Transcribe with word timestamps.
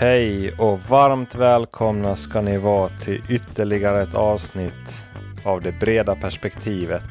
Hej 0.00 0.52
och 0.58 0.78
varmt 0.80 1.34
välkomna 1.34 2.16
ska 2.16 2.40
ni 2.40 2.58
vara 2.58 2.88
till 2.88 3.22
ytterligare 3.28 4.02
ett 4.02 4.14
avsnitt 4.14 5.04
av 5.44 5.60
det 5.60 5.72
breda 5.72 6.16
perspektivet. 6.16 7.04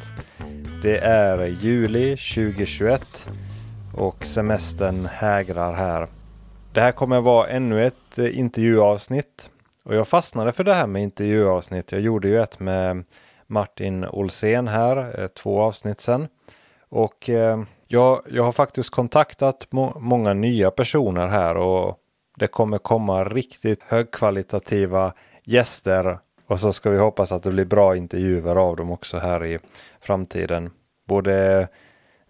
Det 0.82 0.98
är 0.98 1.46
juli 1.46 2.10
2021 2.10 3.28
och 3.96 4.26
semestern 4.26 5.06
hägrar 5.06 5.74
här. 5.74 6.08
Det 6.74 6.82
här 6.82 6.92
kommer 6.92 7.22
vara 7.22 7.48
ännu 7.48 7.86
ett 7.86 8.18
eh, 8.18 8.40
intervjuavsnitt 8.40 9.50
och 9.84 9.96
jag 9.96 10.08
fastnade 10.08 10.52
för 10.52 10.64
det 10.64 10.74
här 10.74 10.88
med 10.88 11.02
intervjuavsnitt. 11.02 11.92
Jag 11.92 12.02
gjorde 12.02 12.28
ju 12.28 12.42
ett 12.42 12.60
med 12.60 13.04
Martin 13.48 14.06
Olsén 14.06 14.68
här, 14.68 15.22
eh, 15.22 15.28
två 15.28 15.62
avsnitt 15.62 16.02
sedan. 16.02 16.28
Och 16.90 17.30
eh, 17.30 17.64
jag, 17.88 18.22
jag 18.32 18.44
har 18.44 18.52
faktiskt 18.52 18.90
kontaktat 18.90 19.68
må 19.72 20.00
många 20.00 20.34
nya 20.34 20.72
personer 20.72 21.28
här 21.28 21.58
och 21.58 22.00
det 22.40 22.48
kommer 22.48 22.78
komma 22.78 23.24
riktigt 23.24 23.84
högkvalitativa 23.84 25.14
gäster 25.44 26.20
och 26.48 26.60
så 26.60 26.74
ska 26.74 26.90
vi 26.90 26.98
hoppas 26.98 27.32
att 27.32 27.44
det 27.44 27.52
blir 27.52 27.66
bra 27.66 27.96
intervjuer 27.96 28.56
av 28.56 28.76
dem 28.76 28.92
också 28.92 29.18
här 29.18 29.46
i 29.46 29.60
framtiden. 30.02 30.72
Både 31.08 31.68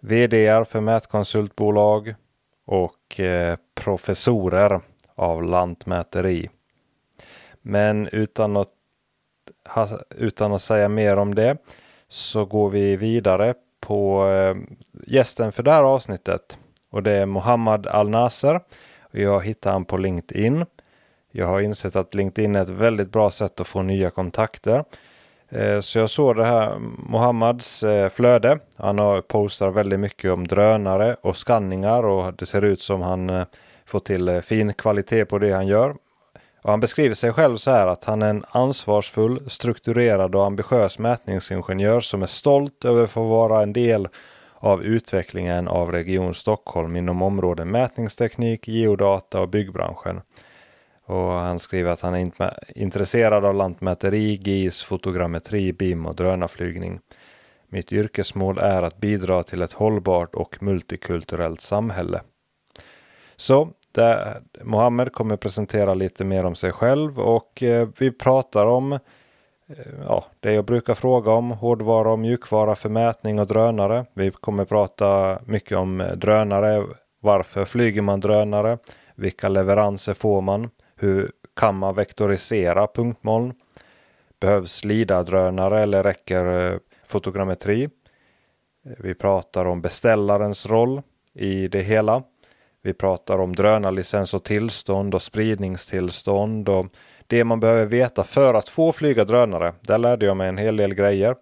VD 0.00 0.64
för 0.64 0.80
mätkonsultbolag 0.80 2.14
och 2.66 3.20
eh, 3.20 3.56
professorer 3.74 4.80
av 5.14 5.42
lantmäteri. 5.42 6.50
Men 7.62 8.08
utan 8.12 8.56
att, 8.56 8.68
utan 10.16 10.52
att 10.52 10.62
säga 10.62 10.88
mer 10.88 11.16
om 11.16 11.34
det 11.34 11.56
så 12.08 12.44
går 12.44 12.70
vi 12.70 12.96
vidare 12.96 13.54
på 13.80 14.28
eh, 14.28 14.56
gästen 15.06 15.52
för 15.52 15.62
det 15.62 15.72
här 15.72 15.82
avsnittet. 15.82 16.58
Och 16.90 17.02
det 17.02 17.12
är 17.12 17.26
Mohammad 17.26 17.86
Al-Nasser. 17.86 18.60
Jag 19.10 19.44
hittade 19.44 19.72
han 19.72 19.84
på 19.84 19.96
LinkedIn. 19.96 20.64
Jag 21.32 21.46
har 21.46 21.60
insett 21.60 21.96
att 21.96 22.14
LinkedIn 22.14 22.56
är 22.56 22.62
ett 22.62 22.68
väldigt 22.68 23.12
bra 23.12 23.30
sätt 23.30 23.60
att 23.60 23.68
få 23.68 23.82
nya 23.82 24.10
kontakter. 24.10 24.84
Eh, 25.48 25.80
så 25.80 25.98
jag 25.98 26.10
såg 26.10 26.36
det 26.36 26.44
här 26.44 26.78
Mohammads 26.98 27.82
eh, 27.82 28.08
flöde. 28.08 28.58
Han 28.76 28.98
har 28.98 29.20
postar 29.20 29.70
väldigt 29.70 30.00
mycket 30.00 30.30
om 30.30 30.46
drönare 30.46 31.16
och 31.20 31.36
skanningar 31.36 32.02
och 32.02 32.34
det 32.34 32.46
ser 32.46 32.62
ut 32.62 32.80
som 32.80 33.02
han 33.02 33.30
eh, 33.30 33.44
får 33.84 34.00
till 34.00 34.42
fin 34.42 34.72
kvalitet 34.72 35.24
på 35.24 35.38
det 35.38 35.52
han 35.52 35.66
gör. 35.66 35.94
Och 36.62 36.70
han 36.70 36.80
beskriver 36.80 37.14
sig 37.14 37.32
själv 37.32 37.56
så 37.56 37.70
här 37.70 37.86
att 37.86 38.04
han 38.04 38.22
är 38.22 38.30
en 38.30 38.44
ansvarsfull, 38.50 39.50
strukturerad 39.50 40.34
och 40.34 40.46
ambitiös 40.46 40.98
mätningsingenjör 40.98 42.00
som 42.00 42.22
är 42.22 42.26
stolt 42.26 42.84
över 42.84 43.04
att 43.04 43.10
få 43.10 43.22
vara 43.22 43.62
en 43.62 43.72
del 43.72 44.08
av 44.60 44.84
utvecklingen 44.84 45.68
av 45.68 45.92
Region 45.92 46.34
Stockholm 46.34 46.96
inom 46.96 47.22
områden 47.22 47.70
mätningsteknik, 47.70 48.68
geodata 48.68 49.40
och 49.40 49.48
byggbranschen. 49.48 50.20
Och 51.04 51.32
han 51.32 51.58
skriver 51.58 51.90
att 51.90 52.00
han 52.00 52.14
är 52.14 52.32
intresserad 52.74 53.44
av 53.44 53.54
lantmäteri, 53.54 54.40
GIS, 54.42 54.82
fotogrammetri, 54.82 55.72
BIM 55.72 56.06
och 56.06 56.14
drönarflygning. 56.14 57.00
Mitt 57.68 57.92
yrkesmål 57.92 58.58
är 58.58 58.82
att 58.82 58.98
bidra 58.98 59.42
till 59.42 59.62
ett 59.62 59.72
hållbart 59.72 60.34
och 60.34 60.62
multikulturellt 60.62 61.60
samhälle. 61.60 62.20
Så 63.36 63.68
där 63.92 64.42
Mohammed 64.62 65.12
kommer 65.12 65.36
presentera 65.36 65.94
lite 65.94 66.24
mer 66.24 66.44
om 66.44 66.54
sig 66.54 66.72
själv 66.72 67.20
och 67.20 67.62
eh, 67.62 67.88
vi 67.98 68.10
pratar 68.10 68.66
om 68.66 68.98
Eh, 69.70 69.92
ja, 70.08 70.24
det 70.40 70.52
jag 70.52 70.64
brukar 70.64 70.94
fråga 70.94 71.32
om, 71.32 71.50
hårdvara 71.50 72.12
och 72.12 72.18
mjukvara 72.18 72.74
för 72.74 72.88
mätning 72.88 73.38
och 73.40 73.46
drönare. 73.46 74.06
Vi 74.14 74.30
kommer 74.30 74.64
prata 74.64 75.38
mycket 75.46 75.78
om 75.78 76.00
eh, 76.00 76.12
drönare. 76.12 76.86
Varför 77.20 77.64
flyger 77.64 78.02
man 78.02 78.20
drönare? 78.20 78.78
Vilka 79.14 79.48
leveranser 79.48 80.14
får 80.14 80.40
man? 80.40 80.70
Hur 80.96 81.32
kan 81.56 81.74
man 81.78 81.94
vektorisera 81.94 82.86
punktmoln? 82.86 83.54
Behövs 84.40 84.84
LIDAR-drönare 84.84 85.80
eller 85.80 86.02
räcker 86.02 86.72
eh, 86.72 86.78
fotogrammetri? 87.06 87.88
Vi 88.98 89.14
pratar 89.14 89.64
om 89.64 89.80
beställarens 89.80 90.66
roll 90.66 91.02
i 91.34 91.68
det 91.68 91.82
hela. 91.82 92.22
Vi 92.82 92.92
pratar 92.92 93.38
om 93.38 93.56
drönarlicens 93.56 94.34
och 94.34 94.44
tillstånd 94.44 95.14
och 95.14 95.22
spridningstillstånd 95.22 96.68
och 96.68 96.86
det 97.30 97.44
man 97.44 97.60
behöver 97.60 97.86
veta 97.86 98.24
för 98.24 98.54
att 98.54 98.68
få 98.68 98.92
flyga 98.92 99.24
drönare. 99.24 99.72
Där 99.80 99.98
lärde 99.98 100.26
jag 100.26 100.36
mig 100.36 100.48
en 100.48 100.58
hel 100.58 100.76
del 100.76 100.94
grejer. 100.94 101.34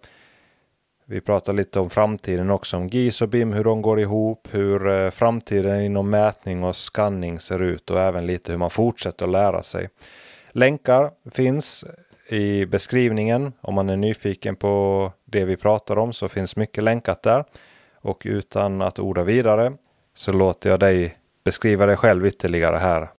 Vi 1.05 1.21
pratar 1.21 1.53
lite 1.53 1.79
om 1.79 1.89
framtiden 1.89 2.49
också, 2.49 2.77
om 2.77 2.87
GIS 2.87 3.21
och 3.21 3.29
BIM, 3.29 3.53
hur 3.53 3.63
de 3.63 3.81
går 3.81 3.99
ihop, 3.99 4.47
hur 4.51 4.87
eh, 4.87 5.09
framtiden 5.09 5.81
inom 5.81 6.09
mätning 6.09 6.63
och 6.63 6.75
skanning 6.75 7.39
ser 7.39 7.61
ut 7.61 7.89
och 7.89 7.99
även 7.99 8.27
lite 8.27 8.51
hur 8.51 8.59
man 8.59 8.69
fortsätter 8.69 9.25
att 9.25 9.31
lära 9.31 9.63
sig. 9.63 9.89
Länkar 10.51 11.11
finns 11.31 11.85
i 12.27 12.65
beskrivningen. 12.65 13.53
Om 13.61 13.73
man 13.73 13.89
är 13.89 13.97
nyfiken 13.97 14.55
på 14.55 15.11
det 15.25 15.45
vi 15.45 15.57
pratar 15.57 15.97
om 15.97 16.13
så 16.13 16.27
finns 16.27 16.55
mycket 16.55 16.83
länkat 16.83 17.23
där. 17.23 17.45
Och 18.01 18.21
utan 18.25 18.81
att 18.81 18.99
orda 18.99 19.23
vidare 19.23 19.73
så 20.15 20.31
låter 20.31 20.69
jag 20.69 20.79
dig 20.79 21.17
beskriva 21.43 21.85
dig 21.85 21.97
själv 21.97 22.25
ytterligare 22.25 22.77
här. 22.77 23.09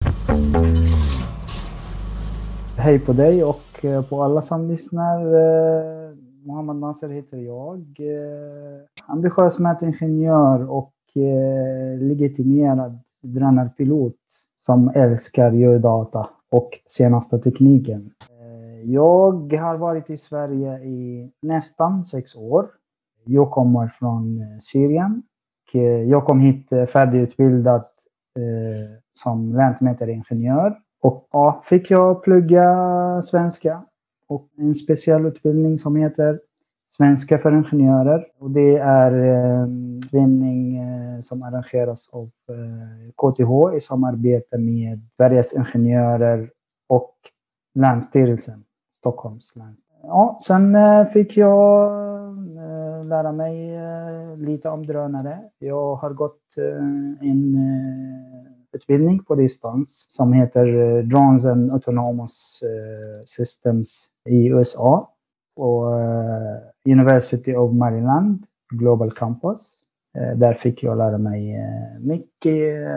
Hej 2.82 2.98
på 2.98 3.12
dig 3.12 3.44
och 3.44 3.84
eh, 3.84 4.08
på 4.08 4.22
alla 4.22 4.42
som 4.42 4.68
lyssnar. 4.68 5.20
Eh, 5.20 6.14
Mohammad 6.44 6.76
Nasser 6.76 7.08
heter 7.08 7.38
jag. 7.38 7.78
Eh, 7.98 8.80
ambitiös 9.06 9.58
mätingenjör 9.58 10.70
och 10.70 10.92
legitimerad 12.00 12.98
drönarpilot 13.22 14.16
som 14.58 14.88
älskar 14.94 15.52
geodata 15.52 16.28
och 16.50 16.70
senaste 16.86 17.38
tekniken. 17.38 18.10
Jag 18.84 19.52
har 19.52 19.76
varit 19.76 20.10
i 20.10 20.16
Sverige 20.16 20.78
i 20.78 21.30
nästan 21.42 22.04
sex 22.04 22.36
år. 22.36 22.66
Jag 23.24 23.50
kommer 23.50 23.88
från 23.98 24.41
Syrien. 24.60 25.22
Jag 26.06 26.24
kom 26.24 26.41
hit 26.41 26.68
färdigutbildad 26.92 27.84
som 29.12 29.52
lantmätaringenjör. 29.54 30.76
Och 31.00 31.28
ja, 31.32 31.62
fick 31.66 31.90
jag 31.90 32.22
plugga 32.22 33.22
svenska 33.22 33.84
och 34.28 34.48
en 34.56 34.74
specialutbildning 34.74 35.78
som 35.78 35.96
heter 35.96 36.40
Svenska 36.96 37.38
för 37.38 37.52
ingenjörer. 37.52 38.26
Och 38.38 38.50
det 38.50 38.76
är 38.76 39.12
eh, 39.12 39.60
en 39.60 39.96
utbildning 39.96 40.76
eh, 40.76 41.20
som 41.20 41.42
arrangeras 41.42 42.08
av 42.12 42.30
eh, 42.48 43.10
KTH 43.16 43.76
i 43.76 43.80
samarbete 43.80 44.58
med 44.58 45.00
Sveriges 45.16 45.56
Ingenjörer 45.56 46.50
och 46.86 47.14
Länsstyrelsen, 47.74 48.64
Stockholms 48.98 49.56
länsstyrelse. 49.56 50.06
Ja, 50.06 50.38
sen 50.42 50.76
fick 51.12 51.36
jag 51.36 51.90
lära 53.04 53.32
mig 53.32 53.78
lite 54.36 54.68
om 54.68 54.86
drönare. 54.86 55.38
Jag 55.58 55.94
har 55.94 56.10
gått 56.10 56.56
en 57.20 57.56
utbildning 58.72 59.25
på 59.25 59.34
distans 59.34 60.06
som 60.08 60.32
heter 60.32 60.66
eh, 60.66 61.04
Drones 61.04 61.44
and 61.44 61.72
Autonomous 61.72 62.60
eh, 62.62 63.22
Systems 63.26 64.08
i 64.28 64.47
USA 64.47 65.12
på 65.56 65.94
eh, 65.94 66.92
University 66.92 67.54
of 67.54 67.72
Maryland 67.72 68.47
Global 68.72 69.10
Campus. 69.10 69.76
Där 70.36 70.54
fick 70.54 70.82
jag 70.82 70.98
lära 70.98 71.19
mig 71.19 71.56
mycket 72.00 72.88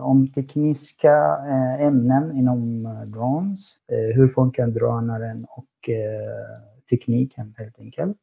om 0.00 0.32
tekniska 0.34 1.36
ämnen 1.78 2.36
inom 2.36 2.82
drones. 3.14 3.76
Hur 4.14 4.28
funkar 4.28 4.66
drönaren 4.66 5.46
och 5.48 5.90
tekniken 6.90 7.54
helt 7.58 7.78
enkelt. 7.78 8.18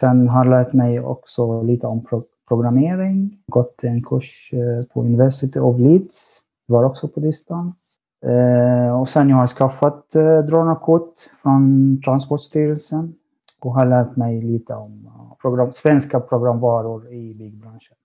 Sen 0.00 0.28
har 0.28 0.44
jag 0.44 0.50
lärt 0.50 0.72
mig 0.72 1.00
också 1.00 1.62
lite 1.62 1.86
om 1.86 2.04
programmering. 2.48 3.38
Gått 3.46 3.84
en 3.84 4.02
kurs 4.02 4.50
eh, 4.52 4.86
på 4.94 5.00
University 5.00 5.58
of 5.58 5.80
Leeds. 5.80 6.40
Var 6.66 6.84
också 6.84 7.08
på 7.08 7.20
distans. 7.20 7.96
Eh, 8.26 9.00
och 9.00 9.08
sen 9.08 9.28
jag 9.28 9.36
har 9.36 9.46
skaffat 9.46 10.14
eh, 10.14 10.38
drönarkort 10.38 11.14
från 11.42 12.00
Transportstyrelsen 12.04 13.14
och 13.60 13.74
har 13.74 13.86
lärt 13.86 14.16
mig 14.16 14.42
lite 14.42 14.74
om 14.74 15.10
program, 15.40 15.72
svenska 15.72 16.20
programvaror 16.20 17.12
i 17.12 17.34
byggbranschen. 17.34 17.96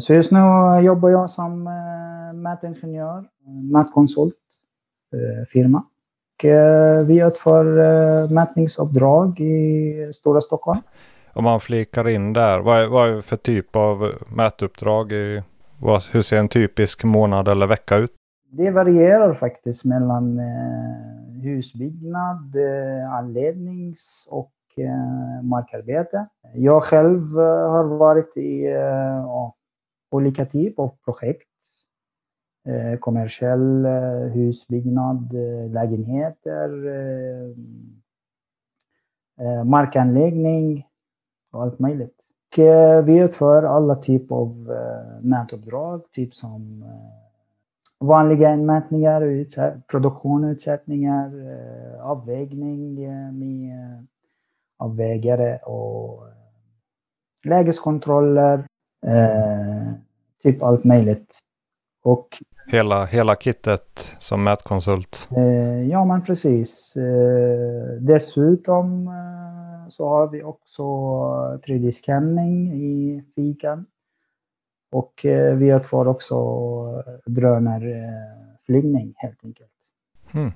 Så 0.00 0.14
just 0.14 0.32
nu 0.32 0.38
jobbar 0.82 1.08
jag 1.08 1.30
som 1.30 1.68
mätingenjör, 2.34 3.24
mätkonsult, 3.72 4.34
firma. 5.52 5.82
Vi 7.06 7.26
utför 7.26 7.64
mätningsuppdrag 8.34 9.40
i 9.40 10.12
stora 10.14 10.40
Stockholm. 10.40 10.80
Om 11.32 11.44
man 11.44 11.60
flikar 11.60 12.08
in 12.08 12.32
där, 12.32 12.60
vad 12.60 12.82
är, 12.82 12.88
vad 12.88 13.08
är 13.08 13.14
det 13.14 13.22
för 13.22 13.36
typ 13.36 13.76
av 13.76 14.12
mätuppdrag? 14.36 15.12
I, 15.12 15.42
vad, 15.80 16.02
hur 16.12 16.22
ser 16.22 16.38
en 16.38 16.48
typisk 16.48 17.04
månad 17.04 17.48
eller 17.48 17.66
vecka 17.66 17.96
ut? 17.96 18.10
Det 18.52 18.70
varierar 18.70 19.34
faktiskt 19.34 19.84
mellan 19.84 20.38
eh, 20.38 21.42
husbyggnad, 21.42 22.56
eh, 22.56 23.12
anlednings 23.12 24.26
och 24.30 24.52
eh, 24.76 25.42
markarbete. 25.42 26.26
Jag 26.54 26.82
själv 26.82 27.38
eh, 27.40 27.70
har 27.70 27.84
varit 27.84 28.36
i 28.36 28.66
eh, 28.66 29.52
olika 30.10 30.46
typer 30.46 30.82
av 30.82 30.96
projekt 31.04 31.48
eh, 32.68 32.98
kommersiell 32.98 33.84
eh, 33.84 34.32
husbyggnad, 34.34 35.34
eh, 35.34 35.70
lägenheter, 35.70 36.86
eh, 36.86 37.50
eh, 39.46 39.64
markanläggning 39.64 40.86
och 41.50 41.62
allt 41.62 41.78
möjligt. 41.78 42.14
Och, 42.52 42.58
eh, 42.58 43.04
vi 43.04 43.18
utför 43.18 43.62
alla 43.62 43.94
typer 43.94 44.34
av 44.34 44.70
eh, 44.70 45.22
mätuppdrag, 45.22 46.02
typ 46.12 46.34
som 46.34 46.82
eh, 46.82 48.06
vanliga 48.06 48.54
inmätningar, 48.54 49.22
utsätt, 49.22 49.86
produktionsutsättningar, 49.86 51.26
eh, 51.26 52.06
avvägning 52.06 52.94
med 53.38 54.06
avvägare 54.78 55.58
och 55.58 56.22
lägeskontroller, 57.44 58.64
typ 60.42 60.62
allt 60.62 60.84
möjligt. 60.84 61.38
Och 62.02 62.28
Hela, 62.66 63.04
hela 63.04 63.34
kittet 63.36 64.14
som 64.18 64.44
mätkonsult. 64.44 65.28
Ja, 65.90 66.04
men 66.04 66.22
precis. 66.22 66.94
Dessutom 68.00 69.10
så 69.90 70.08
har 70.08 70.28
vi 70.28 70.42
också 70.42 70.82
3D-scanning 71.66 72.72
i 72.72 73.24
fikan. 73.34 73.86
Och 74.92 75.26
eh, 75.26 75.56
vi 75.56 75.68
utför 75.68 76.08
också 76.08 76.36
drönarflygning 77.26 79.14
helt 79.16 79.44
enkelt. 79.44 79.70
Hmm. 80.32 80.52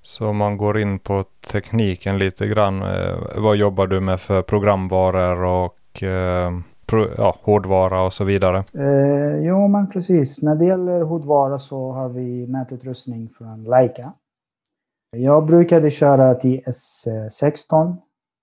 Så 0.00 0.32
man 0.32 0.56
går 0.56 0.78
in 0.78 0.98
på 0.98 1.24
tekniken 1.52 2.18
lite 2.18 2.46
grann. 2.46 2.82
Eh, 2.82 3.18
vad 3.36 3.56
jobbar 3.56 3.86
du 3.86 4.00
med 4.00 4.20
för 4.20 4.42
programvaror 4.42 5.44
och 5.44 6.02
eh, 6.02 6.52
ja, 7.16 7.36
hårdvara 7.42 8.02
och 8.02 8.12
så 8.12 8.24
vidare? 8.24 8.64
Eh, 8.78 9.46
jo, 9.46 9.68
men 9.68 9.90
precis. 9.90 10.42
När 10.42 10.54
det 10.54 10.64
gäller 10.64 11.00
hårdvara 11.00 11.58
så 11.58 11.92
har 11.92 12.08
vi 12.08 12.46
mätutrustning 12.46 13.28
från 13.38 13.64
Leica. 13.64 14.12
Jag 15.10 15.46
brukade 15.46 15.90
köra 15.90 16.34
TS16, 16.34 17.96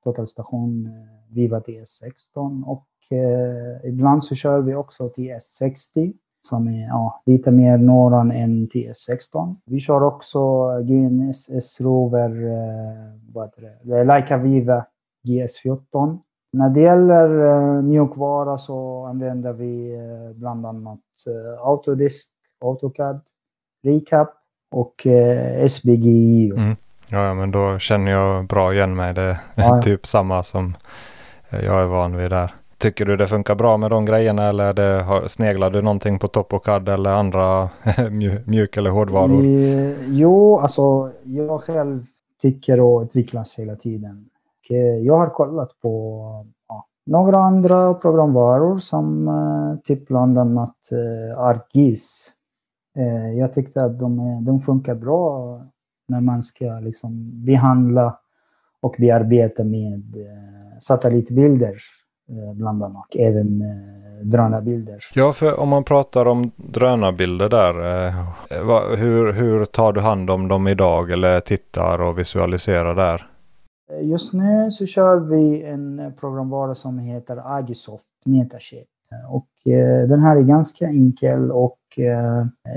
totalstation 0.06 0.86
eh, 0.86 1.36
Viva 1.36 1.60
TS16 1.60 2.64
och 2.66 2.88
eh, 3.18 3.90
ibland 3.90 4.24
så 4.24 4.36
kör 4.36 4.62
vi 4.62 4.76
också 4.76 5.08
TS60 5.08 6.14
som 6.42 6.68
är 6.68 6.88
ja, 6.88 7.22
lite 7.26 7.52
mer 7.52 7.78
norran 7.78 8.32
än 8.32 8.68
TS16. 8.68 9.56
Vi 9.66 9.80
kör 9.80 10.04
också 10.04 10.70
GNSS 10.82 11.82
Rover, 11.82 12.30
eh, 12.30 13.20
vad 13.34 13.46
heter 13.46 13.62
det, 13.62 14.00
eh, 14.00 14.06
Leica 14.06 14.38
Viva 14.38 14.86
GS14. 15.28 16.20
När 16.54 16.70
det 16.70 16.82
gäller 16.82 17.46
eh, 17.46 17.82
mjukvara 17.82 18.58
så 18.58 19.06
använder 19.06 19.54
vi 19.54 19.96
eh, 19.96 20.36
bland 20.36 20.66
annat 20.66 21.00
eh, 21.28 21.68
Autodisk, 21.68 22.30
AutoCAD, 22.62 23.22
Recap 23.84 24.30
och 24.72 25.08
eh, 25.08 25.66
SBGI. 25.66 26.52
Mm. 26.58 26.76
Ja, 27.10 27.34
men 27.34 27.52
då 27.52 27.80
känner 27.80 28.12
jag 28.12 28.46
bra 28.48 28.74
igen 28.74 28.96
mig. 28.96 29.14
Det 29.14 29.40
är 29.56 29.82
typ 29.82 30.06
samma 30.06 30.44
som 30.44 30.74
eh, 31.50 31.66
jag 31.66 31.82
är 31.82 31.86
van 31.86 32.16
vid 32.18 32.32
där. 32.32 32.54
Tycker 32.78 33.06
du 33.06 33.18
det 33.18 33.28
funkar 33.28 33.56
bra 33.56 33.78
med 33.78 33.92
de 33.92 34.06
grejerna 34.06 34.44
eller 34.44 34.74
det, 34.74 35.04
har, 35.04 35.28
sneglar 35.28 35.70
du 35.70 35.82
någonting 35.82 36.20
på 36.20 36.28
TopoCAD 36.28 36.90
eller 36.90 37.12
andra 37.12 37.70
mju- 38.10 38.42
mjuk 38.46 38.78
eller 38.78 38.90
hårdvaror? 38.90 39.44
Jo, 40.08 40.60
alltså 40.60 41.12
jag 41.24 41.64
själv 41.64 42.06
tycker 42.42 42.98
att 42.98 43.06
utvecklas 43.06 43.60
hela 43.60 43.76
tiden. 43.76 44.26
Och, 44.60 44.76
eh, 44.76 44.98
jag 44.98 45.18
har 45.18 45.30
kollat 45.30 45.70
på 45.82 46.22
ja, 46.68 46.86
några 47.06 47.38
andra 47.38 47.94
programvaror 47.94 48.80
som 48.80 49.28
eh, 49.28 49.80
typ 49.84 50.08
bland 50.08 50.38
annat 50.38 50.76
ArcGIS. 51.38 52.32
Jag 53.38 53.54
tyckte 53.54 53.84
att 53.84 54.00
de, 54.00 54.40
de 54.46 54.62
funkar 54.62 54.96
bra 54.96 55.62
när 56.08 56.22
man 56.22 56.44
ska 56.44 56.80
liksom 56.80 57.32
behandla 57.46 58.20
och 58.86 58.96
bearbeta 59.00 59.64
med 59.64 60.16
eh, 60.16 60.78
satellitbilder 60.80 61.76
eh, 62.30 62.54
bland 62.54 62.84
annat. 62.84 63.06
Även 63.16 63.62
eh, 63.62 64.26
drönarbilder. 64.26 65.00
Ja, 65.14 65.34
för 65.34 65.60
om 65.60 65.70
man 65.70 65.84
pratar 65.84 66.26
om 66.26 66.52
drönarbilder 66.56 67.50
där. 67.50 67.74
Hur, 68.98 69.34
hur 69.34 69.66
tar 69.66 69.94
du 69.94 70.02
hand 70.02 70.30
om 70.30 70.48
dem 70.48 70.68
idag 70.68 71.12
eller 71.12 71.40
tittar 71.40 72.02
och 72.02 72.20
visualiserar 72.20 72.96
där? 72.96 73.28
Just 74.02 74.34
nu 74.34 74.72
så 74.72 74.86
kör 74.86 75.20
vi 75.20 75.64
en 75.64 76.14
programvara 76.20 76.76
som 76.76 77.00
heter 77.00 77.58
Agisoft 77.58 78.04
Metashape. 78.26 78.86
Och 79.30 79.48
den 80.08 80.20
här 80.20 80.36
är 80.36 80.42
ganska 80.42 80.86
enkel 80.86 81.52
och 81.52 81.80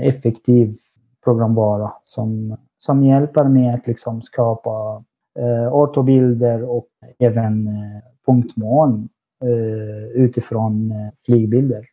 effektiv 0.03 0.77
programvara 1.23 1.91
som, 2.03 2.57
som 2.79 3.03
hjälper 3.03 3.43
mig 3.43 3.69
att 3.69 3.87
liksom 3.87 4.21
skapa 4.21 5.03
eh, 5.39 5.73
ortobilder 5.73 6.63
och 6.63 6.87
även 7.19 7.67
eh, 7.67 8.01
punktmål 8.25 9.07
eh, 9.43 10.21
utifrån 10.23 10.91
eh, 10.91 11.13
flygbilder. 11.25 11.85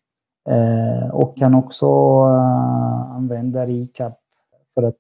Eh, 0.49 1.11
och 1.11 1.37
kan 1.37 1.55
också 1.55 1.87
eh, 1.87 3.17
använda 3.17 3.67
ReCap 3.67 4.15
för 4.75 4.83
att 4.83 4.97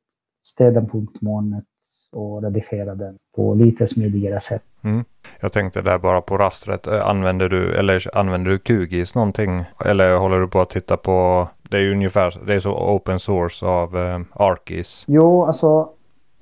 städa 0.46 0.80
punktmålet 0.80 1.64
och 2.12 2.42
redigera 2.42 2.94
den 2.94 3.18
på 3.36 3.54
lite 3.54 3.86
smidigare 3.86 4.40
sätt. 4.40 4.62
Mm. 4.84 5.04
Jag 5.40 5.52
tänkte 5.52 5.82
där 5.82 5.98
bara 5.98 6.20
på 6.20 6.38
rastret. 6.38 6.86
Eh, 6.86 7.08
använder 7.08 7.48
du, 7.48 7.74
eller 7.74 8.16
använder 8.18 8.50
du 8.50 8.58
QGIS 8.58 9.14
någonting? 9.14 9.64
Eller 9.84 10.18
håller 10.18 10.40
du 10.40 10.48
på 10.48 10.60
att 10.60 10.70
titta 10.70 10.96
på, 10.96 11.48
det 11.70 11.76
är 11.76 11.80
ju 11.80 11.92
ungefär, 11.92 12.46
det 12.46 12.54
är 12.54 12.60
så 12.60 12.94
open 12.94 13.18
source 13.18 13.66
av 13.66 13.96
eh, 13.96 14.20
Arkis. 14.32 15.04
Jo, 15.06 15.44
alltså 15.44 15.88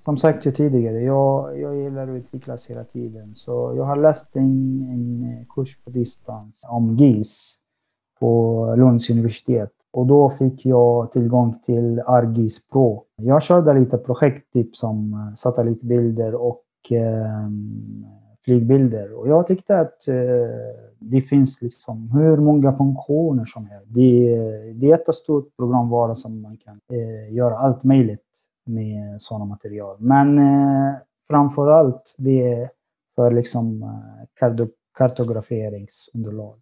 som 0.05 0.19
sagt 0.19 0.47
ju 0.47 0.50
tidigare, 0.50 1.00
jag, 1.00 1.61
jag 1.61 1.76
gillar 1.76 2.03
att 2.03 2.17
utvecklas 2.17 2.67
hela 2.67 2.85
tiden. 2.85 3.35
Så 3.35 3.75
jag 3.76 3.85
har 3.85 3.97
läst 3.97 4.37
en, 4.37 4.82
en 4.91 5.47
kurs 5.49 5.79
på 5.85 5.91
distans 5.91 6.65
om 6.69 6.97
GIS 6.97 7.59
på 8.21 8.75
Lunds 8.79 9.11
universitet. 9.11 9.71
Och 9.93 10.06
då 10.06 10.31
fick 10.31 10.67
jag 10.67 11.12
tillgång 11.12 11.61
till 11.67 12.00
ArcGIS 12.06 12.69
Pro. 12.69 13.05
Jag 13.17 13.43
körde 13.43 13.75
lite 13.81 13.99
projekt 13.99 14.53
typ 14.53 14.77
som 14.77 15.12
eh, 15.12 15.35
satellitbilder 15.35 16.35
och 16.35 16.65
eh, 16.91 17.49
flygbilder. 18.44 19.12
Och 19.12 19.29
jag 19.29 19.46
tyckte 19.46 19.79
att 19.79 20.08
eh, 20.08 20.14
det 20.99 21.23
finns 21.23 21.62
liksom 21.62 22.11
hur 22.11 22.37
många 22.37 22.76
funktioner 22.76 23.44
som 23.44 23.67
helst. 23.67 23.87
Det, 23.88 24.00
det 24.00 24.37
är 24.37 24.70
ett 24.70 24.82
jättestort 24.82 25.56
programvara 25.56 26.14
som 26.14 26.43
man 26.43 26.56
kan 26.56 26.81
eh, 26.93 27.34
göra 27.34 27.58
allt 27.58 27.84
möjligt 27.84 28.20
med 28.65 29.22
sådana 29.22 29.44
material. 29.44 29.96
Men 29.98 30.39
eh, 30.39 30.94
framför 31.29 31.70
allt 31.70 32.15
det 32.19 32.53
är 32.53 32.70
för 33.15 33.31
liksom 33.31 33.82
eh, 33.82 34.48
kartograferingsunderlag. 34.98 36.58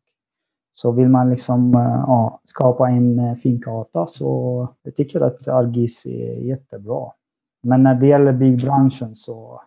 Så 0.74 0.90
vill 0.90 1.08
man 1.08 1.30
liksom 1.30 1.74
eh, 1.74 2.04
ja, 2.06 2.40
skapa 2.44 2.88
en 2.88 3.18
eh, 3.18 3.34
fin 3.34 3.60
karta 3.60 4.06
så 4.06 4.68
jag 4.82 4.96
tycker 4.96 5.20
att 5.20 5.48
Argis 5.48 6.06
är 6.06 6.34
jättebra. 6.34 7.12
Men 7.62 7.82
när 7.82 7.94
det 7.94 8.06
gäller 8.06 8.32
byggbranschen 8.32 9.14
så 9.14 9.62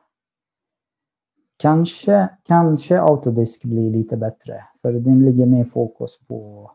kanske, 1.58 2.30
kanske 2.44 3.00
Autodisk 3.02 3.64
blir 3.64 3.90
lite 3.92 4.18
bättre. 4.18 4.64
För 4.82 4.94
den 4.94 5.26
ligger 5.26 5.46
mer 5.46 5.66
fokus 5.66 6.20
på, 6.28 6.72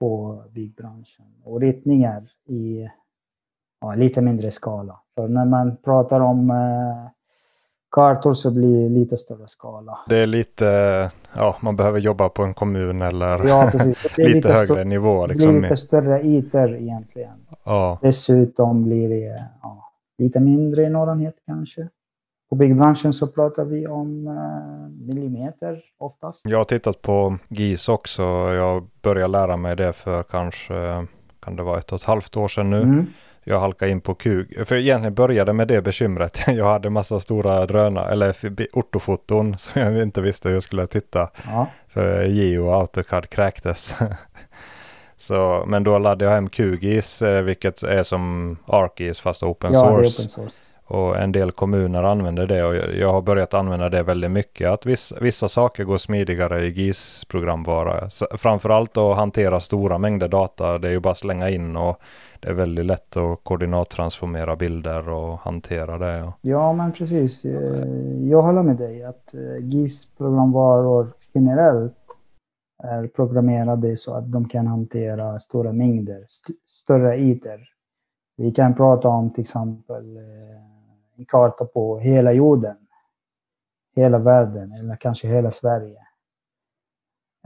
på 0.00 0.42
byggbranschen 0.50 1.26
och 1.44 1.60
ritningar 1.60 2.22
i 2.46 2.88
ja, 3.80 3.94
lite 3.94 4.20
mindre 4.22 4.50
skala. 4.50 5.00
För 5.14 5.28
när 5.28 5.44
man 5.44 5.76
pratar 5.76 6.20
om 6.20 6.50
eh, 6.50 7.10
kartor 7.90 8.34
så 8.34 8.50
blir 8.50 8.82
det 8.82 8.88
lite 8.88 9.16
större 9.16 9.48
skala. 9.48 9.98
Det 10.08 10.16
är 10.16 10.26
lite, 10.26 10.64
ja 11.36 11.56
man 11.60 11.76
behöver 11.76 11.98
jobba 12.00 12.28
på 12.28 12.42
en 12.42 12.54
kommun 12.54 13.02
eller 13.02 13.46
Ja. 13.48 13.70
Det 14.16 14.22
är 14.22 14.34
lite, 14.34 14.52
högre 14.52 14.84
nivå. 14.84 15.26
det 15.26 15.32
Liksom. 15.32 15.52
blir 15.52 15.62
lite 15.62 15.76
större 15.76 16.22
ytor 16.22 16.74
egentligen. 16.76 17.46
Ja. 17.64 17.98
Dessutom 18.02 18.84
blir 18.84 19.08
det 19.08 19.44
ja, 19.62 19.92
lite 20.18 20.40
mindre 20.40 20.88
noggrannhet 20.88 21.34
kanske. 21.46 21.88
På 22.50 22.56
byggbranschen 22.56 23.12
så 23.12 23.26
pratar 23.26 23.64
vi 23.64 23.86
om 23.86 24.26
eh, 24.26 25.06
millimeter 25.06 25.80
oftast. 25.98 26.40
Jag 26.44 26.58
har 26.58 26.64
tittat 26.64 27.02
på 27.02 27.38
GIS 27.48 27.88
också. 27.88 28.22
Jag 28.54 28.88
började 29.02 29.32
lära 29.32 29.56
mig 29.56 29.76
det 29.76 29.92
för 29.92 30.22
kanske, 30.22 31.06
kan 31.40 31.56
det 31.56 31.62
vara 31.62 31.78
ett 31.78 31.92
och 31.92 32.00
ett 32.00 32.06
halvt 32.06 32.36
år 32.36 32.48
sedan 32.48 32.70
nu. 32.70 32.82
Mm. 32.82 33.06
Jag 33.44 33.60
halkade 33.60 33.90
in 33.90 34.00
på 34.00 34.14
QG. 34.14 34.66
För 34.66 34.76
egentligen 34.76 35.14
började 35.14 35.52
med 35.52 35.68
det 35.68 35.82
bekymret. 35.82 36.38
Jag 36.46 36.64
hade 36.64 36.90
massa 36.90 37.20
stora 37.20 37.66
drönare, 37.66 38.12
eller 38.12 38.34
ortofoton 38.72 39.54
som 39.58 39.82
jag 39.82 40.02
inte 40.02 40.20
visste 40.20 40.48
hur 40.48 40.54
jag 40.54 40.62
skulle 40.62 40.86
titta. 40.86 41.30
Ja. 41.44 41.66
För 41.88 42.24
Geo 42.24 42.66
och 42.66 42.74
AutoCAD 42.74 43.28
kräktes. 43.30 43.96
Så, 45.16 45.64
men 45.66 45.84
då 45.84 45.98
laddade 45.98 46.24
jag 46.24 46.32
hem 46.32 46.48
QGIS, 46.48 47.22
eh, 47.22 47.42
vilket 47.42 47.82
är 47.82 48.02
som 48.02 48.56
ArcGIS 48.66 49.20
fast 49.20 49.42
open 49.42 49.72
ja, 49.72 49.80
source. 49.80 50.18
open 50.18 50.28
source. 50.28 50.56
Och 50.90 51.18
en 51.18 51.32
del 51.32 51.50
kommuner 51.50 52.02
använder 52.02 52.46
det 52.46 52.64
och 52.64 52.74
jag 52.74 53.12
har 53.12 53.22
börjat 53.22 53.54
använda 53.54 53.88
det 53.88 54.02
väldigt 54.02 54.30
mycket. 54.30 54.70
Att 54.70 54.86
vissa, 54.86 55.16
vissa 55.20 55.48
saker 55.48 55.84
går 55.84 55.98
smidigare 55.98 56.62
i 56.64 56.70
GIS-programvara. 56.70 58.08
Framförallt 58.38 58.96
att 58.96 59.16
hantera 59.16 59.60
stora 59.60 59.98
mängder 59.98 60.28
data. 60.28 60.78
Det 60.78 60.88
är 60.88 60.92
ju 60.92 61.00
bara 61.00 61.10
att 61.10 61.18
slänga 61.18 61.48
in 61.50 61.76
och 61.76 62.00
det 62.40 62.48
är 62.48 62.54
väldigt 62.54 62.86
lätt 62.86 63.16
att 63.16 63.44
koordinattransformera 63.44 64.56
bilder 64.56 65.08
och 65.08 65.38
hantera 65.38 65.98
det. 65.98 66.32
Ja, 66.40 66.72
men 66.72 66.92
precis. 66.92 67.44
Jag 68.30 68.42
håller 68.42 68.62
med 68.62 68.76
dig 68.76 69.04
att 69.04 69.34
eh, 69.34 69.64
GIS-programvaror 69.64 71.12
generellt 71.34 71.94
är 72.82 73.06
programmerade 73.06 73.96
så 73.96 74.14
att 74.14 74.32
de 74.32 74.48
kan 74.48 74.66
hantera 74.66 75.40
stora 75.40 75.72
mängder, 75.72 76.24
st 76.24 76.52
större 76.66 77.16
ytor. 77.18 77.60
Vi 78.36 78.52
kan 78.52 78.74
prata 78.74 79.08
om 79.08 79.30
till 79.30 79.42
exempel 79.42 80.16
eh, 80.16 80.69
en 81.20 81.26
karta 81.26 81.64
på 81.64 81.98
hela 81.98 82.32
jorden, 82.32 82.76
hela 83.96 84.18
världen 84.18 84.72
eller 84.72 84.96
kanske 84.96 85.28
hela 85.28 85.50
Sverige. 85.50 85.98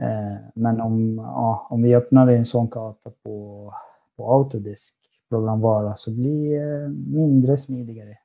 Eh, 0.02 0.36
men 0.54 0.80
om, 0.80 1.16
ja, 1.18 1.66
om 1.70 1.82
vi 1.82 1.94
öppnar 1.94 2.28
en 2.28 2.46
sån 2.46 2.68
karta 2.68 3.10
på 3.22 3.72
på 4.16 4.32
Autodesk 4.32 4.94
programvara 5.28 5.96
så 5.96 6.10
blir 6.10 6.60
det 6.60 6.88
mindre 6.88 7.56
smidigare. 7.56 8.18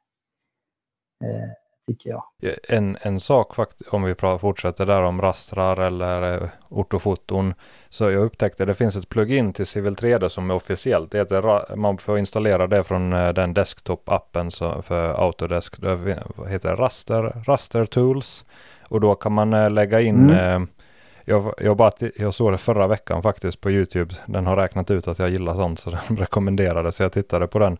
Eh, 1.23 1.49
Tycker 1.87 2.09
jag. 2.09 2.23
En, 2.69 2.97
en 3.01 3.19
sak 3.19 3.55
om 3.89 4.03
vi 4.03 4.15
fortsätter 4.15 4.85
där 4.85 5.03
om 5.03 5.21
rastrar 5.21 5.79
eller 5.79 6.33
eh, 6.33 6.49
ortofoton. 6.69 7.53
Så 7.89 8.11
jag 8.11 8.23
upptäckte 8.23 8.63
att 8.63 8.67
det 8.67 8.73
finns 8.73 8.95
ett 8.95 9.09
plugin 9.09 9.53
till 9.53 9.65
Civil 9.65 9.95
3D 9.95 10.29
som 10.29 10.51
är 10.51 10.55
officiellt. 10.55 11.11
Det 11.11 11.17
heter, 11.17 11.75
man 11.75 11.97
får 11.97 12.17
installera 12.17 12.67
det 12.67 12.83
från 12.83 13.13
eh, 13.13 13.33
den 13.33 13.53
desktop-appen 13.53 14.81
för 14.81 15.23
Autodesk. 15.25 15.81
Det 15.81 16.23
heter 16.47 16.75
Raster, 16.75 17.43
Raster 17.45 17.85
Tools. 17.85 18.45
Och 18.81 19.01
då 19.01 19.15
kan 19.15 19.31
man 19.31 19.53
eh, 19.53 19.69
lägga 19.69 20.01
in 20.01 20.29
mm. 20.29 20.67
Jag, 21.25 21.53
jag, 21.57 21.77
bara, 21.77 21.91
jag 22.15 22.33
såg 22.33 22.51
det 22.51 22.57
förra 22.57 22.87
veckan 22.87 23.21
faktiskt 23.21 23.61
på 23.61 23.71
YouTube. 23.71 24.15
Den 24.25 24.47
har 24.47 24.55
räknat 24.55 24.91
ut 24.91 25.07
att 25.07 25.19
jag 25.19 25.29
gillar 25.29 25.55
sånt 25.55 25.79
så 25.79 25.89
den 26.07 26.17
rekommenderade 26.17 26.91
så 26.91 27.03
jag 27.03 27.11
tittade 27.11 27.47
på 27.47 27.59
den. 27.59 27.77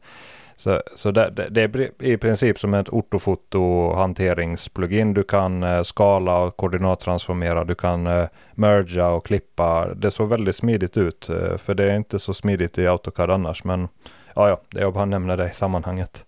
Så, 0.59 0.81
så 0.95 1.11
det, 1.11 1.47
det, 1.49 1.61
är 1.61 2.03
i 2.03 2.17
princip 2.17 2.59
som 2.59 2.73
ett 2.73 2.89
ortofoto 2.89 3.93
hanteringsplugin. 3.93 5.13
Du 5.13 5.23
kan 5.23 5.63
eh, 5.63 5.81
skala 5.81 6.43
och 6.43 6.57
koordinattransformera. 6.57 7.63
Du 7.63 7.75
kan 7.75 8.07
eh, 8.07 8.25
merga 8.55 9.09
och 9.09 9.25
klippa. 9.25 9.93
Det 9.93 10.11
såg 10.11 10.29
väldigt 10.29 10.55
smidigt 10.55 10.97
ut. 10.97 11.29
Eh, 11.29 11.57
för 11.57 11.75
det 11.75 11.91
är 11.91 11.95
inte 11.95 12.19
så 12.19 12.33
smidigt 12.33 12.77
i 12.77 12.87
AutoCAD 12.87 13.31
annars. 13.31 13.63
Men 13.63 13.87
ja, 14.35 14.49
ja, 14.49 14.61
jag 14.69 14.93
bara 14.93 15.05
nämner 15.05 15.37
det 15.37 15.49
i 15.49 15.53
sammanhanget. 15.53 16.25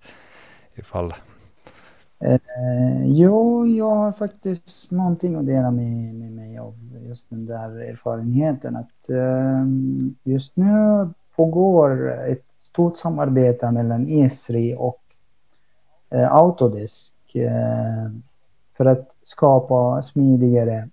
Ifall 0.75 1.13
Eh, 2.23 3.05
jo, 3.05 3.65
jag 3.67 3.95
har 3.95 4.11
faktiskt 4.11 4.91
någonting 4.91 5.35
att 5.35 5.45
dela 5.45 5.71
med, 5.71 6.15
med 6.15 6.31
mig 6.31 6.57
av 6.57 6.75
just 7.07 7.29
den 7.29 7.45
där 7.45 7.81
erfarenheten 7.81 8.75
att 8.75 9.09
eh, 9.09 9.65
just 10.23 10.55
nu 10.55 11.09
pågår 11.35 12.11
ett 12.29 12.50
stort 12.71 12.97
samarbete 12.97 13.71
mellan 13.71 14.07
ESRI 14.09 14.75
och 14.77 15.01
eh, 16.09 16.33
Autodesk 16.33 17.35
eh, 17.35 18.11
för 18.77 18.85
att 18.85 19.15
skapa 19.23 20.03
smidigare 20.03 20.89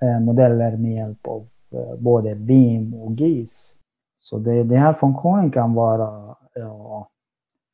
eh, 0.00 0.20
modeller 0.20 0.76
med 0.76 0.94
hjälp 0.94 1.26
av 1.26 1.46
eh, 1.70 1.96
både 1.98 2.34
BIM 2.34 2.94
och 2.94 3.12
GIS. 3.12 3.76
Så 4.20 4.38
det, 4.38 4.62
den 4.62 4.78
här 4.78 4.92
funktionen 4.92 5.50
kan 5.50 5.74
vara 5.74 6.36
ja, 6.54 7.08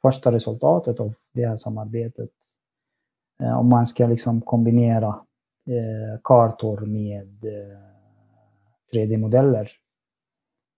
första 0.03 0.33
resultatet 0.33 1.01
av 1.01 1.15
det 1.33 1.47
här 1.47 1.57
samarbetet 1.57 2.31
Eh, 3.43 3.59
om 3.59 3.69
man 3.69 3.87
ska 3.87 4.07
liksom 4.07 4.41
kombinera 4.41 5.09
eh, 5.67 6.21
kartor 6.25 6.81
med 6.81 7.45
eh, 7.45 7.79
3D-modeller. 8.93 9.71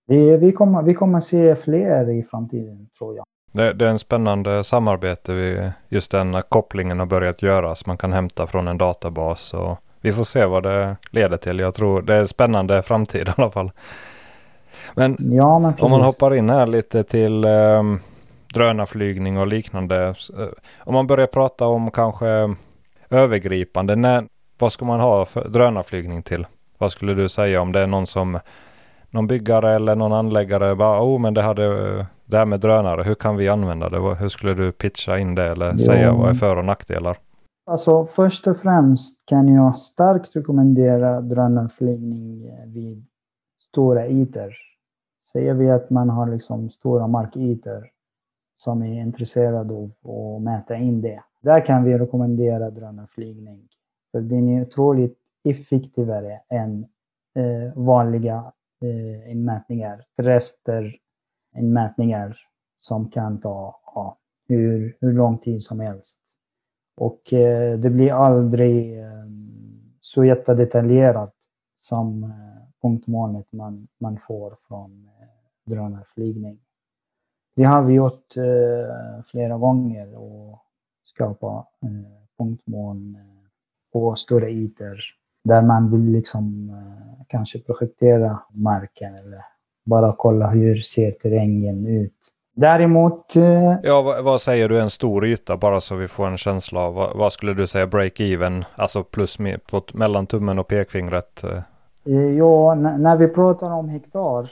Eh, 0.09 0.15
vi, 0.15 0.37
vi, 0.37 0.51
kommer, 0.51 0.81
vi 0.81 0.93
kommer 0.93 1.19
se 1.19 1.55
fler 1.55 2.09
i 2.09 2.23
framtiden 2.23 2.87
tror 2.97 3.15
jag. 3.15 3.25
Det, 3.51 3.73
det, 3.73 3.85
är 3.85 3.89
en 3.89 3.99
spännande 3.99 4.63
samarbete. 4.63 5.33
Vi, 5.33 5.71
just 5.89 6.11
den 6.11 6.41
kopplingen 6.49 6.99
har 6.99 7.05
börjat 7.05 7.41
göras. 7.41 7.85
Man 7.85 7.97
kan 7.97 8.13
hämta 8.13 8.47
från 8.47 8.67
en 8.67 8.77
databas 8.77 9.53
och 9.53 9.77
vi 10.01 10.13
får 10.13 10.23
se 10.23 10.45
vad 10.45 10.63
det 10.63 10.95
leder 11.11 11.37
till. 11.37 11.59
Jag 11.59 11.73
tror 11.73 12.01
det 12.01 12.15
är 12.15 12.19
en 12.19 12.27
spännande 12.27 12.81
framtid 12.81 13.27
i 13.27 13.31
alla 13.37 13.51
fall. 13.51 13.71
Men, 14.93 15.17
ja, 15.19 15.59
men 15.59 15.73
om 15.79 15.91
man 15.91 16.01
hoppar 16.01 16.35
in 16.35 16.49
här 16.49 16.67
lite 16.67 17.03
till 17.03 17.45
um, 17.45 17.99
drönarflygning 18.53 19.37
och 19.37 19.47
liknande. 19.47 20.07
Eh, 20.07 20.47
om 20.77 20.93
man 20.93 21.07
börjar 21.07 21.27
prata 21.27 21.67
om 21.67 21.91
kanske 21.91 22.55
övergripande, 23.09 23.95
när, 23.95 24.25
vad 24.57 24.71
ska 24.71 24.85
man 24.85 24.99
ha 24.99 25.25
för 25.25 25.49
drönarflygning 25.49 26.23
till? 26.23 26.47
Vad 26.77 26.91
skulle 26.91 27.13
du 27.13 27.29
säga 27.29 27.61
om 27.61 27.71
det 27.71 27.79
är 27.79 27.87
någon 27.87 28.07
som 28.07 28.39
någon 29.11 29.27
byggare 29.27 29.71
eller 29.71 29.95
någon 29.95 30.13
anläggare 30.13 30.75
bara, 30.75 31.03
oh 31.03 31.19
men 31.19 31.33
det 31.33 31.41
hade 31.41 31.65
det 32.25 32.37
här 32.37 32.45
med 32.45 32.59
drönare, 32.59 33.03
hur 33.03 33.15
kan 33.15 33.35
vi 33.35 33.49
använda 33.49 33.89
det? 33.89 34.15
Hur 34.15 34.29
skulle 34.29 34.53
du 34.53 34.71
pitcha 34.71 35.17
in 35.17 35.35
det 35.35 35.45
eller 35.45 35.71
jo. 35.71 35.79
säga 35.79 36.13
vad 36.13 36.29
är 36.29 36.33
för 36.33 36.57
och 36.57 36.65
nackdelar? 36.65 37.17
Alltså 37.65 38.05
först 38.05 38.47
och 38.47 38.57
främst 38.57 39.25
kan 39.25 39.47
jag 39.47 39.79
starkt 39.79 40.35
rekommendera 40.35 41.21
drönarflygning 41.21 42.51
vid 42.65 43.05
stora 43.69 44.07
ytor. 44.07 44.53
Säger 45.31 45.53
vi 45.53 45.69
att 45.69 45.89
man 45.89 46.09
har 46.09 46.27
liksom 46.27 46.69
stora 46.69 47.07
markytor 47.07 47.87
som 48.57 48.83
är 48.83 49.01
intresserad 49.01 49.71
av 49.71 49.91
att 50.03 50.41
mäta 50.41 50.75
in 50.75 51.01
det. 51.01 51.23
Där 51.41 51.65
kan 51.65 51.83
vi 51.83 51.97
rekommendera 51.97 52.69
drönarflygning. 52.69 53.67
För 54.11 54.21
den 54.21 54.49
är 54.49 54.61
otroligt 54.61 55.17
effektivare 55.43 56.39
än 56.49 56.85
eh, 57.35 57.73
vanliga 57.75 58.51
eh, 58.81 59.31
inmätningar, 59.31 60.05
rester 60.21 60.95
inmätningar 61.57 62.37
som 62.77 63.09
kan 63.09 63.41
ta 63.41 63.79
ja, 63.85 64.17
hur, 64.47 64.97
hur 65.01 65.13
lång 65.13 65.37
tid 65.37 65.63
som 65.63 65.79
helst. 65.79 66.19
Och 66.97 67.33
eh, 67.33 67.79
det 67.79 67.89
blir 67.89 68.11
aldrig 68.11 68.99
eh, 68.99 69.25
så 70.01 70.25
jättedetaljerat 70.25 71.33
som 71.77 72.23
eh, 72.23 72.29
punktmålet 72.81 73.51
man, 73.51 73.87
man 73.97 74.17
får 74.17 74.57
från 74.67 75.09
eh, 75.21 75.71
drönarflygning. 75.71 76.59
Det 77.55 77.63
har 77.63 77.83
vi 77.83 77.93
gjort 77.93 78.37
eh, 78.37 79.23
flera 79.25 79.57
gånger 79.57 80.15
och 80.15 80.59
skapa 81.03 81.67
eh, 81.83 82.27
punktmoln 82.37 83.15
eh, 83.15 83.49
på 83.93 84.15
stora 84.15 84.49
ytor 84.49 84.99
där 85.49 85.61
man 85.61 85.91
vill 85.91 86.11
liksom 86.11 86.69
eh, 86.69 87.25
kanske 87.27 87.59
projektera 87.59 88.39
marken 88.53 89.15
eller 89.15 89.45
bara 89.85 90.15
kolla 90.17 90.49
hur 90.49 90.75
ser 90.75 91.11
terrängen 91.11 91.85
ut. 91.85 92.13
Däremot... 92.55 93.35
Eh, 93.35 93.75
ja, 93.83 94.01
vad, 94.01 94.23
vad, 94.23 94.41
säger 94.41 94.69
du 94.69 94.79
en 94.79 94.89
stor 94.89 95.25
yta 95.25 95.57
bara 95.57 95.81
så 95.81 95.95
vi 95.95 96.07
får 96.07 96.27
en 96.27 96.37
känsla 96.37 96.79
av 96.79 96.93
vad, 96.93 97.17
vad 97.17 97.33
skulle 97.33 97.53
du 97.53 97.67
säga 97.67 97.85
break-even, 97.85 98.65
alltså 98.75 99.03
plus 99.03 99.37
på, 99.69 99.81
mellan 99.93 100.27
tummen 100.27 100.59
och 100.59 100.67
pekfingret? 100.67 101.43
Eh 101.43 101.61
ja, 102.13 102.75
när 102.75 103.17
vi 103.17 103.27
pratar 103.27 103.71
om 103.71 103.89
hektar 103.89 104.51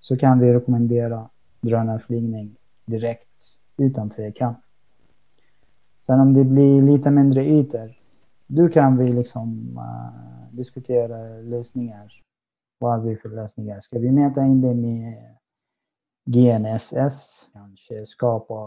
så 0.00 0.16
kan 0.16 0.38
vi 0.38 0.52
rekommendera 0.52 1.28
drönarflygning 1.60 2.56
direkt 2.86 3.28
utan 3.76 4.10
tvekan. 4.10 4.54
Sen 6.06 6.20
om 6.20 6.34
det 6.34 6.44
blir 6.44 6.82
lite 6.82 7.10
mindre 7.10 7.44
ytor, 7.44 7.92
då 8.46 8.68
kan 8.68 8.98
vi 8.98 9.12
liksom 9.12 9.78
uh, 9.78 10.56
diskutera 10.56 11.40
lösningar. 11.40 12.12
Vad 12.78 12.92
har 12.92 13.00
vi 13.00 13.16
för 13.16 13.28
lösningar? 13.28 13.80
Ska 13.80 13.98
vi 13.98 14.10
mäta 14.10 14.44
in 14.44 14.60
det 14.60 14.74
med 14.74 15.36
GNSS? 16.24 17.48
Kanske 17.52 18.06
skapa, 18.06 18.64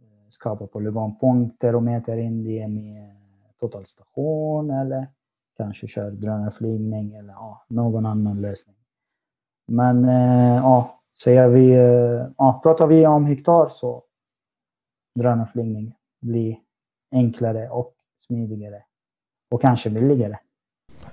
eh, 0.00 0.28
skapa 0.30 0.66
polygonpunkter 0.66 1.74
och 1.74 1.82
mäta 1.82 2.18
in 2.18 2.44
det 2.44 2.68
med 2.68 3.16
totalstation 3.60 4.70
eller 4.70 5.08
kanske 5.56 5.86
köra 5.86 6.10
drönarflygning 6.10 7.14
eller 7.14 7.32
ja, 7.32 7.64
någon 7.68 8.06
annan 8.06 8.40
lösning. 8.40 8.76
Men 9.66 10.04
uh, 10.04 10.56
ja, 10.56 10.96
Säger 11.24 11.48
vi, 11.48 11.74
ja, 12.38 12.60
pratar 12.62 12.86
vi 12.86 13.06
om 13.06 13.24
hektar 13.24 13.68
så 13.68 14.02
drönarflygning 15.18 15.94
blir 16.20 16.58
enklare 17.12 17.68
och 17.68 17.94
smidigare 18.30 18.82
och 19.50 19.60
kanske 19.60 19.90
billigare. 19.90 20.36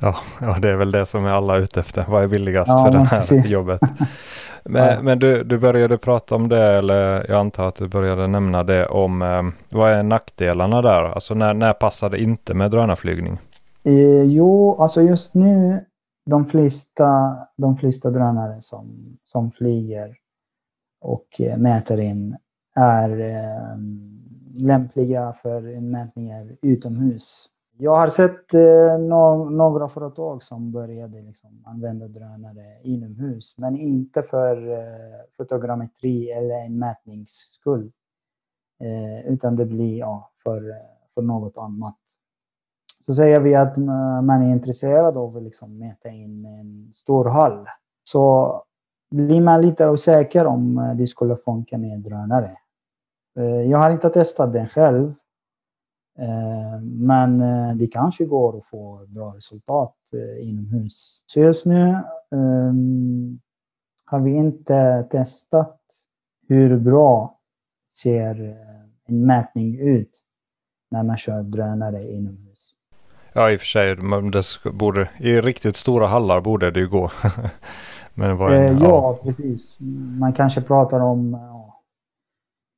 Ja, 0.01 0.15
ja, 0.41 0.57
det 0.62 0.69
är 0.69 0.75
väl 0.75 0.91
det 0.91 1.05
som 1.05 1.25
är 1.25 1.29
alla 1.29 1.57
ute 1.57 1.79
efter. 1.79 2.05
Vad 2.09 2.24
är 2.24 2.27
billigast 2.27 2.69
ja, 2.69 2.86
för 2.86 2.91
det 2.91 3.03
här 3.03 3.17
precis. 3.17 3.51
jobbet? 3.51 3.81
Men, 4.69 4.93
ja. 4.93 5.01
men 5.01 5.19
du, 5.19 5.43
du 5.43 5.57
började 5.57 5.97
prata 5.97 6.36
om 6.36 6.50
det, 6.50 6.63
eller 6.63 7.25
jag 7.29 7.39
antar 7.39 7.67
att 7.67 7.75
du 7.75 7.88
började 7.88 8.27
nämna 8.27 8.63
det 8.63 8.86
om 8.86 9.21
eh, 9.21 9.43
vad 9.69 9.91
är 9.91 10.03
nackdelarna 10.03 10.81
där? 10.81 11.03
Alltså 11.03 11.33
när, 11.33 11.53
när 11.53 11.74
passar 11.74 12.09
det 12.09 12.21
inte 12.21 12.53
med 12.53 12.71
drönarflygning? 12.71 13.38
Eh, 13.83 14.24
jo, 14.24 14.81
alltså 14.81 15.01
just 15.01 15.33
nu 15.33 15.86
de 16.25 16.45
flesta, 16.45 17.38
de 17.57 17.77
flesta 17.77 18.09
drönare 18.09 18.62
som, 18.62 19.17
som 19.25 19.51
flyger 19.51 20.15
och 21.01 21.41
eh, 21.41 21.57
mäter 21.57 22.00
in 22.00 22.38
är 22.75 23.19
eh, 23.19 23.77
lämpliga 24.58 25.34
för 25.42 25.80
mätningar 25.82 26.58
utomhus. 26.62 27.50
Jag 27.80 27.96
har 27.96 28.08
sett 28.08 28.54
eh, 28.54 29.00
no 29.00 29.50
några 29.50 29.90
företag 29.90 30.44
som 30.44 30.72
började 30.72 31.22
liksom 31.22 31.64
använda 31.66 32.08
drönare 32.08 32.82
inomhus, 32.84 33.54
men 33.58 33.78
inte 33.78 34.24
för 34.24 34.72
eh, 34.72 35.20
fotogrammetri 35.38 36.32
eller 36.32 36.56
en 36.56 36.80
mätningsskull. 36.80 37.92
Eh, 38.80 39.34
utan 39.34 39.56
det 39.56 39.66
blir 39.66 39.98
ja, 39.98 40.32
för, 40.44 40.70
eh, 40.70 40.76
för 41.14 41.22
något 41.22 41.58
annat. 41.58 41.98
Så 43.06 43.16
säger 43.16 43.40
vi 43.40 43.56
att 43.56 43.78
eh, 43.78 44.22
man 44.22 44.42
är 44.42 44.52
intresserad 44.52 45.18
av 45.18 45.38
att 45.38 45.44
liksom 45.44 45.78
mäta 45.78 46.10
in 46.10 46.46
en 46.46 46.92
stor 46.94 47.26
hall. 47.26 47.68
Så 48.04 48.54
blir 49.12 49.42
man 49.42 49.62
lite 49.62 49.90
osäker 49.90 50.46
om 50.46 50.78
eh, 50.78 50.94
det 50.96 51.08
skulle 51.08 51.36
funka 51.36 51.78
med 51.78 52.00
drönare. 52.00 52.58
Eh, 53.38 53.46
jag 53.46 53.77
har 53.77 53.91
inte 53.91 54.10
testat 54.10 54.53
den 54.53 54.67
själv. 54.67 55.13
Eh, 56.20 56.82
men 56.82 57.41
eh, 57.41 57.75
det 57.75 57.88
kanske 57.88 58.25
går 58.25 58.58
att 58.58 58.65
få 58.65 59.06
bra 59.08 59.34
resultat 59.36 59.96
inomhus. 60.41 61.22
Så 61.25 61.39
just 61.39 61.65
nu 61.65 61.98
um, 62.32 63.39
har 64.06 64.20
vi 64.20 64.32
inte 64.32 65.08
testat 65.12 65.79
hur 66.48 66.77
bra 66.77 67.39
ser 68.01 68.58
en 69.06 69.25
mätning 69.25 69.79
ut 69.79 70.12
när 70.91 71.03
man 71.03 71.17
kör 71.17 71.44
drönare 71.44 72.12
inomhus. 72.12 72.74
Ja, 73.34 73.51
i 73.51 73.56
och 73.56 73.60
för 73.60 73.65
sig, 73.65 73.96
det 73.96 74.72
borde, 74.72 75.10
i 75.20 75.41
riktigt 75.41 75.75
stora 75.75 76.08
hallar 76.08 76.41
borde 76.41 76.72
det 76.72 76.79
ju 76.79 76.89
gå. 76.89 77.12
Men 78.13 78.38
vad 78.38 78.53
en, 78.53 78.77
ja, 78.77 78.88
ja, 78.88 79.20
precis. 79.24 79.75
Man 80.20 80.34
kanske 80.34 80.62
pratar 80.62 81.00
om 81.00 81.38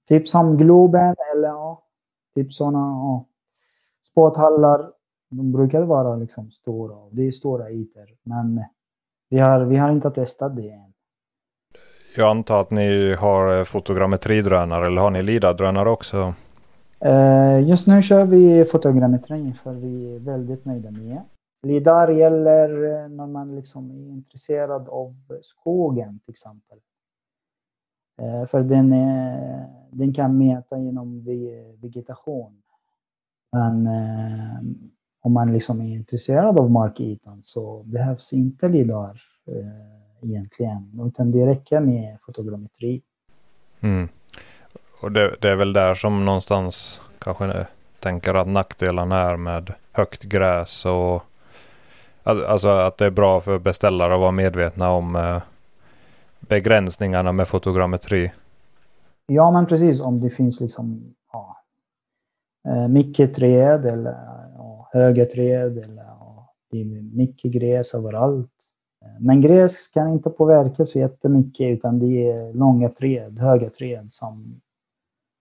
typ 0.10 0.28
som 0.28 0.58
Globen 0.58 1.16
eller 1.36 1.48
ja, 1.48 1.84
typ 2.36 2.54
sådana 2.54 2.80
ja, 2.80 3.26
sporthallar. 4.12 4.92
De 5.30 5.52
brukar 5.52 5.82
vara 5.82 6.16
liksom 6.16 6.52
stora. 6.52 7.10
Det 7.12 7.28
är 7.28 7.32
stora 7.32 7.72
ytor. 7.72 8.08
Men 8.24 8.64
vi 9.30 9.40
har, 9.40 9.60
vi 9.60 9.78
har 9.78 9.92
inte 9.92 10.12
testat 10.12 10.56
det 10.56 10.70
än. 10.70 10.94
Jag 12.16 12.30
antar 12.30 12.62
att 12.62 12.72
ni 12.72 13.16
har 13.16 13.66
fotogrammetridrönare 13.66 14.86
eller 14.86 15.02
har 15.02 15.12
ni 15.12 15.24
LIDA-drönare 15.24 15.90
också? 15.90 16.34
Uh, 17.06 17.70
just 17.70 17.88
nu 17.88 18.02
kör 18.02 18.26
vi 18.26 18.66
fotogrammetri 18.66 19.54
för 19.64 19.74
vi 19.74 20.16
är 20.16 20.20
väldigt 20.20 20.66
nöjda 20.66 20.92
med. 20.92 21.22
LIDAR 21.68 22.08
gäller 22.08 22.70
eh, 22.84 23.10
när 23.10 23.28
man 23.28 23.56
liksom 23.56 23.92
är 23.92 24.10
intresserad 24.10 24.90
av 24.90 25.16
skogen 25.42 26.20
till 26.20 26.32
exempel. 26.32 26.78
Eh, 28.22 28.48
för 28.48 28.64
den, 28.64 28.94
eh, 28.94 29.66
den 29.90 30.14
kan 30.14 30.38
mäta 30.38 30.80
genom 30.80 31.26
vegetation. 31.82 32.62
Men 33.52 33.88
eh, 33.88 34.60
om 35.22 35.34
man 35.34 35.54
liksom 35.54 35.82
är 35.82 35.96
intresserad 35.96 36.60
av 36.60 36.72
markytan 36.72 37.42
så 37.44 37.84
behövs 37.84 38.34
inte 38.34 38.68
LIDAR 38.68 39.22
egentligen, 40.22 41.02
utan 41.08 41.32
det 41.32 41.46
räcker 41.46 41.80
med 41.80 42.18
fotogrammetri. 42.22 43.02
Mm. 43.80 44.10
Och 45.02 45.12
det, 45.12 45.36
det, 45.42 45.50
är 45.50 45.56
väl 45.56 45.74
där 45.74 45.96
som 45.96 46.26
någonstans 46.26 47.02
kanske 47.20 47.66
tänker 48.00 48.34
att 48.34 48.48
nackdelarna 48.48 49.16
är 49.16 49.38
med 49.38 49.74
högt 49.92 50.24
gräs 50.24 50.86
och 50.86 51.24
Alltså 52.24 52.68
att 52.68 52.98
det 52.98 53.06
är 53.06 53.10
bra 53.10 53.42
för 53.42 53.60
beställare 53.60 54.14
att 54.14 54.20
vara 54.20 54.32
medvetna 54.32 54.90
om 54.90 55.16
eh, 55.16 55.42
begränsningarna 56.40 57.32
med 57.32 57.48
fotogrammetri. 57.48 58.32
Ja, 59.28 59.52
men 59.52 59.66
precis. 59.66 60.02
Om 60.02 60.20
det 60.20 60.30
finns 60.30 60.62
liksom 60.62 61.16
ja, 61.34 61.58
eh, 62.68 62.88
mycket 62.88 63.34
träd 63.34 63.86
eller 63.86 64.12
ja, 64.58 64.90
höga 64.92 65.26
träd 65.26 65.78
eller 65.78 66.04
ja, 66.04 66.54
det 66.72 66.82
är 66.82 66.86
mycket 67.16 67.52
gräs 67.52 67.94
överallt. 67.94 68.52
Men 69.20 69.42
gräs 69.42 69.88
kan 69.88 70.10
inte 70.10 70.30
påverka 70.30 70.86
så 70.86 71.00
jättemycket 71.00 71.78
utan 71.78 72.00
det 72.00 72.32
är 72.32 72.54
långa 72.54 72.90
träd, 72.90 73.40
höga 73.40 73.70
träd 73.70 74.08
som, 74.14 74.62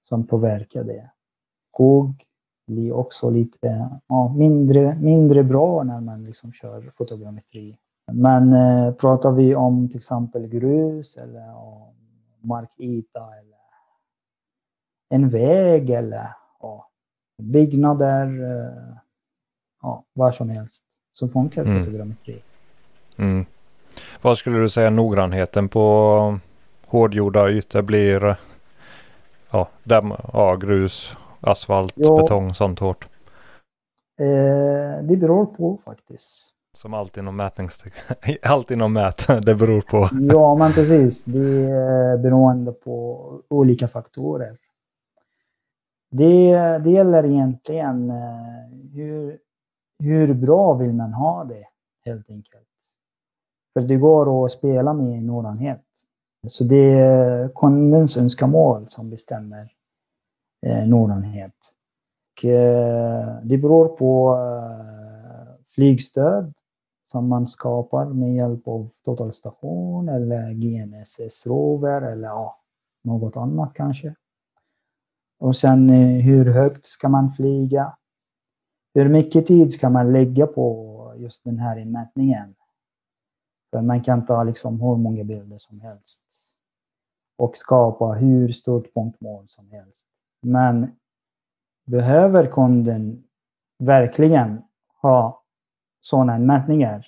som 0.02 0.26
påverkar 0.26 0.84
det. 0.84 1.11
Skog 1.72 2.24
blir 2.66 2.92
också 2.92 3.30
lite 3.30 3.90
ja, 4.06 4.34
mindre, 4.37 4.94
mindre 4.94 5.44
bra 5.44 5.82
när 5.82 6.00
man 6.00 6.24
liksom 6.24 6.52
kör 6.52 6.90
fotogrammetri. 6.94 7.78
Men 8.12 8.53
eh, 8.53 8.94
pratar 8.94 9.33
vi 9.33 9.55
om 9.55 9.88
till 9.88 9.97
exempel 9.97 10.47
grus 10.47 11.16
eller 11.16 11.57
om 11.57 11.94
markyta 12.40 13.21
eller 13.21 13.59
en 15.09 15.29
väg 15.29 15.90
eller 15.90 16.33
ja, 16.61 16.88
byggnader, 17.42 18.27
eh, 18.27 18.97
ja, 19.83 20.05
vad 20.12 20.35
som 20.35 20.51
helst, 20.51 20.83
så 21.12 21.29
funkar 21.29 21.62
mm. 21.62 21.79
fotogrammetri. 21.79 22.42
Mm. 23.16 23.47
Vad 24.23 24.38
skulle 24.38 24.59
du 24.59 24.68
säga 24.68 24.90
noggrannheten 24.90 25.68
på 25.68 26.38
hårdgjorda 26.87 27.49
ytor 27.49 27.83
blir? 27.83 28.37
Ja, 29.51 29.68
damm, 29.85 30.12
ja, 30.33 30.57
grus, 30.57 31.16
asfalt, 31.40 31.92
ja, 31.97 32.16
betong, 32.16 32.55
sånt 32.55 32.79
hårt? 32.79 33.09
Eh, 34.21 35.03
det 35.03 35.16
beror 35.16 35.47
på 35.47 35.79
faktiskt. 35.85 36.58
Som 36.78 36.94
allt 36.94 37.16
inom 37.16 37.36
mätningsteknik, 37.36 38.38
allt 38.42 38.70
inom 38.70 38.92
mät, 38.92 39.26
det 39.42 39.54
beror 39.54 39.80
på. 39.80 40.08
ja, 40.32 40.54
men 40.54 40.72
precis. 40.72 41.24
Det 41.24 41.64
är 41.70 42.18
beroende 42.18 42.72
på 42.72 43.42
olika 43.48 43.88
faktorer. 43.88 44.56
Det, 46.10 46.52
det 46.78 46.90
gäller 46.90 47.24
egentligen 47.24 48.10
eh, 48.10 48.94
hur, 48.94 49.38
hur 49.98 50.34
bra 50.34 50.74
vill 50.74 50.92
man 50.92 51.12
ha 51.12 51.44
det, 51.44 51.64
helt 52.04 52.30
enkelt. 52.30 52.68
För 53.72 53.80
det 53.80 53.96
går 53.96 54.44
att 54.44 54.52
spela 54.52 54.92
med 54.92 55.22
noggrannhet. 55.22 55.84
Så 56.48 56.64
det 56.64 56.90
är 56.90 57.48
kundens 57.48 58.16
önskemål 58.16 58.88
som 58.88 59.10
bestämmer 59.10 59.72
eh, 60.66 60.86
noggrannhet. 60.88 61.54
Eh, 62.42 63.36
det 63.42 63.58
beror 63.58 63.88
på 63.88 64.36
eh, 64.36 65.54
flygstöd 65.74 66.54
som 67.11 67.29
man 67.29 67.49
skapar 67.49 68.07
med 68.07 68.35
hjälp 68.35 68.68
av 68.68 68.90
totalstation 69.05 70.09
eller 70.09 70.53
GNSS-rover 70.53 72.03
eller 72.03 72.29
ja, 72.29 72.61
något 73.05 73.37
annat 73.37 73.75
kanske. 73.75 74.14
Och 75.38 75.57
sen 75.57 75.90
eh, 75.90 76.23
hur 76.25 76.53
högt 76.53 76.87
ska 76.87 77.09
man 77.09 77.33
flyga? 77.33 77.97
Hur 78.94 79.09
mycket 79.09 79.47
tid 79.47 79.73
ska 79.73 79.90
man 79.90 80.12
lägga 80.12 80.47
på 80.47 81.14
just 81.16 81.44
den 81.44 81.59
här 81.59 81.79
inmätningen? 81.79 82.55
För 83.71 83.83
man 83.83 84.03
kan 84.03 84.27
ta 84.27 84.42
liksom 84.42 84.81
hur 84.81 84.97
många 84.97 85.25
bilder 85.25 85.59
som 85.59 85.81
helst 85.81 86.25
och 87.38 87.57
skapa 87.57 88.12
hur 88.12 88.53
stort 88.53 88.94
punktmål 88.94 89.49
som 89.49 89.71
helst. 89.71 90.07
Men 90.42 90.97
behöver 91.87 92.47
kunden 92.47 93.25
verkligen 93.79 94.62
ha 95.03 95.38
sådana 96.09 96.38
mätningar? 96.38 97.07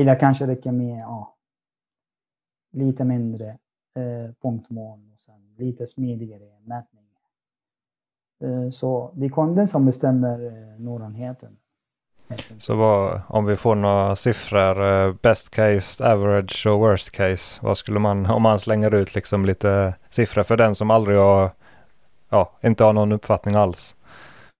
Eller 0.00 0.18
kanske 0.18 0.46
räcker 0.46 0.72
med 0.72 1.00
ja, 1.00 1.34
lite 2.72 3.04
mindre 3.04 3.48
eh, 3.96 4.34
punktmål 4.42 5.00
och 5.14 5.20
sen 5.20 5.54
lite 5.56 5.86
smidigare 5.86 6.60
mätning. 6.64 7.04
Eh, 8.44 8.70
så 8.70 9.10
det 9.14 9.26
är 9.26 9.30
kunden 9.30 9.68
som 9.68 9.86
bestämmer 9.86 10.46
eh, 10.46 10.80
noggrannheten. 10.80 11.56
Så 12.58 12.74
vad, 12.74 13.20
om 13.26 13.44
vi 13.44 13.56
får 13.56 13.74
några 13.74 14.16
siffror, 14.16 14.84
eh, 14.84 15.14
best 15.22 15.50
case, 15.50 16.12
average 16.12 16.66
och 16.66 16.80
worst 16.80 17.10
case. 17.10 17.60
Vad 17.62 17.78
skulle 17.78 17.98
man, 17.98 18.26
om 18.26 18.42
man 18.42 18.58
slänger 18.58 18.94
ut 18.94 19.14
liksom 19.14 19.44
lite 19.44 19.94
siffror 20.10 20.42
för 20.42 20.56
den 20.56 20.74
som 20.74 20.90
aldrig 20.90 21.18
har, 21.18 21.50
ja, 22.28 22.50
inte 22.62 22.84
har 22.84 22.92
någon 22.92 23.12
uppfattning 23.12 23.54
alls? 23.54 23.96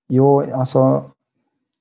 Jo, 0.09 0.55
alltså 0.55 1.11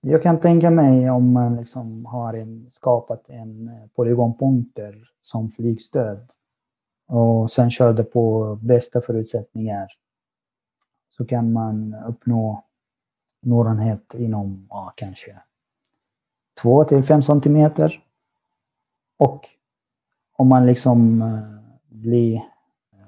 jag 0.01 0.23
kan 0.23 0.39
tänka 0.39 0.69
mig 0.71 1.09
om 1.09 1.31
man 1.31 1.55
liksom 1.55 2.05
har 2.05 2.33
en, 2.33 2.71
skapat 2.71 3.29
en 3.29 3.67
eh, 3.67 3.87
polygonpunkter 3.95 5.09
som 5.21 5.51
flygstöd 5.51 6.31
och 7.07 7.51
sen 7.51 7.71
körde 7.71 8.03
på 8.03 8.55
bästa 8.61 9.01
förutsättningar 9.01 9.87
så 11.09 11.25
kan 11.25 11.51
man 11.53 11.95
uppnå 12.07 12.63
noggrannhet 13.41 14.13
inom 14.13 14.67
ja, 14.69 14.93
kanske 14.95 15.37
2 16.61 16.83
till 16.83 17.03
5 17.03 17.23
centimeter. 17.23 18.03
Och 19.17 19.47
om 20.35 20.47
man 20.47 20.65
liksom 20.65 21.21
eh, 21.21 21.97
blir 21.97 22.35
eh, 22.35 22.41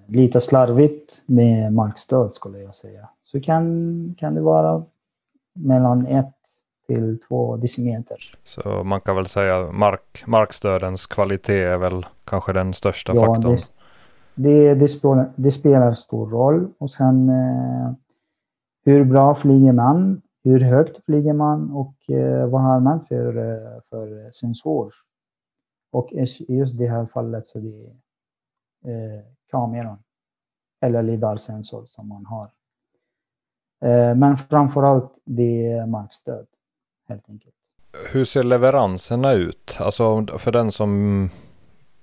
lite 0.07 0.41
slarvigt 0.41 1.23
med 1.25 1.73
markstöd 1.73 2.33
skulle 2.33 2.59
jag 2.59 2.75
säga, 2.75 3.09
så 3.23 3.41
kan, 3.41 4.15
kan 4.17 4.35
det 4.35 4.41
vara 4.41 4.85
mellan 5.53 6.07
1 6.07 6.25
till 6.95 7.19
2 7.19 7.57
decimeter. 7.57 8.17
Så 8.43 8.83
man 8.83 9.01
kan 9.01 9.15
väl 9.15 9.25
säga 9.25 9.71
mark, 9.71 10.23
markstödens 10.27 11.07
kvalitet 11.07 11.63
är 11.63 11.77
väl 11.77 12.05
kanske 12.23 12.53
den 12.53 12.73
största 12.73 13.15
ja, 13.15 13.25
faktorn? 13.25 13.57
Det, 14.35 14.49
det, 14.49 14.75
det, 14.75 14.87
spelar, 14.87 15.31
det 15.35 15.51
spelar 15.51 15.93
stor 15.93 16.29
roll. 16.29 16.69
Och 16.77 16.91
sen 16.91 17.29
eh, 17.29 17.91
hur 18.85 19.03
bra 19.03 19.35
flyger 19.35 19.73
man? 19.73 20.21
Hur 20.43 20.59
högt 20.59 21.05
flyger 21.05 21.33
man? 21.33 21.71
Och 21.71 22.09
eh, 22.09 22.49
vad 22.49 22.61
har 22.61 22.79
man 22.79 23.05
för, 23.05 23.37
eh, 23.37 23.81
för 23.89 24.31
sensor? 24.31 24.93
Och 25.91 26.11
i 26.11 26.25
just 26.47 26.77
det 26.77 26.87
här 26.87 27.05
fallet 27.05 27.47
så 27.47 27.59
det 27.59 27.93
är 28.85 29.17
eh, 29.17 29.21
kameran 29.51 29.97
eller 30.81 31.03
lidar-sensor 31.03 31.85
som 31.87 32.07
man 32.07 32.25
har. 32.25 32.51
Eh, 33.85 34.15
men 34.15 34.37
framförallt 34.37 35.19
det 35.25 35.71
är 35.71 35.85
markstöd 35.85 36.47
helt 37.11 37.29
enkelt. 37.29 37.53
Hur 38.11 38.23
ser 38.23 38.43
leveranserna 38.43 39.31
ut? 39.33 39.77
Alltså 39.79 40.27
för 40.37 40.51
den 40.51 40.71
som 40.71 41.29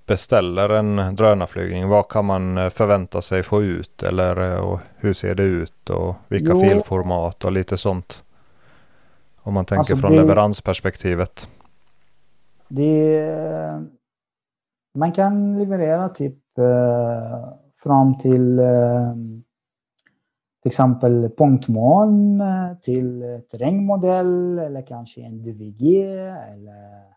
beställer 0.06 0.68
en 0.68 1.16
drönarflygning, 1.16 1.88
vad 1.88 2.08
kan 2.08 2.24
man 2.24 2.58
eh, 2.58 2.70
förvänta 2.70 3.22
sig 3.22 3.42
få 3.42 3.62
ut? 3.62 4.02
Eller 4.02 4.52
eh, 4.52 4.58
och 4.58 4.80
hur 4.96 5.12
ser 5.12 5.34
det 5.34 5.42
ut 5.42 5.90
och 5.90 6.14
vilka 6.28 6.52
jo. 6.52 6.60
filformat 6.60 7.44
och 7.44 7.52
lite 7.52 7.76
sånt? 7.76 8.24
Om 9.36 9.54
man 9.54 9.64
tänker 9.64 9.78
alltså 9.78 9.96
från 9.96 10.12
det, 10.12 10.16
leveransperspektivet. 10.16 11.48
Det, 12.68 13.26
man 14.94 15.12
kan 15.12 15.58
leverera 15.58 16.08
typ 16.08 16.58
eh, 16.58 17.48
fram 17.82 18.18
till 18.18 18.58
eh, 18.58 19.14
till 20.62 20.68
exempel 20.68 21.30
punktmoln 21.38 22.40
eh, 22.40 22.76
till 22.82 23.40
terrängmodell 23.50 24.58
eller 24.58 24.82
kanske 24.82 25.20
en 25.20 25.42
DVG 25.42 26.02
eller 26.52 27.08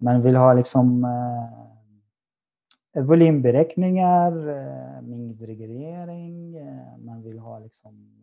man 0.00 0.22
vill 0.22 0.36
ha 0.36 0.52
liksom 0.52 1.04
eh, 2.94 3.04
volymberäkningar, 3.04 4.48
eh, 4.48 5.02
mängdreglering, 5.02 6.56
eh, 6.56 6.98
man 6.98 7.22
vill 7.22 7.38
ha 7.38 7.58
liksom 7.58 8.22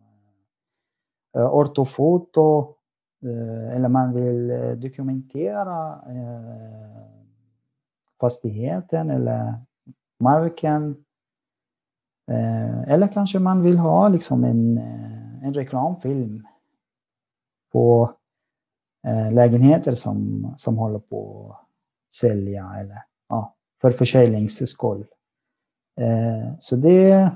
eh, 1.36 1.54
ortofoto 1.54 2.74
eh, 3.22 3.76
eller 3.76 3.88
man 3.88 4.14
vill 4.14 4.50
eh, 4.50 4.70
dokumentera 4.70 6.00
eh, 6.08 7.02
fastigheten 8.20 9.10
eller 9.10 9.54
marken. 10.20 11.04
Eh, 12.30 12.92
eller 12.92 13.08
kanske 13.08 13.38
man 13.38 13.62
vill 13.62 13.78
ha 13.78 14.08
liksom 14.08 14.44
en, 14.44 14.78
eh, 14.78 15.44
en 15.46 15.54
reklamfilm 15.54 16.46
på 17.72 18.14
eh, 19.06 19.32
lägenheter 19.32 19.94
som, 19.94 20.46
som 20.56 20.78
håller 20.78 20.98
på 20.98 21.50
att 21.50 22.14
sälja 22.14 22.74
eller 22.80 23.02
ja, 23.28 23.54
för 23.80 23.90
försäljningsskull. 23.90 25.06
Så 26.58 26.76
det, 26.76 27.30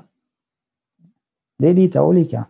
det 1.58 1.68
är 1.68 1.74
lite 1.74 2.00
olika. 2.00 2.44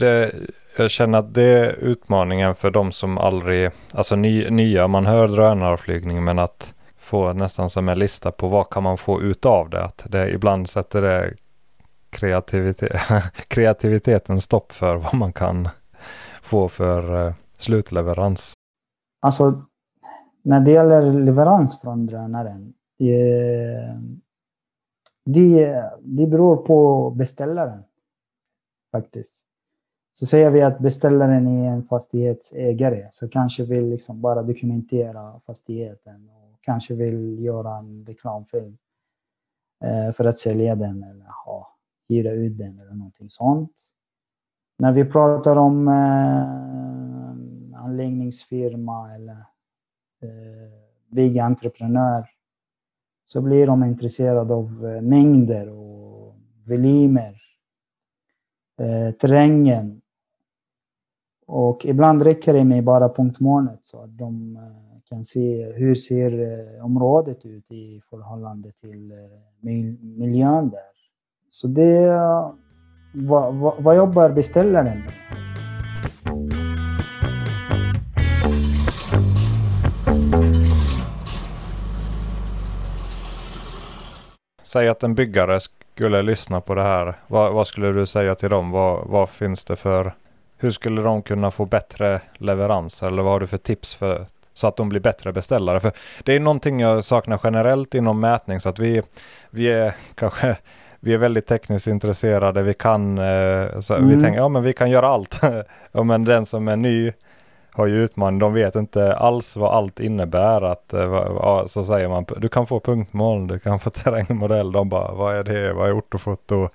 Det, 0.00 0.32
jag 0.78 0.90
känner 0.90 1.18
att 1.18 1.34
det 1.34 1.42
är 1.42 1.84
utmaningen 1.84 2.54
för 2.54 2.70
de 2.70 2.92
som 2.92 3.18
aldrig, 3.18 3.70
alltså 3.94 4.16
ny, 4.16 4.50
nya, 4.50 4.88
man 4.88 5.06
hör 5.06 5.28
drönarflygning 5.28 6.24
men 6.24 6.38
att 6.38 6.74
få 7.08 7.32
nästan 7.32 7.70
som 7.70 7.88
en 7.88 7.98
lista 7.98 8.32
på 8.32 8.48
vad 8.48 8.70
kan 8.70 8.82
man 8.82 8.98
få 8.98 9.22
ut 9.22 9.46
av 9.46 9.70
det. 9.70 9.84
Att 9.84 10.06
det 10.08 10.30
ibland 10.30 10.68
sätter 10.68 11.02
det 11.02 11.34
kreativitet, 12.10 12.92
kreativiteten 13.48 14.40
stopp 14.40 14.72
för 14.72 14.96
vad 14.96 15.14
man 15.14 15.32
kan 15.32 15.68
få 16.42 16.68
för 16.68 17.26
eh, 17.26 17.34
slutleverans. 17.58 18.52
Alltså, 19.20 19.62
när 20.42 20.60
det 20.60 20.70
gäller 20.70 21.12
leverans 21.12 21.80
från 21.80 22.06
drönaren, 22.06 22.74
det, 22.98 24.00
det, 25.24 25.84
det 26.00 26.26
beror 26.26 26.56
på 26.56 27.10
beställaren 27.10 27.82
faktiskt. 28.92 29.44
Så 30.12 30.26
säger 30.26 30.50
vi 30.50 30.62
att 30.62 30.78
beställaren 30.78 31.46
är 31.46 31.70
en 31.70 31.84
fastighetsägare 31.84 33.08
så 33.12 33.28
kanske 33.28 33.64
vill 33.64 33.88
liksom 33.88 34.20
bara 34.20 34.42
dokumentera 34.42 35.40
fastigheten 35.46 36.30
kanske 36.68 36.94
vill 36.94 37.44
göra 37.44 37.76
en 37.76 38.04
reklamfilm 38.06 38.78
eh, 39.84 40.12
för 40.12 40.24
att 40.24 40.38
sälja 40.38 40.74
den 40.74 41.02
eller 41.02 41.26
ha, 41.44 41.76
hyra 42.08 42.30
ut 42.30 42.58
den 42.58 42.78
eller 42.80 42.94
någonting 42.94 43.30
sånt. 43.30 43.72
När 44.78 44.92
vi 44.92 45.04
pratar 45.04 45.56
om 45.56 45.88
eh, 45.88 46.48
anläggningsfirma 47.84 49.14
eller 49.14 49.36
eh, 50.22 50.72
byggentreprenör 51.06 52.28
så 53.26 53.40
blir 53.40 53.66
de 53.66 53.84
intresserade 53.84 54.54
av 54.54 54.86
eh, 54.86 55.02
mängder 55.02 55.68
och 55.68 56.36
volymer, 56.66 57.42
eh, 58.80 59.14
terrängen. 59.14 60.00
Och 61.46 61.86
ibland 61.86 62.22
räcker 62.22 62.54
det 62.54 62.64
med 62.64 62.84
bara 62.84 63.08
punktmålet 63.08 63.84
så 63.84 64.02
att 64.02 64.18
de 64.18 64.56
eh, 64.56 64.87
kan 65.08 65.24
se 65.24 65.72
hur 65.72 65.94
ser 65.94 66.32
eh, 66.32 66.84
området 66.84 67.46
ut 67.46 67.70
i 67.70 68.00
förhållande 68.10 68.72
till 68.72 69.12
eh, 69.12 69.16
miljön 70.18 70.70
där. 70.70 70.80
Så 71.50 71.66
det, 71.66 72.04
eh, 72.04 72.50
vad, 73.14 73.54
vad, 73.54 73.82
vad 73.82 73.96
jobbar 73.96 74.30
beställaren 74.30 74.98
med? 74.98 75.12
Säg 84.62 84.88
att 84.88 85.02
en 85.02 85.14
byggare 85.14 85.60
skulle 85.94 86.22
lyssna 86.22 86.60
på 86.60 86.74
det 86.74 86.82
här. 86.82 87.18
Vad, 87.26 87.52
vad 87.52 87.66
skulle 87.66 87.92
du 87.92 88.06
säga 88.06 88.34
till 88.34 88.50
dem? 88.50 88.70
Vad, 88.70 89.06
vad, 89.08 89.28
finns 89.28 89.64
det 89.64 89.76
för... 89.76 90.14
Hur 90.56 90.70
skulle 90.70 91.02
de 91.02 91.22
kunna 91.22 91.50
få 91.50 91.64
bättre 91.64 92.20
leveranser? 92.38 93.06
Eller 93.06 93.22
vad 93.22 93.32
har 93.32 93.40
du 93.40 93.46
för 93.46 93.58
tips 93.58 93.94
för 93.94 94.26
så 94.58 94.66
att 94.66 94.76
de 94.76 94.88
blir 94.88 95.00
bättre 95.00 95.32
beställare. 95.32 95.80
För 95.80 95.92
det 96.24 96.36
är 96.36 96.40
någonting 96.40 96.80
jag 96.80 97.04
saknar 97.04 97.40
generellt 97.44 97.94
inom 97.94 98.20
mätning 98.20 98.60
så 98.60 98.68
att 98.68 98.78
vi, 98.78 99.02
vi 99.50 99.68
är 99.68 99.94
kanske 100.14 100.56
vi 101.00 101.14
är 101.14 101.18
väldigt 101.18 101.46
tekniskt 101.46 101.86
intresserade. 101.86 102.62
Vi 102.62 102.74
kan, 102.74 103.18
eh, 103.18 103.80
så 103.80 103.94
mm. 103.94 104.08
vi 104.08 104.22
tänker, 104.22 104.40
ja 104.40 104.48
men 104.48 104.62
vi 104.62 104.72
kan 104.72 104.90
göra 104.90 105.08
allt. 105.08 105.40
ja, 105.92 106.02
men 106.02 106.24
den 106.24 106.46
som 106.46 106.68
är 106.68 106.76
ny 106.76 107.12
har 107.72 107.86
ju 107.86 108.04
utmaning. 108.04 108.38
De 108.38 108.52
vet 108.52 108.74
inte 108.74 109.16
alls 109.16 109.56
vad 109.56 109.74
allt 109.74 110.00
innebär. 110.00 110.62
Att, 110.62 110.92
eh, 110.92 111.66
så 111.66 111.84
säger 111.84 112.08
man, 112.08 112.24
du 112.36 112.48
kan 112.48 112.66
få 112.66 112.80
punktmål, 112.80 113.46
du 113.46 113.58
kan 113.58 113.80
få 113.80 113.90
terrängmodell. 114.04 114.72
De 114.72 114.88
bara, 114.88 115.12
vad 115.12 115.36
är 115.36 115.44
det, 115.44 115.72
vad 115.72 115.88
är 115.88 115.98
ortofoto? 115.98 116.68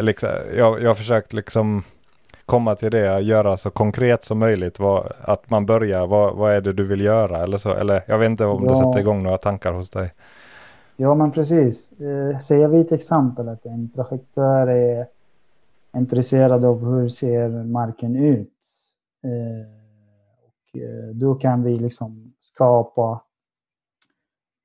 Liksom, 0.00 0.28
jag, 0.56 0.82
jag 0.82 0.90
har 0.90 0.94
försökt 0.94 1.32
liksom 1.32 1.82
komma 2.52 2.74
till 2.74 2.90
det, 2.90 3.20
göra 3.20 3.56
så 3.56 3.70
konkret 3.70 4.24
som 4.24 4.38
möjligt. 4.38 4.78
Vad, 4.78 5.12
att 5.20 5.50
man 5.50 5.66
börjar, 5.66 6.06
vad, 6.06 6.36
vad 6.36 6.52
är 6.52 6.60
det 6.60 6.72
du 6.72 6.84
vill 6.86 7.00
göra 7.00 7.42
eller 7.42 7.56
så. 7.56 7.74
Eller 7.74 8.04
jag 8.06 8.18
vet 8.18 8.26
inte 8.26 8.44
om 8.44 8.62
ja. 8.64 8.68
det 8.68 8.76
sätter 8.76 8.98
igång 8.98 9.22
några 9.22 9.38
tankar 9.38 9.72
hos 9.72 9.90
dig. 9.90 10.12
Ja 10.96 11.14
men 11.14 11.32
precis. 11.32 11.92
Eh, 11.92 12.38
säger 12.38 12.68
vi 12.68 12.84
till 12.84 12.96
exempel 12.96 13.48
att 13.48 13.66
en 13.66 13.90
projektör 13.94 14.66
är 14.66 15.06
intresserad 15.96 16.64
av 16.64 16.84
hur 16.84 17.08
ser 17.08 17.48
marken 17.48 18.16
ut. 18.16 18.52
Eh, 19.24 19.66
och 20.46 20.80
eh, 20.80 21.14
då 21.14 21.34
kan 21.34 21.62
vi 21.62 21.76
liksom 21.76 22.34
skapa 22.54 23.22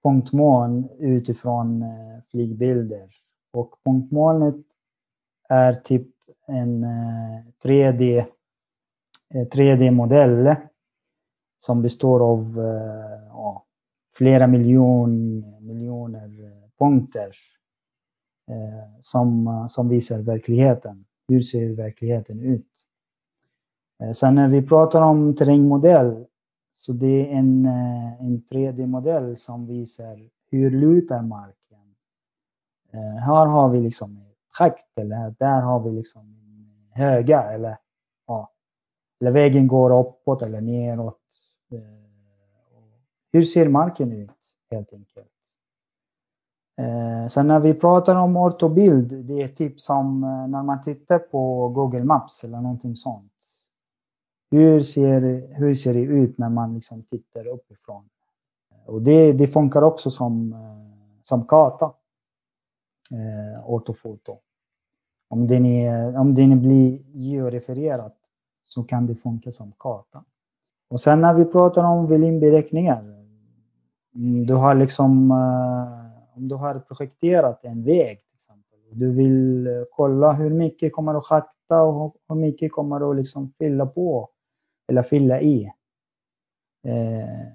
punktmoln 0.04 0.90
utifrån 1.00 1.82
eh, 1.82 2.24
flygbilder. 2.32 3.10
Och 3.54 3.76
punktmolnet 3.86 4.56
är 5.50 5.74
typ 5.74 6.17
en 6.48 6.84
eh, 6.84 7.44
3D, 7.64 8.26
3D-modell 9.54 10.48
eh, 10.48 10.58
som 11.60 11.82
består 11.82 12.32
av 12.32 12.60
eh, 12.60 13.28
ja, 13.30 13.66
flera 14.18 14.48
miljon, 14.48 15.44
miljoner 15.62 16.54
punkter 16.80 17.32
som, 19.02 19.66
som 19.70 19.90
visar 19.90 20.20
verkligheten. 20.20 21.06
Hur 21.28 21.42
ser 21.42 21.76
verkligheten 21.76 22.40
ut? 22.40 22.68
Sen 24.16 24.36
när 24.36 24.48
vi 24.48 24.62
pratar 24.62 25.02
om 25.02 25.36
terrängmodell 25.36 26.26
så 26.72 26.94
det 26.94 27.08
är 27.08 27.36
en, 27.36 27.66
en 28.20 28.44
3D-modell 28.52 29.38
som 29.38 29.68
visar 29.68 30.30
hur 30.52 30.72
lutar 30.72 31.22
marken. 31.22 31.96
Här 33.22 33.46
har 33.46 33.70
vi 33.70 33.82
liksom 33.82 34.26
schakt 34.58 34.98
eller 34.98 35.36
där 35.40 35.62
har 35.62 35.80
vi 35.80 35.92
liksom 35.92 36.37
höga 36.98 37.44
eller, 37.44 37.78
ja, 38.28 38.52
eller 39.22 39.32
vägen 39.32 39.68
går 39.68 40.00
uppåt 40.00 40.42
eller 40.42 40.62
neråt. 40.62 41.20
Eh, 41.72 41.80
hur 43.32 43.44
ser 43.44 43.70
marken 43.70 44.12
ut 44.12 44.54
helt 44.72 44.94
enkelt? 44.94 45.28
Eh, 46.82 47.28
sen 47.28 47.48
när 47.48 47.60
vi 47.60 47.74
pratar 47.74 48.16
om 48.16 48.38
ortobild, 48.38 49.26
det 49.26 49.42
är 49.42 49.48
typ 49.48 49.82
som 49.82 50.24
eh, 50.24 50.48
när 50.48 50.64
man 50.64 50.84
tittar 50.84 51.20
på 51.20 51.70
Google 51.70 52.04
Maps 52.04 52.44
eller 52.44 52.62
någonting 52.62 52.96
sånt. 52.96 53.32
Hur 54.52 54.82
ser, 54.82 55.22
hur 55.54 55.76
ser 55.76 55.94
det 55.94 56.00
ut 56.00 56.38
när 56.38 56.50
man 56.50 56.76
liksom 56.76 57.04
tittar 57.04 57.48
uppifrån? 57.48 58.10
Och 58.86 59.02
det, 59.02 59.34
det 59.34 59.48
funkar 59.48 59.82
också 59.82 60.12
som, 60.12 60.56
som 61.24 61.46
karta. 61.48 61.94
eh, 63.12 63.70
ortofoto. 63.70 64.40
Om 65.30 65.48
den, 65.48 65.66
är, 65.66 66.18
om 66.18 66.36
den 66.36 66.62
blir 66.62 67.00
georefererat 67.14 68.16
så 68.64 68.84
kan 68.84 69.08
det 69.08 69.16
funka 69.16 69.52
som 69.52 69.74
karta. 69.80 70.24
Och 70.90 71.02
sen 71.02 71.22
när 71.22 71.34
vi 71.34 71.46
pratar 71.46 71.84
om 71.84 72.08
volymberäkningar. 72.08 73.00
Mm, 74.16 74.46
du 74.46 74.54
har 74.54 74.76
liksom, 74.76 75.32
eh, 75.32 76.38
om 76.38 76.48
du 76.48 76.56
har 76.56 76.80
projekterat 76.80 77.66
en 77.66 77.84
väg 77.84 78.22
till 78.24 78.36
exempel. 78.36 78.80
Du 78.92 79.12
vill 79.12 79.68
eh, 79.68 79.74
kolla 79.92 80.34
hur 80.34 80.50
mycket 80.50 80.94
kommer 80.94 81.16
att 81.16 81.26
schakta 81.26 81.84
och 81.84 82.16
hur 82.30 82.36
mycket 82.36 82.72
kommer 82.72 83.12
att 83.12 83.16
liksom 83.16 83.54
fylla 83.58 83.86
på 83.86 84.30
eller 84.88 85.04
fylla 85.04 85.42
i. 85.42 85.72
Eh, 86.84 87.48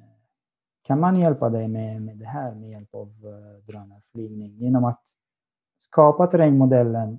kan 0.82 1.00
man 1.00 1.16
hjälpa 1.16 1.48
dig 1.48 1.68
med, 1.68 2.02
med 2.02 2.18
det 2.18 2.26
här 2.26 2.54
med 2.54 2.70
hjälp 2.70 2.94
av 2.94 3.08
eh, 3.08 3.64
drönarflygning 3.66 4.56
genom 4.56 4.84
att 4.84 5.02
skapa 5.78 6.26
terrängmodellen 6.26 7.18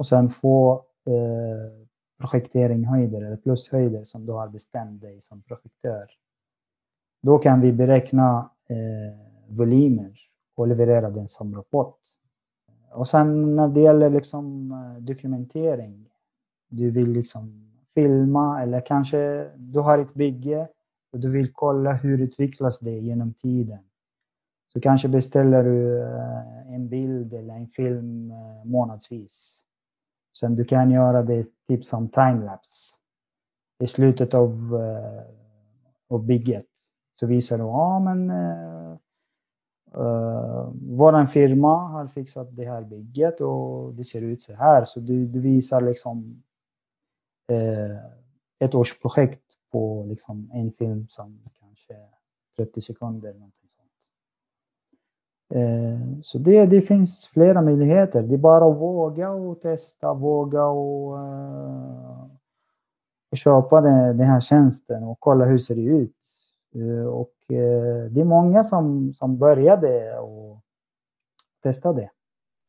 och 0.00 0.06
sen 0.06 0.30
få 0.30 0.84
eh, 1.06 1.86
projekteringhöjder 2.20 3.22
eller 3.22 3.36
plushöjder 3.36 4.04
som 4.04 4.26
du 4.26 4.32
har 4.32 4.48
bestämt 4.48 5.00
dig 5.00 5.20
som 5.20 5.42
projektör. 5.42 6.10
Då 7.22 7.38
kan 7.38 7.60
vi 7.60 7.72
beräkna 7.72 8.50
eh, 8.68 9.18
volymer 9.48 10.18
och 10.54 10.68
leverera 10.68 11.10
den 11.10 11.28
som 11.28 11.54
rapport. 11.54 11.98
Och 12.92 13.08
sen 13.08 13.56
när 13.56 13.68
det 13.68 13.80
gäller 13.80 14.10
liksom 14.10 14.72
eh, 14.72 15.02
dokumentering, 15.02 16.10
du 16.68 16.90
vill 16.90 17.12
liksom 17.12 17.72
filma 17.94 18.62
eller 18.62 18.80
kanske 18.80 19.50
du 19.56 19.78
har 19.80 19.98
ett 19.98 20.14
bygge 20.14 20.68
och 21.12 21.20
du 21.20 21.30
vill 21.30 21.52
kolla 21.52 21.92
hur 21.92 22.20
utvecklas 22.20 22.78
det 22.78 22.98
genom 22.98 23.34
tiden. 23.34 23.78
Så 24.72 24.80
kanske 24.80 25.08
beställer 25.08 25.64
du 25.64 26.02
eh, 26.02 26.74
en 26.74 26.88
bild 26.88 27.34
eller 27.34 27.54
en 27.54 27.68
film 27.68 28.30
eh, 28.30 28.64
månadsvis. 28.64 29.64
Sen 30.38 30.56
du 30.56 30.64
kan 30.64 30.90
göra 30.90 31.22
det 31.22 31.46
typ 31.68 31.84
som 31.84 32.08
timelapse. 32.08 32.96
I 33.82 33.86
slutet 33.86 34.34
av, 34.34 34.50
eh, 34.80 35.22
av 36.08 36.24
bygget 36.24 36.66
så 37.12 37.26
visar 37.26 37.58
du, 37.58 37.64
ja 37.64 37.98
men 37.98 38.30
uh, 38.30 38.96
uh, 39.96 40.72
våran 40.98 41.28
firma 41.28 41.76
har 41.88 42.06
fixat 42.06 42.56
det 42.56 42.64
här 42.64 42.82
bygget 42.82 43.40
och 43.40 43.94
det 43.94 44.04
ser 44.04 44.22
ut 44.22 44.42
så 44.42 44.54
här. 44.54 44.84
Så 44.84 45.00
du, 45.00 45.26
du 45.26 45.40
visar 45.40 45.80
liksom 45.80 46.42
uh, 47.52 47.98
ett 48.58 48.74
årsprojekt 48.74 49.44
på 49.72 50.04
liksom 50.08 50.50
en 50.52 50.72
film 50.72 51.06
som 51.08 51.40
kanske 51.60 51.94
30 52.56 52.80
sekunder. 52.80 53.34
Eh, 55.54 56.20
så 56.22 56.38
det, 56.38 56.66
det 56.66 56.82
finns 56.82 57.26
flera 57.26 57.62
möjligheter. 57.62 58.22
Det 58.22 58.34
är 58.34 58.38
bara 58.38 58.64
att 58.64 58.76
våga 58.76 59.30
och 59.30 59.60
testa, 59.60 60.14
våga 60.14 60.64
och, 60.64 61.18
uh, 61.18 62.26
köpa 63.34 63.80
den, 63.80 64.18
den 64.18 64.26
här 64.26 64.40
tjänsten 64.40 65.04
och 65.04 65.16
kolla 65.20 65.44
hur 65.44 65.58
ser 65.58 65.74
det 65.74 65.82
ut. 65.82 66.16
Uh, 66.76 67.06
och 67.06 67.34
uh, 67.52 68.10
det 68.10 68.20
är 68.20 68.24
många 68.24 68.64
som, 68.64 69.14
som 69.14 69.38
började 69.38 70.18
och 70.18 70.60
testade. 71.62 72.10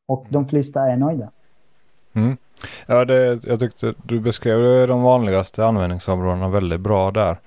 Och 0.08 0.26
de 0.30 0.48
flesta 0.48 0.91
är 0.91 0.98
nöjda. 0.98 1.32
Mm. 2.13 2.38
Ja, 2.86 3.06
det, 3.06 3.39
jag 3.43 3.60
tyckte 3.60 3.93
du 4.04 4.19
beskrev 4.19 4.88
de 4.88 5.02
vanligaste 5.02 5.65
användningsområdena 5.65 6.50
väldigt 6.50 6.80
bra 6.80 7.12
där. 7.12 7.38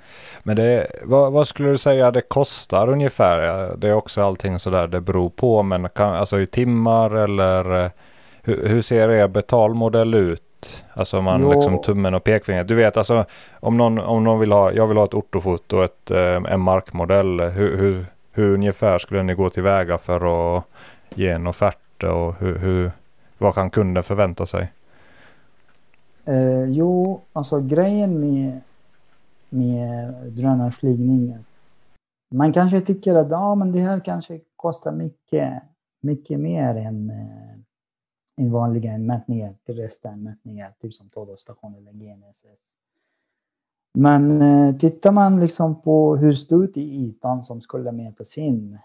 Men 0.42 0.56
det, 0.56 0.86
vad, 1.02 1.32
vad, 1.32 1.48
skulle 1.48 1.68
du 1.68 1.78
säga 1.78 2.10
det 2.10 2.20
kostar 2.20 2.88
ungefär? 2.88 3.70
Det 3.76 3.88
är 3.88 3.94
också 3.94 4.22
allting 4.22 4.58
sådär 4.58 4.86
det 4.86 5.00
beror 5.00 5.30
på, 5.30 5.62
men 5.62 5.88
kan, 5.88 6.14
alltså 6.14 6.40
i 6.40 6.46
timmar 6.46 7.10
eller 7.10 7.90
hur, 8.42 8.68
hur 8.68 8.82
ser 8.82 9.08
er 9.08 9.28
betalmodell 9.28 10.14
ut? 10.14 10.42
Alltså 10.94 11.22
man 11.22 11.40
jo. 11.40 11.52
liksom 11.52 11.82
tummen 11.82 12.14
och 12.14 12.24
pekfingret. 12.24 12.68
Du 12.68 12.74
vet 12.74 12.96
alltså 12.96 13.24
om 13.60 13.76
någon, 13.76 13.98
om 13.98 14.24
någon 14.24 14.40
vill 14.40 14.52
ha, 14.52 14.72
jag 14.72 14.86
vill 14.86 14.96
ha 14.96 15.04
ett 15.04 15.14
ortofoto 15.14 15.76
och 15.76 15.84
ett, 15.84 16.10
en 16.50 16.60
markmodell. 16.60 17.40
Hur, 17.40 17.76
hur, 17.78 18.06
hur 18.32 18.54
ungefär 18.54 18.98
skulle 18.98 19.22
ni 19.22 19.34
gå 19.34 19.50
tillväga 19.50 19.98
för 19.98 20.56
att 20.56 20.64
ge 21.14 21.30
en 21.30 21.46
offert 21.46 22.02
och 22.02 22.34
hur, 22.38 22.58
hur 22.58 22.90
vad 23.38 23.54
kan 23.54 23.70
kunden 23.70 24.02
förvänta 24.02 24.46
sig? 24.46 24.72
Eh, 26.24 26.64
jo, 26.64 27.20
alltså 27.32 27.60
grejen 27.60 28.20
med, 28.20 28.60
med 29.48 30.14
drönarflygning. 30.32 31.38
Man 32.30 32.52
kanske 32.52 32.80
tycker 32.80 33.14
att 33.14 33.32
ah, 33.32 33.54
men 33.54 33.72
det 33.72 33.80
här 33.80 34.00
kanske 34.00 34.40
kostar 34.56 34.92
mycket, 34.92 35.62
mycket 36.00 36.40
mer 36.40 36.74
än, 36.74 37.10
eh, 37.10 38.42
än 38.44 38.52
vanliga 38.52 38.98
mätningar, 38.98 39.54
terrestra 39.66 40.16
mätningar, 40.16 40.72
typ 40.80 40.94
som 40.94 41.08
Todostation 41.08 41.74
eller 41.74 41.92
GNSS. 41.92 42.74
Men 43.98 44.42
eh, 44.42 44.76
tittar 44.76 45.12
man 45.12 45.40
liksom 45.40 45.80
på 45.80 46.16
hur 46.16 46.32
stort 46.32 46.76
i 46.76 47.04
ytan 47.06 47.44
som 47.44 47.60
skulle 47.60 47.92
mätas 47.92 48.38
in 48.38 48.78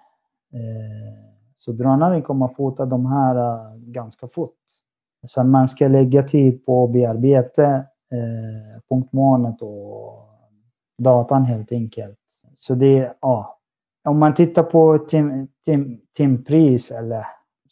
eh, 0.54 1.39
så 1.60 1.72
drönaren 1.72 2.22
kommer 2.22 2.46
att 2.46 2.56
fota 2.56 2.86
de 2.86 3.06
här 3.06 3.36
uh, 3.36 3.76
ganska 3.78 4.28
fort. 4.28 4.56
Sen 5.28 5.50
man 5.50 5.68
ska 5.68 5.88
lägga 5.88 6.24
tid 6.24 6.66
på 6.66 6.84
att 6.84 6.92
bearbeta 6.92 7.76
eh, 8.12 8.82
punktmånet 8.90 9.62
och 9.62 10.30
datan 10.98 11.46
helt 11.46 11.72
enkelt. 11.72 12.20
Så 12.56 12.76
det, 12.76 13.14
ja. 13.22 13.60
Om 14.04 14.20
man 14.20 14.34
tittar 14.34 14.64
på 14.64 14.98
tim, 14.98 15.48
tim, 15.66 16.02
timpris 16.18 16.92
eller 16.92 17.26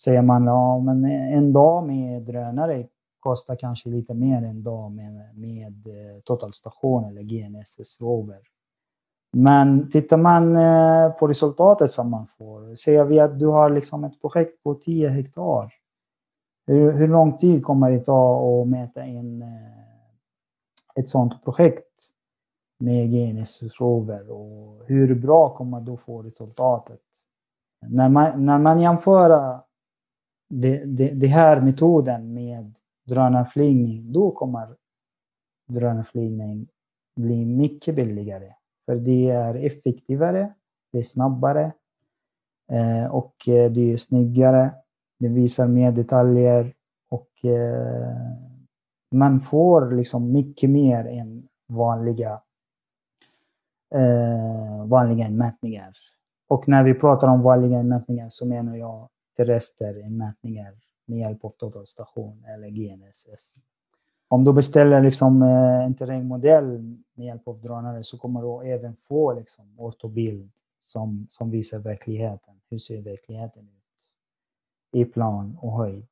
säger 0.04 0.22
man 0.22 0.46
ja, 0.46 0.80
men 0.80 1.06
en 1.06 1.54
dag 1.54 1.88
med 1.88 2.22
drönare 2.22 2.88
kostar 3.20 3.56
kanske 3.56 3.90
lite 3.90 4.14
mer 4.14 4.38
än 4.38 4.46
en 4.46 4.64
dag 4.64 4.92
med, 4.92 5.38
med 5.38 5.88
eh, 5.88 6.22
totalstation 6.24 7.06
eller 7.06 7.22
GNSS 7.22 8.02
rover. 8.02 8.40
Men 9.32 9.90
tittar 9.90 10.18
man 10.18 10.56
eh, 10.56 11.12
på 11.12 11.28
resultatet 11.28 11.92
som 11.92 12.10
man 12.10 12.28
får, 12.38 12.76
ser 12.76 13.04
vi 13.04 13.20
att 13.20 13.40
du 13.40 13.46
har 13.46 13.70
liksom 13.70 14.04
ett 14.04 14.22
projekt 14.22 14.64
på 14.64 14.74
10 14.74 15.10
hektar. 15.10 15.74
Hur, 16.68 16.92
hur 16.92 17.08
lång 17.08 17.38
tid 17.38 17.64
kommer 17.64 17.92
det 17.92 18.00
ta 18.00 18.62
att 18.62 18.68
mäta 18.68 19.06
in 19.06 19.42
eh, 19.42 21.00
ett 21.00 21.10
sådant 21.10 21.44
projekt 21.44 21.84
med 22.80 23.12
genusprover 23.12 24.32
och 24.32 24.84
hur 24.88 25.16
bra 25.16 25.56
kommer 25.56 25.82
du 25.82 25.98
få 25.98 26.22
resultatet? 26.22 27.02
När 27.88 28.10
man, 28.10 28.46
när 28.46 28.60
man 28.60 28.82
jämför 28.82 29.30
eh, 29.30 29.60
den 30.50 30.96
de, 30.96 31.10
de 31.10 31.28
här 31.28 31.62
metoden 31.62 32.34
med 32.34 32.76
drönarflygning, 33.06 34.12
då 34.12 34.32
kommer 34.32 34.76
drönarflygning 35.68 36.68
bli 37.16 37.46
mycket 37.46 37.96
billigare. 37.96 38.54
För 38.88 38.96
det 38.96 39.30
är 39.30 39.56
effektivare, 39.56 40.54
det 40.92 41.00
är 41.00 41.04
snabbare 41.04 41.72
eh, 42.72 43.06
och 43.06 43.48
eh, 43.48 43.72
det 43.72 43.94
är 43.94 43.98
snyggare. 43.98 44.72
Det 45.20 45.28
visar 45.28 45.68
mer 45.68 45.92
detaljer 45.92 46.74
och 47.10 47.46
eh, 47.46 48.18
man 49.12 49.40
får 49.40 49.92
liksom 49.92 50.32
mycket 50.32 50.70
mer 50.70 51.06
än 51.06 51.48
vanliga, 51.68 52.42
eh, 53.96 54.86
vanliga 54.86 55.30
mätningar. 55.30 55.94
Och 56.48 56.68
när 56.68 56.84
vi 56.84 56.94
pratar 56.94 57.28
om 57.28 57.42
vanliga 57.42 57.84
mätningar 57.84 58.30
så 58.30 58.46
menar 58.46 58.76
jag 58.76 59.10
terrester 59.38 60.10
mätningar 60.10 60.74
med 61.06 61.20
hjälp 61.20 61.46
av 61.46 61.50
totalstation 61.50 62.46
eller 62.46 62.68
GNSS. 62.68 63.56
Om 64.28 64.44
du 64.44 64.54
beställer 64.54 65.02
liksom 65.02 65.42
eh, 65.42 65.86
en 65.86 65.96
terrängmodell 65.96 66.98
med 67.14 67.26
hjälp 67.26 67.48
av 67.48 67.62
drönare 67.62 68.04
så 68.04 68.18
kommer 68.18 68.42
du 68.42 68.72
även 68.72 68.96
få 69.08 69.34
liksom 69.34 69.80
ortobild 69.80 70.50
som, 70.82 71.28
som 71.32 71.52
visar 71.52 71.80
verkligheten. 71.80 72.54
Hur 72.70 72.80
ser 72.80 73.02
verkligheten 73.02 73.64
ut 73.64 74.08
i 74.92 75.06
plan 75.06 75.58
och 75.62 75.78
höjd? 75.78 76.08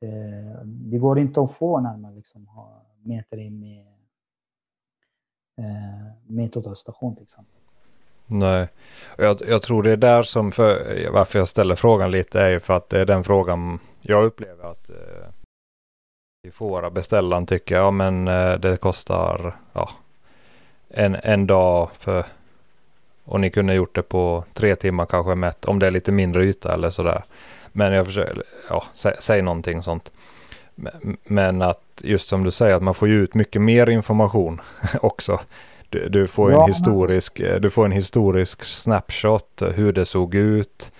Eh, 0.00 0.64
det 0.64 0.98
går 0.98 1.18
inte 1.18 1.40
att 1.40 1.52
få 1.52 1.80
när 1.80 1.96
man 1.96 2.14
liksom 2.14 2.48
har, 2.48 2.80
mäter 3.02 3.38
in 3.38 3.60
med, 3.60 3.86
eh, 5.58 6.12
med 6.26 6.52
totalstation 6.52 7.14
till 7.14 7.24
exempel. 7.24 7.60
Nej, 8.26 8.68
jag, 9.18 9.40
jag, 9.48 9.62
tror 9.62 9.82
det 9.82 9.90
är 9.90 9.96
där 9.96 10.22
som, 10.22 10.52
för 10.52 10.76
varför 11.12 11.38
jag 11.38 11.48
ställer 11.48 11.74
frågan 11.74 12.10
lite 12.10 12.40
är 12.40 12.58
för 12.58 12.76
att 12.76 12.88
det 12.88 13.00
är 13.00 13.06
den 13.06 13.24
frågan 13.24 13.78
jag 14.00 14.24
upplever 14.24 14.70
att 14.70 14.90
eh, 14.90 14.96
vi 16.44 16.50
får 16.50 16.90
beställaren 16.90 17.46
tycker, 17.46 17.74
ja 17.74 17.90
men 17.90 18.28
eh, 18.28 18.54
det 18.54 18.76
kostar, 18.76 19.56
ja 19.72 19.90
en, 20.88 21.16
en 21.22 21.46
dag 21.46 21.90
för 21.98 22.24
och 23.24 23.40
ni 23.40 23.50
kunde 23.50 23.74
gjort 23.74 23.94
det 23.94 24.02
på 24.02 24.44
tre 24.54 24.76
timmar 24.76 25.06
kanske 25.06 25.34
mätt 25.34 25.64
om 25.64 25.78
det 25.78 25.86
är 25.86 25.90
lite 25.90 26.12
mindre 26.12 26.44
yta 26.44 26.74
eller 26.74 26.90
sådär. 26.90 27.24
Men 27.72 27.92
jag 27.92 28.06
försöker, 28.06 28.42
ja, 28.68 28.84
sä, 28.94 29.16
säg 29.18 29.42
någonting 29.42 29.82
sånt. 29.82 30.12
Men 31.24 31.62
att 31.62 31.82
just 32.02 32.28
som 32.28 32.44
du 32.44 32.50
säger 32.50 32.74
att 32.74 32.82
man 32.82 32.94
får 32.94 33.08
ju 33.08 33.22
ut 33.22 33.34
mycket 33.34 33.62
mer 33.62 33.90
information 33.90 34.60
också. 35.00 35.40
Du, 35.88 36.08
du 36.08 36.26
får, 36.26 36.52
ja. 36.52 36.60
en 36.60 36.68
historisk, 36.68 37.42
du 37.60 37.70
får 37.70 37.84
en 37.84 37.92
historisk 37.92 38.64
snapshot 38.64 39.62
hur 39.74 39.92
det 39.92 40.04
såg 40.04 40.34
ut 40.34 40.92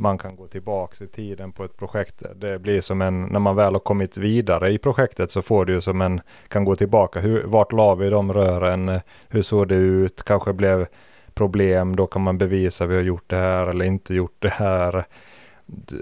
man 0.00 0.18
kan 0.18 0.36
gå 0.36 0.46
tillbaka 0.46 1.04
i 1.04 1.06
tiden 1.06 1.52
på 1.52 1.64
ett 1.64 1.76
projekt. 1.76 2.22
Det 2.36 2.58
blir 2.58 2.80
som 2.80 3.02
en, 3.02 3.22
när 3.22 3.38
man 3.38 3.56
väl 3.56 3.72
har 3.72 3.80
kommit 3.80 4.16
vidare 4.16 4.70
i 4.70 4.78
projektet 4.78 5.30
så 5.30 5.42
får 5.42 5.64
du 5.64 5.72
ju 5.72 5.80
som 5.80 6.00
en, 6.00 6.20
kan 6.48 6.64
gå 6.64 6.76
tillbaka. 6.76 7.20
Hur, 7.20 7.42
vart 7.42 7.72
la 7.72 7.94
vi 7.94 8.10
de 8.10 8.32
rören? 8.32 9.00
Hur 9.28 9.42
såg 9.42 9.68
det 9.68 9.74
ut? 9.74 10.22
Kanske 10.22 10.52
blev 10.52 10.86
problem, 11.34 11.96
då 11.96 12.06
kan 12.06 12.22
man 12.22 12.38
bevisa 12.38 12.86
vi 12.86 12.94
har 12.94 13.02
gjort 13.02 13.30
det 13.30 13.36
här 13.36 13.66
eller 13.66 13.84
inte 13.84 14.14
gjort 14.14 14.36
det 14.38 14.52
här. 14.52 15.04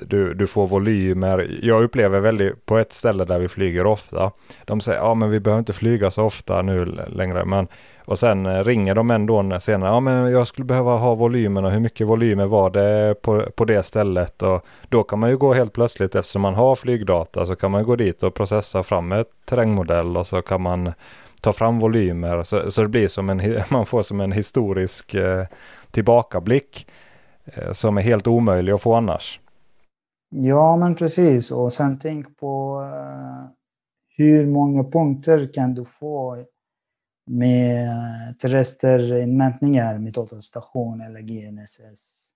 Du, 0.03 0.35
du 0.35 0.47
får 0.47 0.67
volymer. 0.67 1.47
Jag 1.63 1.83
upplever 1.83 2.21
väldigt 2.21 2.67
på 2.67 2.79
ett 2.79 2.93
ställe 2.93 3.25
där 3.25 3.39
vi 3.39 3.49
flyger 3.49 3.87
ofta. 3.87 4.33
De 4.65 4.81
säger 4.81 4.99
ja 4.99 5.15
men 5.15 5.31
vi 5.31 5.41
behöver 5.41 5.59
inte 5.59 5.73
flyga 5.73 6.11
så 6.11 6.23
ofta 6.23 6.63
nu 6.63 6.85
längre. 7.09 7.45
Men, 7.45 7.69
och 8.07 8.19
sen 8.19 8.47
eh, 8.47 8.65
ringer 8.65 8.95
de 8.95 9.11
ändå 9.11 9.61
senare. 9.61 9.91
Ja 9.91 10.01
men 10.01 10.33
jag 10.33 10.47
skulle 10.47 10.65
behöva 10.65 10.97
ha 10.97 11.15
volymen 11.15 11.65
och 11.65 11.71
hur 11.71 11.81
mycket 11.81 12.07
volymer 12.07 12.47
var 12.47 12.71
det 12.71 13.15
på, 13.23 13.43
på 13.57 13.65
det 13.65 13.83
stället. 13.83 14.43
Och 14.43 14.65
då 14.89 15.03
kan 15.03 15.19
man 15.19 15.31
ju 15.31 15.37
gå 15.37 15.55
helt 15.55 15.73
plötsligt 15.73 16.15
eftersom 16.15 16.43
man 16.43 16.55
har 16.55 16.77
flygdata 16.77 17.47
så 17.47 17.57
kan 17.57 17.71
man 17.71 17.85
gå 17.85 17.97
dit 17.97 18.23
och 18.23 18.35
processa 18.35 18.83
fram 18.83 19.13
ett 19.13 19.31
terrängmodell 19.45 20.17
och 20.17 20.27
så 20.27 20.43
kan 20.43 20.63
man 20.63 20.93
ta 21.41 21.53
fram 21.53 21.79
volymer 21.79 22.43
så, 22.43 22.71
så 22.71 22.83
det 22.83 22.89
blir 22.89 23.09
som 23.09 23.31
en, 23.31 23.41
man 23.71 23.87
får 23.87 24.03
som 24.03 24.21
en 24.21 24.33
historisk 24.33 25.15
eh, 25.15 25.45
tillbakablick 25.91 26.87
eh, 27.45 27.73
som 27.73 27.99
är 27.99 28.03
helt 28.03 28.27
omöjlig 28.27 28.73
att 28.73 28.83
få 28.83 28.95
annars. 28.95 29.41
Ja, 30.31 30.77
men 30.77 30.95
precis. 30.95 31.51
Och 31.51 31.73
sen 31.73 31.99
tänk 31.99 32.39
på 32.39 32.83
eh, 32.93 33.51
hur 34.17 34.47
många 34.47 34.85
punkter 34.85 35.53
kan 35.55 35.75
du 35.75 35.85
få 36.01 36.45
med 37.27 37.89
terresterinmätningar 38.39 39.99
med 39.99 40.15
totalstation 40.15 41.01
eller 41.01 41.21
GNSS. 41.21 42.33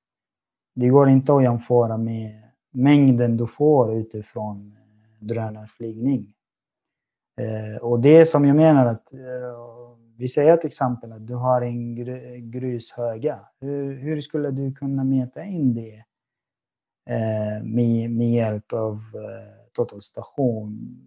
Det 0.74 0.88
går 0.88 1.08
inte 1.08 1.34
att 1.34 1.42
jämföra 1.42 1.96
med 1.96 2.42
mängden 2.70 3.36
du 3.36 3.46
får 3.46 3.94
utifrån 3.94 4.76
eh, 4.76 5.26
drönarflygning. 5.26 6.34
Eh, 7.40 7.82
och 7.82 8.00
det 8.00 8.26
som 8.26 8.44
jag 8.44 8.56
menar 8.56 8.86
att 8.86 9.12
eh, 9.12 9.20
vi 10.16 10.28
säger 10.28 10.56
till 10.56 10.68
exempel 10.68 11.12
att 11.12 11.26
du 11.26 11.34
har 11.34 11.62
en 11.62 11.94
grushöga. 12.50 13.40
Hur, 13.60 13.94
hur 13.94 14.20
skulle 14.20 14.50
du 14.50 14.74
kunna 14.74 15.04
mäta 15.04 15.44
in 15.44 15.74
det 15.74 16.04
eh, 17.10 17.64
med, 17.64 18.10
med 18.10 18.30
hjälp 18.30 18.72
av 18.72 19.00
totalstation? 19.72 20.98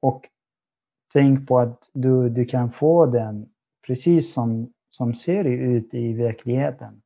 Och 0.00 0.28
tänk 1.12 1.48
på 1.48 1.58
att 1.58 1.90
du, 1.92 2.28
du 2.28 2.44
kan 2.44 2.72
få 2.72 3.06
den 3.06 3.48
precis 3.86 4.32
som, 4.32 4.72
som 4.90 5.14
ser 5.14 5.44
ut 5.44 5.94
i 5.94 6.12
verkligheten. 6.12 7.02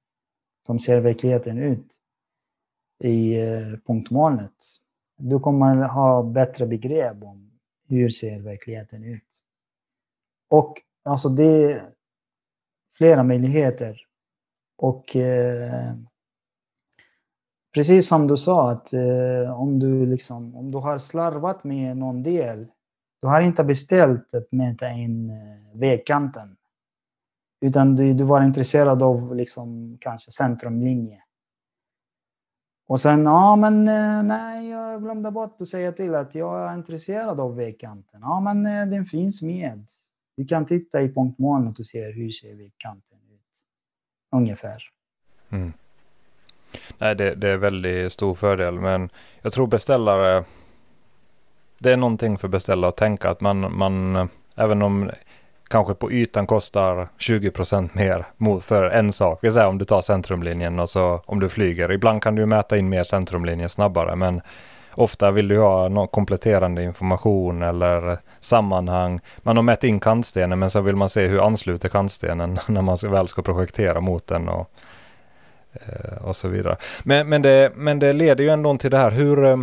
Som 0.67 0.79
ser 0.79 1.01
verkligheten 1.01 1.59
ut 1.59 1.99
i 2.99 3.41
eh, 3.41 3.79
punktmolnet. 3.87 4.53
Du 5.17 5.41
kommer 5.41 5.77
ha 5.77 6.23
bättre 6.23 6.67
begrepp 6.67 7.23
om 7.23 7.51
hur 7.89 8.09
ser 8.09 8.41
verkligheten 8.41 9.05
ut? 9.05 9.43
Och 10.49 10.83
alltså 11.03 11.29
det 11.29 11.73
är 11.73 11.91
flera 12.97 13.23
möjligheter. 13.23 14.01
Och 14.77 15.17
eh, 15.17 15.95
precis 17.75 18.09
som 18.09 18.27
du 18.27 18.37
sa, 18.37 18.71
att 18.71 18.93
eh, 18.93 19.61
om, 19.61 19.79
du 19.79 20.07
liksom, 20.07 20.57
om 20.57 20.71
du 20.71 20.79
har 20.79 20.99
slarvat 20.99 21.65
med 21.65 21.97
någon 21.97 22.23
del, 22.23 22.67
du 23.25 23.29
har 23.29 23.41
inte 23.41 23.65
beställt 23.65 24.35
att 24.35 24.53
mäta 24.53 24.91
in 24.91 25.31
eh, 25.31 25.79
vägkanten. 25.81 26.57
Utan 27.61 27.97
du, 27.97 28.13
du 28.13 28.25
var 28.25 28.43
intresserad 28.43 29.03
av 29.03 29.37
liksom, 29.37 29.99
kanske 30.01 30.31
centrumlinje. 30.31 31.23
Och 32.87 33.01
sen, 33.01 33.25
ja 33.25 33.57
men 33.57 33.89
eh, 33.89 34.23
nej, 34.23 34.71
jag 34.71 35.03
glömde 35.03 35.31
bort 35.31 35.61
att 35.61 35.69
säga 35.69 35.93
till 35.93 36.15
att 36.15 36.35
jag 36.35 36.71
är 36.71 36.75
intresserad 36.75 37.41
av 37.41 37.57
vägkanten. 37.57 38.21
Ja 38.21 38.41
men 38.41 38.67
eh, 38.67 38.87
den 38.87 39.07
finns 39.07 39.43
med. 39.43 39.87
Du 40.37 40.47
kan 40.47 40.67
titta 40.67 41.03
i 41.03 41.13
punktmolnet 41.13 41.79
och 41.79 41.87
se 41.87 42.05
hur 42.05 42.31
ser 42.31 42.55
vägkanten 42.55 43.19
ut. 43.31 43.65
Ungefär. 44.33 44.83
Mm. 45.51 45.73
Nej, 46.99 47.15
det, 47.15 47.35
det 47.35 47.49
är 47.49 47.59
väldigt 47.59 48.13
stor 48.13 48.35
fördel, 48.35 48.75
men 48.75 49.11
jag 49.43 49.53
tror 49.53 49.67
beställare, 49.67 50.45
det 51.85 51.93
är 51.93 51.97
någonting 51.97 52.39
för 52.39 52.49
beställare 52.49 52.89
att 52.89 52.97
tänka 52.97 53.31
att 53.31 53.41
man, 53.41 53.77
man 53.77 54.29
även 54.57 54.83
om 54.83 55.11
kanske 55.69 55.95
på 55.95 56.13
ytan 56.13 56.47
kostar 56.47 57.09
20% 57.19 57.89
mer 57.93 58.27
för 58.61 58.85
en 58.85 59.13
sak. 59.13 59.39
Vi 59.43 59.53
säger 59.53 59.67
om 59.67 59.79
du 59.79 59.85
tar 59.85 60.01
centrumlinjen 60.01 60.81
och 60.81 60.89
så 60.89 61.23
om 61.27 61.41
du 61.41 61.49
flyger. 61.49 61.93
Ibland 61.93 62.23
kan 62.23 62.35
du 62.35 62.47
mäta 62.47 62.77
in 62.77 62.89
mer 62.89 63.05
centrumlinjen 63.05 63.69
snabbare 63.69 64.17
men 64.17 64.41
ofta 64.91 65.31
vill 65.31 65.49
du 65.49 65.59
ha 65.59 65.89
någon 65.89 66.09
kompletterande 66.09 66.83
information 66.83 67.63
eller 67.63 68.19
sammanhang. 68.41 69.21
Man 69.39 69.57
har 69.57 69.63
mätt 69.63 69.85
in 69.85 70.01
kantstenen 70.01 70.59
men 70.59 70.71
så 70.71 70.81
vill 70.81 70.97
man 70.97 71.09
se 71.09 71.27
hur 71.27 71.47
ansluter 71.47 71.89
kantstenen 71.89 72.59
när 72.67 72.83
man 72.83 72.97
väl 73.05 73.29
ska 73.29 73.43
projektera 73.43 74.01
mot 74.01 74.27
den 74.27 74.49
och, 74.49 74.71
eh, 75.73 76.25
och 76.25 76.37
så 76.37 76.49
vidare. 76.49 76.77
Men, 77.03 77.29
men, 77.29 77.43
det, 77.43 77.73
men 77.75 77.99
det 77.99 78.13
leder 78.13 78.45
ju 78.45 78.51
ändå 78.51 78.77
till 78.79 78.91
det 78.91 78.99
här 78.99 79.11
hur 79.11 79.45
eh, 79.45 79.57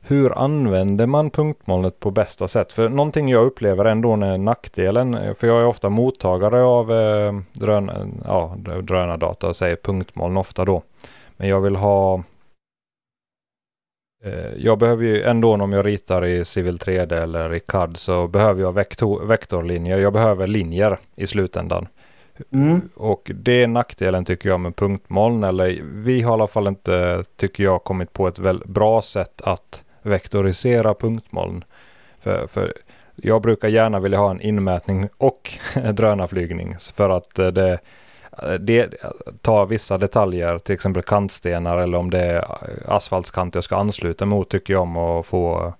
hur 0.00 0.38
använder 0.38 1.06
man 1.06 1.30
punktmolnet 1.30 2.00
på 2.00 2.10
bästa 2.10 2.48
sätt? 2.48 2.72
För 2.72 2.88
någonting 2.88 3.28
jag 3.28 3.46
upplever 3.46 3.84
ändå 3.84 4.12
är 4.12 4.38
nackdelen, 4.38 5.34
för 5.34 5.46
jag 5.46 5.60
är 5.60 5.66
ofta 5.66 5.88
mottagare 5.88 6.62
av 6.62 6.92
eh, 6.92 7.40
drön, 7.52 7.90
ja, 8.24 8.56
drönardata 8.82 9.48
och 9.48 9.56
säger 9.56 9.76
punktmoln 9.76 10.36
ofta 10.36 10.64
då. 10.64 10.82
Men 11.36 11.48
jag 11.48 11.60
vill 11.60 11.76
ha 11.76 12.22
eh, 14.24 14.52
jag 14.56 14.78
behöver 14.78 15.04
ju 15.04 15.22
ändå 15.22 15.54
om 15.54 15.72
jag 15.72 15.86
ritar 15.86 16.24
i 16.24 16.44
Civil 16.44 16.78
3D 16.78 17.22
eller 17.22 17.54
i 17.54 17.60
CAD 17.60 17.96
så 17.96 18.28
behöver 18.28 18.62
jag 18.62 18.72
vektor, 18.72 19.26
vektorlinjer. 19.26 19.98
Jag 19.98 20.12
behöver 20.12 20.46
linjer 20.46 20.98
i 21.16 21.26
slutändan. 21.26 21.88
Mm. 22.52 22.80
Och 22.94 23.30
det 23.34 23.62
är 23.62 23.68
nackdelen 23.68 24.24
tycker 24.24 24.48
jag 24.48 24.60
med 24.60 24.76
punktmoln. 24.76 25.44
Eller 25.44 25.78
vi 25.82 26.22
har 26.22 26.32
i 26.32 26.34
alla 26.34 26.46
fall 26.46 26.66
inte, 26.66 27.24
tycker 27.36 27.64
jag, 27.64 27.84
kommit 27.84 28.12
på 28.12 28.28
ett 28.28 28.38
väl 28.38 28.62
bra 28.66 29.02
sätt 29.02 29.40
att 29.40 29.84
vektorisera 30.02 30.94
punktmoln. 30.94 31.64
För, 32.20 32.46
för 32.46 32.72
jag 33.16 33.42
brukar 33.42 33.68
gärna 33.68 34.00
vilja 34.00 34.18
ha 34.18 34.30
en 34.30 34.40
inmätning 34.40 35.08
och 35.16 35.58
drönarflygning 35.92 36.76
för 36.94 37.10
att 37.10 37.38
eh, 37.38 37.48
det, 37.48 37.78
eh, 38.42 38.52
det 38.60 38.94
tar 39.42 39.66
vissa 39.66 39.98
detaljer, 39.98 40.58
till 40.58 40.74
exempel 40.74 41.02
kantstenar 41.02 41.78
eller 41.78 41.98
om 41.98 42.10
det 42.10 42.20
är 42.20 42.44
asfaltskant 42.88 43.54
jag 43.54 43.64
ska 43.64 43.76
ansluta 43.76 44.26
mot 44.26 44.50
tycker 44.50 44.72
jag 44.72 44.82
om 44.82 44.96
att 44.96 45.26
få 45.26 45.74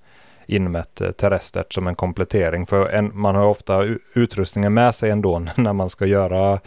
inmätt 0.46 1.00
eh, 1.00 1.10
terrestert 1.10 1.72
som 1.72 1.86
en 1.86 1.94
komplettering. 1.94 2.66
För 2.66 2.88
en, 2.88 3.10
man 3.14 3.34
har 3.34 3.46
ofta 3.46 3.84
utrustningen 4.14 4.74
med 4.74 4.94
sig 4.94 5.10
ändå 5.10 5.38
när 5.54 5.72
man 5.72 5.88
ska 5.88 6.06
göra 6.06 6.60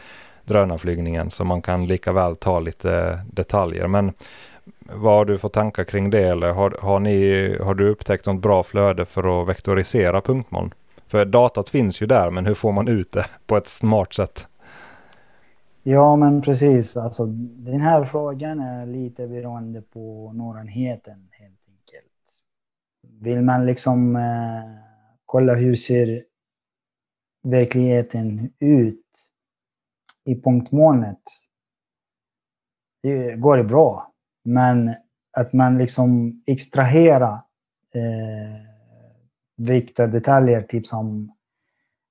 drönarflygningen 0.46 1.30
så 1.30 1.46
man 1.46 1.62
kan 1.62 1.88
lika 1.88 2.12
väl 2.12 2.36
ta 2.36 2.60
lite 2.60 3.20
detaljer. 3.32 3.88
Men 3.88 4.14
vad 4.86 5.14
har 5.14 5.26
du 5.26 5.38
för 5.38 5.50
tankar 5.50 5.84
kring 5.84 6.10
det 6.10 6.28
eller 6.28 6.52
har, 6.52 6.76
har, 6.82 7.00
ni, 7.00 7.58
har 7.62 7.74
du 7.74 7.90
upptäckt 7.90 8.26
något 8.26 8.42
bra 8.42 8.64
flöde 8.64 9.06
för 9.06 9.42
att 9.42 9.48
vektorisera 9.48 10.22
punktmoln? 10.22 10.74
För 11.08 11.26
datat 11.26 11.70
finns 11.70 12.02
ju 12.02 12.06
där 12.06 12.30
men 12.30 12.46
hur 12.46 12.54
får 12.54 12.72
man 12.72 12.88
ut 12.88 13.12
det 13.12 13.26
på 13.46 13.58
ett 13.58 13.68
smart 13.68 14.14
sätt? 14.14 14.48
Ja 15.84 16.16
men 16.16 16.42
precis, 16.42 16.98
alltså, 16.98 17.26
den 17.26 17.82
här 17.82 18.06
frågan 18.06 18.60
är 18.60 18.86
lite 18.86 19.28
beroende 19.28 19.82
på 19.82 20.32
norrenheten, 20.34 21.30
helt 21.32 21.60
enkelt. 21.68 22.12
Vill 23.22 23.42
man 23.42 23.66
liksom 23.66 24.16
eh, 24.16 24.24
kolla 25.26 25.56
hur 25.56 25.76
ser 25.76 26.24
verkligheten 27.44 28.50
ut 28.60 29.06
i 30.26 30.42
punktmolnet? 30.42 31.22
Det 33.02 33.36
går 33.36 33.58
det 33.58 33.64
bra. 33.64 34.13
Men 34.44 34.96
att 35.32 35.54
man 35.54 35.78
liksom 35.78 36.42
extraherar 36.46 37.34
eh, 37.94 38.62
viktiga 39.56 40.08
detaljer, 40.08 40.62
typ 40.62 40.88
som 40.88 41.32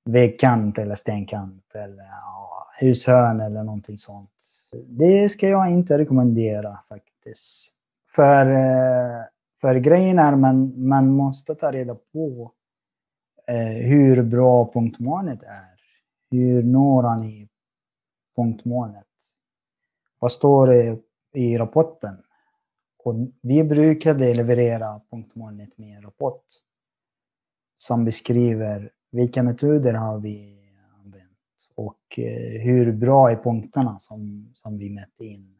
vägkant 0.05 0.79
eller 0.79 0.95
stenkant 0.95 1.75
eller 1.75 2.04
ja, 2.04 2.69
hushörn 2.79 3.40
eller 3.40 3.63
någonting 3.63 3.98
sånt. 3.98 4.31
Det 4.87 5.29
ska 5.29 5.48
jag 5.48 5.71
inte 5.71 5.98
rekommendera 5.98 6.79
faktiskt. 6.88 7.75
För, 8.15 8.46
eh, 8.46 9.25
för 9.61 9.75
grejen 9.75 10.19
är 10.19 10.37
man, 10.37 10.88
man 10.88 11.13
måste 11.13 11.54
ta 11.54 11.73
reda 11.73 11.96
på 12.13 12.52
eh, 13.46 13.56
hur 13.56 14.23
bra 14.23 14.73
punktmålet 14.73 15.42
är. 15.42 15.73
Hur 16.31 16.63
når 16.63 17.17
ni 17.21 17.48
punktmålet? 18.37 19.06
Vad 20.19 20.33
står 20.33 20.67
det 20.67 20.98
i 21.33 21.59
rapporten. 21.59 22.17
Och 23.05 23.15
vi 23.40 23.65
brukade 23.65 24.35
leverera 24.35 25.00
punktmolnet 25.11 25.79
med 25.79 25.96
en 25.96 26.03
rapport 26.03 26.44
som 27.77 28.05
beskriver 28.05 28.90
vilka 29.11 29.42
metoder 29.42 29.94
har 29.94 30.19
vi 30.19 30.59
använt 31.05 31.69
och 31.75 32.19
eh, 32.19 32.63
hur 32.63 32.92
bra 32.92 33.31
är 33.31 33.37
punkterna 33.37 33.98
som, 33.98 34.50
som 34.55 34.79
vi 34.79 34.90
mätte 34.90 35.25
in. 35.25 35.59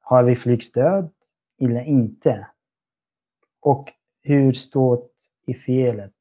Har 0.00 0.24
vi 0.24 0.36
flygstöd? 0.36 1.10
eller 1.60 1.82
inte? 1.82 2.46
Och 3.60 3.92
hur 4.22 4.52
stort 4.52 5.12
är 5.46 5.54
felet 5.54 6.12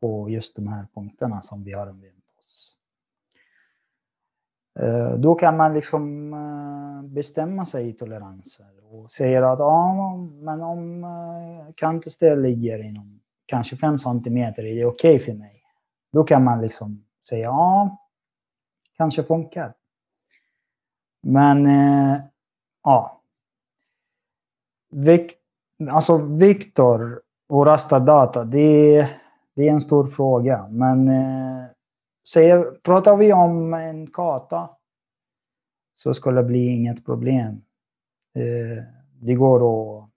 på 0.00 0.30
just 0.30 0.56
de 0.56 0.68
här 0.68 0.86
punkterna 0.94 1.42
som 1.42 1.64
vi 1.64 1.72
har 1.72 1.86
använt 1.86 2.13
Eh, 4.80 5.14
då 5.14 5.34
kan 5.34 5.56
man 5.56 5.74
liksom 5.74 6.32
eh, 6.32 7.08
bestämma 7.08 7.66
sig 7.66 7.88
i 7.88 7.92
toleranser 7.92 8.66
och 8.90 9.12
säga 9.12 9.50
att 9.50 9.58
ja, 9.58 10.16
men 10.16 10.62
om 10.62 11.04
eh, 12.20 12.36
ligger 12.36 12.82
inom 12.82 13.20
kanske 13.46 13.76
5 13.76 13.98
centimeter 13.98 14.64
är 14.64 14.74
det 14.74 14.84
okej 14.84 15.16
okay 15.16 15.26
för 15.26 15.32
mig. 15.32 15.62
Då 16.12 16.24
kan 16.24 16.44
man 16.44 16.60
liksom 16.60 17.04
säga 17.28 17.44
ja, 17.44 17.98
kanske 18.96 19.24
funkar. 19.24 19.74
Men 21.22 21.66
eh, 21.66 22.20
ja, 22.84 23.20
Vikt, 24.90 25.38
alltså 25.90 26.16
Viktor 26.16 27.20
och 27.48 27.66
rastardata, 27.66 28.44
det, 28.44 29.08
det 29.54 29.68
är 29.68 29.72
en 29.72 29.80
stor 29.80 30.06
fråga. 30.06 30.68
Men 30.70 31.08
säger, 32.28 32.64
pratar 32.82 33.16
vi 33.16 33.32
om 33.32 33.74
en 33.74 34.10
karta 34.10 34.70
så 35.94 36.14
skulle 36.14 36.40
det 36.40 36.46
bli 36.46 36.66
inget 36.66 37.04
problem. 37.04 37.62
Eh, 38.34 38.84
det 39.20 39.34
går 39.34 39.56
att, 39.56 40.10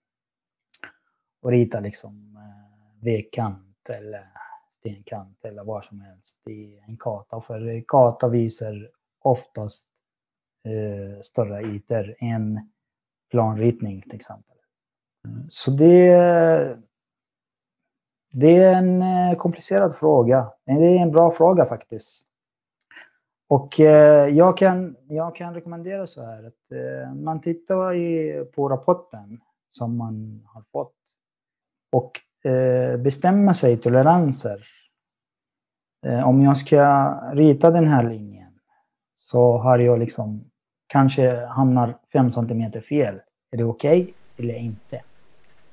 att 1.42 1.50
rita 1.50 1.80
liksom 1.80 2.36
eh, 2.36 3.04
vägkant 3.04 3.90
eller 3.90 4.28
stenkant 4.70 5.44
eller 5.44 5.64
vad 5.64 5.84
som 5.84 6.00
helst 6.00 6.48
i 6.48 6.78
en 6.86 6.96
karta. 6.96 7.40
För 7.40 7.84
karta 7.88 8.28
visar 8.28 8.90
oftast 9.20 9.86
eh, 10.64 11.22
större 11.22 11.62
ytor 11.62 12.14
än 12.18 12.70
planritning 13.30 14.02
till 14.02 14.14
exempel. 14.14 14.56
Så 15.48 15.70
det, 15.70 16.78
det 18.30 18.56
är 18.56 18.74
en 18.74 19.02
eh, 19.02 19.36
komplicerad 19.36 19.96
fråga. 19.96 20.52
Det 20.64 20.72
är 20.72 21.02
en 21.02 21.12
bra 21.12 21.30
fråga 21.30 21.66
faktiskt. 21.66 22.24
Och 23.48 23.80
eh, 23.80 24.28
jag 24.28 24.58
kan, 24.58 24.96
jag 25.08 25.36
kan 25.36 25.54
rekommendera 25.54 26.06
så 26.06 26.24
här 26.24 26.46
att 26.46 26.72
eh, 26.72 27.14
man 27.14 27.40
tittar 27.40 27.94
i, 27.94 28.44
på 28.54 28.68
rapporten 28.68 29.40
som 29.70 29.96
man 29.96 30.42
har 30.46 30.62
fått 30.72 30.94
och 31.92 32.20
eh, 32.50 32.96
bestämma 32.96 33.54
sig 33.54 33.76
toleranser. 33.76 34.64
Eh, 36.06 36.28
om 36.28 36.42
jag 36.42 36.58
ska 36.58 37.14
rita 37.32 37.70
den 37.70 37.88
här 37.88 38.02
linjen 38.02 38.52
så 39.16 39.58
har 39.58 39.78
jag 39.78 39.98
liksom 39.98 40.50
kanske 40.86 41.46
hamnar 41.46 41.98
5 42.12 42.32
centimeter 42.32 42.80
fel. 42.80 43.20
Är 43.50 43.56
det 43.56 43.64
okej 43.64 44.02
okay 44.02 44.14
eller 44.36 44.54
inte? 44.54 45.02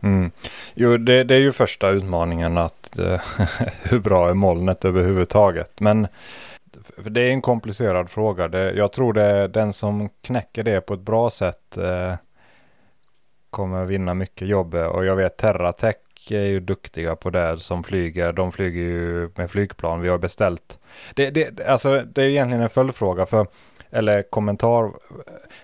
Mm. 0.02 0.32
Jo, 0.74 0.98
det, 0.98 1.24
det, 1.24 1.36
är 1.36 1.40
ju 1.40 1.52
första 1.52 1.90
utmaningen 1.90 2.58
att 2.58 3.00
eh, 3.00 3.22
hur 3.84 4.00
bra 4.00 4.30
är 4.30 4.34
molnet 4.34 4.86
överhuvudtaget. 4.86 5.80
Men 5.80 6.08
det 6.98 7.22
är 7.22 7.30
en 7.30 7.42
komplicerad 7.42 8.10
fråga. 8.10 8.48
Det, 8.48 8.74
jag 8.74 8.92
tror 8.92 9.14
det 9.14 9.24
är 9.24 9.48
den 9.48 9.74
som 9.74 10.10
knäcker 10.22 10.64
det 10.64 10.82
på 10.82 10.94
ett 10.94 11.00
bra 11.00 11.30
sätt 11.30 11.78
eh, 11.78 12.14
kommer 13.50 13.86
vinna 13.86 14.14
mycket 14.14 14.48
jobb. 14.48 14.74
Och 14.74 15.06
jag 15.06 15.16
vet 15.16 15.38
Terratech 15.38 15.96
är 16.30 16.46
ju 16.46 16.60
duktiga 16.60 17.16
på 17.16 17.30
det 17.30 17.60
som 17.60 17.84
flyger. 17.84 18.34
De 18.34 18.52
flyger 18.52 18.82
ju 18.82 19.30
med 19.36 19.52
flygplan. 19.52 20.02
Vi 20.02 20.10
har 20.10 20.18
beställt. 20.18 20.80
Det, 21.14 21.30
det, 21.30 21.68
alltså, 21.68 22.02
det 22.02 22.24
är 22.24 22.30
egentligen 22.30 22.64
en 22.64 22.70
följdfråga. 22.70 23.26
för 23.26 23.48
eller 23.96 24.22
kommentar. 24.22 24.92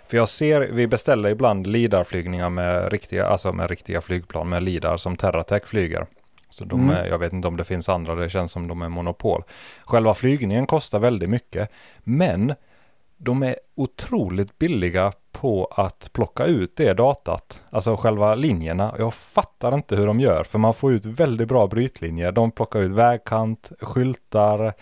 För 0.08 0.18
jag 0.18 0.30
ser, 0.30 0.62
vi 0.62 0.88
beställer 0.88 1.30
ibland 1.30 1.68
LIDAR-flygningar 1.68 2.50
med 2.50 2.92
riktiga, 2.92 3.26
alltså 3.26 3.54
med 3.54 3.70
riktiga 3.70 4.02
flygplan 4.02 4.50
med 4.50 4.64
LIDAR 4.64 4.98
som 4.98 5.18
Terratech 5.18 5.66
flyger. 5.66 6.06
Så 6.50 6.66
de 6.66 6.80
mm. 6.80 6.96
är, 6.96 7.06
jag 7.06 7.20
vet 7.20 7.34
inte 7.34 7.48
om 7.48 7.58
det 7.58 7.64
finns 7.64 7.90
andra, 7.90 8.16
det 8.16 8.30
känns 8.30 8.52
som 8.52 8.68
de 8.68 8.82
är 8.82 8.90
monopol. 8.90 9.44
Själva 9.86 10.14
flygningen 10.14 10.66
kostar 10.66 11.00
väldigt 11.00 11.30
mycket, 11.30 11.70
men 12.04 12.54
de 13.18 13.44
är 13.44 13.56
otroligt 13.76 14.58
billiga 14.58 15.12
på 15.32 15.66
att 15.76 16.10
plocka 16.14 16.46
ut 16.46 16.76
det 16.76 16.94
datat, 16.94 17.64
alltså 17.70 17.96
själva 17.96 18.36
linjerna. 18.36 18.96
Jag 18.98 19.14
fattar 19.14 19.76
inte 19.76 19.96
hur 19.96 20.08
de 20.08 20.20
gör, 20.20 20.44
för 20.44 20.60
man 20.60 20.74
får 20.74 20.94
ut 20.94 21.06
väldigt 21.06 21.48
bra 21.48 21.68
brytlinjer. 21.68 22.32
De 22.32 22.52
plockar 22.52 22.80
ut 22.80 22.92
vägkant, 22.92 23.72
skyltar, 23.82 24.74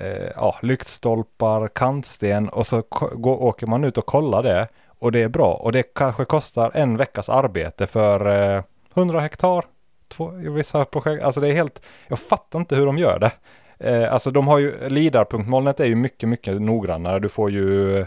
eh, 0.00 0.30
ja, 0.36 0.56
lyktstolpar, 0.62 1.68
kantsten 1.68 2.48
och 2.48 2.66
så 2.66 2.82
går, 3.12 3.42
åker 3.42 3.66
man 3.66 3.84
ut 3.84 3.98
och 3.98 4.06
kollar 4.06 4.42
det 4.42 4.68
och 4.98 5.12
det 5.12 5.22
är 5.22 5.28
bra 5.28 5.54
och 5.54 5.72
det 5.72 5.82
kanske 5.82 6.24
kostar 6.24 6.70
en 6.74 6.96
veckas 6.96 7.28
arbete 7.28 7.86
för 7.86 8.54
eh, 8.56 8.62
100 8.94 9.20
hektar. 9.20 9.64
Två, 10.08 10.40
i 10.40 10.48
vissa 10.48 10.84
projekt, 10.84 11.24
alltså 11.24 11.40
det 11.40 11.48
är 11.48 11.52
helt, 11.52 11.82
jag 12.08 12.18
fattar 12.18 12.58
inte 12.58 12.76
hur 12.76 12.86
de 12.86 12.98
gör 12.98 13.18
det. 13.18 13.32
Eh, 13.78 14.12
alltså 14.12 14.30
de 14.30 14.48
har 14.48 14.58
ju, 14.58 14.88
LIDAR-punktmolnet 14.88 15.80
är 15.80 15.84
ju 15.84 15.96
mycket, 15.96 16.28
mycket 16.28 16.62
noggrannare. 16.62 17.18
Du 17.18 17.28
får 17.28 17.50
ju 17.50 18.06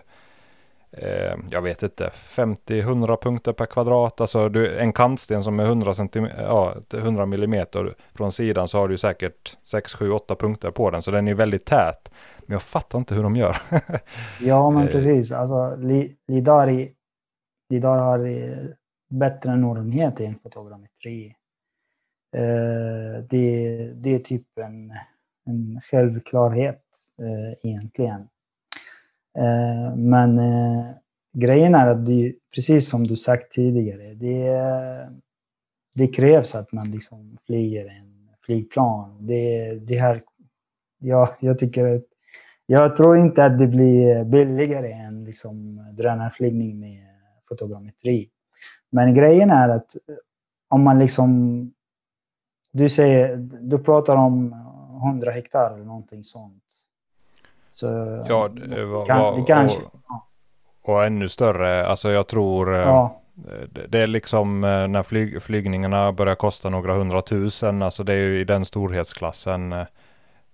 eh, 0.92 1.36
jag 1.50 1.62
vet 1.62 1.84
inte, 1.84 2.10
50-100 2.14 3.18
punkter 3.22 3.54
per 3.54 3.66
kvadrat. 3.66 4.22
Alltså 4.22 4.50
du, 4.50 4.78
en 4.80 4.94
kantsten 4.94 5.44
som 5.44 5.60
är 5.60 5.64
100, 5.64 5.94
cm, 5.94 6.28
ja, 6.38 6.76
100 6.94 7.26
millimeter 7.26 7.94
från 8.14 8.32
sidan 8.32 8.68
så 8.68 8.78
har 8.78 8.88
du 8.88 8.98
säkert 8.98 9.58
6, 9.64 9.94
7, 9.94 10.12
8 10.12 10.36
punkter 10.36 10.72
på 10.72 10.92
den. 10.92 11.02
Så 11.02 11.12
den 11.12 11.28
är 11.28 11.36
väldigt 11.36 11.66
tät. 11.66 12.12
Men 12.40 12.54
jag 12.54 12.62
fattar 12.62 13.00
inte 13.00 13.16
hur 13.16 13.24
de 13.24 13.36
gör. 13.36 13.58
ja, 14.42 14.70
men 14.70 14.88
eh. 14.88 14.92
precis. 14.92 15.32
Alltså, 15.32 15.76
Lidar, 16.28 16.88
Lidar 17.70 17.98
har 17.98 18.20
bättre 19.10 19.56
noggrannhet 19.56 20.20
än 20.20 20.40
fotogrammetri. 20.44 21.36
Eh, 22.36 23.24
det, 23.30 23.94
det 23.94 24.16
är 24.16 24.20
typ 24.20 24.58
en, 24.58 24.92
en 25.46 25.82
självklarhet 25.82 26.84
eh, 27.22 27.70
egentligen. 27.70 28.28
Eh, 29.38 29.95
men 29.95 30.39
eh, 30.39 30.86
grejen 31.34 31.75
är 31.75 31.88
att 31.88 32.05
det, 32.05 32.36
precis 32.55 32.89
som 32.89 33.07
du 33.07 33.15
sagt 33.15 33.53
tidigare, 33.53 34.13
det, 34.13 34.59
det 35.95 36.07
krävs 36.07 36.55
att 36.55 36.71
man 36.71 36.91
liksom 36.91 37.38
flyger 37.45 37.86
en 37.86 38.30
flygplan. 38.45 39.27
Det, 39.27 39.73
det 39.75 39.99
här, 39.99 40.23
ja, 40.99 41.36
jag 41.39 41.59
tycker 41.59 41.95
att 41.95 42.03
jag 42.71 42.95
tror 42.95 43.17
inte 43.17 43.45
att 43.45 43.59
det 43.59 43.67
blir 43.67 44.23
billigare 44.23 44.91
än 44.91 45.23
liksom 45.23 45.86
drönarflygning 45.97 46.80
med 46.80 47.05
fotogrammetri. 47.47 48.30
Men 48.89 49.13
grejen 49.13 49.49
är 49.49 49.69
att 49.69 49.95
om 50.67 50.84
man 50.84 50.99
liksom... 50.99 51.71
Du 52.71 52.89
säger, 52.89 53.38
du 53.61 53.80
pratar 53.80 54.15
om 54.15 54.55
100 55.03 55.32
hektar 55.32 55.73
eller 55.73 55.86
någonting 55.86 56.23
sånt. 56.23 56.63
Så, 57.80 58.25
ja, 58.27 58.47
det, 58.47 58.86
var, 58.86 59.05
kan, 59.05 59.39
det 59.39 59.45
kanske... 59.45 59.80
Och, 60.82 60.89
och, 60.89 61.03
ännu 61.03 61.30
större, 61.30 61.86
alltså 61.86 62.09
jag 62.09 62.27
tror... 62.27 62.75
Eh, 62.75 62.80
ja. 62.80 63.21
Det, 63.69 63.88
det 63.88 63.99
är 63.99 64.07
liksom 64.07 64.63
eh, 64.63 64.88
när 64.88 65.03
flyg, 65.03 65.41
flygningarna 65.41 66.13
börjar 66.13 66.36
kosta 66.36 66.69
några 66.69 66.93
hundratusen, 66.93 67.82
alltså 67.82 68.03
det 68.03 68.13
är 68.13 68.17
ju 68.17 68.39
i 68.39 68.43
den 68.43 68.65
storhetsklassen 68.65 69.73
eh, 69.73 69.86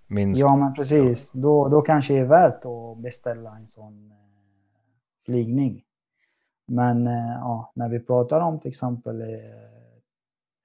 minst. 0.07 0.41
Ja, 0.41 0.55
men 0.55 0.73
precis. 0.73 1.31
Då, 1.31 1.67
då 1.67 1.81
kanske 1.81 2.13
det 2.13 2.19
är 2.19 2.25
värt 2.25 2.65
att 2.65 2.97
beställa 2.97 3.55
en 3.55 3.67
sån 3.67 4.13
flygning. 5.25 5.83
Men 6.67 7.05
ja, 7.39 7.71
när 7.75 7.89
vi 7.89 7.99
pratar 7.99 8.41
om 8.41 8.59
till 8.59 8.69
exempel 8.69 9.23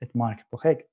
ett 0.00 0.14
markprojekt 0.14 0.90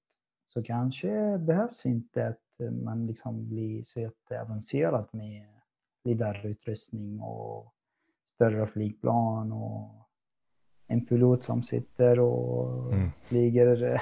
så 0.47 0.63
kanske 0.63 1.37
behövs 1.37 1.85
inte 1.85 2.27
att 2.27 2.71
man 2.83 3.07
liksom 3.07 3.49
blir 3.49 3.83
så 3.83 3.99
jätteavancerad 3.99 5.07
med 5.11 5.56
LIDAR-utrustning 6.07 7.21
och 7.21 7.73
större 8.33 8.67
flygplan 8.67 9.51
och 9.51 10.07
en 10.87 11.05
pilot 11.05 11.43
som 11.43 11.63
sitter 11.63 12.19
och 12.19 12.93
mm. 12.93 13.09
flyger. 13.21 14.01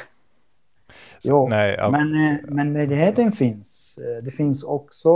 jo, 1.23 1.47
nej, 1.49 1.75
ja. 1.77 1.91
men, 1.91 2.13
eh, 2.13 2.37
men 2.43 2.73
möjligheten 2.73 3.31
finns. 3.31 3.97
Eh, 3.97 4.23
det 4.23 4.31
finns 4.31 4.63
också 4.63 5.09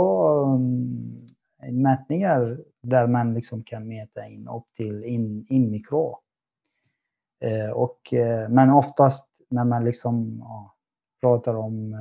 um, 0.44 1.26
mätningar 1.62 2.60
där 2.82 3.06
man 3.06 3.34
liksom 3.34 3.62
kan 3.62 3.88
mäta 3.88 4.26
in 4.26 4.48
upp 4.48 4.66
till 4.76 5.04
in, 5.04 5.46
in 5.48 5.70
mikro. 5.70 6.18
Eh, 7.40 7.70
och, 7.70 8.14
eh, 8.14 8.48
men 8.48 8.70
oftast 8.70 9.28
när 9.48 9.64
man 9.64 9.84
liksom 9.84 10.38
ja, 10.40 10.74
pratar 11.20 11.54
om 11.54 11.96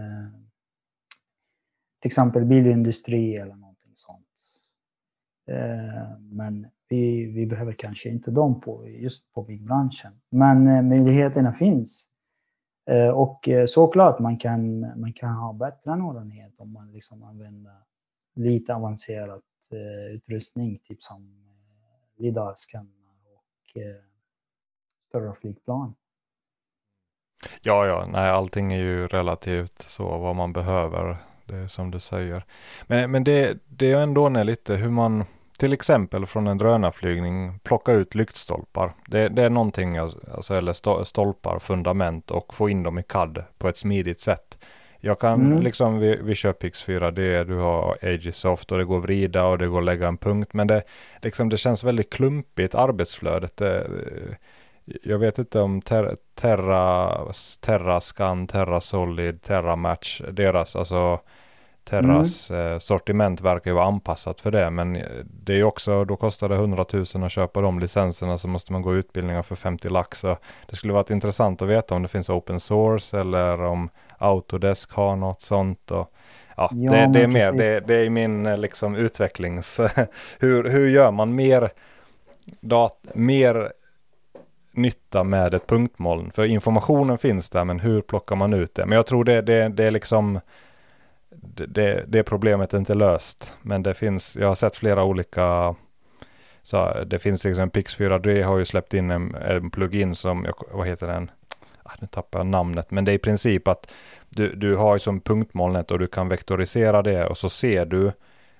till 2.01 2.09
exempel 2.09 2.45
bilindustri 2.45 3.35
eller 3.35 3.55
något 3.55 3.68
Eh, 5.49 6.19
men 6.19 6.67
vi, 6.89 7.25
vi 7.25 7.45
behöver 7.45 7.73
kanske 7.73 8.09
inte 8.09 8.31
dem 8.31 8.61
på, 8.61 8.87
just 8.87 9.33
på 9.33 9.43
byggbranschen. 9.43 10.11
Men 10.29 10.67
eh, 10.67 10.81
möjligheterna 10.81 11.53
finns. 11.53 12.05
Eh, 12.89 13.09
och 13.09 13.49
såklart 13.67 14.19
man 14.19 14.37
kan, 14.37 14.79
man 14.79 15.13
kan 15.13 15.35
ha 15.35 15.53
bättre 15.53 15.95
noggrannhet 15.95 16.53
om 16.57 16.73
man 16.73 16.91
liksom 16.91 17.23
använder 17.23 17.75
lite 18.35 18.75
avancerad 18.75 19.41
utrustning, 20.11 20.79
typ 20.87 21.03
som 21.03 21.45
lidar 22.17 22.49
och 22.49 22.57
större 25.09 25.33
flygplan. 25.41 25.95
Ja, 27.61 27.85
ja, 27.85 28.07
nej, 28.11 28.29
allting 28.29 28.73
är 28.73 28.77
ju 28.77 29.07
relativt 29.07 29.81
så 29.81 30.17
vad 30.17 30.35
man 30.35 30.53
behöver. 30.53 31.17
Det 31.45 31.55
är 31.55 31.67
som 31.67 31.91
du 31.91 31.99
säger. 31.99 32.45
Men, 32.87 33.11
men 33.11 33.23
det, 33.23 33.57
det 33.67 33.91
är 33.91 34.01
ändå 34.01 34.29
lite 34.29 34.75
hur 34.75 34.89
man 34.89 35.25
till 35.59 35.73
exempel 35.73 36.25
från 36.25 36.47
en 36.47 36.57
drönarflygning 36.57 37.59
plocka 37.63 37.91
ut 37.91 38.15
lyktstolpar. 38.15 38.93
Det, 39.07 39.29
det 39.29 39.43
är 39.43 39.49
någonting, 39.49 39.97
alltså, 39.97 40.53
eller 40.53 41.03
stolpar, 41.03 41.59
fundament 41.59 42.31
och 42.31 42.53
få 42.53 42.69
in 42.69 42.83
dem 42.83 42.99
i 42.99 43.03
CAD 43.03 43.43
på 43.57 43.69
ett 43.69 43.77
smidigt 43.77 44.21
sätt. 44.21 44.57
Jag 44.99 45.19
kan 45.19 45.41
mm. 45.45 45.61
liksom, 45.61 45.99
vi, 45.99 46.19
vi 46.23 46.35
kör 46.35 46.53
Pix 46.53 46.87
4D, 46.87 47.43
du 47.43 47.55
har 47.55 47.97
Agisoft 48.01 48.71
och 48.71 48.77
det 48.77 48.85
går 48.85 48.97
att 48.97 49.03
vrida 49.03 49.45
och 49.45 49.57
det 49.57 49.67
går 49.67 49.79
att 49.79 49.85
lägga 49.85 50.07
en 50.07 50.17
punkt. 50.17 50.53
Men 50.53 50.67
det, 50.67 50.83
liksom, 51.21 51.49
det 51.49 51.57
känns 51.57 51.83
väldigt 51.83 52.09
klumpigt 52.09 52.75
arbetsflödet. 52.75 53.57
Det, 53.57 53.87
jag 55.03 55.19
vet 55.19 55.37
inte 55.37 55.59
om 55.59 55.81
ter, 55.81 56.15
Terra, 56.35 57.11
Terra 57.59 58.01
Scan, 58.01 58.47
Terra 58.47 58.81
Solid, 58.81 59.41
Terra 59.41 59.75
Match, 59.75 60.21
deras 60.31 60.75
alltså 60.75 61.19
Terras 61.89 62.51
mm. 62.51 62.73
Eh, 62.73 62.79
sortiment 62.79 63.41
verkar 63.41 63.71
ju 63.71 63.75
vara 63.75 63.85
anpassat 63.85 64.41
för 64.41 64.51
det. 64.51 64.69
Men 64.69 64.97
det 65.43 65.59
är 65.59 65.63
också, 65.63 66.05
då 66.05 66.15
kostar 66.15 66.49
det 66.49 66.55
100 66.55 66.85
000 66.93 67.03
att 67.23 67.31
köpa 67.31 67.61
de 67.61 67.79
licenserna 67.79 68.37
så 68.37 68.47
måste 68.47 68.73
man 68.73 68.81
gå 68.81 68.95
utbildningar 68.95 69.41
för 69.41 69.55
50 69.55 69.89
lax. 69.89 70.19
Så 70.19 70.37
det 70.69 70.75
skulle 70.75 70.93
varit 70.93 71.09
intressant 71.09 71.61
att 71.61 71.67
veta 71.67 71.95
om 71.95 72.01
det 72.01 72.07
finns 72.07 72.29
open 72.29 72.59
source 72.59 73.19
eller 73.19 73.61
om 73.61 73.89
Autodesk 74.17 74.91
har 74.91 75.15
något 75.15 75.41
sånt. 75.41 75.91
Och, 75.91 76.13
ja, 76.57 76.69
ja 76.71 76.91
det, 76.91 77.13
det, 77.13 77.23
är 77.23 77.27
mer, 77.27 77.51
det, 77.51 77.79
det, 77.79 77.95
är 77.95 78.09
min 78.09 78.45
eh, 78.45 78.57
liksom 78.57 78.95
utvecklings... 78.95 79.79
hur, 80.39 80.69
hur 80.69 80.89
gör 80.89 81.11
man 81.11 81.35
mer, 81.35 81.69
dat, 82.59 82.97
mer 83.13 83.71
nytta 84.71 85.23
med 85.23 85.53
ett 85.53 85.67
punktmoln? 85.67 86.31
För 86.31 86.45
informationen 86.45 87.17
finns 87.17 87.49
där, 87.49 87.65
men 87.65 87.79
hur 87.79 88.01
plockar 88.01 88.35
man 88.35 88.53
ut 88.53 88.75
det? 88.75 88.85
Men 88.85 88.95
jag 88.95 89.05
tror 89.05 89.23
det, 89.23 89.41
det, 89.41 89.69
det 89.69 89.83
är 89.83 89.91
liksom 89.91 90.39
det, 91.55 92.05
det 92.07 92.23
problemet 92.23 92.73
är 92.73 92.77
inte 92.77 92.95
löst. 92.95 93.53
Men 93.61 93.83
det 93.83 93.93
finns, 93.93 94.35
jag 94.35 94.47
har 94.47 94.55
sett 94.55 94.75
flera 94.75 95.03
olika 95.03 95.75
så 96.61 97.03
det 97.05 97.19
finns 97.19 97.41
till 97.41 97.51
exempel 97.51 97.83
Pix4D 97.83 98.43
har 98.43 98.57
ju 98.57 98.65
släppt 98.65 98.93
in 98.93 99.11
en, 99.11 99.35
en 99.35 99.71
plugin 99.71 100.15
som, 100.15 100.47
vad 100.71 100.87
heter 100.87 101.07
den? 101.07 101.31
Ah, 101.83 101.91
nu 101.99 102.07
tappar 102.07 102.39
jag 102.39 102.47
namnet, 102.47 102.91
men 102.91 103.05
det 103.05 103.11
är 103.11 103.13
i 103.13 103.19
princip 103.19 103.67
att 103.67 103.91
du, 104.29 104.55
du 104.55 104.75
har 104.75 104.95
ju 104.95 104.99
som 104.99 105.21
punktmolnet 105.21 105.91
och 105.91 105.99
du 105.99 106.07
kan 106.07 106.29
vektorisera 106.29 107.01
det 107.01 107.25
och 107.25 107.37
så 107.37 107.49
ser 107.49 107.85
du 107.85 108.11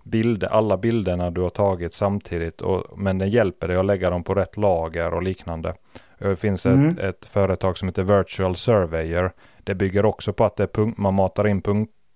bilder, 0.04 0.48
alla 0.48 0.78
bilderna 0.78 1.32
du 1.32 1.42
har 1.42 1.50
tagit 1.50 1.94
samtidigt. 1.94 2.62
Och, 2.62 3.00
men 3.00 3.18
den 3.18 3.30
hjälper 3.30 3.68
dig 3.68 3.78
att 3.78 3.86
lägga 3.86 4.10
dem 4.10 4.24
på 4.24 4.36
rätt 4.36 4.58
lager 4.58 5.14
och 5.14 5.24
liknande. 5.24 5.74
Det 6.18 6.36
finns 6.36 6.66
mm. 6.66 6.90
ett, 6.90 7.00
ett, 7.00 7.26
företag 7.26 7.78
som 7.78 7.88
heter 7.88 8.04
Virtual 8.04 8.56
Surveyor. 8.56 9.32
Det 9.64 9.76
bygger 9.76 10.06
också 10.06 10.34
på 10.34 10.46
att 10.46 10.56
det 10.56 10.68
punkt, 10.68 10.98
man 10.98 11.14
matar 11.14 11.48
in 11.48 11.62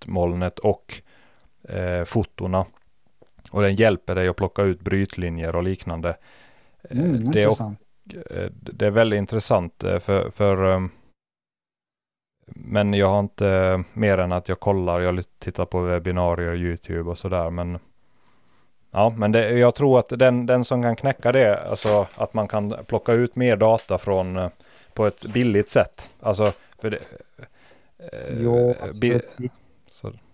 punktmolnet 0.04 0.60
och 0.60 1.02
eh, 1.70 2.04
fotona. 2.04 2.66
Och 3.52 3.62
den 3.62 3.76
hjälper 3.76 4.16
dig 4.16 4.28
att 4.28 4.36
plocka 4.36 4.62
ut 4.62 4.82
brytlinjer 4.82 5.56
och 5.56 5.64
liknande. 5.64 6.18
Mm, 6.90 7.32
det, 7.32 7.44
är, 7.44 7.50
eh, 7.50 8.50
det 8.52 8.86
är 8.86 8.92
väldigt 8.92 9.18
intressant 9.18 9.84
eh, 9.84 10.00
för, 10.00 10.32
för 10.32 10.64
um, 10.64 10.92
men 12.46 12.94
jag 12.94 13.10
har 13.10 13.20
inte 13.20 13.84
mer 13.94 14.18
än 14.18 14.32
att 14.32 14.50
jag 14.50 14.60
kollar, 14.60 15.00
jag 15.00 15.24
tittar 15.40 15.66
på 15.66 15.82
webbinarier, 15.82 16.56
YouTube 16.56 17.10
och 17.10 17.18
sådär. 17.18 17.50
Men 17.50 17.80
ja, 18.92 19.14
men 19.18 19.32
det, 19.32 19.50
jag 19.60 19.76
tror 19.76 20.00
att 20.00 20.10
den, 20.10 20.46
den 20.46 20.64
som 20.64 20.82
kan 20.84 20.96
knäcka 20.96 21.32
det, 21.32 21.70
alltså 21.70 22.08
att 22.16 22.34
man 22.34 22.48
kan 22.48 22.76
plocka 22.88 23.14
ut 23.14 23.36
mer 23.36 23.56
data 23.58 23.98
från 23.98 24.38
eh, 24.38 24.50
på 24.94 25.06
ett 25.06 25.26
billigt 25.26 25.72
sätt. 25.72 26.10
Alltså, 26.20 26.54
för 26.82 26.90
det, 26.90 27.00
eh, 27.98 28.38
jo, 28.40 28.76
bi, 28.94 29.22
så. 29.38 29.44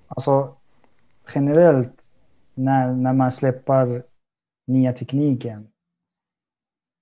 Alltså 0.10 0.55
generellt 1.36 2.01
när, 2.53 2.93
när 2.93 3.14
man 3.14 3.32
släpper 3.32 4.03
nya 4.68 4.93
tekniken 4.93 5.68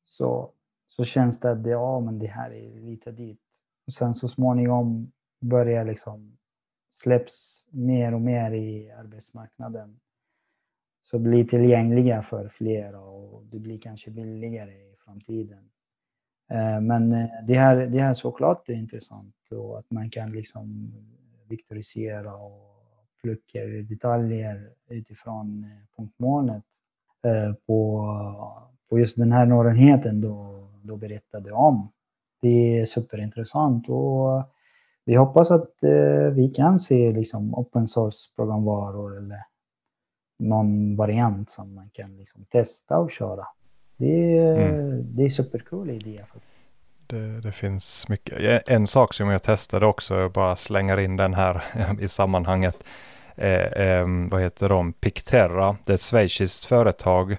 så, 0.05 0.51
så 0.87 1.05
känns 1.05 1.39
det 1.39 1.51
att 1.51 1.63
det, 1.63 1.69
ja, 1.69 1.99
men 1.99 2.19
det 2.19 2.27
här 2.27 2.51
är 2.51 2.79
lite 2.79 3.11
dyrt. 3.11 3.39
Och 3.87 3.93
sen 3.93 4.13
så 4.13 4.27
småningom 4.27 5.11
börjar 5.39 5.85
liksom 5.85 6.37
släpps 6.91 7.65
mer 7.69 8.13
och 8.13 8.21
mer 8.21 8.51
i 8.51 8.91
arbetsmarknaden. 8.91 9.99
Så 11.03 11.19
blir 11.19 11.45
tillgängliga 11.45 12.23
för 12.23 12.49
fler 12.49 12.95
och 12.95 13.43
det 13.45 13.59
blir 13.59 13.79
kanske 13.79 14.11
billigare 14.11 14.71
i 14.71 14.95
framtiden. 15.05 15.69
Eh, 16.49 16.81
men 16.81 17.11
eh, 17.11 17.29
det 17.47 17.53
här, 17.53 17.75
det 17.75 17.99
här 17.99 18.13
såklart 18.13 18.69
är 18.69 18.73
intressant 18.73 19.35
och 19.51 19.79
att 19.79 19.91
man 19.91 20.09
kan 20.09 20.31
liksom 20.31 20.93
viktorisera 21.47 22.35
och 22.35 22.76
plocka 23.21 23.59
detaljer 23.89 24.69
utifrån 24.89 25.63
eh, 25.63 25.97
punktmålet 25.97 26.63
på, 27.65 28.03
på 28.89 28.99
just 28.99 29.17
den 29.17 29.31
här 29.31 29.45
nådenheten 29.45 30.21
då, 30.21 30.67
då 30.83 30.97
berättade 30.97 31.51
om 31.51 31.91
det 32.41 32.79
är 32.79 32.85
superintressant 32.85 33.89
och 33.89 34.43
vi 35.05 35.15
hoppas 35.15 35.51
att 35.51 35.83
eh, 35.83 36.31
vi 36.31 36.49
kan 36.55 36.79
se 36.79 37.11
liksom 37.11 37.55
open 37.55 37.87
source 37.87 38.29
programvaror 38.35 39.17
eller 39.17 39.43
någon 40.39 40.95
variant 40.95 41.49
som 41.49 41.75
man 41.75 41.89
kan 41.93 42.17
liksom 42.17 42.45
testa 42.45 42.97
och 42.97 43.11
köra. 43.11 43.47
Det, 43.97 44.37
mm. 44.37 45.15
det 45.15 45.25
är 45.25 45.29
supercool 45.29 45.89
idé 45.89 46.23
faktiskt. 46.33 46.56
Det, 47.07 47.41
det, 47.41 47.51
finns 47.51 48.09
mycket. 48.09 48.69
En 48.69 48.87
sak 48.87 49.13
som 49.13 49.29
jag 49.29 49.43
testade 49.43 49.85
också, 49.85 50.19
jag 50.19 50.31
bara 50.31 50.55
slänger 50.55 50.99
in 50.99 51.15
den 51.15 51.33
här 51.33 51.63
i 51.99 52.07
sammanhanget. 52.07 52.83
Eh, 53.35 53.61
eh, 53.61 54.07
vad 54.31 54.41
heter 54.41 54.69
de? 54.69 54.93
Picterra, 54.93 55.77
det 55.85 55.91
är 55.91 55.95
ett 55.95 56.01
schweiziskt 56.01 56.65
företag 56.65 57.37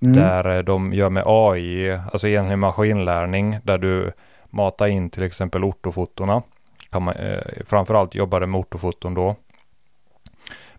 Mm. 0.00 0.14
Där 0.14 0.62
de 0.62 0.92
gör 0.92 1.10
med 1.10 1.22
AI, 1.26 1.98
alltså 2.12 2.28
egentligen 2.28 2.58
maskinlärning, 2.58 3.58
där 3.62 3.78
du 3.78 4.12
matar 4.50 4.86
in 4.86 5.10
till 5.10 5.22
exempel 5.22 5.64
ortofotona. 5.64 6.42
Kan 6.90 7.02
man, 7.02 7.14
eh, 7.14 7.40
framförallt 7.66 8.14
jobbar 8.14 8.40
det 8.40 8.46
med 8.46 8.60
ortofoton 8.60 9.14
då. 9.14 9.36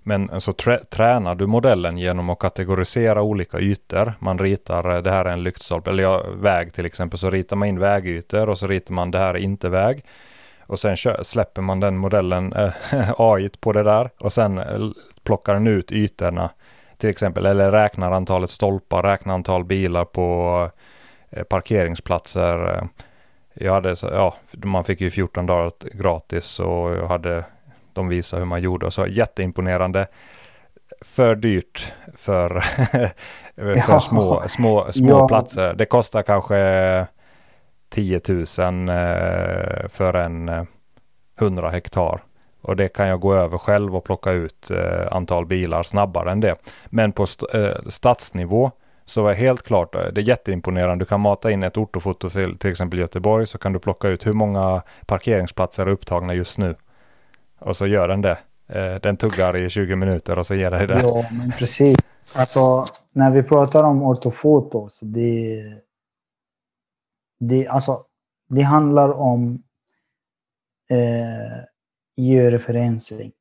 Men 0.08 0.30
eh, 0.30 0.40
så 0.40 0.54
trä, 0.54 0.78
tränar 0.78 1.36
du 1.36 1.48
modellen 1.48 1.98
genom 1.98 2.30
att 2.30 2.40
kategorisera 2.40 3.22
olika 3.22 3.60
ytor. 3.60 4.14
Man 4.20 4.40
ritar, 4.40 4.96
eh, 4.96 5.02
det 5.02 5.12
här 5.12 5.26
är 5.26 5.34
en 5.34 5.44
lyktstolpe, 5.44 5.90
eller 5.90 6.04
ja, 6.04 6.24
väg 6.36 6.74
till 6.74 6.86
exempel, 6.86 7.20
så 7.20 7.30
ritar 7.30 7.56
man 7.56 7.68
in 7.68 7.80
vägytor 7.80 8.50
och 8.50 8.58
så 8.58 8.68
ritar 8.68 8.94
man 8.94 9.12
det 9.12 9.18
här 9.18 9.34
är 9.34 9.38
inte 9.38 9.70
väg. 9.70 10.06
Och 10.66 10.80
sen 10.80 10.98
släpper 11.22 11.62
man 11.62 11.80
den 11.80 11.98
modellen, 11.98 12.54
eh, 12.54 12.94
äh, 12.94 13.14
AI 13.18 13.50
på 13.60 13.74
det 13.74 13.84
där 13.84 14.10
och 14.20 14.34
sen 14.34 14.62
plockar 15.24 15.54
den 15.54 15.68
ut 15.68 15.92
ytorna 15.92 16.50
till 16.98 17.10
exempel, 17.10 17.46
eller 17.46 17.72
räknar 17.72 18.12
antalet 18.12 18.50
stolpar, 18.50 19.04
räknar 19.04 19.34
antal 19.34 19.64
bilar 19.64 20.06
på 20.06 20.70
äh, 21.30 21.44
parkeringsplatser. 21.44 22.88
Jag 23.54 23.74
hade, 23.74 23.96
ja, 24.02 24.36
man 24.52 24.84
fick 24.84 25.02
ju 25.02 25.12
14 25.12 25.46
dagar 25.46 25.72
gratis 25.92 26.60
och 26.60 26.96
jag 26.96 27.08
hade, 27.08 27.44
de 27.98 28.08
visade 28.08 28.40
hur 28.40 28.48
man 28.48 28.62
gjorde 28.62 28.86
och 28.86 28.94
så 28.94 29.08
jätteimponerande. 29.08 30.08
För 31.02 31.36
dyrt 31.36 31.94
för, 32.16 32.60
för 33.56 33.84
ja. 33.88 34.00
små, 34.00 34.44
små, 34.48 34.92
små 34.92 35.10
ja. 35.10 35.28
platser. 35.28 35.74
Det 35.74 35.86
kostar 35.86 36.22
kanske 36.22 37.08
10 37.90 38.22
000 38.28 38.40
eh, 38.40 39.88
för 39.90 40.14
en 40.14 40.68
100 41.40 41.70
hektar. 41.70 42.24
Och 42.62 42.76
det 42.76 42.88
kan 42.88 43.08
jag 43.08 43.20
gå 43.20 43.34
över 43.34 43.58
själv 43.58 43.96
och 43.96 44.04
plocka 44.04 44.32
ut 44.32 44.72
eh, 44.72 45.08
antal 45.12 45.46
bilar 45.46 45.84
snabbare 45.84 46.32
än 46.32 46.40
det. 46.40 46.56
Men 46.86 47.12
på 47.12 47.24
st 47.24 47.46
eh, 47.54 47.90
stadsnivå 47.90 48.72
så 49.06 49.28
är 49.28 49.34
helt 49.34 49.64
klart, 49.64 49.96
eh, 49.96 50.02
det 50.02 50.22
är 50.22 50.26
jätteimponerande. 50.26 51.06
Du 51.06 51.10
kan 51.10 51.20
mata 51.20 51.52
in 51.52 51.64
ett 51.64 51.78
ortofoto 51.78 52.30
till 52.30 52.58
till 52.58 52.72
exempel 52.72 53.00
Göteborg 53.00 53.48
så 53.48 53.58
kan 53.58 53.74
du 53.74 53.80
plocka 53.80 54.08
ut 54.08 54.26
hur 54.26 54.34
många 54.34 54.82
parkeringsplatser 55.06 55.86
är 55.86 55.90
upptagna 55.90 56.34
just 56.34 56.58
nu. 56.58 56.76
Och 57.60 57.78
så 57.78 57.88
gör 57.88 58.08
den 58.08 58.22
det. 58.22 58.38
Eh, 58.68 58.96
den 59.02 59.18
tuggar 59.18 59.56
i 59.58 59.70
20 59.70 59.96
minuter 59.96 60.40
och 60.40 60.46
så 60.46 60.56
ger 60.56 60.72
dig 60.72 60.88
det. 60.88 61.02
Ja, 61.02 61.26
men 61.32 61.52
precis. 61.52 61.98
Alltså 62.36 62.86
när 63.12 63.32
vi 63.32 63.44
pratar 63.44 63.84
om 63.84 64.04
ortofoto 64.04 64.90
så 64.90 65.06
det, 65.06 65.64
det, 67.40 67.68
alltså, 67.68 68.06
det 68.50 68.62
handlar 68.62 69.10
om 69.10 69.64
eh, 70.90 71.64
georeferensering. 72.16 73.32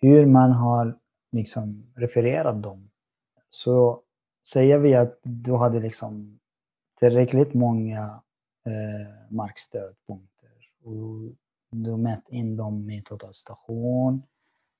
Hur 0.00 0.26
man 0.26 0.52
har 0.52 0.98
liksom 1.32 1.92
refererat 1.96 2.62
dem. 2.62 2.90
Så 3.50 4.02
säger 4.48 4.78
vi 4.78 4.94
att 4.94 5.18
du 5.22 5.56
hade 5.56 5.80
liksom 5.80 6.38
tillräckligt 6.98 7.54
många 7.54 8.22
eh, 8.66 9.30
markstödpunkter 9.30 10.50
och 10.84 11.34
du 11.70 11.90
har 11.90 11.98
mätt 11.98 12.28
in 12.28 12.56
dem 12.56 12.90
i 12.90 13.02
totalstation. 13.02 14.22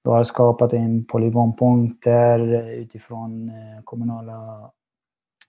Du 0.03 0.11
har 0.11 0.25
skapat 0.25 0.73
en 0.73 1.05
polygonpunkter 1.05 2.69
utifrån 2.71 3.49
eh, 3.49 3.83
kommunala 3.85 4.71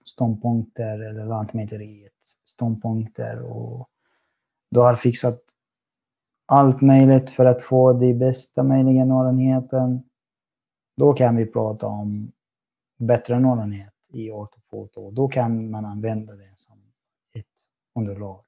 ståndpunkter 0.05 0.99
eller 0.99 1.25
Lantmäteriets 1.25 2.37
ståndpunkter 2.45 3.41
och 3.41 3.89
du 4.71 4.79
har 4.79 4.95
fixat 4.95 5.39
allt 6.45 6.81
möjligt 6.81 7.31
för 7.31 7.45
att 7.45 7.61
få 7.61 7.93
de 7.93 8.13
bästa 8.13 8.63
möjliga 8.63 9.05
norrenheten. 9.05 10.03
Då 10.97 11.13
kan 11.13 11.35
vi 11.35 11.45
prata 11.45 11.87
om 11.87 12.31
bättre 12.97 13.39
norrenhet 13.39 13.93
i 14.09 14.31
ortofoto. 14.31 15.11
Då 15.11 15.27
kan 15.27 15.71
man 15.71 15.85
använda 15.85 16.35
det 16.35 16.53
som 16.55 16.77
ett 17.33 17.45
underlag. 17.95 18.45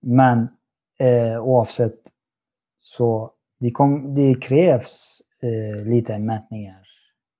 Men 0.00 0.48
eh, 1.00 1.42
oavsett 1.42 2.12
så 2.80 3.32
det, 3.58 3.70
kom, 3.70 4.14
det 4.14 4.34
krävs 4.42 5.22
eh, 5.40 5.84
lite 5.84 6.18
mätningar. 6.18 6.88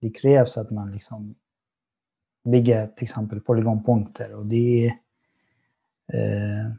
Det 0.00 0.10
krävs 0.10 0.58
att 0.58 0.70
man 0.70 0.92
liksom 0.92 1.34
bygger 2.44 2.86
till 2.86 3.04
exempel 3.04 3.40
polygonpunkter 3.40 4.34
och 4.34 4.46
det, 4.46 4.86
eh, 6.12 6.72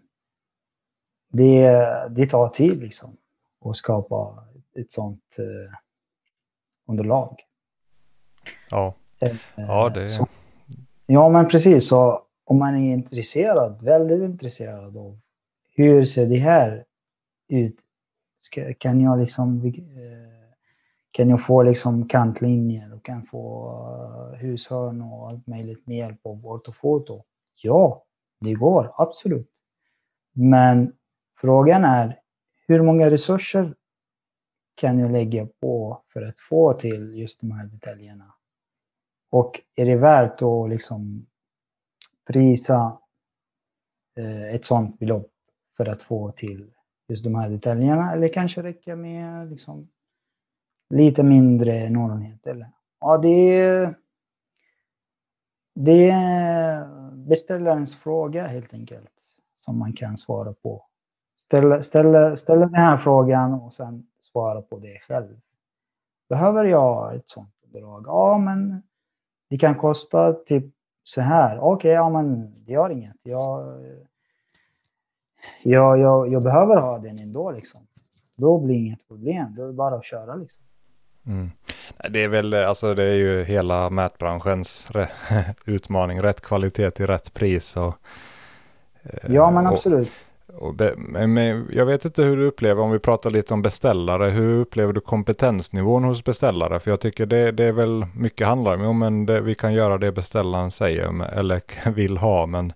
det, 1.32 1.69
det 2.09 2.25
tar 2.25 2.49
tid 2.49 2.79
liksom 2.79 3.17
att 3.65 3.77
skapa 3.77 4.45
ett 4.75 4.91
sånt 4.91 5.38
eh, 5.39 5.77
underlag. 6.88 7.41
Ja, 8.69 8.93
eh, 9.19 9.36
ja 9.55 9.89
det 9.89 10.09
så, 10.09 10.27
Ja, 11.05 11.29
men 11.29 11.47
precis. 11.47 11.88
Så 11.88 12.21
om 12.43 12.59
man 12.59 12.75
är 12.75 12.93
intresserad, 12.93 13.82
väldigt 13.82 14.21
intresserad 14.21 14.97
av 14.97 15.19
hur 15.82 16.05
ser 16.05 16.25
det 16.25 16.39
här 16.39 16.86
ut? 17.47 17.82
Ska, 18.38 18.73
kan 18.73 19.01
jag 19.01 19.19
liksom 19.19 19.65
eh, 19.65 20.32
kan 21.11 21.29
jag 21.29 21.45
få 21.45 21.63
liksom 21.63 22.07
kantlinjer 22.07 22.93
och 22.93 23.05
kan 23.05 23.25
få 23.25 23.71
eh, 24.34 24.39
hushörn 24.39 25.01
och 25.01 25.27
allt 25.27 25.47
möjligt 25.47 25.88
med 25.88 25.97
hjälp 25.97 26.25
av 26.25 26.47
ortofoto? 26.47 27.23
Ja, 27.55 28.05
det 28.39 28.53
går 28.53 28.93
absolut. 28.97 29.51
Men 30.34 30.93
frågan 31.41 31.84
är 31.84 32.19
hur 32.67 32.82
många 32.82 33.09
resurser 33.09 33.75
kan 34.75 34.99
jag 34.99 35.11
lägga 35.11 35.47
på 35.61 36.03
för 36.13 36.21
att 36.21 36.39
få 36.39 36.73
till 36.73 37.17
just 37.17 37.41
de 37.41 37.51
här 37.51 37.65
detaljerna? 37.65 38.34
Och 39.29 39.61
är 39.75 39.86
det 39.86 39.95
värt 39.95 40.41
att 40.41 40.69
liksom 40.69 41.25
prisa 42.27 42.99
eh, 44.17 44.55
ett 44.55 44.65
sådant 44.65 44.99
belopp 44.99 45.32
för 45.82 45.91
att 45.91 46.03
få 46.03 46.32
till 46.32 46.71
just 47.07 47.23
de 47.23 47.36
här 47.36 47.49
detaljerna? 47.49 48.13
Eller 48.13 48.27
kanske 48.27 48.63
räcka 48.63 48.95
med 48.95 49.49
liksom 49.49 49.89
lite 50.89 51.23
mindre 51.23 51.89
noggrannhet. 51.89 52.47
Eller? 52.47 52.69
Ja, 52.99 53.17
det 53.17 53.59
är, 53.59 53.95
det 55.75 56.09
är 56.09 56.86
beställarens 57.15 57.95
fråga 57.95 58.47
helt 58.47 58.73
enkelt 58.73 59.11
som 59.57 59.79
man 59.79 59.93
kan 59.93 60.17
svara 60.17 60.53
på. 60.53 60.86
Ställa, 61.45 61.82
ställa, 61.82 62.36
ställa 62.36 62.65
den 62.65 62.75
här 62.75 62.97
frågan 62.97 63.53
och 63.53 63.73
sen 63.73 64.07
svara 64.32 64.61
på 64.61 64.79
det 64.79 64.99
själv. 64.99 65.39
Behöver 66.29 66.63
jag 66.63 67.15
ett 67.15 67.29
sånt 67.29 67.53
underlag? 67.65 68.03
Ja, 68.07 68.38
men 68.38 68.84
det 69.49 69.57
kan 69.57 69.75
kosta 69.75 70.34
typ 70.34 70.65
så 71.03 71.21
här. 71.21 71.59
Okej, 71.59 71.73
okay, 71.73 71.91
ja 71.91 72.09
men 72.09 72.51
det 72.65 72.71
gör 72.71 72.89
inget. 72.89 73.15
Jag, 73.23 73.82
jag, 75.64 76.00
jag, 76.00 76.34
jag 76.34 76.44
behöver 76.44 76.76
ha 76.76 77.00
den 77.00 77.18
ändå 77.24 77.52
liksom. 77.52 77.82
Då 78.36 78.58
blir 78.60 78.76
det 78.76 78.82
inget 78.82 79.08
problem. 79.08 79.56
Då 79.58 79.64
är 79.64 79.68
det 79.68 79.74
bara 79.74 79.96
att 79.96 80.06
köra 80.06 80.36
liksom. 80.36 80.62
Mm. 81.28 81.52
Det 82.10 82.24
är 82.24 82.28
väl, 82.28 82.54
alltså 82.54 82.94
det 82.94 83.04
är 83.04 83.16
ju 83.16 83.44
hela 83.44 83.89
mätbranschens 83.89 84.89
utmaning, 85.66 86.22
rätt 86.22 86.42
kvalitet 86.42 86.92
till 86.92 87.08
rätt 87.08 87.34
pris. 87.34 87.78
Och, 87.78 87.96
eh, 89.04 89.34
ja, 89.34 89.52
men 89.52 89.68
absolut. 89.68 90.12
Och 90.60 90.76
be, 90.76 90.94
men 91.28 91.68
jag 91.72 91.86
vet 91.86 92.06
inte 92.06 92.24
hur 92.24 92.38
du 92.38 92.46
upplever, 92.46 92.82
om 92.82 92.92
vi 92.92 93.00
pratar 93.00 93.30
lite 93.30 93.54
om 93.54 93.62
beställare, 93.62 94.30
hur 94.30 94.60
upplever 94.60 94.94
du 94.94 95.02
kompetensnivån 95.02 96.04
hos 96.04 96.24
beställare? 96.24 96.80
För 96.80 96.92
jag 96.92 97.00
tycker 97.00 97.26
det, 97.26 97.52
det 97.52 97.64
är 97.64 97.72
väl 97.72 98.06
mycket 98.16 98.48
handlar 98.48 98.86
om, 98.86 99.00
men 99.00 99.26
det, 99.26 99.42
vi 99.42 99.56
kan 99.56 99.74
göra 99.74 99.98
det 99.98 100.12
beställaren 100.12 100.72
säger 100.72 101.34
eller 101.34 101.62
vill 101.92 102.18
ha, 102.18 102.46
men 102.46 102.74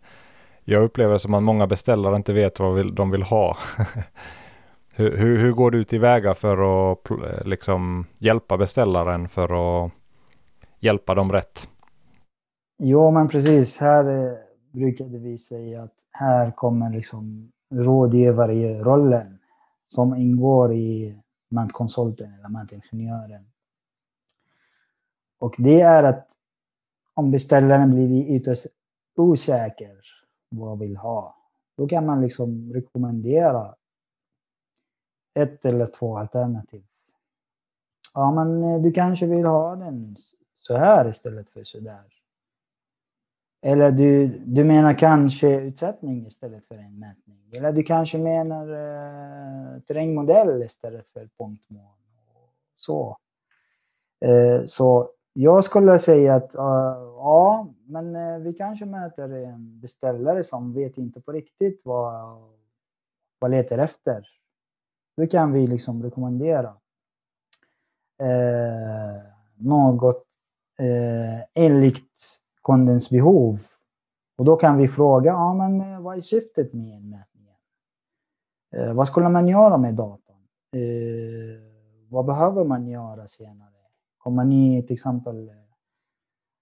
jag 0.66 0.84
upplever 0.84 1.14
det 1.14 1.20
som 1.20 1.34
att 1.34 1.44
många 1.44 1.68
beställare 1.68 2.16
inte 2.16 2.34
vet 2.34 2.60
vad 2.60 2.94
de 2.94 3.12
vill 3.12 3.24
ha. 3.24 3.58
Hur, 4.98 5.18
hur, 5.18 5.38
hur, 5.38 5.52
går 5.52 5.72
du 5.72 5.84
tillväga 5.84 6.34
för 6.34 6.92
att 6.92 7.10
liksom 7.48 8.06
hjälpa 8.18 8.58
beställaren 8.58 9.28
för 9.30 9.86
att 9.86 9.92
hjälpa 10.80 11.16
dem 11.16 11.32
rätt? 11.32 11.70
Jo, 12.78 13.12
men 13.12 13.28
precis. 13.28 13.78
Här 13.78 14.28
eh, 14.28 14.34
brukade 14.72 15.18
vi 15.18 15.38
säga 15.38 15.84
att 15.84 15.94
här 16.12 16.52
kommer 16.52 16.90
liksom 16.90 17.52
rådgivare-rollen 17.74 19.38
som 19.86 20.16
ingår 20.16 20.74
i 20.74 21.20
Mantkonsulten 21.52 22.34
eller 22.34 22.50
Mantingenjören. 22.50 23.46
Och 25.40 25.56
det 25.58 25.82
är 25.82 26.04
att 26.04 26.28
om 27.14 27.32
beställaren 27.32 27.92
blir 27.92 28.36
ytterst 28.36 28.66
osäker 29.16 30.05
vad 30.60 30.80
vill 30.80 30.98
ha, 30.98 31.36
då 31.78 31.88
kan 31.88 32.06
man 32.06 32.22
liksom 32.22 32.74
rekommendera 32.74 33.76
ett 35.34 35.66
eller 35.66 35.88
två 35.88 36.18
alternativ. 36.18 36.84
Ja, 38.14 38.32
men 38.32 38.64
eh, 38.64 38.82
du 38.82 38.92
kanske 38.92 39.26
vill 39.26 39.46
ha 39.46 39.76
den 39.76 40.16
så 40.60 40.78
här 40.78 41.10
istället 41.10 41.50
för 41.50 41.64
så 41.64 41.80
där. 41.80 42.16
Eller 43.62 43.92
du, 43.92 44.28
du 44.28 44.64
menar 44.64 45.00
kanske 45.00 45.60
utsättning 45.60 46.26
istället 46.26 46.66
för 46.66 46.76
en 46.76 47.00
mätning. 47.00 47.52
Eller 47.54 47.72
du 47.72 47.84
kanske 47.84 48.18
menar 48.18 48.70
eh, 48.70 49.80
terrängmodell 49.82 50.64
istället 50.64 51.08
för 51.08 51.30
punktmål. 51.38 51.96
Så. 52.76 53.18
Eh, 54.26 54.66
så 54.66 55.10
jag 55.38 55.66
skulle 55.66 56.00
säga 56.00 56.36
att 56.36 56.56
uh, 56.56 56.62
ja, 57.18 57.68
men 57.86 58.16
uh, 58.16 58.40
vi 58.40 58.54
kanske 58.54 58.86
möter 58.86 59.30
en 59.30 59.80
beställare 59.80 60.44
som 60.44 60.74
vet 60.74 60.98
inte 60.98 61.22
på 61.22 61.32
riktigt 61.32 61.82
vad, 61.84 62.38
vad 63.40 63.52
letar 63.52 63.78
efter. 63.78 64.28
Då 65.18 65.28
kan 65.28 65.52
vi 65.52 65.68
liksom 65.68 66.04
rekommendera 66.04 66.70
uh, 68.24 69.22
något 69.56 70.26
uh, 70.82 71.44
enligt 71.54 72.40
kundens 72.64 73.10
behov. 73.10 73.60
Och 74.38 74.46
då 74.46 74.56
kan 74.56 74.78
vi 74.78 74.88
fråga, 74.88 75.32
ja 75.32 75.54
men 75.54 76.04
vad 76.04 76.18
är 76.18 76.22
syftet 76.22 76.74
med 76.74 77.04
mätningen? 77.04 77.56
Eh, 78.76 78.94
vad 78.94 79.08
skulle 79.08 79.30
man 79.30 79.48
göra 79.48 79.78
med 79.78 79.94
datorn? 79.94 80.36
Vad 82.10 82.26
behöver 82.26 82.64
man 82.64 82.88
göra 82.88 83.28
senare? 83.28 83.75
Kommer 84.26 84.44
ni 84.44 84.84
till 84.84 84.94
exempel 84.94 85.50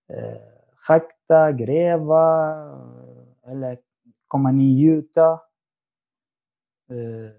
eh, 0.08 0.42
schakta, 0.76 1.52
gräva 1.52 2.56
eller 3.44 3.80
kommer 4.28 4.52
ni 4.52 4.64
gjuta? 4.64 5.32
Eh, 6.90 7.32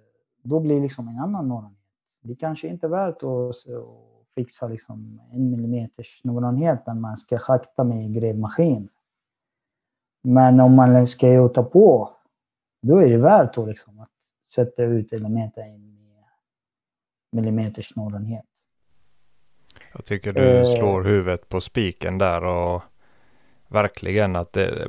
då 0.43 0.61
blir 0.61 0.75
det 0.77 0.83
liksom 0.83 1.09
en 1.09 1.19
annan 1.19 1.49
noggrannhet. 1.49 1.81
Det 2.23 2.35
kanske 2.35 2.69
inte 2.69 2.87
är 2.87 2.91
värt 2.91 3.23
att 3.23 3.57
fixa 4.35 4.69
liksom 4.69 5.21
en 5.33 5.51
millimeters 5.51 6.21
noggrannhet 6.25 6.87
när 6.87 6.95
man 6.95 7.17
ska 7.17 7.39
schakta 7.39 7.85
med 7.85 8.15
grävmaskin. 8.15 8.89
Men 10.23 10.61
om 10.61 10.75
man 10.77 11.07
ska 11.07 11.29
gjuta 11.29 11.63
på, 11.63 12.17
då 12.83 12.99
är 12.99 13.09
det 13.09 13.19
värt 13.19 13.59
att, 13.59 13.69
liksom 13.69 14.01
att 14.01 14.11
sätta 14.55 14.83
ut 14.83 15.13
elementen 15.13 15.67
i 15.67 15.75
en 15.75 16.25
millimeters 17.33 17.97
noggrannhet. 17.97 18.54
Jag 19.95 20.05
tycker 20.05 20.33
du 20.33 20.59
eh. 20.59 20.67
slår 20.67 21.03
huvudet 21.03 21.49
på 21.49 21.61
spiken 21.61 22.19
där 22.19 22.45
och 22.45 22.83
verkligen 23.69 24.37
att 24.37 24.53
det, 24.53 24.89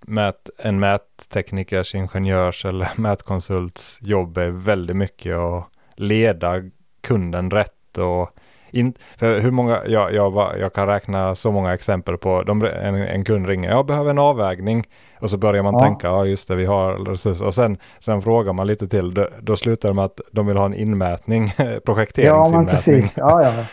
mät, 0.00 0.50
en 0.58 0.80
mätteknikers, 0.80 1.94
ingenjörs 1.94 2.64
eller 2.64 2.88
mätkonsults 3.00 3.98
jobb 4.02 4.38
är 4.38 4.50
väldigt 4.50 4.96
mycket 4.96 5.36
att 5.36 5.70
leda 5.94 6.54
kunden 7.00 7.50
rätt 7.50 7.98
och 7.98 8.36
in, 8.72 8.94
för 9.18 9.40
hur 9.40 9.50
många, 9.50 9.80
jag, 9.86 10.14
jag, 10.14 10.52
jag 10.58 10.72
kan 10.72 10.86
räkna 10.86 11.34
så 11.34 11.52
många 11.52 11.74
exempel 11.74 12.18
på, 12.18 12.42
de, 12.42 12.64
en, 12.64 12.94
en 12.94 13.24
kund 13.24 13.46
ringer, 13.46 13.70
jag 13.70 13.86
behöver 13.86 14.10
en 14.10 14.18
avvägning. 14.18 14.84
Och 15.20 15.30
så 15.30 15.38
börjar 15.38 15.62
man 15.62 15.74
ja. 15.74 15.80
tänka, 15.80 16.06
ja 16.06 16.24
just 16.24 16.48
det, 16.48 16.56
vi 16.56 16.64
har 16.64 16.92
resurser. 16.92 17.46
Och 17.46 17.54
sen, 17.54 17.78
sen 17.98 18.22
frågar 18.22 18.52
man 18.52 18.66
lite 18.66 18.88
till, 18.88 19.14
då, 19.14 19.26
då 19.40 19.56
slutar 19.56 19.88
de 19.88 19.96
med 19.96 20.04
att 20.04 20.20
de 20.32 20.46
vill 20.46 20.56
ha 20.56 20.64
en 20.64 20.74
inmätning, 20.74 21.48
projekteringsinmätning. 21.84 22.52
Ja, 22.52 22.58
men 22.58 22.66
precis. 22.66 23.16
Ja, 23.16 23.42
ja. 23.44 23.64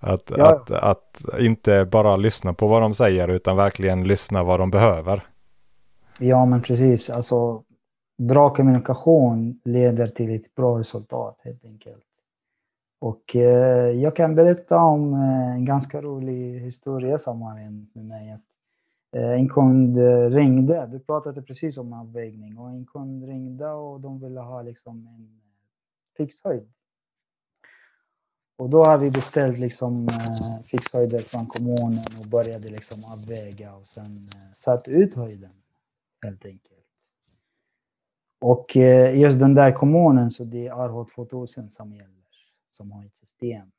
Att, 0.02 0.32
ja. 0.36 0.48
Att, 0.48 0.70
att 0.70 1.38
inte 1.38 1.84
bara 1.84 2.16
lyssna 2.16 2.52
på 2.52 2.66
vad 2.66 2.82
de 2.82 2.94
säger 2.94 3.28
utan 3.28 3.56
verkligen 3.56 4.04
lyssna 4.04 4.42
vad 4.42 4.60
de 4.60 4.70
behöver. 4.70 5.22
Ja, 6.20 6.44
men 6.44 6.62
precis. 6.62 7.10
Alltså, 7.10 7.62
bra 8.18 8.54
kommunikation 8.54 9.60
leder 9.64 10.06
till 10.06 10.34
ett 10.34 10.54
bra 10.54 10.78
resultat 10.78 11.40
helt 11.44 11.64
enkelt. 11.64 12.04
Och 13.00 13.36
eh, 13.36 13.90
jag 13.90 14.16
kan 14.16 14.34
berätta 14.34 14.78
om 14.78 15.14
eh, 15.14 15.54
en 15.54 15.64
ganska 15.64 16.02
rolig 16.02 16.60
historia 16.60 17.18
som 17.18 17.42
har 17.42 17.56
hänt 17.56 17.94
med 17.94 18.04
mig. 18.04 18.38
Eh, 19.12 19.30
en 19.30 19.48
kund 19.48 19.98
ringde, 20.34 20.86
du 20.86 20.98
pratade 20.98 21.42
precis 21.42 21.78
om 21.78 21.92
avvägning, 21.92 22.58
och 22.58 22.70
en 22.70 22.86
kund 22.86 23.24
ringde 23.24 23.68
och 23.68 24.00
de 24.00 24.20
ville 24.20 24.40
ha 24.40 24.62
liksom 24.62 25.06
en 25.06 25.40
fixhöjd. 26.16 26.68
Och 28.60 28.70
då 28.70 28.84
har 28.84 29.00
vi 29.00 29.10
beställt 29.10 29.58
liksom 29.58 30.08
eh, 30.08 30.62
fixhöjder 30.70 31.18
från 31.18 31.46
kommunen 31.46 32.04
och 32.18 32.30
började 32.30 32.68
liksom 32.68 33.04
avväga 33.04 33.74
och 33.74 33.86
sen 33.86 34.16
eh, 34.16 34.52
satt 34.54 34.88
ut 34.88 35.14
höjden 35.14 35.52
helt 36.22 36.44
enkelt. 36.44 36.86
Och 38.40 38.76
eh, 38.76 39.18
just 39.18 39.40
den 39.40 39.54
där 39.54 39.72
kommunen 39.72 40.30
så 40.30 40.44
det 40.44 40.66
är 40.66 40.88
RH 40.88 41.14
2000 41.14 41.70
som 41.70 41.92
gäller 41.92 42.19
som 42.70 42.92
har 42.92 43.04
ett 43.04 43.16
system. 43.16 43.70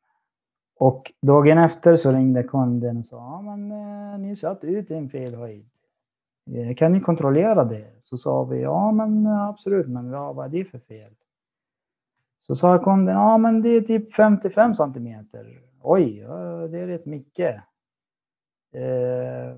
Och 0.76 1.12
dagen 1.22 1.58
efter 1.58 1.96
så 1.96 2.12
ringde 2.12 2.44
kunden 2.44 2.98
och 2.98 3.06
sa 3.06 3.16
ja 3.16 3.42
men 3.42 3.72
eh, 3.72 4.20
ni 4.20 4.36
satt 4.36 4.64
ut 4.64 4.92
en 4.92 5.10
fel 5.10 5.36
höjd. 5.36 5.70
Eh, 6.52 6.76
kan 6.76 6.94
ni 6.94 7.00
kontrollera 7.00 7.64
det? 7.66 7.92
Så 8.02 8.18
sa 8.18 8.44
vi 8.44 8.62
ja 8.62 8.92
men 8.92 9.26
eh, 9.26 9.42
absolut 9.48 9.88
men 9.88 10.12
vad 10.12 10.46
är 10.46 10.50
det 10.50 10.66
för 10.66 10.80
fel? 10.80 11.14
Så 12.40 12.56
sa 12.56 12.84
kunden, 12.84 13.16
ja 13.16 13.38
men 13.38 13.62
det 13.62 13.70
är 13.70 13.82
typ 13.82 14.14
55 14.14 14.76
centimeter. 14.76 15.62
Oj, 15.82 16.20
det 16.72 16.80
är 16.80 16.88
rätt 16.88 17.06
mycket. 17.06 17.56
Eh, 18.74 19.58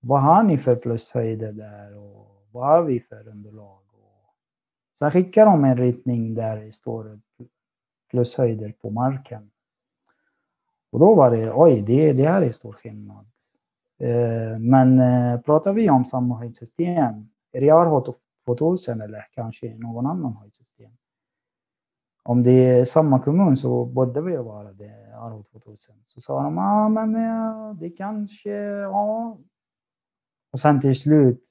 vad 0.00 0.22
har 0.22 0.42
ni 0.42 0.58
för 0.58 0.76
plushöjder 0.76 1.52
där 1.52 1.96
och 1.96 2.46
vad 2.52 2.66
har 2.66 2.82
vi 2.82 3.00
för 3.00 3.28
underlag? 3.28 3.82
Och 3.94 4.34
sen 4.98 5.10
skickar 5.10 5.46
de 5.46 5.64
en 5.64 5.76
ritning 5.76 6.34
där 6.34 6.56
det 6.56 6.72
står 6.72 7.20
plus 8.10 8.36
höjder 8.36 8.74
på 8.80 8.90
marken. 8.90 9.50
Och 10.90 10.98
då 10.98 11.14
var 11.14 11.30
det, 11.30 11.52
oj, 11.52 11.82
det, 11.82 12.12
det 12.12 12.28
här 12.28 12.42
är 12.42 12.52
stor 12.52 12.72
skillnad. 12.72 13.26
Eh, 13.98 14.58
men 14.58 15.00
eh, 15.00 15.40
pratar 15.40 15.72
vi 15.72 15.90
om 15.90 16.04
samma 16.04 16.38
höjdsystem, 16.38 17.28
är 17.52 17.60
det 17.60 17.70
RH 17.70 18.12
2000 18.44 19.00
eller 19.00 19.26
kanske 19.34 19.74
någon 19.74 20.06
annan 20.06 20.36
höjdsystem? 20.36 20.90
om 22.28 22.42
det 22.42 22.50
är 22.50 22.84
samma 22.84 23.20
kommun 23.20 23.56
så 23.56 23.84
borde 23.84 24.20
vi 24.20 24.36
vara 24.36 24.72
det, 24.72 25.14
Arho 25.14 25.42
2000. 25.42 25.94
Så 26.06 26.20
sa 26.20 26.42
de, 26.42 26.56
ja 26.56 26.62
ah, 26.62 26.88
men 26.88 27.14
eh, 27.14 27.74
det 27.74 27.90
kanske, 27.90 28.50
ja. 28.50 29.38
Och 30.52 30.60
sen 30.60 30.80
till 30.80 31.00
slut 31.00 31.42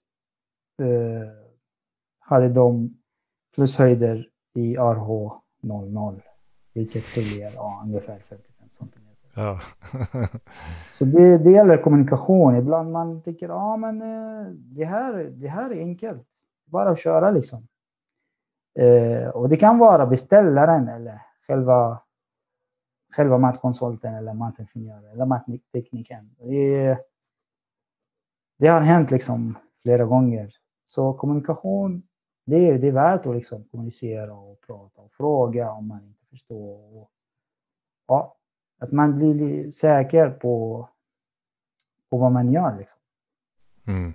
eh, 0.82 1.30
hade 2.20 2.50
de 2.50 2.98
plushöjder 3.56 4.30
i 4.54 4.76
RH 4.76 5.32
00, 5.62 6.22
vilket 6.78 7.04
skiljer 7.04 7.52
ja, 7.56 7.82
ungefär 7.86 8.16
55 8.16 8.68
centimeter. 8.70 9.32
Ja. 9.34 9.62
så 10.94 11.06
det, 11.06 11.38
det 11.38 11.52
gäller 11.52 11.78
kommunikation. 11.78 12.56
Ibland 12.56 12.92
man 12.92 13.22
tycker, 13.22 13.48
ja 13.50 13.78
men 13.78 14.02
eh, 14.02 14.52
det 14.52 14.86
här, 14.86 15.14
det 15.14 15.48
här 15.48 15.72
är 15.72 15.80
enkelt. 15.80 16.28
Bara 16.66 16.90
att 16.90 17.00
köra 17.00 17.32
liksom. 17.32 17.68
Eh, 18.80 19.30
och 19.30 19.50
det 19.50 19.58
kan 19.58 19.78
vara 19.78 20.06
beställaren 20.06 20.88
eller 20.88 21.22
själva, 21.48 22.02
själva 23.16 23.38
matkonsulten 23.38 24.16
eller 24.16 24.34
matingenjören 24.34 25.12
eller 25.12 25.26
matteknikern. 25.26 26.36
Det, 26.40 26.98
det 28.60 28.68
har 28.68 28.82
hänt 28.82 29.12
liksom 29.12 29.58
flera 29.82 30.06
gånger. 30.06 30.54
Så 30.86 31.14
kommunikation, 31.14 32.04
det 32.46 32.70
är, 32.70 32.78
det 32.80 32.88
är 32.88 32.92
värt 32.92 33.26
att 33.26 33.36
liksom 33.36 33.64
kommunicera 33.64 34.34
och 34.34 34.62
prata 34.68 35.02
och 35.02 35.12
fråga 35.12 35.72
om 35.72 35.88
man 35.88 36.17
Och, 36.50 37.10
ja, 38.08 38.36
att 38.80 38.92
man 38.92 39.18
blir 39.18 39.72
säker 39.72 40.30
på, 40.30 40.90
på 42.10 42.18
vad 42.18 42.32
man 42.32 42.52
gör. 42.52 42.78
Liksom. 42.78 43.00
Mm. 43.88 44.14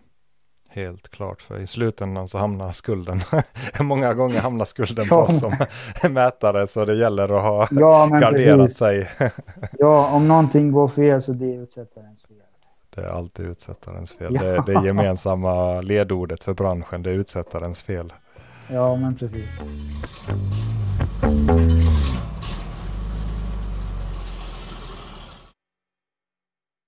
Helt 0.75 1.09
klart, 1.09 1.43
för 1.43 1.59
i 1.59 1.67
slutändan 1.67 2.29
så 2.29 2.39
hamnar 2.39 2.73
skulden, 2.73 3.21
många 3.81 4.15
gånger 4.15 4.43
hamnar 4.43 4.65
skulden 4.65 5.09
på 5.09 5.17
oss 5.17 5.41
som 5.41 5.57
mätare, 6.13 6.67
så 6.67 6.85
det 6.85 6.95
gäller 6.95 7.29
att 7.37 7.43
ha 7.43 7.69
ja, 7.71 8.07
garderat 8.07 8.59
precis. 8.59 8.79
sig. 8.79 9.09
ja, 9.79 10.11
om 10.13 10.29
någonting 10.29 10.73
går 10.73 10.89
fel 10.89 11.23
så 11.23 11.33
det 11.33 11.55
är 11.55 11.63
utsättarens 11.63 12.23
fel. 12.23 12.37
Det 12.95 13.01
är 13.01 13.07
alltid 13.07 13.47
utsättarens 13.47 14.15
fel. 14.15 14.35
Ja. 14.35 14.43
Det, 14.43 14.63
det 14.67 14.73
är 14.73 14.85
gemensamma 14.85 15.81
ledordet 15.81 16.45
för 16.45 16.55
branschen, 16.55 17.03
det 17.03 17.11
är 17.11 17.15
utsättarens 17.15 17.83
fel. 17.83 18.13
Ja, 18.69 18.97
men 18.97 19.17
precis. 19.17 19.49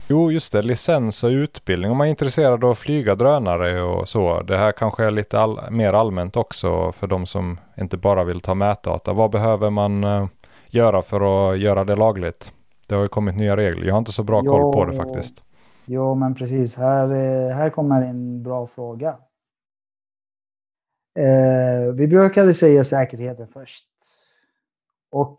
Jo, 0.09 0.31
just 0.31 0.53
det. 0.53 0.63
Licens 0.63 1.25
och 1.25 1.29
utbildning. 1.29 1.91
Om 1.91 1.97
man 1.97 2.07
är 2.07 2.11
intresserad 2.11 2.65
av 2.65 2.71
att 2.71 2.79
flyga 2.79 3.15
drönare 3.15 3.83
och 3.83 4.09
så. 4.09 4.43
Det 4.43 4.57
här 4.57 4.73
kanske 4.73 5.05
är 5.05 5.11
lite 5.11 5.41
all 5.41 5.71
mer 5.71 5.93
allmänt 5.93 6.37
också 6.37 6.93
för 6.93 7.07
de 7.07 7.27
som 7.27 7.61
inte 7.79 7.97
bara 7.97 8.25
vill 8.25 8.41
ta 8.41 8.55
mätdata. 8.55 9.13
Vad 9.13 9.31
behöver 9.31 9.71
man 9.71 10.05
uh, 10.05 10.27
göra 10.71 11.03
för 11.03 11.53
att 11.53 11.59
göra 11.59 11.85
det 11.85 11.97
lagligt? 11.97 12.53
Det 12.89 12.95
har 12.95 13.03
ju 13.03 13.09
kommit 13.09 13.37
nya 13.37 13.57
regler. 13.57 13.87
Jag 13.87 13.95
har 13.95 13.99
inte 13.99 14.13
så 14.13 14.23
bra 14.23 14.43
jo, 14.45 14.53
koll 14.53 14.73
på 14.73 14.85
det 14.85 14.97
faktiskt. 14.97 15.43
Jo, 15.85 16.15
men 16.15 16.35
precis. 16.35 16.77
Här, 16.77 17.05
eh, 17.05 17.57
här 17.57 17.71
kommer 17.71 18.03
en 18.03 18.43
bra 18.43 18.67
fråga. 18.67 19.17
Eh, 21.19 21.93
vi 21.95 22.07
brukade 22.07 22.55
säga 22.55 22.85
säkerheten 22.85 23.49
först. 23.49 23.85
Och 25.11 25.39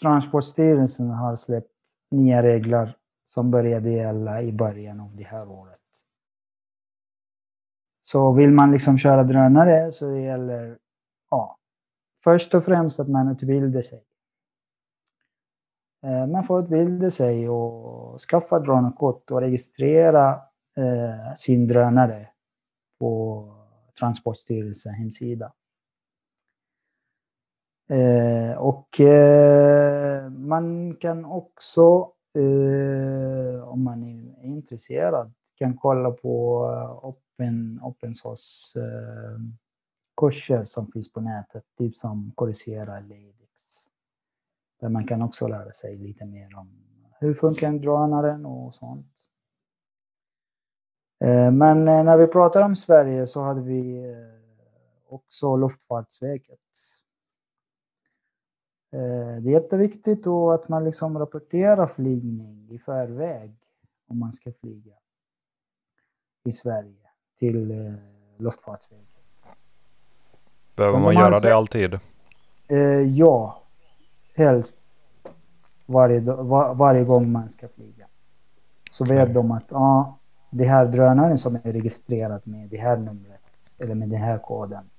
Transportstyrelsen 0.00 1.10
har 1.10 1.36
släppt 1.36 1.77
nya 2.10 2.42
regler 2.42 2.96
som 3.26 3.50
började 3.50 3.90
gälla 3.90 4.42
i 4.42 4.52
början 4.52 5.00
av 5.00 5.16
det 5.16 5.24
här 5.24 5.48
året. 5.48 5.78
Så 8.02 8.32
vill 8.32 8.50
man 8.50 8.72
liksom 8.72 8.98
köra 8.98 9.24
drönare 9.24 9.92
så 9.92 10.10
det 10.10 10.20
gäller 10.20 10.78
ja, 11.30 11.58
först 12.24 12.54
och 12.54 12.64
främst 12.64 13.00
att 13.00 13.08
man 13.08 13.28
utbildar 13.28 13.82
sig. 13.82 14.04
Eh, 16.02 16.26
man 16.26 16.44
får 16.44 16.62
utbilda 16.62 17.10
sig 17.10 17.48
och 17.48 18.20
skaffa 18.20 18.58
drönarkort 18.58 19.30
och 19.30 19.40
registrera 19.40 20.40
eh, 20.76 21.34
sin 21.36 21.66
drönare 21.66 22.28
på 23.00 23.44
Transportstyrelsens 23.98 24.98
hemsida. 24.98 25.52
Eh, 27.90 28.58
och 28.58 29.00
eh, 29.00 30.30
man 30.30 30.96
kan 30.96 31.24
också, 31.24 32.12
eh, 32.34 33.68
om 33.68 33.84
man 33.84 34.02
är 34.04 34.44
intresserad, 34.44 35.32
kan 35.54 35.76
kolla 35.76 36.10
på 36.10 36.64
eh, 36.72 37.04
open, 37.04 37.80
open 37.82 38.14
source 38.14 38.80
eh, 38.80 39.40
kurser 40.16 40.64
som 40.64 40.92
finns 40.92 41.12
på 41.12 41.20
nätet, 41.20 41.64
typ 41.78 41.96
som 41.96 42.32
Coursera 42.36 42.98
eller 42.98 43.16
edX. 43.16 43.62
Där 44.80 44.88
man 44.88 45.06
kan 45.06 45.22
också 45.22 45.46
lära 45.46 45.72
sig 45.72 45.96
lite 45.96 46.24
mer 46.24 46.58
om 46.58 46.70
hur 47.20 47.34
funkar 47.34 47.72
drönaren 47.72 48.46
och 48.46 48.74
sånt. 48.74 49.12
Eh, 51.24 51.50
men 51.50 51.88
eh, 51.88 52.04
när 52.04 52.16
vi 52.16 52.26
pratar 52.26 52.62
om 52.62 52.76
Sverige 52.76 53.26
så 53.26 53.40
hade 53.40 53.60
vi 53.60 54.10
eh, 54.10 55.14
också 55.14 55.56
Luftfartsverket 55.56 56.58
det 58.90 59.48
är 59.48 59.52
jätteviktigt 59.52 60.24
då 60.24 60.52
att 60.52 60.68
man 60.68 60.84
liksom 60.84 61.18
rapporterar 61.18 61.86
flygning 61.86 62.68
i 62.70 62.78
förväg 62.78 63.54
om 64.08 64.18
man 64.18 64.32
ska 64.32 64.52
flyga 64.60 64.92
i 66.44 66.52
Sverige 66.52 67.08
till 67.38 67.70
eh, 67.70 67.94
Luftfartsverket. 68.36 69.06
Behöver 70.76 70.98
man 70.98 71.14
göra 71.14 71.40
det 71.40 71.56
alltid? 71.56 71.94
Eh, 72.68 72.78
ja, 73.02 73.62
helst 74.34 74.78
varje, 75.86 76.20
var, 76.20 76.74
varje 76.74 77.04
gång 77.04 77.32
man 77.32 77.50
ska 77.50 77.68
flyga. 77.68 78.06
Så 78.90 79.04
okay. 79.04 79.16
vet 79.16 79.34
de 79.34 79.50
att 79.50 79.72
ah, 79.72 80.18
det 80.50 80.64
här 80.64 80.86
drönaren 80.86 81.38
som 81.38 81.54
är 81.54 81.72
registrerad 81.72 82.40
med 82.44 82.68
det 82.68 82.76
här 82.76 82.96
numret 82.96 83.40
eller 83.78 83.94
med 83.94 84.08
den 84.08 84.20
här 84.20 84.38
koden 84.38 84.90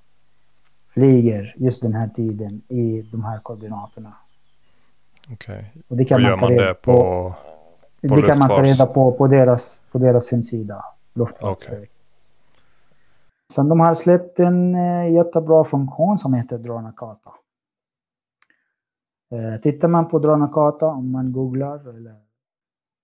flyger 0.94 1.56
just 1.58 1.82
den 1.82 1.94
här 1.94 2.08
tiden 2.08 2.62
i 2.68 3.02
de 3.02 3.24
här 3.24 3.40
koordinaterna. 3.40 4.14
Okej. 5.34 5.56
Okay. 5.56 5.82
Och 5.88 5.98
det 5.98 6.06
kan 6.06 6.26
och 6.26 6.30
man 6.30 6.40
ta 6.40 6.50
reda 6.50 6.66
man 6.66 6.76
på, 6.76 7.34
på, 8.02 8.08
på 8.08 8.16
Det 8.16 8.22
kan 8.22 8.40
man 8.40 8.50
ta 8.50 8.64
reda 8.64 8.86
på 8.86 9.12
på 9.12 9.28
deras, 9.28 9.84
på 9.92 9.98
deras 9.98 10.32
hemsida, 10.32 10.86
Luftfartsverket. 11.14 11.80
Okay. 11.80 11.88
Sen 13.54 13.70
de 13.70 13.80
har 13.80 13.94
släppt 13.94 14.40
en 14.40 14.76
eh, 14.76 15.14
jättebra 15.14 15.64
funktion 15.64 16.18
som 16.18 16.34
heter 16.34 16.58
Drönarkarta. 16.58 17.32
Eh, 19.32 19.62
tittar 19.62 19.88
man 19.88 20.10
på 20.10 20.20
Drönarkarta, 20.20 20.86
om 20.86 21.12
man 21.12 21.32
googlar, 21.32 21.90
eller, 21.90 22.16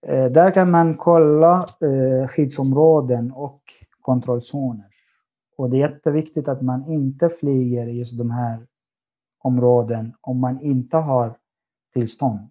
eh, 0.07 0.31
där 0.31 0.51
kan 0.51 0.71
man 0.71 0.97
kolla 0.97 1.63
skyddsområden 2.29 3.31
och 3.31 3.61
kontrollzoner. 4.01 4.94
Och 5.57 5.69
det 5.69 5.77
är 5.77 5.89
jätteviktigt 5.89 6.47
att 6.47 6.61
man 6.61 6.87
inte 6.87 7.29
flyger 7.29 7.87
i 7.87 7.91
just 7.91 8.17
de 8.17 8.31
här 8.31 8.67
områden 9.43 10.13
om 10.21 10.39
man 10.39 10.61
inte 10.61 10.97
har 10.97 11.37
tillstånd. 11.93 12.49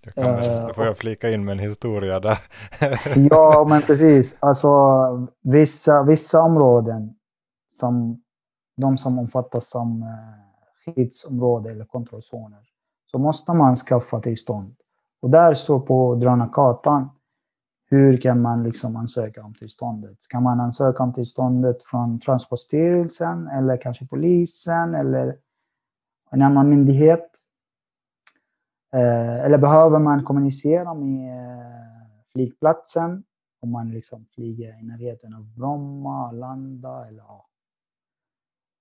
Jag 0.00 0.14
kan, 0.14 0.34
uh, 0.34 0.66
då 0.66 0.74
får 0.74 0.84
jag 0.84 0.96
flika 0.96 1.30
in 1.30 1.44
med 1.44 1.52
en 1.52 1.58
historia 1.58 2.20
där. 2.20 2.38
ja, 3.30 3.66
men 3.68 3.82
precis. 3.82 4.36
Alltså 4.40 4.68
vissa, 5.42 6.02
vissa 6.02 6.42
områden 6.42 7.14
som 7.80 8.22
de 8.76 8.98
som 8.98 9.18
omfattas 9.18 9.70
som 9.70 10.02
eh, 10.02 10.94
skyddsområde 10.94 11.70
eller 11.70 11.84
kontrollzoner 11.84 12.60
så 13.10 13.18
måste 13.18 13.52
man 13.52 13.76
skaffa 13.76 14.20
tillstånd. 14.20 14.74
Och 15.20 15.30
där 15.30 15.54
står 15.54 15.80
på 15.80 16.14
drönarkartan 16.14 17.10
hur 17.90 18.16
kan 18.16 18.42
man 18.42 18.62
liksom 18.62 18.96
ansöka 18.96 19.42
om 19.44 19.54
tillståndet? 19.54 20.28
Kan 20.28 20.42
man 20.42 20.60
ansöka 20.60 21.02
om 21.02 21.12
tillståndet 21.12 21.82
från 21.82 22.20
Transportstyrelsen 22.20 23.48
eller 23.48 23.76
kanske 23.76 24.06
polisen 24.06 24.94
eller 24.94 25.36
en 26.30 26.42
annan 26.42 26.68
myndighet? 26.68 27.30
Eh, 28.92 29.44
eller 29.44 29.58
behöver 29.58 29.98
man 29.98 30.24
kommunicera 30.24 30.94
med 30.94 31.58
eh, 31.58 32.22
flygplatsen 32.32 33.24
om 33.60 33.70
man 33.70 33.90
liksom 33.90 34.26
flyger 34.34 34.80
i 34.80 34.82
närheten 34.82 35.34
av 35.34 35.44
Bromma, 35.54 36.28
Arlanda 36.28 37.08
eller 37.08 37.22
ja, 37.22 37.46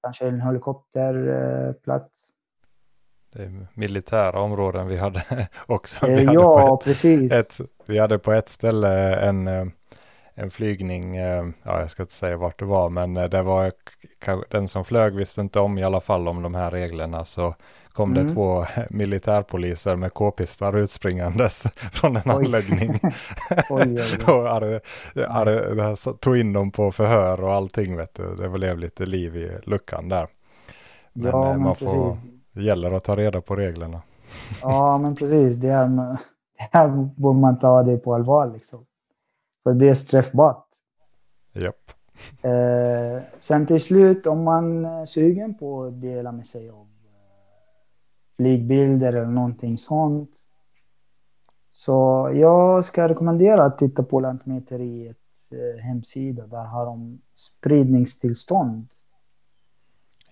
kanske 0.03 0.28
en 0.28 0.41
helikopterplats? 0.41 2.26
Är 3.39 3.67
militära 3.73 4.39
områden 4.39 4.88
vi 4.88 4.97
hade 4.97 5.23
också. 5.65 6.07
Vi 6.07 6.25
hade 6.25 6.33
ja, 6.33 6.81
precis. 6.83 7.31
Ett, 7.31 7.57
vi 7.88 7.99
hade 7.99 8.19
på 8.19 8.33
ett 8.33 8.49
ställe 8.49 9.15
en, 9.15 9.47
eh, 9.47 9.65
en 10.35 10.51
flygning, 10.51 11.15
eh, 11.15 11.45
ja 11.63 11.79
jag 11.79 11.89
ska 11.89 12.03
inte 12.03 12.13
säga 12.13 12.38
vart 12.38 12.59
det 12.59 12.65
var, 12.65 12.89
men 12.89 13.17
eh, 13.17 13.29
det 13.29 13.41
var 13.41 13.71
den 14.49 14.67
som 14.67 14.85
flög 14.85 15.15
visste 15.15 15.41
inte 15.41 15.59
om 15.59 15.77
i 15.77 15.83
alla 15.83 16.01
fall 16.01 16.27
om 16.27 16.41
de 16.41 16.55
här 16.55 16.71
reglerna. 16.71 17.25
Så 17.25 17.55
kom 17.89 18.11
mm. 18.11 18.27
det 18.27 18.33
två 18.33 18.65
militärpoliser 18.89 19.95
med 19.95 20.13
k-pistar 20.13 20.77
utspringandes 20.77 21.63
från 21.91 22.15
en 22.15 22.21
oj. 22.25 22.31
anläggning. 22.31 22.99
oj, 23.69 24.01
oj, 24.01 24.23
och 24.27 24.43
hade, 24.43 24.81
hade, 25.29 25.95
tog 26.19 26.38
in 26.38 26.53
dem 26.53 26.71
på 26.71 26.91
förhör 26.91 27.43
och 27.43 27.53
allting 27.53 27.97
vet 27.97 28.15
du. 28.15 28.35
Det 28.35 28.49
blev 28.49 28.79
lite 28.79 29.05
liv 29.05 29.38
i 29.38 29.51
luckan 29.63 30.09
där. 30.09 30.27
Men, 31.13 31.31
ja, 31.31 31.57
man 31.57 31.75
får, 31.75 32.11
precis. 32.11 32.36
Det 32.58 32.64
gäller 32.64 32.91
att 32.91 33.03
ta 33.03 33.16
reda 33.16 33.41
på 33.41 33.55
reglerna. 33.55 34.01
ja, 34.62 34.97
men 34.97 35.16
precis. 35.16 35.55
Det 35.55 35.72
här, 35.72 35.88
det 36.58 36.70
här 36.72 36.88
borde 37.16 37.39
man 37.39 37.60
ta 37.60 37.84
det 37.84 37.97
på 37.97 38.16
allvar 38.16 38.51
liksom. 38.53 38.86
För 39.64 39.74
det 39.74 39.89
är 39.89 39.93
straffbart. 39.93 40.66
Japp. 41.53 41.91
Eh, 42.41 43.24
sen 43.39 43.68
till 43.68 43.82
slut, 43.82 44.28
om 44.28 44.43
man 44.43 44.86
är 44.86 45.05
sugen 45.05 45.58
på 45.58 45.84
att 45.84 46.01
dela 46.01 46.32
med 46.32 46.45
sig 46.45 46.70
av 46.70 46.88
flygbilder 48.38 49.08
eller 49.14 49.26
någonting 49.26 49.78
sånt. 49.78 50.32
Så 51.72 52.32
jag 52.34 52.86
ska 52.86 53.08
rekommendera 53.08 53.66
att 53.66 53.78
titta 53.78 54.03
på 54.03 54.20
Lantmäteriets 54.20 55.51
eh, 55.51 55.84
hemsida. 55.84 56.47
Där 56.47 56.64
har 56.64 56.86
de 56.86 57.22
spridningstillstånd. 57.36 58.88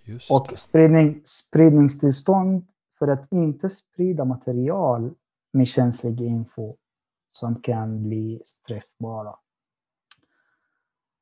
Just 0.06 0.32
och 0.32 0.60
spridning, 0.60 1.22
spridningstillstånd 1.26 2.68
för 3.00 3.08
att 3.08 3.32
inte 3.32 3.70
sprida 3.70 4.26
material 4.26 5.14
med 5.54 5.68
känslig 5.68 6.22
info 6.22 6.76
som 7.30 7.62
kan 7.62 8.04
bli 8.04 8.42
straffbara. 8.46 9.36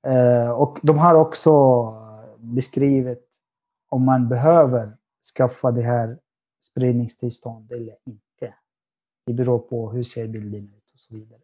Eh, 0.07 0.49
och 0.49 0.79
de 0.83 0.97
har 0.97 1.15
också 1.15 1.53
beskrivit 2.37 3.29
om 3.89 4.05
man 4.05 4.29
behöver 4.29 4.97
skaffa 5.37 5.71
det 5.71 5.81
här 5.81 6.19
spridningstillstånd 6.61 7.71
eller 7.71 7.95
inte. 8.05 8.53
Det 9.25 9.33
beror 9.33 9.59
på 9.59 9.91
hur 9.91 10.03
ser 10.03 10.27
bilden 10.27 10.63
ut 10.63 10.91
och 10.93 10.99
så 10.99 11.13
vidare. 11.13 11.39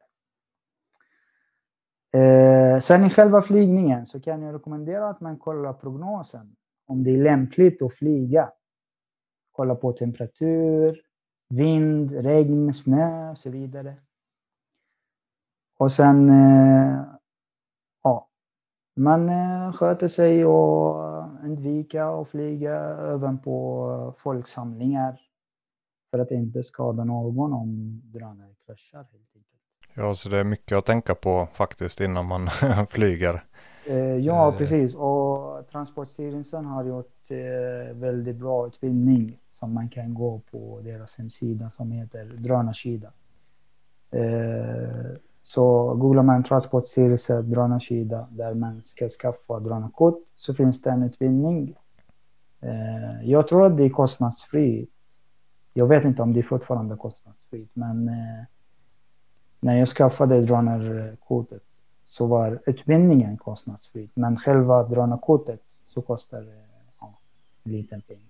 Eh, 2.11 2.79
sen 2.79 3.03
i 3.05 3.09
själva 3.09 3.41
flygningen 3.41 4.05
så 4.05 4.21
kan 4.21 4.41
jag 4.41 4.55
rekommendera 4.55 5.09
att 5.09 5.21
man 5.21 5.37
kollar 5.37 5.73
prognosen. 5.73 6.55
Om 6.89 7.03
det 7.03 7.11
är 7.11 7.23
lämpligt 7.23 7.81
att 7.81 7.93
flyga. 7.93 8.51
Kolla 9.51 9.75
på 9.75 9.93
temperatur, 9.93 11.01
vind, 11.49 12.11
regn, 12.11 12.73
snö 12.73 13.31
och 13.31 13.37
så 13.37 13.49
vidare. 13.49 13.95
Och 15.77 15.91
sen, 15.91 16.29
eh, 16.29 17.03
ja, 18.03 18.29
man 18.95 19.29
eh, 19.29 19.73
sköter 19.73 20.07
sig 20.07 20.45
och 20.45 20.95
undviker 21.43 22.21
att 22.21 22.29
flyga 22.29 22.75
även 23.13 23.39
på 23.39 24.15
folksamlingar 24.17 25.19
för 26.11 26.19
att 26.19 26.31
inte 26.31 26.63
skada 26.63 27.03
någon 27.03 27.53
om 27.53 28.01
drönare 28.03 28.55
kraschar. 28.65 29.05
Ja, 29.93 30.15
så 30.15 30.29
det 30.29 30.37
är 30.37 30.43
mycket 30.43 30.77
att 30.77 30.85
tänka 30.85 31.15
på 31.15 31.47
faktiskt 31.53 32.01
innan 32.01 32.25
man 32.25 32.49
flyger. 32.89 33.43
Eh, 33.89 34.17
ja, 34.17 34.51
eh. 34.51 34.57
precis. 34.57 34.95
Och 34.95 35.67
Transportstyrelsen 35.71 36.65
har 36.65 36.83
gjort 36.83 37.31
eh, 37.31 37.95
väldigt 37.95 38.35
bra 38.35 38.67
utbildning 38.67 39.39
som 39.51 39.73
man 39.73 39.89
kan 39.89 40.13
gå 40.13 40.41
på 40.51 40.79
deras 40.83 41.17
hemsida 41.17 41.69
som 41.69 41.91
heter 41.91 42.25
Drönarskida. 42.25 43.11
Så 45.43 45.93
googlar 45.95 46.23
man 46.23 46.43
Transportstyrelse 46.43 47.41
drönarskida 47.41 48.27
där 48.31 48.53
man 48.53 48.81
ska 48.83 49.09
skaffa 49.09 49.59
drönarkort 49.59 50.23
så 50.35 50.53
finns 50.53 50.81
det 50.81 50.89
en 50.89 51.03
utbildning. 51.03 51.75
Jag 53.23 53.47
tror 53.47 53.65
att 53.65 53.77
det 53.77 53.83
är 53.83 53.89
kostnadsfritt. 53.89 54.89
Jag 55.73 55.87
vet 55.87 56.05
inte 56.05 56.21
om 56.21 56.33
det 56.33 56.39
är 56.39 56.43
fortfarande 56.43 56.95
kostnadsfritt, 56.95 57.69
men 57.73 58.11
när 59.59 59.77
jag 59.77 59.87
skaffade 59.87 60.41
drönarkortet 60.41 61.63
så 62.09 62.25
var 62.25 62.59
utbildningen 62.65 63.37
kostnadsfri, 63.37 64.09
men 64.13 64.37
själva 64.37 64.83
drönarkortet 64.83 65.61
så 65.83 66.01
kostar 66.01 66.41
det 66.41 66.61
ja, 66.99 67.13
en 67.63 67.71
liten 67.71 68.01
peng. 68.01 68.29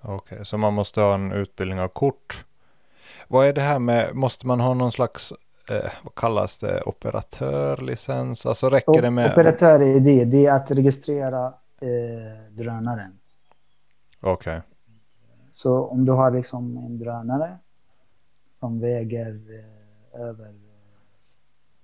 Okej, 0.00 0.14
okay, 0.14 0.44
så 0.44 0.58
man 0.58 0.74
måste 0.74 1.00
ha 1.00 1.14
en 1.14 1.32
utbildning 1.32 1.80
av 1.80 1.88
kort. 1.88 2.44
Vad 3.28 3.46
är 3.46 3.52
det 3.52 3.60
här 3.60 3.78
med, 3.78 4.14
måste 4.14 4.46
man 4.46 4.60
ha 4.60 4.74
någon 4.74 4.92
slags 4.92 5.32
eh, 5.70 5.92
vad 6.02 6.14
kallas 6.14 6.58
det, 6.58 6.82
operatörlicens? 6.82 8.46
Alltså 8.46 8.68
räcker 8.68 8.98
o 8.98 9.00
det 9.00 9.10
med... 9.10 9.32
Operatör 9.32 9.80
är 9.80 10.00
det, 10.00 10.24
det 10.24 10.46
är 10.46 10.52
att 10.52 10.70
registrera 10.70 11.46
eh, 11.80 12.50
drönaren. 12.50 13.18
Okej. 14.20 14.58
Okay. 14.58 14.60
Så 15.52 15.86
om 15.86 16.04
du 16.04 16.12
har 16.12 16.30
liksom 16.30 16.76
en 16.76 16.98
drönare 16.98 17.58
som 18.50 18.80
väger 18.80 19.40
eh, 20.14 20.20
över 20.20 20.71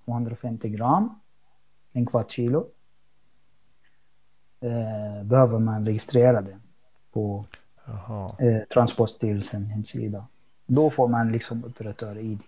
250 0.08 0.68
gram, 0.68 1.20
en 1.92 2.06
kvart 2.06 2.30
kilo, 2.30 2.66
eh, 4.60 5.24
behöver 5.24 5.58
man 5.58 5.86
registrera 5.86 6.42
det 6.42 6.58
på 7.12 7.44
eh, 8.38 8.62
Transportstyrelsen 8.74 9.66
hemsida. 9.66 10.26
Då 10.66 10.90
får 10.90 11.08
man 11.08 11.32
liksom 11.32 11.64
operatör-id. 11.64 12.40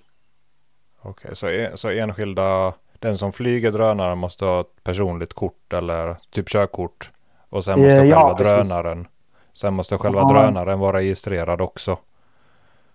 Okej, 1.03 1.33
okay, 1.33 1.35
så, 1.35 1.77
så 1.77 1.91
enskilda, 1.91 2.75
den 2.99 3.19
som 3.19 3.33
flyger 3.33 3.71
drönaren 3.71 4.19
måste 4.19 4.45
ha 4.45 4.61
ett 4.61 4.85
personligt 4.85 5.35
kort 5.35 5.73
eller 5.73 6.17
typ 6.31 6.49
körkort. 6.49 7.11
Och 7.49 7.65
sen 7.65 7.81
måste 7.81 7.97
ja, 7.97 8.29
själva 8.29 8.35
drönaren, 8.35 9.07
sen 9.53 9.75
måste 9.75 9.99
själva 9.99 10.21
ja. 10.21 10.29
drönaren 10.29 10.79
vara 10.79 10.97
registrerad 10.97 11.61
också. 11.61 11.99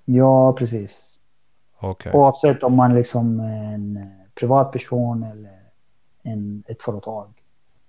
Ja, 0.06 0.54
precis. 0.54 1.18
Okay. 1.80 2.14
Oavsett 2.14 2.64
om 2.64 2.76
man 2.76 2.96
liksom 2.96 3.40
en 3.40 4.12
privatperson 4.40 5.24
eller 5.24 5.60
en, 6.24 6.64
ett 6.68 6.84
företag. 6.84 7.34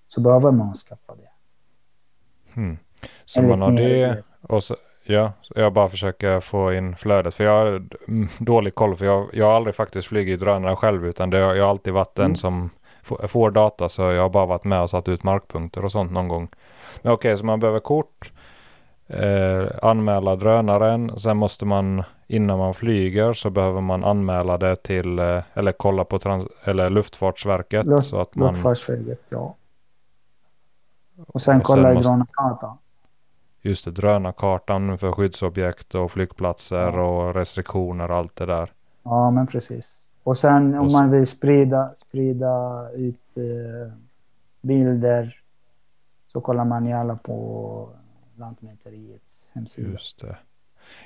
Så 0.09 0.21
behöver 0.21 0.51
man 0.51 0.75
skaffa 0.75 1.15
det. 1.15 1.31
Hmm. 2.55 2.79
Så 3.25 3.41
Enligt 3.41 3.59
man 3.59 3.71
har 3.71 3.79
det 3.79 4.23
och 4.43 4.63
så, 4.63 4.77
Ja, 5.09 5.33
jag 5.55 5.73
bara 5.73 5.89
försöker 5.89 6.41
få 6.41 6.73
in 6.73 6.97
flödet. 6.97 7.35
För 7.35 7.45
jag 7.45 7.53
har 7.53 7.83
dålig 8.45 8.75
koll. 8.75 8.97
För 8.97 9.05
jag, 9.05 9.29
jag 9.33 9.47
har 9.47 9.53
aldrig 9.53 9.75
faktiskt 9.75 10.09
flugit 10.09 10.41
drönare 10.41 10.77
själv. 10.77 11.07
Utan 11.07 11.31
det, 11.31 11.39
jag 11.39 11.65
har 11.65 11.71
alltid 11.71 11.93
varit 11.93 12.15
den 12.15 12.25
mm. 12.25 12.37
som 12.37 12.71
får 13.29 13.51
data. 13.51 13.89
Så 13.89 14.03
jag 14.03 14.23
har 14.23 14.29
bara 14.29 14.47
varit 14.47 14.65
med 14.65 14.83
och 14.83 14.91
satt 14.91 15.09
ut 15.09 15.23
markpunkter 15.23 15.85
och 15.85 15.93
sånt 15.93 16.13
någon 16.13 16.29
gång. 16.29 16.49
Men 17.03 17.13
okej, 17.13 17.29
okay, 17.29 17.39
så 17.39 17.45
man 17.47 17.61
behöver 17.61 17.81
kort. 17.81 18.33
Eh, 19.09 19.69
anmäla 19.83 20.37
drönaren. 20.37 21.19
Sen 21.19 21.37
måste 21.37 21.67
man 21.67 22.03
innan 22.27 22.59
man 22.59 22.75
flyger 22.75 23.33
så 23.33 23.51
behöver 23.51 23.81
man 23.81 24.05
anmäla 24.05 24.59
det 24.59 24.77
till 24.77 25.19
eh, 25.19 25.43
eller 25.55 25.73
kolla 25.73 26.05
på 26.05 26.19
trans 26.19 26.47
eller 26.65 26.91
Luftfartsverket. 26.91 27.87
Luft, 27.87 28.07
så 28.07 28.21
att 28.21 28.35
man, 28.35 28.55
Luftfartsverket, 28.55 29.21
ja. 29.29 29.55
Och 31.27 31.43
sen 31.43 31.57
och 31.57 31.63
kolla 31.63 31.93
i 31.93 31.97
drönarkartan 31.97 32.79
just 33.67 33.85
det, 33.85 33.91
drönarkartan 33.91 34.99
för 34.99 35.13
skyddsobjekt 35.13 35.95
och 35.95 36.13
flygplatser 36.13 36.93
ja. 36.93 37.03
och 37.03 37.35
restriktioner 37.35 38.11
och 38.11 38.17
allt 38.17 38.37
det 38.37 38.47
där. 38.47 38.73
Ja, 39.03 39.31
men 39.31 39.47
precis. 39.47 39.93
Och 40.23 40.39
sen 40.39 40.75
om 40.75 40.93
man 40.93 41.11
vill 41.11 41.27
sprida, 41.27 41.91
sprida 41.97 42.87
ut 42.95 43.37
eh, 43.37 43.93
bilder 44.61 45.41
så 46.27 46.41
kollar 46.41 46.65
man 46.65 46.87
gärna 46.87 47.17
på 47.17 47.89
Lantmäteriets 48.39 49.49
hemsida. 49.53 49.91
Just 49.91 50.21
det. 50.21 50.37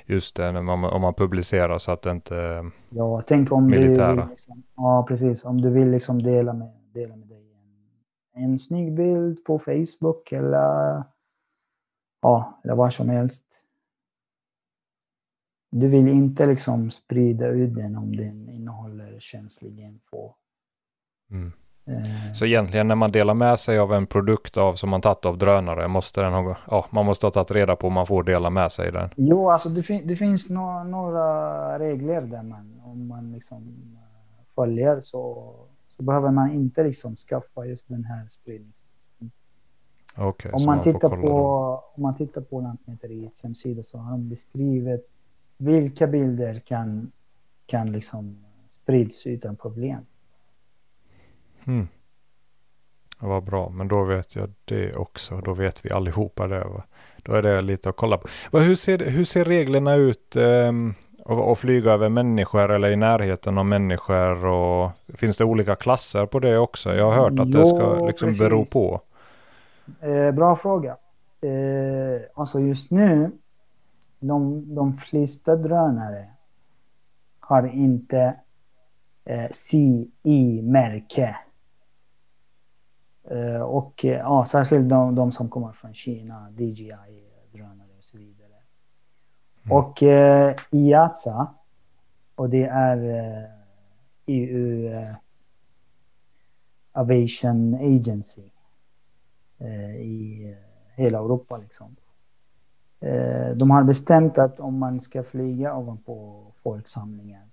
Just 0.05 0.35
det, 0.35 0.51
när 0.51 0.61
man, 0.61 0.83
om 0.83 1.01
man 1.01 1.13
publicerar 1.13 1.77
så 1.77 1.91
att 1.91 2.01
det 2.01 2.11
inte... 2.11 2.65
Ja, 2.89 3.21
tänk 3.27 3.51
om 3.51 3.65
Militära. 3.65 4.15
du 4.15 4.21
vill... 4.21 4.29
Liksom, 4.29 4.63
ja, 4.75 5.05
precis. 5.07 5.45
Om 5.45 5.61
du 5.61 5.69
vill 5.69 5.91
liksom 5.91 6.23
dela 6.23 6.53
med, 6.53 6.71
dela 6.93 7.15
med 7.15 7.27
dig 7.27 7.53
en, 7.53 8.43
en 8.43 8.59
snygg 8.59 8.93
bild 8.93 9.43
på 9.43 9.59
Facebook 9.59 10.31
eller, 10.31 11.03
ja, 12.21 12.59
eller 12.63 12.75
vad 12.75 12.93
som 12.93 13.09
helst. 13.09 13.45
Du 15.71 15.87
vill 15.87 16.07
inte 16.07 16.45
liksom 16.45 16.91
sprida 16.91 17.47
ut 17.47 17.75
den 17.75 17.97
om 17.97 18.15
den 18.15 18.49
innehåller 18.49 19.19
känslig 19.19 19.79
info. 19.79 20.33
Mm. 21.29 21.51
Eh, 21.91 22.33
Så 22.33 22.45
egentligen 22.45 22.87
när 22.87 22.95
man 22.95 23.11
delar 23.11 23.33
med 23.33 23.59
sig 23.59 23.79
av 23.79 23.93
en 23.93 24.05
produkt 24.07 24.57
av, 24.57 24.73
som 24.75 24.89
man 24.89 25.01
tagit 25.01 25.25
av 25.25 25.37
drönare, 25.37 25.87
måste 25.87 26.21
den 26.21 26.33
ha, 26.33 26.57
ja, 26.67 26.85
man 26.89 27.05
måste 27.05 27.25
ha 27.25 27.31
tagit 27.31 27.51
reda 27.51 27.75
på 27.75 27.87
om 27.87 27.93
man 27.93 28.05
får 28.07 28.23
dela 28.23 28.49
med 28.49 28.71
sig 28.71 28.91
den. 28.91 29.09
Jo, 29.15 29.49
alltså 29.49 29.69
det, 29.69 29.83
fin 29.83 30.01
det 30.07 30.15
finns 30.15 30.49
no 30.49 30.83
några 30.83 31.79
regler 31.79 32.21
där 32.21 32.43
man, 32.43 32.81
om 32.83 33.07
man 33.07 33.31
liksom 33.31 33.57
eh, 33.57 34.45
följer 34.55 34.99
så, 35.01 35.53
så 35.97 36.03
behöver 36.03 36.31
man 36.31 36.51
inte 36.51 36.83
liksom 36.83 37.15
skaffa 37.15 37.65
just 37.65 37.87
den 37.87 38.03
här 38.05 38.27
spridningstillståndet. 38.29 39.35
Okej, 40.17 40.51
Om 40.51 40.65
man, 40.65 40.83
tittar 40.83 41.09
på, 41.09 41.15
då. 41.15 41.83
om 41.95 42.03
man 42.03 42.15
tittar 42.17 42.41
på 42.41 42.61
Lantmäteriets 42.61 43.43
hemsida 43.43 43.83
så 43.83 43.97
har 43.97 44.11
de 44.11 44.29
beskrivit 44.29 45.09
vilka 45.57 46.07
bilder 46.07 46.59
kan, 46.59 47.11
kan 47.65 47.91
liksom 47.91 48.37
sprids 48.83 49.25
utan 49.25 49.55
problem. 49.55 50.05
Mm. 51.67 51.87
Det 53.19 53.27
var 53.27 53.41
bra, 53.41 53.69
men 53.69 53.87
då 53.87 54.03
vet 54.03 54.35
jag 54.35 54.53
det 54.65 54.95
också. 54.95 55.41
Då 55.41 55.53
vet 55.53 55.85
vi 55.85 55.91
allihopa 55.91 56.47
det. 56.47 56.63
Va? 56.63 56.83
Då 57.17 57.33
är 57.33 57.41
det 57.41 57.61
lite 57.61 57.89
att 57.89 57.95
kolla 57.95 58.17
på. 58.17 58.27
Va, 58.51 58.59
hur, 58.59 58.75
ser, 58.75 58.99
hur 58.99 59.23
ser 59.23 59.45
reglerna 59.45 59.95
ut 59.95 60.35
um, 60.35 60.93
att, 61.25 61.59
flyga 61.59 61.91
över 61.91 62.09
människor 62.09 62.71
eller 62.71 62.89
i 62.89 62.95
närheten 62.95 63.57
av 63.57 63.65
människor? 63.65 64.45
Och, 64.45 64.91
finns 65.13 65.37
det 65.37 65.43
olika 65.43 65.75
klasser 65.75 66.25
på 66.25 66.39
det 66.39 66.57
också? 66.57 66.95
Jag 66.95 67.11
har 67.11 67.23
hört 67.23 67.39
att 67.39 67.51
det 67.51 67.65
ska 67.65 67.95
Jo, 67.99 68.07
liksom 68.07 68.27
precis. 68.27 68.39
bero 68.39 68.65
på. 68.65 69.01
Eh, 70.01 70.31
bra 70.31 70.55
fråga. 70.55 70.97
Eh, 71.41 72.21
alltså 72.35 72.59
just 72.59 72.91
nu, 72.91 73.31
de, 74.19 74.65
de 74.75 74.97
flesta 74.97 75.55
drönare 75.55 76.25
har 77.39 77.67
inte 77.67 78.35
eh, 79.25 79.51
CI-märke. 79.51 81.35
Eh, 83.23 83.61
och 83.61 84.05
eh, 84.05 84.17
ja, 84.17 84.45
särskilt 84.45 84.89
de, 84.89 85.15
de 85.15 85.31
som 85.31 85.49
kommer 85.49 85.71
från 85.71 85.93
Kina, 85.93 86.49
DJI-drönare 86.51 87.89
och 87.97 88.03
så 88.03 88.17
vidare. 88.17 88.55
Mm. 89.63 89.77
Och 89.77 90.03
eh, 90.03 90.55
IASA, 90.71 91.55
och 92.35 92.49
det 92.49 92.63
är 92.63 92.97
eh, 92.97 93.49
EU 94.25 94.87
eh, 94.93 95.15
Aviation 96.91 97.75
Agency 97.75 98.49
eh, 99.57 99.95
i 99.95 100.55
hela 100.95 101.17
Europa. 101.17 101.57
Liksom. 101.57 101.95
De 103.55 103.71
har 103.71 103.83
bestämt 103.83 104.37
att 104.37 104.59
om 104.59 104.79
man 104.79 104.99
ska 104.99 105.23
flyga 105.23 105.75
ovanpå 105.75 106.45
folksamlingar 106.63 107.49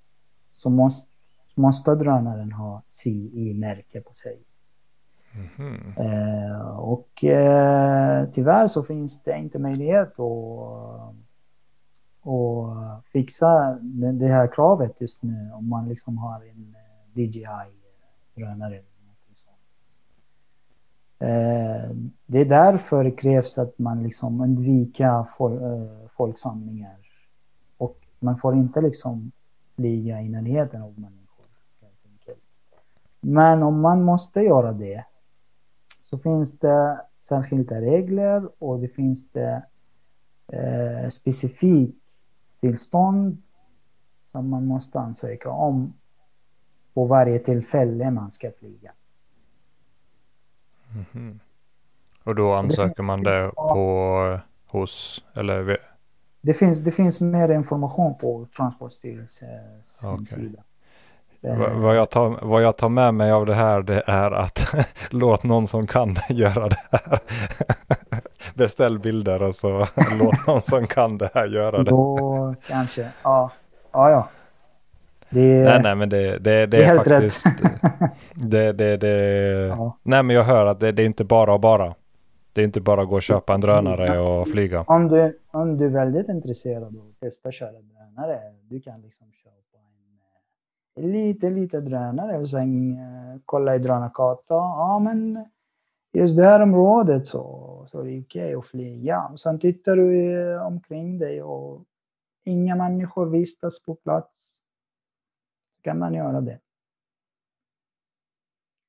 så 0.53 0.71
måste, 0.71 1.11
måste 1.55 1.95
drönaren 1.95 2.53
ha 2.53 2.83
CI-märke 2.89 4.01
på 4.01 4.15
sig. 4.15 4.43
Mm. 5.59 5.93
Eh, 5.97 6.79
och 6.79 7.25
eh, 7.25 8.29
tyvärr 8.33 8.67
så 8.67 8.83
finns 8.83 9.23
det 9.23 9.39
inte 9.39 9.59
möjlighet 9.59 10.21
att, 10.21 11.15
att 12.23 13.05
fixa 13.13 13.79
det, 13.81 14.13
det 14.13 14.27
här 14.27 14.53
kravet 14.53 15.01
just 15.01 15.23
nu 15.23 15.51
om 15.55 15.69
man 15.69 15.89
liksom 15.89 16.19
har 16.19 16.43
en 16.43 16.75
eh, 16.75 17.19
DJI-drönare. 17.19 18.83
Eh, 21.21 21.29
eh, 21.29 21.91
det 22.27 22.41
är 22.41 22.45
därför 22.45 23.05
det 23.05 23.11
krävs 23.11 23.59
att 23.59 23.79
man 23.79 24.03
liksom 24.03 24.41
undviker 24.41 25.25
fol, 25.25 25.63
eh, 25.63 26.09
folksamlingar. 26.17 26.97
Och 27.77 27.99
man 28.19 28.37
får 28.37 28.55
inte 28.55 28.81
liksom 28.81 29.33
flyga 29.77 30.21
i 30.21 30.29
närheten 30.29 30.83
av 30.83 30.99
människor. 30.99 31.47
Helt 31.81 32.07
enkelt. 32.07 32.61
Men 33.21 33.63
om 33.63 33.81
man 33.81 34.03
måste 34.03 34.41
göra 34.41 34.73
det 34.73 35.05
så 36.11 36.19
finns 36.19 36.59
det 36.59 37.01
särskilda 37.17 37.81
regler 37.81 38.49
och 38.59 38.81
det 38.81 38.89
finns 38.89 39.29
det 39.31 39.63
eh, 40.53 41.09
specifikt 41.09 41.97
tillstånd 42.61 43.43
som 44.23 44.49
man 44.49 44.67
måste 44.67 45.01
ansöka 45.01 45.51
om 45.51 45.95
på 46.95 47.05
varje 47.05 47.39
tillfälle 47.39 48.11
man 48.11 48.31
ska 48.31 48.51
flyga. 48.59 48.93
Mhm. 51.13 51.41
Och 52.25 52.35
då 52.35 52.53
ansöker 52.53 53.03
man 53.03 53.23
det 53.23 53.53
på 53.57 54.41
hos, 54.67 55.25
eller 55.37 55.79
Det 56.41 56.55
finns, 56.55 56.79
det 56.79 56.93
finns 56.93 57.21
mer 57.21 57.49
information 57.49 58.19
på 58.19 58.47
Transportstyrelsens 58.57 60.01
Okej. 60.05 60.11
hemsida. 60.11 60.63
Eh, 61.43 61.79
Vad 61.79 61.97
jag, 61.97 62.11
tar, 62.11 62.39
vad 62.43 62.63
jag 62.63 62.77
tar 62.77 62.89
med 62.89 63.15
mig 63.15 63.31
av 63.31 63.47
det 63.47 63.55
här 63.55 63.83
det 63.83 64.03
är 64.07 64.31
att 64.31 64.75
låt 65.11 65.43
någon 65.43 65.67
som 65.67 65.87
kan 65.87 66.17
göra 66.29 66.69
det 66.69 66.77
här. 66.93 67.19
Beställ 68.55 68.99
bilder 68.99 69.43
och 69.43 69.55
så 69.55 69.87
låt 70.19 70.47
någon 70.47 70.61
som 70.61 70.87
kan 70.87 71.19
det 71.19 71.31
här 71.35 71.47
göra 71.47 71.83
det. 71.83 71.91
Då 71.91 72.55
kanske, 72.67 73.09
ja. 73.23 73.51
Ja, 73.93 74.11
ja. 74.11 74.29
Det, 75.31 75.65
Nej, 75.65 75.81
nej, 75.83 75.97
men 75.97 76.09
det, 76.09 76.39
det, 76.39 76.67
det, 76.67 76.77
är 76.77 76.81
är 76.81 76.85
helt 76.87 77.05
faktiskt... 77.05 77.47
Det, 78.35 78.73
det, 78.73 78.97
det, 78.97 79.09
Ja. 79.69 79.99
Nej, 80.03 80.23
men 80.23 80.37
jag 80.37 80.45
hör 80.45 80.67
att 80.67 80.81
det, 80.81 80.93
det 80.93 81.03
är 81.03 81.07
inte 81.07 81.25
bara 81.25 81.53
och 81.53 81.61
bara. 81.61 81.95
Det 82.53 82.61
är 82.61 82.65
inte 82.65 82.81
bara 82.81 83.03
att 83.03 83.09
gå 83.09 83.15
och 83.15 83.23
köpa 83.23 83.55
en 83.55 83.61
drönare 83.61 84.19
och 84.19 84.49
flyga. 84.49 84.85
Om 84.87 85.09
du, 85.09 85.39
om 85.51 85.77
du 85.79 85.85
är 85.85 85.91
väldigt 85.91 86.29
intresserad 86.29 86.83
av 86.83 86.89
att 86.89 87.21
testa 87.21 87.53
köra 87.53 87.71
drönare, 87.73 88.39
du 88.71 88.81
kan 88.81 89.01
liksom 89.01 89.27
eh, 89.27 89.48
lite, 91.01 91.51
lite 91.51 91.81
drönare 91.81 92.39
och 92.39 92.51
sen 92.51 92.93
eh, 92.93 93.41
kolla 93.45 93.75
i 93.77 93.79
drönarkartan. 93.79 94.57
Ja, 94.57 94.99
men 94.99 95.49
just 96.13 96.37
det 96.37 96.45
här 96.45 96.63
området 96.63 97.27
så, 97.27 97.85
så 97.89 98.01
är 98.01 98.05
det 98.05 98.21
okej 98.21 98.55
att 98.55 98.67
flyga. 98.67 99.29
Och 99.33 99.41
sen 99.41 99.59
tittar 99.59 99.97
du 99.97 100.41
eh, 100.41 100.67
omkring 100.67 101.19
dig 101.19 101.43
och 101.43 101.85
inga 102.45 102.77
människor 102.77 103.27
vistas 103.27 103.83
på 103.83 103.95
plats. 103.95 104.41
Så 105.77 105.83
kan 105.83 105.99
man 105.99 106.15
göra 106.15 106.41
det. 106.41 106.61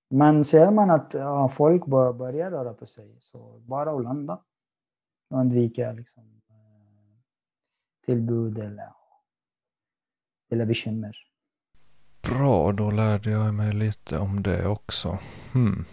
Men 0.09 0.45
ser 0.45 0.71
man 0.71 0.89
att 0.89 1.13
ja, 1.13 1.49
folk 1.49 1.85
bör, 1.85 2.13
börjar 2.13 2.51
röra 2.51 2.73
på 2.73 2.85
sig 2.85 3.17
så 3.19 3.59
bara 3.59 3.91
att 3.91 4.03
landa 4.03 4.39
undvika 5.29 5.91
liksom, 5.91 6.23
eh, 6.49 7.19
tillbud 8.05 8.57
eller, 8.57 8.93
eller 10.49 10.65
bekymmer. 10.65 11.28
Bra, 12.29 12.71
då 12.71 12.91
lärde 12.91 13.29
jag 13.31 13.53
mig 13.53 13.73
lite 13.73 14.17
om 14.17 14.43
det 14.43 14.67
också. 14.67 15.17
Hmm. 15.53 15.85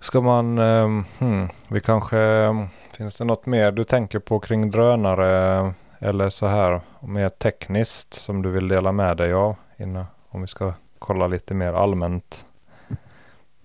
Ska 0.00 0.20
man, 0.20 0.58
ehm, 0.58 1.04
hmm, 1.18 1.48
vi 1.68 1.80
kanske, 1.80 2.18
ehm, 2.18 2.66
finns 2.96 3.16
det 3.16 3.24
något 3.24 3.46
mer 3.46 3.72
du 3.72 3.84
tänker 3.84 4.18
på 4.18 4.38
kring 4.38 4.70
drönare 4.70 5.58
eh, 5.58 5.72
eller 5.98 6.30
så 6.30 6.46
här, 6.46 6.80
mer 7.00 7.28
tekniskt 7.28 8.14
som 8.14 8.42
du 8.42 8.50
vill 8.50 8.68
dela 8.68 8.92
med 8.92 9.16
dig 9.16 9.32
av 9.32 9.56
innan, 9.76 10.06
om 10.28 10.40
vi 10.40 10.46
ska 10.46 10.72
kolla 10.98 11.26
lite 11.26 11.54
mer 11.54 11.72
allmänt? 11.72 12.44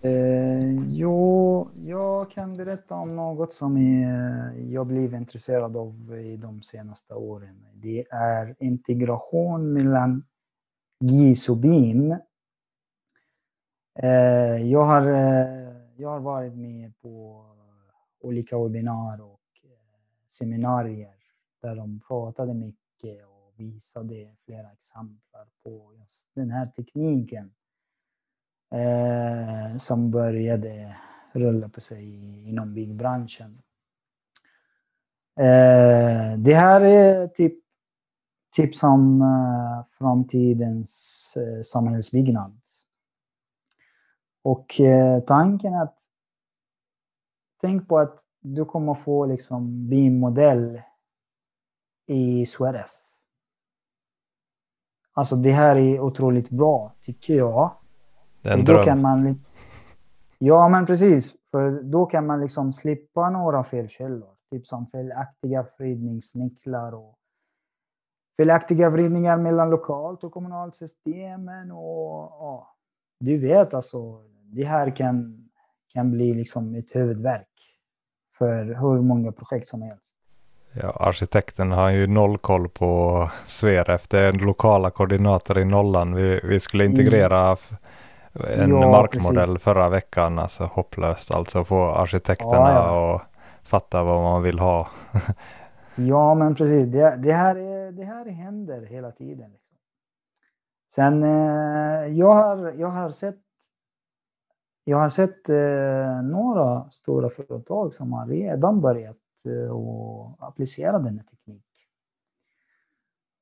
Eh, 0.01 0.85
jo, 0.87 1.69
jag 1.73 2.31
kan 2.31 2.53
berätta 2.53 2.95
om 2.95 3.15
något 3.15 3.53
som 3.53 3.77
jag 4.69 4.87
blivit 4.87 5.13
intresserad 5.13 5.77
av 5.77 6.17
i 6.17 6.37
de 6.37 6.63
senaste 6.63 7.13
åren. 7.13 7.65
Det 7.73 8.05
är 8.11 8.55
integration 8.59 9.73
mellan 9.73 10.23
GIS 10.99 11.49
och 11.49 11.57
BIM. 11.57 12.11
Eh, 13.99 14.69
jag, 14.71 14.85
har, 14.85 15.01
eh, 15.01 15.75
jag 15.97 16.09
har 16.09 16.19
varit 16.19 16.53
med 16.53 16.99
på 17.01 17.45
olika 18.19 18.59
webbinarier 18.59 19.21
och 19.21 19.41
eh, 19.63 19.69
seminarier 20.29 21.15
där 21.61 21.75
de 21.75 21.99
pratade 22.07 22.53
mycket 22.53 23.25
och 23.25 23.53
visade 23.55 24.35
flera 24.45 24.71
exempel 24.71 25.47
på 25.63 25.93
just 25.99 26.25
den 26.33 26.51
här 26.51 26.67
tekniken 26.67 27.51
eh, 28.71 29.77
som 29.77 30.11
började 30.11 30.95
rulla 31.31 31.69
på 31.69 31.81
sig 31.81 32.03
inom 32.49 32.73
byggbranschen. 32.73 33.61
Eh, 35.39 36.37
det 36.37 36.55
här 36.55 36.81
är 36.81 37.27
typ, 37.27 37.53
typ 38.55 38.75
som 38.75 39.21
eh, 39.21 39.85
framtidens 39.97 41.33
eh, 41.35 41.61
samhällsbyggnad. 41.63 42.59
Och 44.41 44.79
eh, 44.81 45.19
tanken 45.19 45.73
att 45.73 45.97
tänk 47.61 47.87
på 47.87 47.97
att 47.97 48.19
du 48.39 48.65
kommer 48.65 48.93
få 48.93 49.25
liksom 49.25 49.89
BIM-modell 49.89 50.81
i 52.05 52.45
SWRF. 52.45 52.91
Alltså 55.13 55.35
det 55.35 55.51
här 55.51 55.75
är 55.75 55.99
otroligt 55.99 56.49
bra, 56.49 56.93
tycker 57.01 57.33
jag. 57.33 57.71
Det 58.41 58.49
är 58.49 58.53
en 58.53 58.65
då 58.65 58.73
dröm. 58.73 58.85
kan 58.85 59.01
man... 59.01 59.43
Ja, 60.37 60.69
men 60.69 60.85
precis. 60.85 61.33
För 61.51 61.71
då 61.71 62.05
kan 62.05 62.25
man 62.25 62.41
liksom 62.41 62.73
slippa 62.73 63.29
några 63.29 63.63
felkällor. 63.63 64.29
Typ 64.51 64.67
som 64.67 64.87
felaktiga 64.87 65.65
vridningsnycklar 65.77 66.93
och 66.93 67.15
felaktiga 68.37 68.89
vridningar 68.89 69.37
mellan 69.37 69.69
lokalt 69.69 70.23
och 70.23 70.31
kommunalt 70.31 70.75
systemen. 70.75 71.71
Och, 71.71 72.31
ja, 72.39 72.75
du 73.19 73.37
vet 73.37 73.73
alltså, 73.73 74.21
det 74.43 74.63
här 74.63 74.95
kan, 74.95 75.49
kan 75.93 76.11
bli 76.11 76.33
liksom 76.33 76.75
ett 76.75 76.95
huvudverk 76.95 77.47
för 78.37 78.63
hur 78.65 79.01
många 79.01 79.31
projekt 79.31 79.67
som 79.67 79.81
helst. 79.81 80.15
Ja, 80.73 80.89
arkitekten 80.89 81.71
har 81.71 81.89
ju 81.89 82.07
noll 82.07 82.37
koll 82.37 82.69
på 82.69 83.29
Sveref. 83.45 84.07
Det 84.07 84.19
är 84.19 84.33
lokala 84.33 84.89
koordinater 84.89 85.59
i 85.59 85.65
nollan. 85.65 86.15
Vi, 86.15 86.41
vi 86.43 86.59
skulle 86.59 86.85
integrera 86.85 87.51
f- 87.53 87.71
en. 88.33 88.69
Ja, 88.69 88.91
markmodell 88.91 89.59
förra 89.59 89.89
veckan. 89.89 90.39
Alltså 90.39 90.63
hopplöst. 90.63 91.31
Alltså 91.31 91.63
få 91.63 91.89
arkitekterna 91.89 92.71
Ja, 92.73 93.15
att 93.15 93.67
fatta 93.67 94.03
vad 94.03 94.21
man 94.23 94.43
vill 94.43 94.59
ha. 94.59 94.87
Ja, 96.07 96.35
men 96.35 96.55
precis. 96.55 96.91
Det, 96.91 97.15
det, 97.15 97.33
här, 97.33 97.55
är, 97.55 97.91
det 97.91 98.03
här 98.03 98.25
händer 98.25 98.85
hela 98.85 99.11
tiden. 99.11 99.51
Liksom. 99.51 99.77
Sen, 100.95 101.23
eh, 101.23 102.17
jag, 102.17 102.33
har, 102.33 102.71
jag 102.71 102.87
har 102.87 103.11
sett, 103.11 103.39
jag 104.83 104.97
har 104.97 105.09
sett 105.09 105.49
eh, 105.49 106.21
några 106.23 106.89
stora 106.89 107.29
företag 107.29 107.93
som 107.93 108.13
har 108.13 108.27
redan 108.27 108.81
börjat 108.81 109.17
eh, 109.45 109.71
och 109.71 110.47
applicera 110.47 110.99
denna 110.99 111.23
teknik. 111.23 111.65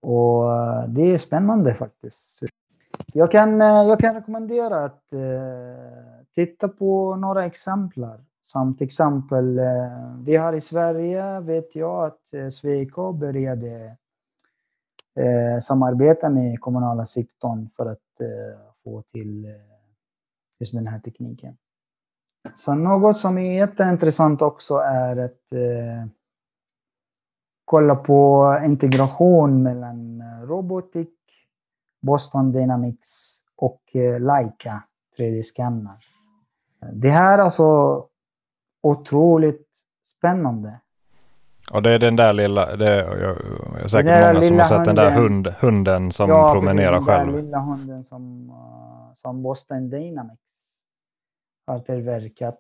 Och 0.02 0.54
eh, 0.56 0.88
det 0.88 1.02
är 1.02 1.18
spännande 1.18 1.74
faktiskt. 1.74 2.40
Jag 3.14 3.32
kan, 3.32 3.62
eh, 3.62 3.68
jag 3.68 4.00
kan 4.00 4.16
rekommendera 4.16 4.86
att 4.86 5.14
eh, 5.14 5.20
titta 6.36 6.68
på 6.68 7.16
några 7.16 7.46
exempel. 7.46 8.10
Som 8.44 8.78
till 8.78 8.86
exempel, 8.88 9.60
eh, 9.60 10.16
vi 10.24 10.36
har 10.36 10.54
i 10.54 10.62
Sverige, 10.62 11.40
vet 11.40 11.76
jag 11.76 12.06
att 12.06 12.34
eh, 12.34 12.48
Sweco 12.48 13.12
började 13.14 13.98
eh, 15.16 15.60
samarbeta 15.62 16.30
med 16.30 16.62
kommunala 16.62 17.06
sektorn 17.06 17.70
för 17.78 17.86
att 17.86 18.22
eh, 18.22 18.60
få 18.84 19.02
till 19.02 19.46
eh, 19.46 19.52
just 20.60 20.74
den 20.74 20.88
här 20.88 21.00
tekniken. 21.00 21.58
Så 22.56 22.74
något 22.74 23.18
som 23.18 23.38
är 23.38 23.58
jätteintressant 23.58 24.42
också 24.42 24.76
är 24.78 25.18
att 25.18 25.52
eh, 25.52 26.08
kolla 27.66 27.96
på 27.96 28.46
integration 28.66 29.64
mellan 29.64 30.22
eh, 30.22 30.48
robotik 30.48 31.17
Boston 32.02 32.52
Dynamics 32.52 33.38
och 33.56 33.82
eh, 33.96 34.20
Leica 34.20 34.84
3D-skannar. 35.18 35.98
Det 36.94 37.10
här 37.10 37.38
är 37.38 37.44
alltså 37.44 38.04
otroligt 38.82 39.68
spännande. 40.18 40.80
Och 41.74 41.84
det 41.84 41.92
är 41.92 42.00
den 42.00 42.16
där 42.16 42.34
lilla, 42.34 42.76
det 42.76 42.88
är, 42.90 43.22
jag, 43.22 43.38
jag 43.74 43.82
är 43.84 43.88
säkert 43.88 44.06
Den 44.08 44.36
många 44.36 44.42
som 44.48 44.58
har 44.60 44.66
sett 44.66 44.86
den 44.86 44.96
där 44.96 45.12
hunden. 45.12 45.54
hund, 45.54 45.76
hunden 45.76 46.12
som 46.12 46.30
Ja, 46.30 46.52
promenerar 46.54 46.92
precis, 47.00 47.08
den 47.08 47.18
själv. 47.18 47.32
där 47.34 47.42
lilla 47.42 47.60
hunden 47.60 48.04
som, 48.04 48.50
eh, 48.50 49.14
som 49.14 49.44
Boston 49.44 49.90
Dynamics 49.90 50.42
har 51.68 51.80
tillverkat. 51.80 52.60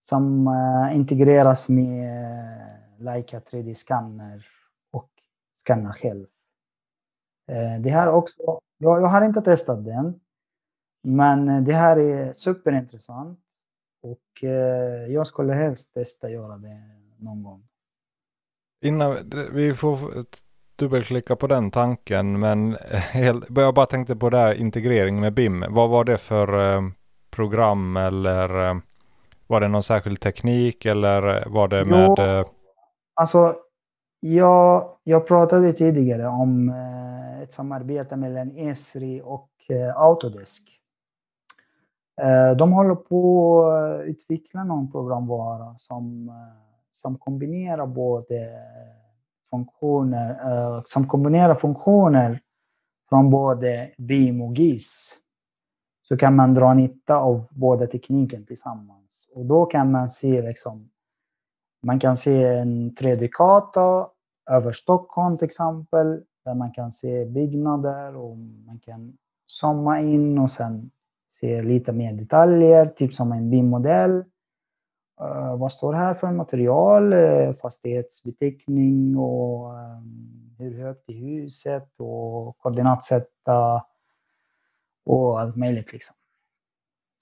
Som 0.00 0.46
eh, 0.46 0.96
integreras 0.96 1.68
med 1.68 2.28
Leica 2.98 3.40
3D-skanner 3.40 4.46
och 4.90 5.10
skannar 5.64 5.92
själv. 5.92 6.26
Eh, 7.48 7.80
det 7.80 7.90
här 7.90 8.08
också, 8.08 8.60
jag, 8.78 9.02
jag 9.02 9.06
har 9.06 9.22
inte 9.22 9.42
testat 9.42 9.84
den. 9.84 10.20
Men 11.02 11.48
eh, 11.48 11.62
det 11.62 11.74
här 11.74 11.96
är 11.96 12.32
superintressant. 12.32 13.40
Och 14.02 14.44
eh, 14.44 15.12
jag 15.12 15.26
skulle 15.26 15.52
helst 15.52 15.94
testa 15.94 16.30
göra 16.30 16.56
det 16.56 16.80
någon 17.16 17.42
gång. 17.42 17.64
Innan, 18.84 19.16
vi 19.52 19.74
får 19.74 19.98
dubbelklicka 20.76 21.36
på 21.36 21.46
den 21.46 21.70
tanken 21.70 22.40
men 22.40 22.76
jag 23.48 23.74
bara 23.74 23.86
tänkte 23.86 24.16
på 24.16 24.30
det 24.30 24.38
här 24.38 24.54
integrering 24.54 25.20
med 25.20 25.34
BIM. 25.34 25.64
Vad 25.68 25.90
var 25.90 26.04
det 26.04 26.18
för 26.18 26.82
program 27.30 27.96
eller 27.96 28.80
var 29.46 29.60
det 29.60 29.68
någon 29.68 29.82
särskild 29.82 30.20
teknik 30.20 30.84
eller 30.84 31.48
var 31.48 31.68
det 31.68 31.84
med... 31.84 32.44
Alltså, 33.14 33.56
jag, 34.20 34.96
jag 35.04 35.26
pratade 35.26 35.72
tidigare 35.72 36.26
om 36.26 36.68
eh, 36.68 37.42
ett 37.42 37.52
samarbete 37.52 38.16
mellan 38.16 38.56
Esri 38.56 39.22
och 39.24 39.50
eh, 39.68 39.96
Autodesk. 39.96 40.80
Eh, 42.20 42.56
de 42.56 42.72
håller 42.72 42.94
på 42.94 43.62
att 43.66 44.06
utveckla 44.06 44.64
någon 44.64 44.92
programvara 44.92 45.74
som, 45.78 46.32
som 46.94 47.18
kombinerar 47.18 47.86
både 47.86 48.62
funktioner, 49.50 50.82
som 50.84 51.08
kombinerar 51.08 51.54
funktioner 51.54 52.40
från 53.08 53.30
både 53.30 53.90
BIM 53.98 54.42
och 54.42 54.54
GIS. 54.54 55.18
Så 56.02 56.16
kan 56.16 56.36
man 56.36 56.54
dra 56.54 56.74
nytta 56.74 57.16
av 57.16 57.46
båda 57.50 57.86
tekniken 57.86 58.46
tillsammans. 58.46 59.28
Och 59.34 59.46
då 59.46 59.66
kan 59.66 59.90
man 59.90 60.10
se 60.10 60.42
liksom 60.42 60.90
man 61.82 61.98
kan 61.98 62.16
se 62.16 62.44
en 62.44 62.90
3D-karta 62.90 64.10
över 64.50 64.72
Stockholm 64.72 65.38
till 65.38 65.46
exempel, 65.46 66.22
där 66.44 66.54
man 66.54 66.72
kan 66.72 66.92
se 66.92 67.24
byggnader 67.24 68.16
och 68.16 68.36
man 68.38 68.78
kan 68.78 69.16
zooma 69.46 70.00
in 70.00 70.38
och 70.38 70.50
sen 70.50 70.90
se 71.40 71.62
lite 71.62 71.92
mer 71.92 72.12
detaljer, 72.12 72.86
typ 72.86 73.14
som 73.14 73.32
en 73.32 73.50
BIM-modell. 73.50 74.24
Uh, 75.20 75.26
eh, 75.26 75.56
vad 75.56 75.72
står 75.72 75.92
här 75.92 76.14
för 76.14 76.30
material? 76.30 77.12
Uh, 77.12 77.54
fastighetsbeteckning 77.54 79.16
och 79.16 79.70
um, 79.70 80.54
hur 80.58 80.82
högt 80.82 81.08
är 81.08 81.14
huset 81.14 81.90
och 81.96 82.58
koordinatsätta 82.58 83.84
och 85.06 85.40
allt 85.40 85.56
möjligt 85.56 85.92
liksom. 85.92 86.16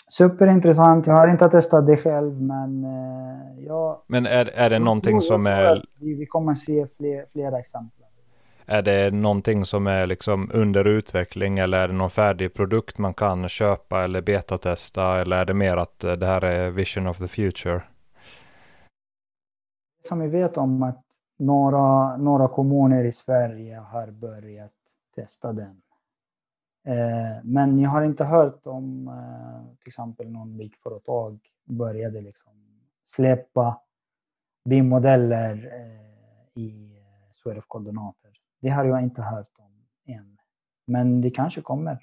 Superintressant. 0.09 1.07
Jag 1.07 1.17
har 1.17 1.29
inte 1.29 1.49
testat 1.49 1.87
det 1.87 1.97
själv, 1.97 2.43
men 2.43 2.85
uh, 2.85 3.65
jag 3.65 4.03
men 4.07 4.27
är, 4.27 4.51
är 4.55 4.71
det 4.71 4.79
någonting 4.79 5.21
som 5.21 5.47
är... 5.47 5.85
vi 6.01 6.27
kommer 6.27 6.55
se 6.55 6.87
fler, 6.97 7.27
flera 7.33 7.59
exempel. 7.59 8.07
Är 8.69 8.83
det 8.83 9.11
någonting 9.11 9.65
som 9.65 9.87
är 9.87 10.07
liksom 10.07 10.51
under 10.55 10.85
utveckling 10.85 11.59
eller 11.59 11.81
är 11.81 11.89
det 11.89 11.95
någon 11.95 12.11
färdig 12.11 12.55
produkt 12.55 12.99
man 12.99 13.15
kan 13.15 13.49
köpa 13.49 14.05
eller 14.05 14.23
betatesta 14.23 15.21
eller 15.21 15.37
är 15.37 15.45
det 15.45 15.55
mer 15.55 15.77
att 15.77 16.05
eh, 16.05 16.13
det 16.13 16.27
här 16.27 16.45
är 16.45 16.71
vision 16.71 17.07
of 17.07 17.19
the 17.19 17.29
future? 17.29 17.83
Som 20.09 20.21
vi 20.21 20.29
vet 20.29 20.57
om 20.57 20.83
att 20.83 21.03
några, 21.39 22.17
några 22.17 22.49
kommuner 22.49 23.05
i 23.05 23.13
Sverige 23.13 23.77
har 23.77 24.11
börjat 24.11 24.73
testa 25.15 25.53
den. 25.53 25.81
Eh, 26.87 27.43
men 27.45 27.79
jag 27.79 27.91
har 27.91 28.03
inte 28.03 28.25
hört 28.25 28.67
om 28.67 29.09
eh, 29.09 29.77
till 29.79 29.89
exempel 29.89 30.31
någon 30.31 30.57
byggföretag 30.57 31.39
började 31.65 32.21
liksom 32.21 32.53
släppa 33.07 33.81
BIM-modeller 34.65 35.71
eh, 35.73 36.63
i 36.63 36.99
SWRF-koordinater. 37.33 38.31
Det 38.61 38.69
har 38.69 38.85
jag 38.85 39.03
inte 39.03 39.23
hört 39.23 39.51
om 39.59 39.73
än. 40.15 40.39
Men 40.87 41.21
det 41.21 41.31
kanske 41.31 41.61
kommer. 41.61 41.99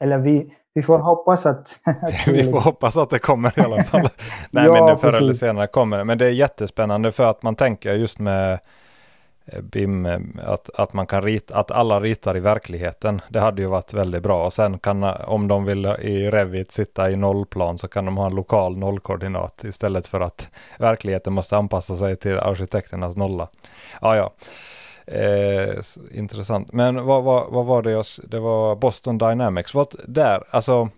Eller 0.00 0.18
vi, 0.18 0.54
vi 0.74 0.82
får 0.82 0.98
hoppas 0.98 1.46
att... 1.46 1.80
Vi 2.26 2.50
får 2.50 2.60
hoppas 2.60 2.96
att 2.96 3.10
det 3.10 3.18
kommer 3.18 3.58
i 3.58 3.62
alla 3.62 3.82
fall. 3.82 4.00
Nej 4.50 4.64
Ja, 4.64 4.72
men 4.72 4.86
det 4.86 4.96
förr 4.96 5.16
eller 5.22 5.32
senare 5.32 5.66
kommer 5.66 5.98
det. 5.98 6.04
Men 6.04 6.18
det 6.18 6.26
är 6.26 6.30
jättespännande 6.30 7.12
för 7.12 7.30
att 7.30 7.42
man 7.42 7.54
tänker 7.54 7.94
just 7.94 8.18
med 8.18 8.60
Eh, 9.46 9.60
BIM 9.60 10.06
eh, 10.06 10.20
att, 10.44 10.70
att 10.74 10.92
man 10.92 11.06
kan 11.06 11.22
rita, 11.22 11.56
att 11.56 11.70
alla 11.70 12.00
ritar 12.00 12.36
i 12.36 12.40
verkligheten. 12.40 13.20
Det 13.28 13.40
hade 13.40 13.62
ju 13.62 13.68
varit 13.68 13.92
väldigt 13.92 14.22
bra. 14.22 14.44
Och 14.44 14.52
sen 14.52 14.78
kan 14.78 15.02
eh, 15.02 15.28
om 15.28 15.48
de 15.48 15.64
vill 15.64 15.86
i 15.86 16.30
Revit 16.30 16.72
sitta 16.72 17.10
i 17.10 17.16
nollplan 17.16 17.78
så 17.78 17.88
kan 17.88 18.04
de 18.04 18.16
ha 18.16 18.26
en 18.26 18.34
lokal 18.34 18.76
nollkoordinat 18.76 19.64
istället 19.64 20.06
för 20.06 20.20
att 20.20 20.48
verkligheten 20.78 21.32
måste 21.32 21.56
anpassa 21.56 21.96
sig 21.96 22.16
till 22.16 22.38
arkitekternas 22.38 23.16
nolla. 23.16 23.48
Ja, 24.00 24.16
ja. 24.16 24.32
Eh, 25.06 25.74
intressant. 26.12 26.72
Men 26.72 27.04
vad, 27.04 27.24
vad, 27.24 27.52
vad 27.52 27.66
var 27.66 27.82
det 27.82 27.90
jag, 27.90 28.04
det 28.24 28.40
var 28.40 28.76
Boston 28.76 29.18
Dynamics. 29.18 29.74
Vad, 29.74 29.94
där, 30.06 30.44
alltså 30.50 30.88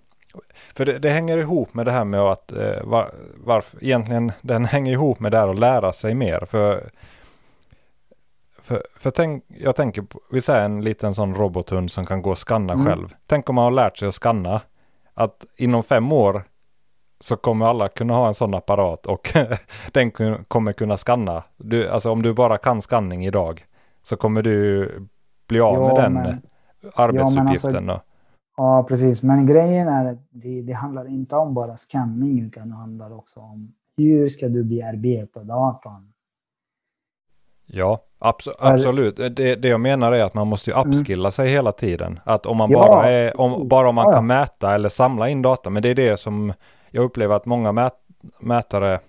för 0.75 0.85
det, 0.85 0.99
det 0.99 1.11
hänger 1.11 1.39
ihop 1.39 1.75
med 1.75 1.87
det 1.87 1.93
här 1.93 2.05
med 2.05 2.21
att 2.21 2.53
eh, 2.53 2.83
var, 2.83 3.11
varför, 3.35 3.85
egentligen 3.85 4.33
den 4.41 4.65
hänger 4.65 4.93
ihop 4.93 5.21
med 5.21 5.33
det 5.33 5.39
här 5.39 5.49
att 5.49 5.59
lära 5.59 5.93
sig 5.93 6.15
mer. 6.15 6.47
För, 6.51 6.91
för, 8.65 8.82
för 8.97 9.11
tänk, 9.11 9.45
jag 9.49 9.77
tänker, 9.77 10.03
på, 10.03 10.20
vi 10.31 10.41
säger 10.41 10.65
en 10.65 10.85
liten 10.85 11.15
sån 11.15 11.35
robothund 11.35 11.91
som 11.91 12.07
kan 12.07 12.23
gå 12.23 12.31
och 12.31 12.49
skanna 12.49 12.73
Mm. 12.73 12.86
själv. 12.86 13.15
Tänk 13.27 13.49
om 13.49 13.55
man 13.55 13.65
har 13.65 13.70
lärt 13.70 13.99
sig 13.99 14.09
att 14.09 14.15
skanna. 14.15 14.61
Att 15.15 15.45
inom 15.57 15.82
fem 15.82 16.12
år 16.12 16.43
så 17.20 17.36
kommer 17.36 17.66
alla 17.66 17.89
kunna 17.89 18.15
ha 18.15 18.28
en 18.28 18.35
sån 18.35 18.55
apparat 18.55 19.07
och 19.07 19.28
den 19.93 20.11
kommer 20.49 20.73
kunna 20.73 20.97
skanna. 20.97 21.43
Du, 21.57 21.89
alltså 21.89 22.11
om 22.11 22.23
du 22.23 22.35
bara 22.35 22.57
kan 22.57 22.81
skanning 22.82 23.27
idag 23.27 23.65
så 24.03 24.16
kommer 24.16 24.43
du 24.43 24.91
bli 25.49 25.61
av 25.61 25.81
med 25.81 25.95
den 25.97 26.12
men, 26.12 26.41
arbetsuppgiften. 26.95 27.86
Ja, 27.86 27.93
alltså, 27.93 28.07
ja, 28.57 28.85
precis. 28.89 29.23
Men 29.23 29.47
grejen 29.47 29.89
är 29.89 30.12
att 30.12 30.19
det, 30.31 30.62
det 30.62 30.73
handlar 30.73 31.09
inte 31.09 31.36
om 31.36 31.55
bara 31.55 31.77
scanning 31.77 32.41
utan 32.41 32.69
det 32.69 32.77
handlar 32.77 33.12
också 33.12 33.41
om 33.41 33.73
hur 33.97 34.28
ska 34.28 34.49
du 34.49 34.65
bearbeta 34.65 35.43
datan? 35.45 36.12
Ja, 37.66 38.01
abso 38.24 38.51
absolut. 38.59 39.16
Det, 39.16 39.55
det 39.55 39.68
jag 39.68 39.80
menar 39.80 40.12
är 40.12 40.22
att 40.22 40.34
man 40.34 40.46
måste 40.46 40.70
ju 40.70 40.76
mm. 40.76 40.90
upskilla 40.90 41.26
mm. 41.26 41.32
sig 41.32 41.48
hela 41.48 41.72
tiden. 41.72 42.20
Att 42.24 42.46
om 42.46 42.56
man 42.56 42.70
ja. 42.70 42.78
bara, 42.78 43.10
är, 43.10 43.40
om, 43.40 43.68
bara 43.68 43.88
om 43.88 43.94
man 43.94 44.12
kan 44.12 44.26
mäta 44.26 44.74
eller 44.74 44.88
samla 44.88 45.28
in 45.28 45.42
data. 45.42 45.70
Men 45.70 45.82
det 45.82 45.88
är 45.88 45.94
det 45.94 46.16
som 46.16 46.52
jag 46.90 47.05
upplever 47.05 47.36
att 47.36 47.46
många 47.46 47.72
mät, 47.72 47.94
mätare 48.38 49.01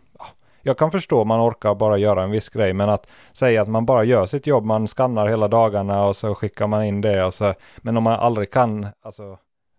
jag 0.68 0.78
kan 0.78 0.92
förstå 0.92 1.24
man 1.24 1.50
orkar 1.50 1.76
bara 1.76 1.98
göra 1.98 2.24
en 2.24 2.32
viss 2.32 2.50
grej, 2.50 2.74
men 2.74 2.90
att 2.90 3.08
säga 3.34 3.62
att 3.62 3.68
man 3.68 3.86
bara 3.86 4.04
gör 4.04 4.26
sitt 4.26 4.48
jobb, 4.48 4.66
man 4.66 4.88
skannar 4.88 5.28
hela 5.28 5.48
dagarna 5.48 6.06
och 6.06 6.16
så 6.16 6.36
skickar 6.36 6.68
man 6.68 6.84
in 6.84 7.02
det. 7.02 7.26
Och 7.26 7.34
så, 7.34 7.54
men 7.78 7.98
om 7.98 8.04
man 8.04 8.20
aldrig 8.20 8.52
kan 8.52 8.88
alltså, 9.02 9.38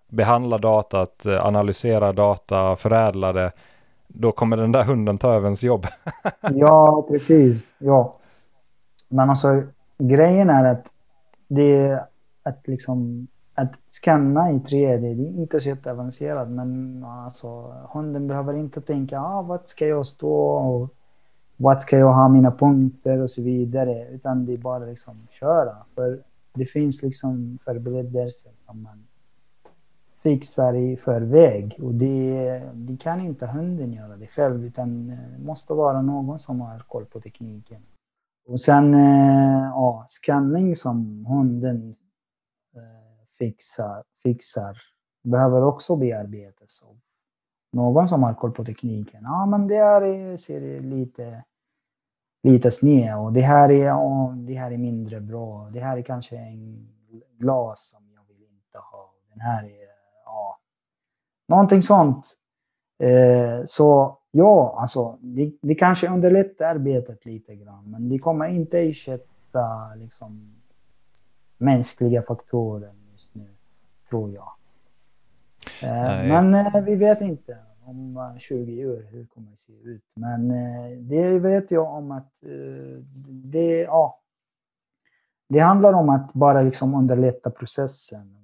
behandla 0.09 0.59
datat, 0.59 1.27
analysera 1.27 2.13
data, 2.13 2.77
förädla 2.77 3.33
det, 3.33 3.53
då 4.09 4.33
kommer 4.33 4.57
den 4.57 4.73
där 4.73 4.83
hunden 4.83 5.19
ta 5.19 5.33
över 5.33 5.45
ens 5.45 5.63
jobb. 5.63 5.87
ja, 6.55 7.07
precis. 7.11 7.75
Ja. 7.79 8.17
Men 9.17 9.31
alltså 9.31 9.63
grejen 9.99 10.51
är 10.51 10.65
att 10.65 10.93
det 11.49 11.77
är 11.77 12.07
att 12.43 12.69
liksom 12.69 13.27
att 13.55 13.73
skanna 13.89 14.51
i 14.51 14.55
3D, 14.55 15.01
det 15.01 15.23
är 15.23 15.41
inte 15.41 15.61
så 15.61 15.69
jätteavancerat, 15.69 16.49
men 16.49 17.05
alltså 17.05 17.75
hunden 17.93 18.27
behöver 18.27 18.55
inte 18.55 18.81
tänka, 18.81 19.21
ah, 19.21 19.43
vad 19.43 19.69
ska 19.69 19.87
jag 19.87 20.07
stå 20.07 20.33
och 20.33 20.95
vad 21.57 21.81
ska 21.81 21.99
jag 21.99 22.13
ha 22.13 22.29
mina 22.29 22.51
punkter 22.51 23.19
och 23.19 23.31
så 23.31 23.43
vidare, 23.43 24.09
utan 24.09 24.47
det 24.47 24.53
är 24.53 24.59
bara 24.59 24.85
liksom 24.85 25.27
köra. 25.31 25.77
För 25.95 26.19
det 26.55 26.67
finns 26.67 27.03
liksom 27.03 27.59
förberedelser 27.65 28.53
som 28.57 28.83
man 28.83 29.07
fixar 30.23 30.75
i 30.75 30.97
förväg 30.97 31.79
och 31.83 31.95
det, 31.95 32.63
det 32.75 32.97
kan 33.01 33.21
inte 33.21 33.47
hunden 33.47 33.93
göra 33.93 34.17
det 34.17 34.27
själv, 34.27 34.65
utan 34.65 35.09
det 35.09 35.45
måste 35.45 35.73
vara 35.75 36.03
någon 36.03 36.39
som 36.39 36.61
har 36.61 36.79
koll 36.79 37.05
på 37.05 37.21
tekniken. 37.21 37.83
Och 38.47 38.61
sen 38.61 38.95
eh, 38.95 39.69
ja, 39.69 40.05
scanning 40.09 40.77
som 40.77 41.27
hunden 41.27 41.97
eh, 42.77 43.27
fixar, 43.39 44.05
fixar 44.23 44.79
behöver 45.23 45.63
också 45.63 45.97
bearbetas 45.97 46.83
av 46.83 46.99
någon 47.73 48.09
som 48.09 48.23
har 48.23 48.35
koll 48.35 48.53
på 48.53 48.65
tekniken. 48.65 49.21
Ja, 49.23 49.47
men 49.47 49.69
det 49.69 49.77
här 49.77 50.37
ser 50.37 50.81
lite, 50.81 51.45
lite 52.43 52.71
sned 52.71 53.19
och 53.19 53.33
det 53.33 53.41
här, 53.41 53.71
är, 53.71 53.87
ja, 53.87 54.35
det 54.37 54.55
här 54.55 54.71
är 54.71 54.79
mindre 54.79 55.21
bra. 55.21 55.71
Det 55.73 55.81
här 55.81 55.99
är 55.99 56.03
kanske 56.03 56.37
en 56.37 56.89
glas 57.39 57.89
som 57.89 58.11
jag 58.15 58.25
vill 58.29 58.43
inte 58.43 58.79
ha. 58.79 59.15
Den 59.31 59.41
här 59.41 59.65
är, 59.65 59.89
ja, 60.25 60.59
någonting 61.49 61.83
sånt. 61.83 62.35
Eh, 62.99 63.65
så 63.67 64.19
Ja, 64.39 64.77
alltså 64.79 65.19
det, 65.21 65.53
det 65.61 65.75
kanske 65.75 66.09
underlättar 66.09 66.65
arbetet 66.65 67.25
lite 67.25 67.55
grann, 67.55 67.91
men 67.91 68.09
det 68.09 68.19
kommer 68.19 68.49
inte 68.49 68.79
ersätta 68.79 69.95
liksom 69.95 70.55
mänskliga 71.59 72.23
faktorer 72.23 72.93
just 73.13 73.35
nu, 73.35 73.47
tror 74.09 74.33
jag. 74.35 74.53
Eh, 75.83 76.29
men 76.29 76.55
eh, 76.55 76.83
vi 76.83 76.97
vet 76.97 77.21
inte 77.21 77.59
om 77.85 78.35
20 78.39 78.87
år 78.87 79.07
hur 79.11 79.21
det 79.21 79.27
kommer 79.27 79.53
att 79.53 79.59
se 79.59 79.73
ut. 79.73 80.03
Men 80.15 80.51
eh, 80.51 80.99
det 80.99 81.39
vet 81.39 81.71
jag 81.71 81.95
om 81.95 82.13
att 82.13 82.43
eh, 82.43 83.03
det, 83.29 83.81
ja, 83.81 84.21
det 85.49 85.59
handlar 85.59 85.93
om 85.93 86.09
att 86.09 86.33
bara 86.33 86.63
liksom 86.63 86.95
underlätta 86.95 87.51
processen 87.51 88.37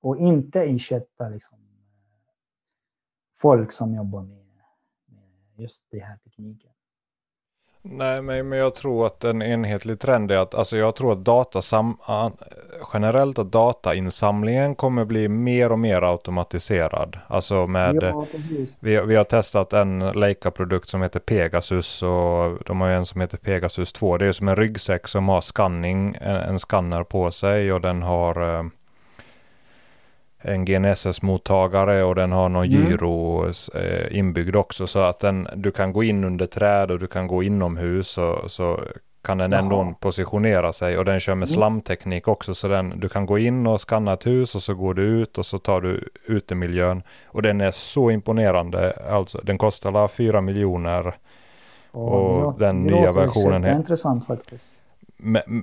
och 0.00 0.16
inte 0.16 0.62
ersätta 0.62 1.28
liksom, 1.28 1.58
folk 3.38 3.72
som 3.72 3.94
jobbar 3.94 4.22
med 4.22 4.45
just 5.58 5.84
den 5.90 6.00
här 6.00 6.16
tekniken. 6.16 6.70
Nej, 7.90 8.22
men 8.22 8.58
jag 8.58 8.74
tror 8.74 9.06
att 9.06 9.24
en 9.24 9.42
enhetlig 9.42 10.00
trend 10.00 10.30
är 10.30 10.36
att, 10.36 10.54
alltså 10.54 10.76
jag 10.76 10.96
tror 10.96 11.12
att 11.12 11.24
datasam, 11.24 11.96
generellt 12.92 13.38
att 13.38 13.52
datainsamlingen 13.52 14.74
kommer 14.74 15.04
bli 15.04 15.28
mer 15.28 15.72
och 15.72 15.78
mer 15.78 16.02
automatiserad. 16.02 17.18
Alltså 17.28 17.66
med, 17.66 17.98
ja, 18.02 18.26
vi, 18.80 19.00
vi 19.00 19.16
har 19.16 19.24
testat 19.24 19.72
en 19.72 19.98
Leica-produkt 19.98 20.88
som 20.88 21.02
heter 21.02 21.20
Pegasus 21.20 22.02
och 22.02 22.64
de 22.66 22.80
har 22.80 22.88
en 22.88 23.06
som 23.06 23.20
heter 23.20 23.38
Pegasus 23.38 23.92
2. 23.92 24.18
Det 24.18 24.26
är 24.26 24.32
som 24.32 24.48
en 24.48 24.56
ryggsäck 24.56 25.08
som 25.08 25.28
har 25.28 25.40
scanning, 25.40 26.16
en, 26.20 26.36
en 26.36 26.58
skanner 26.58 27.04
på 27.04 27.30
sig 27.30 27.72
och 27.72 27.80
den 27.80 28.02
har 28.02 28.58
eh, 28.58 28.64
en 30.38 30.64
GNSS-mottagare 30.64 32.02
och 32.02 32.14
den 32.14 32.32
har 32.32 32.48
någon 32.48 32.64
mm. 32.64 32.88
gyro 32.88 33.44
eh, 33.74 34.18
inbyggd 34.18 34.56
också 34.56 34.86
så 34.86 34.98
att 34.98 35.20
den, 35.20 35.48
du 35.54 35.70
kan 35.70 35.92
gå 35.92 36.04
in 36.04 36.24
under 36.24 36.46
träd 36.46 36.90
och 36.90 36.98
du 36.98 37.06
kan 37.06 37.26
gå 37.26 37.42
inomhus 37.42 38.18
och 38.18 38.50
så 38.50 38.80
kan 39.22 39.38
den 39.38 39.52
ändå 39.52 39.76
Jaha. 39.76 39.94
positionera 40.00 40.72
sig 40.72 40.98
och 40.98 41.04
den 41.04 41.20
kör 41.20 41.34
med 41.34 41.48
mm. 41.48 41.54
slamteknik 41.54 42.28
också 42.28 42.54
så 42.54 42.68
den, 42.68 43.00
du 43.00 43.08
kan 43.08 43.26
gå 43.26 43.38
in 43.38 43.66
och 43.66 43.80
skanna 43.80 44.12
ett 44.12 44.26
hus 44.26 44.54
och 44.54 44.62
så 44.62 44.74
går 44.74 44.94
du 44.94 45.02
ut 45.02 45.38
och 45.38 45.46
så 45.46 45.58
tar 45.58 45.80
du 45.80 46.08
utemiljön 46.26 47.02
och 47.26 47.42
den 47.42 47.60
är 47.60 47.70
så 47.70 48.10
imponerande 48.10 48.92
alltså 49.10 49.40
den 49.42 49.58
kostar 49.58 49.88
alla 49.88 50.08
4 50.08 50.40
miljoner 50.40 51.16
och, 51.90 52.46
och 52.46 52.58
den 52.58 52.82
nya 52.82 53.12
versionen 53.12 53.64
är 53.64 53.76
intressant 53.76 54.26
faktiskt 54.26 54.82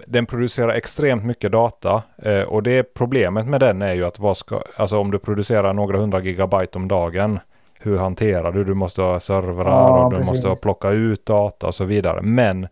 den 0.07 0.25
producerar 0.25 0.69
extremt 0.69 1.23
mycket 1.23 1.51
data 1.51 2.03
eh, 2.17 2.41
och 2.41 2.63
det 2.63 2.83
problemet 2.83 3.47
med 3.47 3.59
den 3.59 3.81
är 3.81 3.93
ju 3.93 4.05
att 4.05 4.19
vad 4.19 4.37
ska, 4.37 4.61
alltså 4.77 4.97
om 4.97 5.11
du 5.11 5.19
producerar 5.19 5.73
några 5.73 5.99
hundra 5.99 6.19
gigabyte 6.19 6.77
om 6.77 6.87
dagen, 6.87 7.39
hur 7.79 7.97
hanterar 7.97 8.51
du? 8.51 8.63
Du 8.63 8.73
måste 8.73 9.01
ha 9.01 9.19
servrar 9.19 9.71
ja, 9.71 10.05
och 10.05 10.11
du 10.11 10.17
precis. 10.17 10.43
måste 10.43 10.61
plocka 10.61 10.89
ut 10.89 11.25
data 11.25 11.67
och 11.67 11.75
så 11.75 11.85
vidare. 11.85 12.21
Men 12.21 12.67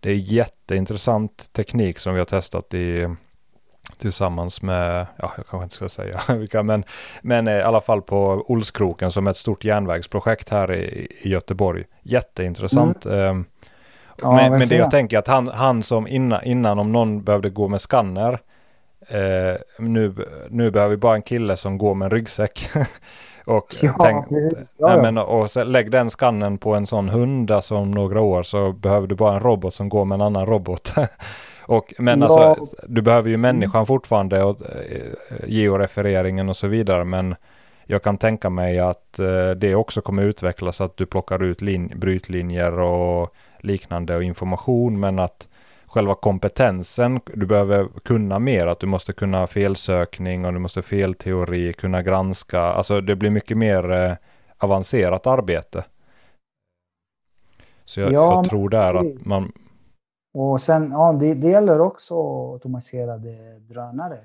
det 0.00 0.10
är 0.10 0.14
jätteintressant 0.14 1.52
teknik 1.52 1.98
som 1.98 2.12
vi 2.12 2.18
har 2.18 2.26
testat 2.26 2.74
i 2.74 3.08
tillsammans 3.98 4.62
med, 4.62 5.06
ja 5.16 5.32
jag 5.36 5.46
kanske 5.46 5.62
inte 5.62 5.74
ska 5.74 5.88
säga 5.88 6.20
vilka, 6.36 6.62
men, 6.62 6.84
men 7.22 7.48
i 7.48 7.60
alla 7.60 7.80
fall 7.80 8.02
på 8.02 8.44
Olskroken 8.46 9.10
som 9.10 9.26
är 9.26 9.30
ett 9.30 9.36
stort 9.36 9.64
järnvägsprojekt 9.64 10.48
här 10.48 10.72
i, 10.72 11.08
i 11.22 11.28
Göteborg. 11.28 11.84
Jätteintressant. 12.02 13.06
Mm. 13.06 13.44
Eh, 14.18 14.22
Ja, 14.22 14.32
men, 14.32 14.58
men, 14.58 14.68
det 14.68 14.76
jag 14.76 14.90
tänker 14.90 15.18
att 15.18 15.28
han, 15.28 15.48
han 15.48 15.82
som 15.82 16.06
innan, 16.06 16.44
innan 16.44 16.78
om 16.78 16.92
någon 16.92 17.22
behövde 17.22 17.50
gå 17.50 17.68
med 17.68 17.80
skanner 17.80 18.40
eh, 19.08 19.60
nu, 19.78 20.14
nu 20.50 20.70
behöver 20.70 20.90
vi 20.90 20.96
bara 20.96 21.14
en 21.14 21.22
kille 21.22 21.56
som 21.56 21.78
går 21.78 21.94
med 21.94 22.06
en 22.06 22.10
ryggsäck. 22.10 22.70
och, 23.44 23.74
ja, 23.80 23.94
tänk, 24.02 24.26
ja, 24.76 25.02
men, 25.02 25.18
och 25.18 25.50
så, 25.50 25.64
lägg 25.64 25.90
den 25.90 26.10
skannen 26.10 26.58
på 26.58 26.74
en 26.74 26.86
sån 26.86 27.08
hund 27.08 27.50
alltså 27.50 27.76
om 27.76 27.90
några 27.90 28.20
år 28.20 28.42
så 28.42 28.72
behöver 28.72 29.06
du 29.06 29.14
bara 29.14 29.34
en 29.34 29.40
robot 29.40 29.74
som 29.74 29.88
går 29.88 30.04
med 30.04 30.14
en 30.14 30.20
annan 30.20 30.46
robot. 30.46 30.94
och, 31.62 31.94
men 31.98 32.22
alltså, 32.22 32.66
du 32.86 33.02
behöver 33.02 33.30
ju 33.30 33.36
människan 33.36 33.86
fortfarande 33.86 34.42
och 34.42 34.60
eh, 34.60 35.46
georefereringen 35.46 36.48
och 36.48 36.56
så 36.56 36.66
vidare. 36.66 37.04
Men 37.04 37.34
jag 37.86 38.02
kan 38.02 38.18
tänka 38.18 38.50
mig 38.50 38.78
att 38.78 39.18
eh, 39.18 39.50
det 39.50 39.74
också 39.74 40.00
kommer 40.00 40.22
utvecklas 40.22 40.80
att 40.80 40.96
du 40.96 41.06
plockar 41.06 41.42
ut 41.42 41.60
brytlinjer 41.94 42.78
och 42.78 43.34
liknande 43.62 44.16
och 44.16 44.22
information 44.22 45.00
men 45.00 45.18
att 45.18 45.48
själva 45.86 46.14
kompetensen, 46.14 47.20
du 47.34 47.46
behöver 47.46 47.88
kunna 48.04 48.38
mer, 48.38 48.66
att 48.66 48.80
du 48.80 48.86
måste 48.86 49.12
kunna 49.12 49.46
felsökning 49.46 50.44
och 50.44 50.52
du 50.52 50.58
måste 50.58 50.82
felteori, 50.82 51.72
kunna 51.72 52.02
granska, 52.02 52.60
alltså 52.60 53.00
det 53.00 53.16
blir 53.16 53.30
mycket 53.30 53.56
mer 53.56 53.90
eh, 53.92 54.14
avancerat 54.58 55.26
arbete. 55.26 55.84
Så 57.84 58.00
jag, 58.00 58.12
ja, 58.12 58.34
jag 58.34 58.44
tror 58.44 58.68
där 58.68 58.94
att 58.94 59.26
man... 59.26 59.52
Och 60.34 60.60
sen, 60.60 60.90
ja, 60.92 61.12
det, 61.12 61.34
det 61.34 61.48
gäller 61.48 61.80
också 61.80 62.14
automatiserade 62.52 63.58
drönare 63.58 64.18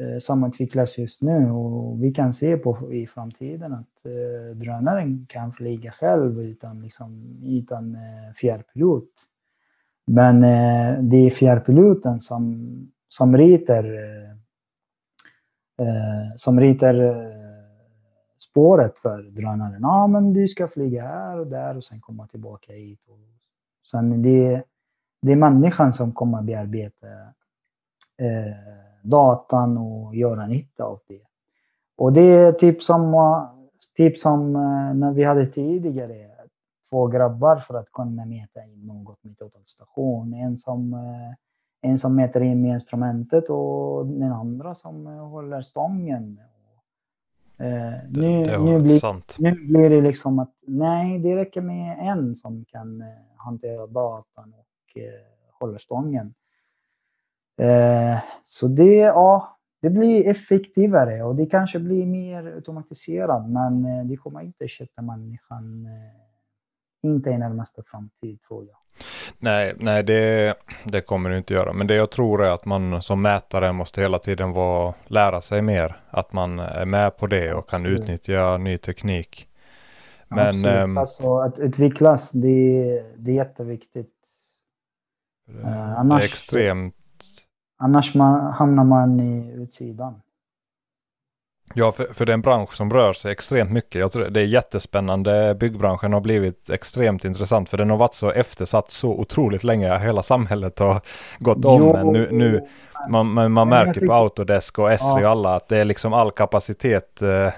Eh, 0.00 0.18
som 0.18 0.44
utvecklas 0.44 0.98
just 0.98 1.22
nu 1.22 1.50
och 1.50 2.02
vi 2.02 2.12
kan 2.12 2.32
se 2.32 2.56
på 2.56 2.92
i 2.92 3.06
framtiden 3.06 3.72
att 3.72 4.04
eh, 4.04 4.56
drönaren 4.56 5.26
kan 5.28 5.52
flyga 5.52 5.92
själv 5.92 6.40
utan, 6.42 6.82
liksom, 6.82 7.40
utan 7.44 7.94
eh, 7.94 8.32
fjärrpilot. 8.34 9.10
Men 10.06 10.44
eh, 10.44 11.02
det 11.02 11.16
är 11.16 11.30
fjärrpiloten 11.30 12.20
som, 12.20 12.70
som 13.08 13.36
ritar, 13.36 13.84
eh, 13.84 14.30
eh 15.86 16.36
som 16.36 16.60
ritar 16.60 16.94
eh, 16.94 17.42
spåret 18.38 18.98
för 18.98 19.22
drönaren. 19.22 19.82
Ja, 19.82 20.06
men 20.06 20.32
du 20.32 20.48
ska 20.48 20.68
flyga 20.68 21.02
här 21.02 21.38
och 21.38 21.46
där 21.46 21.76
och 21.76 21.84
sen 21.84 22.00
komma 22.00 22.26
tillbaka 22.26 22.72
hit. 22.72 23.08
Och 23.08 23.18
sen 23.90 24.22
det, 24.22 24.62
det 25.22 25.32
är 25.32 25.36
människan 25.36 25.92
som 25.92 26.12
kommer 26.12 26.42
bearbeta 26.42 27.06
eh, 28.18 28.81
datan 29.02 29.78
och 29.78 30.16
göra 30.16 30.46
nytta 30.46 30.84
av 30.84 31.00
det. 31.08 31.22
Och 31.96 32.12
det 32.12 32.20
är 32.20 32.52
typ 32.52 32.82
som, 32.82 33.14
typ 33.96 34.18
som 34.18 34.56
eh, 34.56 34.94
när 34.94 35.12
vi 35.12 35.24
hade 35.24 35.46
tidigare 35.46 36.28
två 36.90 37.06
grabbar 37.06 37.56
för 37.56 37.74
att 37.74 37.92
kunna 37.92 38.24
mäta 38.24 38.64
in 38.64 38.86
något 38.86 39.24
med 39.24 39.38
totalstation. 39.38 40.34
En 40.34 40.58
som, 40.58 40.94
eh, 40.94 41.90
en 41.90 41.98
som 41.98 42.16
mäter 42.16 42.42
in 42.42 42.62
med 42.62 42.74
instrumentet 42.74 43.48
och 43.48 44.06
den 44.06 44.32
andra 44.32 44.74
som 44.74 45.06
håller 45.06 45.62
stången. 45.62 46.40
Eh, 47.58 47.68
nu, 48.10 48.46
det, 48.46 48.58
nu, 48.58 48.80
blir, 48.80 49.42
nu 49.42 49.66
blir 49.66 49.90
det 49.90 50.00
liksom 50.00 50.38
att 50.38 50.54
nej, 50.66 51.18
det 51.18 51.36
räcker 51.36 51.60
med 51.60 51.98
en 52.00 52.36
som 52.36 52.64
kan 52.64 53.02
eh, 53.02 53.08
hantera 53.36 53.86
datan 53.86 54.54
och 54.54 54.98
eh, 55.00 55.10
håller 55.60 55.78
stången. 55.78 56.34
Eh, 57.62 58.18
så 58.46 58.68
det, 58.68 58.94
ja, 58.94 59.58
det 59.82 59.90
blir 59.90 60.28
effektivare 60.28 61.22
och 61.22 61.36
det 61.36 61.46
kanske 61.46 61.78
blir 61.78 62.06
mer 62.06 62.46
automatiserat, 62.54 63.48
men 63.48 63.84
eh, 63.84 64.04
det 64.04 64.16
kommer 64.16 64.40
inte 64.40 64.64
ersätta 64.64 65.02
människan, 65.02 65.86
eh, 65.86 67.10
inte 67.10 67.30
i 67.30 67.38
närmaste 67.38 67.82
framtid 67.86 68.42
tror 68.48 68.66
jag. 68.66 68.76
Nej, 69.38 69.74
nej 69.78 70.02
det, 70.02 70.54
det 70.84 71.00
kommer 71.00 71.30
det 71.30 71.36
inte 71.36 71.54
göra. 71.54 71.72
Men 71.72 71.86
det 71.86 71.94
jag 71.94 72.10
tror 72.10 72.44
är 72.44 72.50
att 72.50 72.64
man 72.64 73.02
som 73.02 73.22
mätare 73.22 73.72
måste 73.72 74.00
hela 74.00 74.18
tiden 74.18 74.52
vara, 74.52 74.94
lära 75.06 75.40
sig 75.40 75.62
mer. 75.62 76.00
Att 76.10 76.32
man 76.32 76.58
är 76.58 76.86
med 76.86 77.16
på 77.16 77.26
det 77.26 77.54
och 77.54 77.68
kan 77.68 77.86
utnyttja 77.86 78.58
ny 78.58 78.78
teknik. 78.78 79.48
Men, 80.28 80.64
ähm, 80.64 80.98
alltså, 80.98 81.38
att 81.38 81.58
utvecklas, 81.58 82.30
det, 82.30 83.04
det 83.16 83.30
är 83.30 83.34
jätteviktigt. 83.34 84.08
Uh, 85.50 85.98
annars, 85.98 86.20
det 86.20 86.24
är 86.24 86.28
extremt. 86.28 86.94
Annars 87.82 88.14
man, 88.14 88.52
hamnar 88.52 88.84
man 88.84 89.20
i 89.20 89.52
utsidan. 89.52 90.20
Ja, 91.74 91.92
för, 91.92 92.04
för 92.04 92.26
det 92.26 92.32
är 92.32 92.34
en 92.34 92.40
bransch 92.40 92.74
som 92.74 92.90
rör 92.90 93.12
sig 93.12 93.32
extremt 93.32 93.70
mycket. 93.70 93.94
Jag 93.94 94.12
tror 94.12 94.24
det 94.24 94.40
är 94.40 94.44
jättespännande. 94.44 95.56
Byggbranschen 95.60 96.12
har 96.12 96.20
blivit 96.20 96.70
extremt 96.70 97.24
intressant 97.24 97.68
för 97.68 97.78
den 97.78 97.90
har 97.90 97.96
varit 97.96 98.14
så 98.14 98.30
eftersatt 98.30 98.90
så 98.90 99.10
otroligt 99.10 99.64
länge. 99.64 99.98
Hela 99.98 100.22
samhället 100.22 100.78
har 100.78 101.00
gått 101.38 101.64
om. 101.64 101.82
Jo, 101.82 101.92
men 101.92 102.06
nu, 102.06 102.28
nu 102.32 102.60
man, 103.10 103.26
man, 103.26 103.52
man 103.52 103.68
märker 103.68 104.06
på 104.06 104.12
Autodesk 104.12 104.78
och 104.78 104.92
Esri 104.92 105.24
och 105.24 105.30
alla 105.30 105.56
att 105.56 105.68
det 105.68 105.78
är 105.78 105.84
liksom 105.84 106.12
all 106.12 106.30
kapacitet 106.30 107.22
eh, 107.22 107.48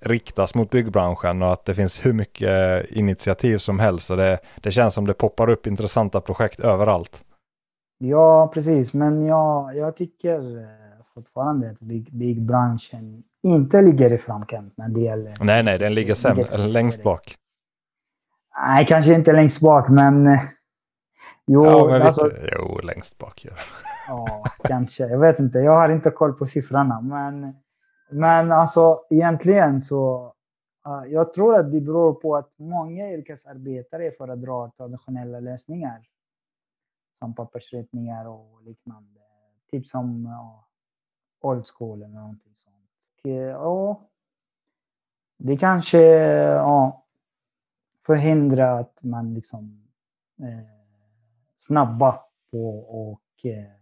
riktas 0.00 0.54
mot 0.54 0.70
byggbranschen 0.70 1.42
och 1.42 1.52
att 1.52 1.64
det 1.64 1.74
finns 1.74 2.06
hur 2.06 2.12
mycket 2.12 2.84
initiativ 2.90 3.58
som 3.58 3.78
helst. 3.78 4.10
Och 4.10 4.16
det, 4.16 4.38
det 4.56 4.70
känns 4.70 4.94
som 4.94 5.06
det 5.06 5.14
poppar 5.14 5.50
upp 5.50 5.66
intressanta 5.66 6.20
projekt 6.20 6.60
överallt. 6.60 7.24
Ja, 8.02 8.50
precis. 8.54 8.94
Men 8.94 9.26
jag, 9.26 9.76
jag 9.76 9.96
tycker 9.96 10.58
eh, 10.58 10.64
fortfarande 11.14 11.70
att 11.70 11.80
bygg, 11.80 12.12
byggbranschen 12.12 13.22
inte 13.42 13.82
ligger 13.82 14.12
i 14.12 14.18
framkant 14.18 14.76
när 14.76 14.88
det 14.88 15.00
gäller... 15.00 15.34
Nej, 15.40 15.62
nej, 15.62 15.78
den 15.78 15.94
ligger 15.94 16.14
sämre, 16.14 16.44
eller 16.50 16.68
längst 16.68 17.02
bak. 17.02 17.36
Nej, 18.66 18.86
kanske 18.86 19.14
inte 19.14 19.32
längst 19.32 19.60
bak, 19.60 19.88
men... 19.88 20.26
Eh, 20.26 20.40
jo, 21.46 21.64
ja, 21.64 21.86
men 21.86 22.02
alltså, 22.02 22.30
jo 22.58 22.78
längst 22.78 23.18
bak. 23.18 23.46
Ja. 23.48 23.56
ja, 24.08 24.44
kanske. 24.64 25.06
Jag 25.06 25.18
vet 25.18 25.38
inte. 25.38 25.58
Jag 25.58 25.72
har 25.72 25.88
inte 25.88 26.10
koll 26.10 26.32
på 26.32 26.46
siffrorna, 26.46 27.00
men... 27.00 27.54
Men 28.10 28.52
alltså 28.52 29.00
egentligen 29.10 29.80
så... 29.80 30.32
Uh, 30.86 31.12
jag 31.12 31.34
tror 31.34 31.54
att 31.54 31.72
det 31.72 31.80
beror 31.80 32.14
på 32.14 32.36
att 32.36 32.50
många 32.58 33.10
yrkesarbetare 33.10 34.10
föredrar 34.18 34.70
traditionella 34.76 35.40
lösningar. 35.40 36.00
Som 37.20 37.34
pappersritningar 37.34 38.28
och 38.28 38.62
liknande. 38.62 39.20
Typ 39.70 39.86
som 39.86 40.24
ja, 40.24 40.68
old 41.40 41.66
school 41.66 42.02
eller 42.02 42.14
någonting 42.14 42.50
Eh, 43.24 43.32
ja, 43.32 44.00
det 45.36 45.56
kanske 45.56 45.98
ja, 45.98 47.06
förhindrar 48.06 48.80
att 48.80 49.02
man 49.02 49.34
liksom 49.34 49.88
eh, 50.38 50.68
snabba 51.56 52.20
på 52.50 52.78
och, 52.78 53.46
eh, 53.46 53.72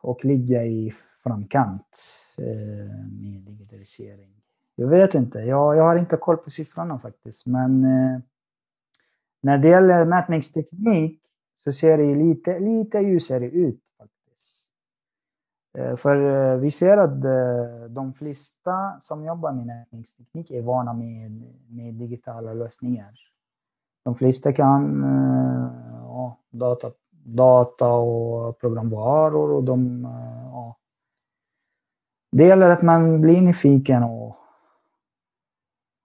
och 0.00 0.24
ligga 0.24 0.64
i 0.64 0.92
framkant 1.22 2.04
eh, 2.38 2.96
med 3.10 3.40
digitalisering. 3.40 4.42
Jag 4.74 4.88
vet 4.88 5.14
inte, 5.14 5.38
jag, 5.38 5.76
jag 5.76 5.84
har 5.84 5.96
inte 5.96 6.16
koll 6.16 6.36
på 6.36 6.50
siffrorna 6.50 6.98
faktiskt, 6.98 7.46
men 7.46 7.84
eh, 7.84 8.20
när 9.44 9.58
det 9.58 9.68
gäller 9.68 10.04
mätningsteknik 10.04 11.20
så 11.54 11.72
ser 11.72 11.98
det 11.98 12.14
lite, 12.14 12.58
lite 12.58 12.98
ljusare 12.98 13.50
ut. 13.50 13.80
faktiskt. 13.98 14.68
Eh, 15.78 15.96
för 15.96 16.16
eh, 16.16 16.58
vi 16.58 16.70
ser 16.70 16.96
att 16.96 17.24
eh, 17.24 17.90
de 17.90 18.14
flesta 18.14 18.96
som 19.00 19.24
jobbar 19.24 19.52
med 19.52 19.66
mätningsteknik 19.66 20.50
är 20.50 20.62
vana 20.62 20.92
med, 20.92 21.42
med 21.68 21.94
digitala 21.94 22.54
lösningar. 22.54 23.14
De 24.04 24.14
flesta 24.14 24.52
kan 24.52 25.02
ja, 26.02 26.38
data, 26.50 26.90
data 27.24 27.88
och 27.88 28.58
programvaror 28.58 29.50
och 29.50 29.64
de... 29.64 30.08
Ja. 30.52 30.76
Det 32.32 32.44
gäller 32.44 32.70
att 32.70 32.82
man 32.82 33.20
blir 33.20 33.40
nyfiken 33.40 34.02
och, 34.02 34.36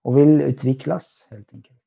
och 0.03 0.18
vill 0.18 0.41
utvecklas 0.41 1.28
helt 1.32 1.53
enkelt. 1.53 1.79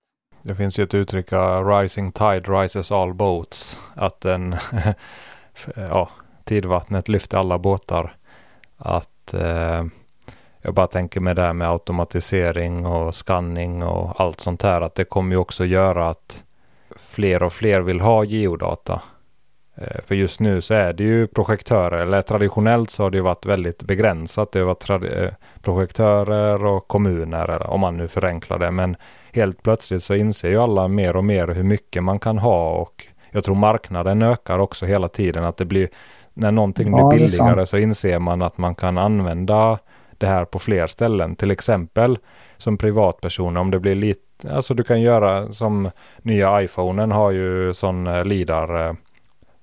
Det 0.43 0.55
finns 0.55 0.79
ju 0.79 0.83
ett 0.83 0.95
uttryck, 0.95 1.27
rising 1.67 2.13
tide 2.13 2.41
rises 2.41 2.93
all 2.93 3.15
boats. 3.15 3.81
Att 3.95 4.25
en, 4.25 4.57
ja, 5.77 6.11
tidvattnet 6.45 7.09
lyfter 7.09 7.39
alla 7.39 7.59
båtar. 7.59 8.17
Att 8.77 9.35
eh, 9.35 9.85
jag 10.63 10.75
bara 10.75 10.87
tänker 10.87 11.21
med 11.21 11.37
det 11.37 11.43
här 11.43 11.53
med 11.53 11.71
automatisering 11.71 12.87
och 12.87 13.15
skanning 13.15 13.83
och 13.83 14.21
allt 14.21 14.41
sånt 14.41 14.63
här. 14.63 14.81
Att 14.81 14.95
det 14.95 15.05
kommer 15.05 15.31
ju 15.33 15.37
också 15.37 15.65
göra 15.65 16.09
att 16.09 16.45
fler 16.97 17.43
och 17.43 17.53
fler 17.53 17.81
vill 17.81 18.01
ha 18.01 18.25
geodata. 18.25 19.03
Eh, 19.75 20.01
för 20.07 20.15
just 20.15 20.41
nu 20.41 20.61
så 20.61 20.75
är 20.75 20.93
det 20.93 21.05
ju 21.05 21.27
projektörer, 21.27 21.99
eller 21.99 22.23
traditionellt 22.23 22.91
så 22.91 23.03
har 23.03 23.11
det 23.11 23.17
ju 23.17 23.23
varit 23.23 23.47
väldigt 23.47 23.83
begränsat. 23.83 24.53
Det 24.53 24.59
har 24.59 24.67
varit 24.67 24.91
eh, 24.91 25.33
projektörer 25.63 26.65
och 26.65 26.89
kommuner, 26.89 27.67
om 27.67 27.81
man 27.81 27.97
nu 27.97 28.09
förenklar 28.09 28.59
det. 28.59 28.71
Men 28.71 28.97
helt 29.33 29.63
plötsligt 29.63 30.03
så 30.03 30.15
inser 30.15 30.51
ju 30.51 30.59
alla 30.59 30.89
mer 30.89 31.17
och 31.17 31.25
mer 31.25 31.49
hur 31.49 31.63
mycket 31.63 32.05
man 32.05 32.19
kan 32.19 32.39
ha 32.39 32.71
och 32.71 33.07
jag 33.31 33.45
tror 33.45 33.55
marknaden 33.55 34.23
ökar 34.23 34.59
också 34.59 34.87
hela 34.87 35.09
tiden. 35.09 35.45
Att 35.45 35.57
det 35.57 35.65
blir 35.65 35.89
när 36.35 36.53
någonting 36.53 36.93
blir 36.93 37.03
ja, 37.03 37.11
billigare 37.11 37.67
så 37.67 37.79
inser 37.79 38.19
man 38.19 38.43
att 38.43 38.59
man 38.59 38.75
kan 38.75 38.99
använda 38.99 39.79
det 40.19 40.27
här 40.27 40.45
på 40.45 40.59
fler 40.59 40.87
ställen. 40.87 41.37
Till 41.37 41.51
exempel 41.51 42.19
som 42.57 42.79
privatperson 42.79 43.57
om 43.57 43.71
det 43.71 43.81
blir 43.81 43.95
lite, 43.95 44.55
alltså 44.55 44.75
du 44.75 44.83
kan 44.83 45.01
göra 45.01 45.53
som 45.53 45.91
nya 46.23 46.63
iPhonen 46.63 47.13
har 47.13 47.31
ju 47.31 47.75
sån 47.75 48.07
eh, 48.07 48.25
LIDAR 48.25 48.97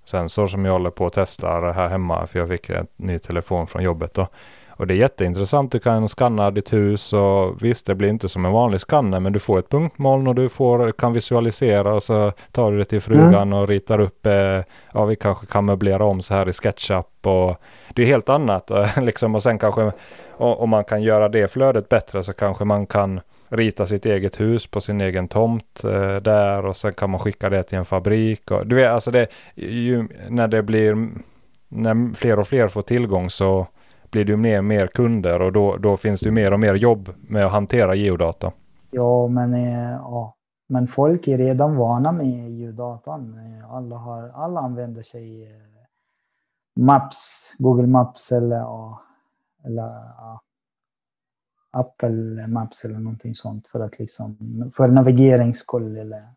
sensor 0.06 0.48
som 0.48 0.66
jag 0.66 0.72
håller 0.72 0.90
på 0.90 1.06
att 1.06 1.14
testa 1.14 1.48
här 1.72 1.90
hemma 1.90 2.28
för 2.28 2.40
jag 2.40 2.48
fick 2.48 2.70
en 2.70 2.88
ny 2.98 3.20
telefon 3.20 3.68
från 3.68 3.84
jobbet 3.84 4.14
då. 4.14 4.28
Och 4.80 4.88
det 4.88 4.94
är 4.94 4.98
jätteintressant. 4.98 5.72
Du 5.72 5.80
kan 5.80 6.08
skanna 6.08 6.52
ditt 6.52 6.74
hus 6.74 7.14
och 7.14 7.64
visst, 7.64 7.86
det 7.86 7.96
blir 7.96 8.10
inte 8.10 8.30
som 8.30 8.46
en 8.46 8.52
vanlig 8.52 8.82
skanner, 8.82 9.20
men 9.20 9.34
du 9.34 9.40
får 9.40 9.60
ett 9.60 9.70
punktmoln 9.70 10.28
och 10.28 10.36
du 10.36 10.50
får, 10.50 10.92
kan 10.92 11.14
visualisera 11.14 11.94
och 11.94 12.04
så 12.04 12.32
tar 12.52 12.72
du 12.72 12.78
det 12.78 12.86
till 12.86 13.02
frugan 13.02 13.34
mm. 13.34 13.54
och 13.54 13.68
ritar 13.68 14.00
upp, 14.00 14.26
eh, 14.26 14.64
ja 14.94 15.06
vi 15.06 15.16
kanske 15.16 15.46
kan 15.46 15.66
möblera 15.66 16.04
om 16.04 16.22
så 16.22 16.34
här 16.34 16.50
i 16.50 16.54
SketchUp 16.54 17.28
och 17.28 17.62
det 17.96 18.02
är 18.02 18.06
helt 18.06 18.30
annat 18.30 18.72
liksom 19.02 19.36
och 19.36 19.44
sen 19.44 19.60
kanske 19.60 19.92
om 20.38 20.70
man 20.70 20.84
kan 20.84 21.02
göra 21.04 21.30
det 21.30 21.52
flödet 21.52 21.90
bättre 21.90 22.24
så 22.24 22.34
kanske 22.34 22.66
man 22.66 22.86
kan 22.86 23.20
rita 23.50 23.86
sitt 23.86 24.06
eget 24.06 24.40
hus 24.40 24.68
på 24.68 24.82
sin 24.82 25.02
egen 25.02 25.28
tomt 25.28 25.84
eh, 25.84 26.16
där 26.16 26.66
och 26.66 26.78
sen 26.78 26.94
kan 26.94 27.10
man 27.10 27.20
skicka 27.20 27.50
det 27.50 27.64
till 27.64 27.78
en 27.78 27.86
fabrik. 27.86 28.52
Och, 28.52 28.68
du 28.68 28.76
vet, 28.76 28.92
alltså 28.92 29.12
det, 29.12 29.28
ju, 29.56 30.08
när 30.30 30.48
det 30.48 30.64
blir, 30.64 31.10
när 31.68 32.16
fler 32.16 32.40
och 32.40 32.48
fler 32.48 32.68
får 32.68 32.82
tillgång 32.82 33.30
så 33.30 33.68
blir 34.11 34.26
det 34.26 34.31
ju 34.31 34.38
mer 34.38 34.57
och 34.57 34.65
mer 34.65 34.88
kunder 34.88 35.41
och 35.41 35.53
då, 35.53 35.77
då 35.77 35.98
finns 35.98 36.19
det 36.19 36.31
mer 36.31 36.53
och 36.53 36.60
mer 36.60 36.76
jobb 36.76 37.10
med 37.22 37.45
att 37.45 37.52
hantera 37.52 37.95
geodata. 37.95 38.52
Ja, 38.91 39.27
men, 39.27 39.53
eh, 39.53 39.91
ja. 39.91 40.36
men 40.68 40.88
folk 40.88 41.27
är 41.27 41.38
redan 41.38 41.76
vana 41.76 42.11
med 42.11 42.52
geodatan. 42.52 43.40
Eh, 43.40 43.73
alla, 43.73 43.95
har, 43.95 44.30
alla 44.30 44.60
använder 44.60 45.02
sig 45.02 45.44
eh, 45.44 45.61
Maps, 46.76 47.53
Google 47.57 47.88
Maps 47.88 48.31
eller, 48.31 48.57
ja, 48.57 49.02
eller 49.65 49.84
ja, 50.18 50.41
Apple 51.72 52.48
Maps 52.48 52.86
eller 52.86 52.99
någonting 52.99 53.36
sånt 53.36 53.68
för 53.68 53.80
att 53.80 53.99
liksom 53.99 54.38
för 54.76 54.88
navigeringskoll 54.88 55.98
eller 55.98 56.27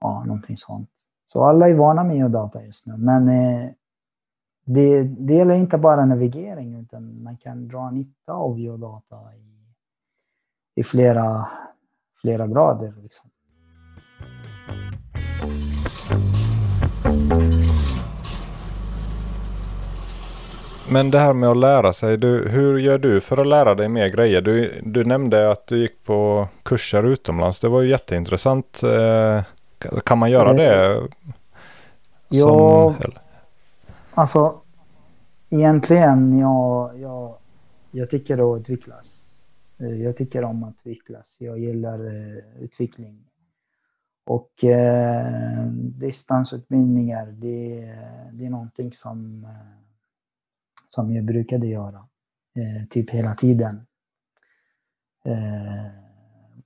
ja, 0.00 0.24
någonting 0.24 0.56
sånt. 0.56 0.90
Så 1.26 1.44
alla 1.44 1.68
är 1.68 1.74
vana 1.74 2.04
med 2.04 2.16
geodata 2.16 2.64
just 2.64 2.86
nu. 2.86 2.96
Men 2.96 3.28
eh, 3.28 3.70
det, 4.68 5.02
det 5.02 5.34
gäller 5.34 5.54
inte 5.54 5.78
bara 5.78 6.04
navigering 6.04 6.80
utan 6.80 7.22
man 7.22 7.36
kan 7.36 7.68
dra 7.68 7.90
nytta 7.90 8.32
av 8.32 8.58
geodata 8.58 9.16
i, 9.16 10.80
i 10.80 10.84
flera, 10.84 11.48
flera 12.20 12.46
grader. 12.46 12.94
Liksom. 13.02 13.30
Men 20.90 21.10
det 21.10 21.18
här 21.18 21.34
med 21.34 21.48
att 21.48 21.56
lära 21.56 21.92
sig, 21.92 22.16
du, 22.16 22.48
hur 22.48 22.78
gör 22.78 22.98
du 22.98 23.20
för 23.20 23.36
att 23.36 23.46
lära 23.46 23.74
dig 23.74 23.88
mer 23.88 24.08
grejer? 24.08 24.40
Du, 24.40 24.80
du 24.82 25.04
nämnde 25.04 25.50
att 25.50 25.66
du 25.66 25.78
gick 25.78 26.04
på 26.04 26.48
kurser 26.62 27.02
utomlands, 27.02 27.60
det 27.60 27.68
var 27.68 27.80
ju 27.80 27.88
jätteintressant. 27.88 28.82
Eh, 28.82 29.42
kan 30.04 30.18
man 30.18 30.30
göra 30.30 30.52
det? 30.52 31.00
Ja, 32.28 32.94
alltså 34.16 34.62
egentligen 35.50 36.38
jag, 36.38 37.00
jag, 37.00 37.38
jag 37.90 38.10
tycker 38.10 38.54
att 38.54 38.60
utvecklas. 38.60 39.26
Eh, 39.78 40.02
jag 40.02 40.16
tycker 40.16 40.44
om 40.44 40.64
att 40.64 40.74
utvecklas. 40.84 41.36
Jag 41.40 41.58
gillar 41.58 42.06
uh, 42.06 42.62
utveckling. 42.62 43.24
Och 44.24 44.64
uh, 44.64 45.66
distansutbildningar, 45.72 47.26
det, 47.26 47.80
det 48.32 48.46
är 48.46 48.50
någonting 48.50 48.92
som, 48.92 49.44
uh, 49.44 49.50
som 50.88 51.14
jag 51.14 51.24
brukade 51.24 51.66
göra. 51.66 52.08
typ 52.90 53.10
hela 53.10 53.34
tiden. 53.34 53.86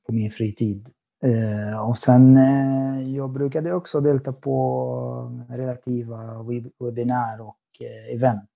på 0.06 0.12
min 0.12 0.30
fritid. 0.30 0.90
Eh, 1.22 1.88
och 1.88 1.98
sen 1.98 2.36
eh, 2.36 3.14
jag 3.16 3.30
brukade 3.30 3.72
också 3.72 4.00
delta 4.00 4.32
på 4.32 5.44
relativa 5.48 6.46
webbinar 6.78 7.40
och 7.40 7.56
eh, 7.80 8.14
event. 8.14 8.50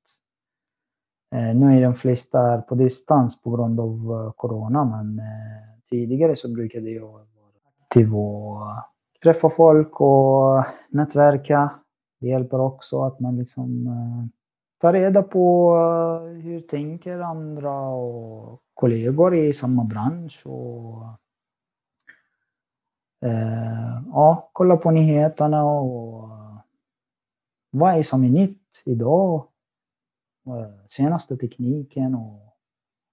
Eh, 1.35 1.55
nu 1.57 1.77
är 1.77 1.83
de 1.83 1.95
flesta 1.95 2.63
på 2.63 2.75
distans 2.75 3.43
på 3.43 3.51
grund 3.51 3.81
av 3.81 3.91
eh, 3.91 4.33
corona, 4.33 4.85
men 4.85 5.19
eh, 5.19 5.81
tidigare 5.91 6.37
så 6.37 6.49
brukade 6.49 6.91
jag 6.91 7.03
vara 7.03 7.25
aktiv 7.83 8.17
och 8.17 8.63
träffa 9.23 9.51
folk 9.51 10.01
och 10.01 10.65
nätverka. 10.89 11.71
Det 12.21 12.27
hjälper 12.27 12.61
också 12.61 13.03
att 13.03 13.21
man 13.21 13.37
liksom 13.37 13.89
tar 14.81 14.93
reda 14.93 15.23
på 15.23 15.77
hur 16.43 16.61
tänker 16.61 17.21
andra 17.21 17.81
och 17.81 18.61
kollegor 18.75 19.35
i 19.35 19.53
samma 19.53 19.85
bransch. 19.85 20.43
Och, 20.47 21.03
Eh, 23.25 24.03
ja, 24.13 24.51
kolla 24.53 24.77
på 24.77 24.91
nyheterna 24.91 25.65
och 25.65 26.29
eh, 26.29 26.59
vad 27.71 27.99
är 27.99 28.03
som 28.03 28.25
är 28.25 28.29
nytt 28.29 28.83
idag 28.85 29.49
eh, 30.47 30.87
senaste 30.87 31.37
tekniken 31.37 32.15
och 32.15 32.57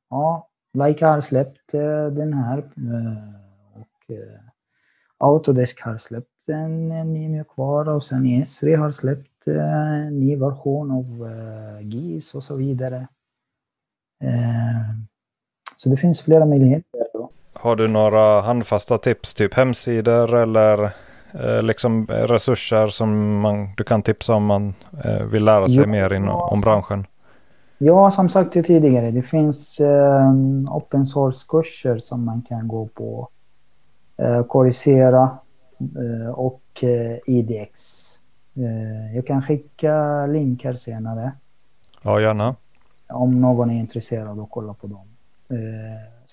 ja, 0.10 0.50
Leica 0.74 1.08
har 1.08 1.22
släppt 1.22 1.72
den 2.12 2.34
här 2.34 2.72
och 3.74 4.12
Autodesk 5.18 5.82
har 5.82 5.98
släppt 5.98 6.50
en, 6.50 6.92
en 6.92 7.14
ny 7.14 7.30
mjukvara 7.30 7.94
och 7.94 8.04
sen 8.04 8.26
Esri 8.26 8.76
har 8.76 8.92
släppt 8.92 9.48
en 9.48 10.20
ny 10.20 10.36
version 10.36 10.92
av 10.92 11.30
GIS 11.82 12.36
och 12.36 12.44
så 12.44 12.56
vidare. 12.56 13.08
Så 15.76 15.90
det 15.90 15.98
finns 15.98 16.22
flera 16.22 16.46
möjligheter. 16.46 17.11
Har 17.62 17.76
du 17.76 17.88
några 17.88 18.42
handfasta 18.42 18.98
tips, 18.98 19.34
typ 19.34 19.54
hemsidor 19.54 20.36
eller 20.36 20.90
liksom 21.62 22.08
resurser 22.08 22.88
som 22.88 23.40
man, 23.40 23.70
du 23.78 23.84
kan 23.84 24.02
tipsa 24.02 24.36
om 24.36 24.46
man 24.46 24.74
vill 25.32 25.46
lära 25.46 25.68
sig 25.68 25.78
jo, 25.78 25.88
mer 25.88 26.14
in, 26.14 26.30
om 26.30 26.62
branschen? 26.62 27.06
Ja, 27.84 28.12
som 28.12 28.30
sagt 28.30 28.54
tidigare, 28.54 29.12
det 29.12 29.22
finns 29.22 29.80
eh, 29.80 30.32
open 30.70 31.06
source-kurser 31.06 32.00
som 32.00 32.26
man 32.26 32.42
kan 32.42 32.68
gå 32.68 32.88
på. 32.88 33.30
Eh, 34.18 34.44
Coricera 34.44 35.38
eh, 35.80 36.30
och 36.30 36.62
eh, 36.82 37.18
IDX. 37.26 38.08
Eh, 38.56 39.16
jag 39.16 39.28
kan 39.28 39.42
skicka 39.42 40.26
länkar 40.26 40.74
senare. 40.74 41.32
Ja, 42.02 42.22
gärna. 42.22 42.56
Om 43.10 43.42
någon 43.42 43.70
är 43.70 43.80
intresserad 43.80 44.40
och 44.40 44.50
kolla 44.50 44.74
på 44.74 44.88
dem. 44.88 45.08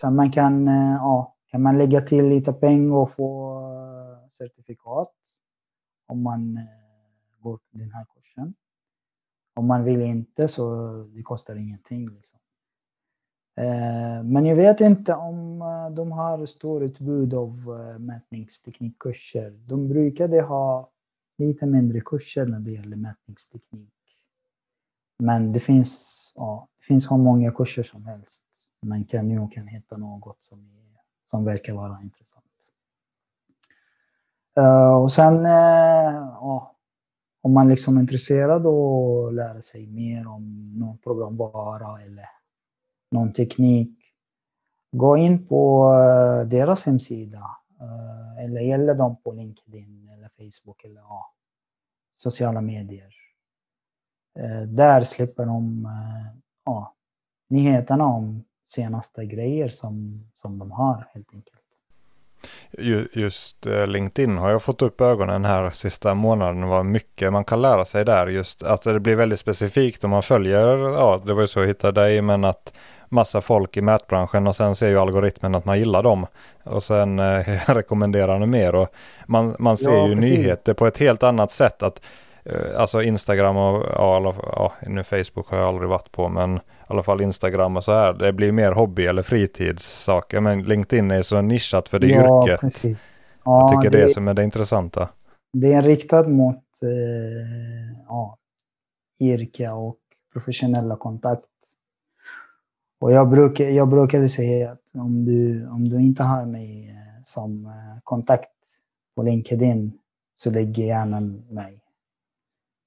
Sen 0.00 0.14
man 0.14 0.32
kan, 0.32 0.68
eh, 0.68 0.94
ja, 0.94 1.36
kan 1.50 1.62
man 1.62 1.78
lägga 1.78 2.00
till 2.00 2.28
lite 2.28 2.52
pengar 2.52 2.94
och 2.96 3.12
få 3.12 3.60
eh, 3.72 4.28
certifikat 4.28 5.12
om 6.06 6.22
man 6.22 6.56
eh, 6.56 7.40
går 7.40 7.60
den 7.70 7.92
här 7.92 8.06
kursen. 8.14 8.54
Om 9.54 9.66
man 9.66 9.84
vill 9.84 10.02
inte 10.02 10.48
så 10.48 10.92
det 11.14 11.22
kostar 11.22 11.56
ingenting. 11.56 12.08
Liksom. 12.10 12.38
Men 14.24 14.46
jag 14.46 14.56
vet 14.56 14.80
inte 14.80 15.14
om 15.14 15.58
de 15.96 16.12
har 16.12 16.46
stort 16.46 16.82
utbud 16.82 17.34
av 17.34 17.50
mätningsteknikkurser. 17.98 19.50
De 19.50 19.88
brukade 19.88 20.42
ha 20.42 20.90
lite 21.38 21.66
mindre 21.66 22.00
kurser 22.00 22.46
när 22.46 22.60
det 22.60 22.70
gäller 22.70 22.96
mätningsteknik. 22.96 23.92
Men 25.18 25.52
det 25.52 25.60
finns, 25.60 26.32
ja, 26.34 26.68
det 26.78 26.84
finns 26.84 27.10
hur 27.10 27.16
många 27.16 27.52
kurser 27.52 27.82
som 27.82 28.06
helst. 28.06 28.47
Man 28.80 29.04
kan 29.04 29.30
ju 29.30 29.48
kan 29.48 29.66
hitta 29.66 29.96
något 29.96 30.42
som, 30.42 30.70
som 31.26 31.44
verkar 31.44 31.72
vara 31.72 32.02
intressant. 32.02 32.44
Eh, 34.58 35.02
och 35.02 35.12
sen, 35.12 35.46
eh, 35.46 36.12
ja, 36.40 36.76
om 37.40 37.52
man 37.52 37.68
liksom 37.68 37.96
är 37.96 38.00
intresserad 38.00 38.66
och 38.66 39.32
lära 39.32 39.62
sig 39.62 39.86
mer 39.86 40.26
om 40.26 40.72
någon 40.78 40.98
programvara 40.98 42.02
eller 42.02 42.28
någon 43.10 43.32
teknik, 43.32 43.98
gå 44.92 45.16
in 45.16 45.46
på 45.46 45.92
eh, 45.94 46.48
deras 46.48 46.84
hemsida 46.84 47.50
eller 48.38 48.60
gäller 48.60 48.94
dem 48.94 49.16
på 49.16 49.32
LinkedIn 49.32 50.08
eller 50.08 50.28
Facebook 50.28 50.84
eller 50.84 51.00
ja, 51.00 51.32
sociala 52.14 52.60
medier. 52.60 53.14
Där 54.66 55.04
slipper 55.04 55.46
de 55.46 55.88
ja, 56.64 56.94
nyheterna 57.48 58.04
om 58.04 58.44
senaste 58.68 59.24
grejer 59.24 59.68
som, 59.68 60.24
som 60.34 60.58
de 60.58 60.70
har 60.70 61.06
helt 61.14 61.34
enkelt. 61.34 61.58
Just 63.12 63.66
eh, 63.66 63.86
LinkedIn 63.86 64.38
har 64.38 64.50
jag 64.50 64.62
fått 64.62 64.82
upp 64.82 65.00
ögonen 65.00 65.44
här 65.44 65.70
sista 65.70 66.14
månaden 66.14 66.68
vad 66.68 66.86
mycket 66.86 67.32
man 67.32 67.44
kan 67.44 67.62
lära 67.62 67.84
sig 67.84 68.04
där. 68.04 68.26
Just 68.26 68.62
att 68.62 68.70
alltså 68.70 68.92
det 68.92 69.00
blir 69.00 69.16
väldigt 69.16 69.38
specifikt 69.38 70.04
om 70.04 70.10
man 70.10 70.22
följer, 70.22 70.78
ja 70.78 71.22
det 71.26 71.34
var 71.34 71.40
ju 71.40 71.48
så 71.48 71.60
jag 71.60 71.66
hittade 71.66 72.00
dig, 72.00 72.22
men 72.22 72.44
att 72.44 72.72
massa 73.08 73.40
folk 73.40 73.76
i 73.76 73.82
mätbranschen 73.82 74.46
och 74.46 74.56
sen 74.56 74.74
ser 74.74 74.88
ju 74.88 74.98
algoritmen 74.98 75.54
att 75.54 75.64
man 75.64 75.78
gillar 75.78 76.02
dem. 76.02 76.26
Och 76.64 76.82
sen 76.82 77.18
eh, 77.18 77.48
rekommenderar 77.66 78.38
den 78.40 78.50
mer 78.50 78.74
och 78.74 78.88
man, 79.26 79.56
man 79.58 79.76
ser 79.76 79.92
ja, 79.92 80.08
ju 80.08 80.14
precis. 80.14 80.38
nyheter 80.38 80.74
på 80.74 80.86
ett 80.86 80.98
helt 80.98 81.22
annat 81.22 81.52
sätt. 81.52 81.82
att 81.82 82.00
Alltså 82.76 83.02
Instagram 83.02 83.56
och 83.56 83.86
ja, 83.94 84.34
ja, 84.42 84.72
nu 84.86 85.04
Facebook 85.04 85.48
har 85.48 85.58
jag 85.58 85.68
aldrig 85.68 85.88
varit 85.88 86.12
på 86.12 86.28
men 86.28 86.56
i 86.56 86.60
alla 86.86 87.02
fall 87.02 87.20
Instagram 87.20 87.76
och 87.76 87.84
så 87.84 87.92
här. 87.92 88.12
Det 88.12 88.32
blir 88.32 88.52
mer 88.52 88.72
hobby 88.72 89.06
eller 89.06 89.22
fritidssaker. 89.22 90.40
Men 90.40 90.62
LinkedIn 90.62 91.10
är 91.10 91.22
så 91.22 91.40
nischat 91.40 91.88
för 91.88 91.98
det 91.98 92.06
ja, 92.06 92.42
yrket. 92.42 92.60
Precis. 92.60 92.98
Ja, 93.44 93.60
jag 93.60 93.70
tycker 93.70 93.90
det, 93.90 93.98
det 93.98 94.04
är 94.04 94.08
som 94.08 94.28
är 94.28 94.34
det 94.34 94.44
intressanta. 94.44 95.08
Det 95.52 95.72
är 95.72 95.82
riktat 95.82 96.28
mot 96.28 96.64
eh, 96.82 97.96
ja, 98.08 98.38
yrke 99.20 99.70
och 99.70 99.96
professionella 100.32 100.96
kontakt. 100.96 101.44
Och 103.00 103.12
jag, 103.12 103.28
brukar, 103.28 103.64
jag 103.64 103.88
brukade 103.88 104.28
säga 104.28 104.72
att 104.72 104.82
om 104.94 105.24
du, 105.24 105.68
om 105.68 105.88
du 105.88 106.00
inte 106.00 106.22
har 106.22 106.46
mig 106.46 106.88
eh, 106.90 107.22
som 107.24 107.66
eh, 107.66 108.00
kontakt 108.04 108.50
på 109.16 109.22
LinkedIn 109.22 109.92
så 110.36 110.50
lägg 110.50 110.78
gärna 110.78 111.20
mig 111.50 111.77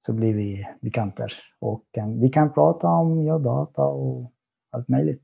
så 0.06 0.12
blir 0.12 0.34
vi 0.34 0.66
bekanter. 0.80 1.32
Och 1.60 1.84
vi 2.20 2.28
kan 2.28 2.52
prata 2.52 2.86
om 2.86 3.42
data 3.42 3.82
och 3.82 4.32
allt 4.70 4.88
möjligt. 4.88 5.22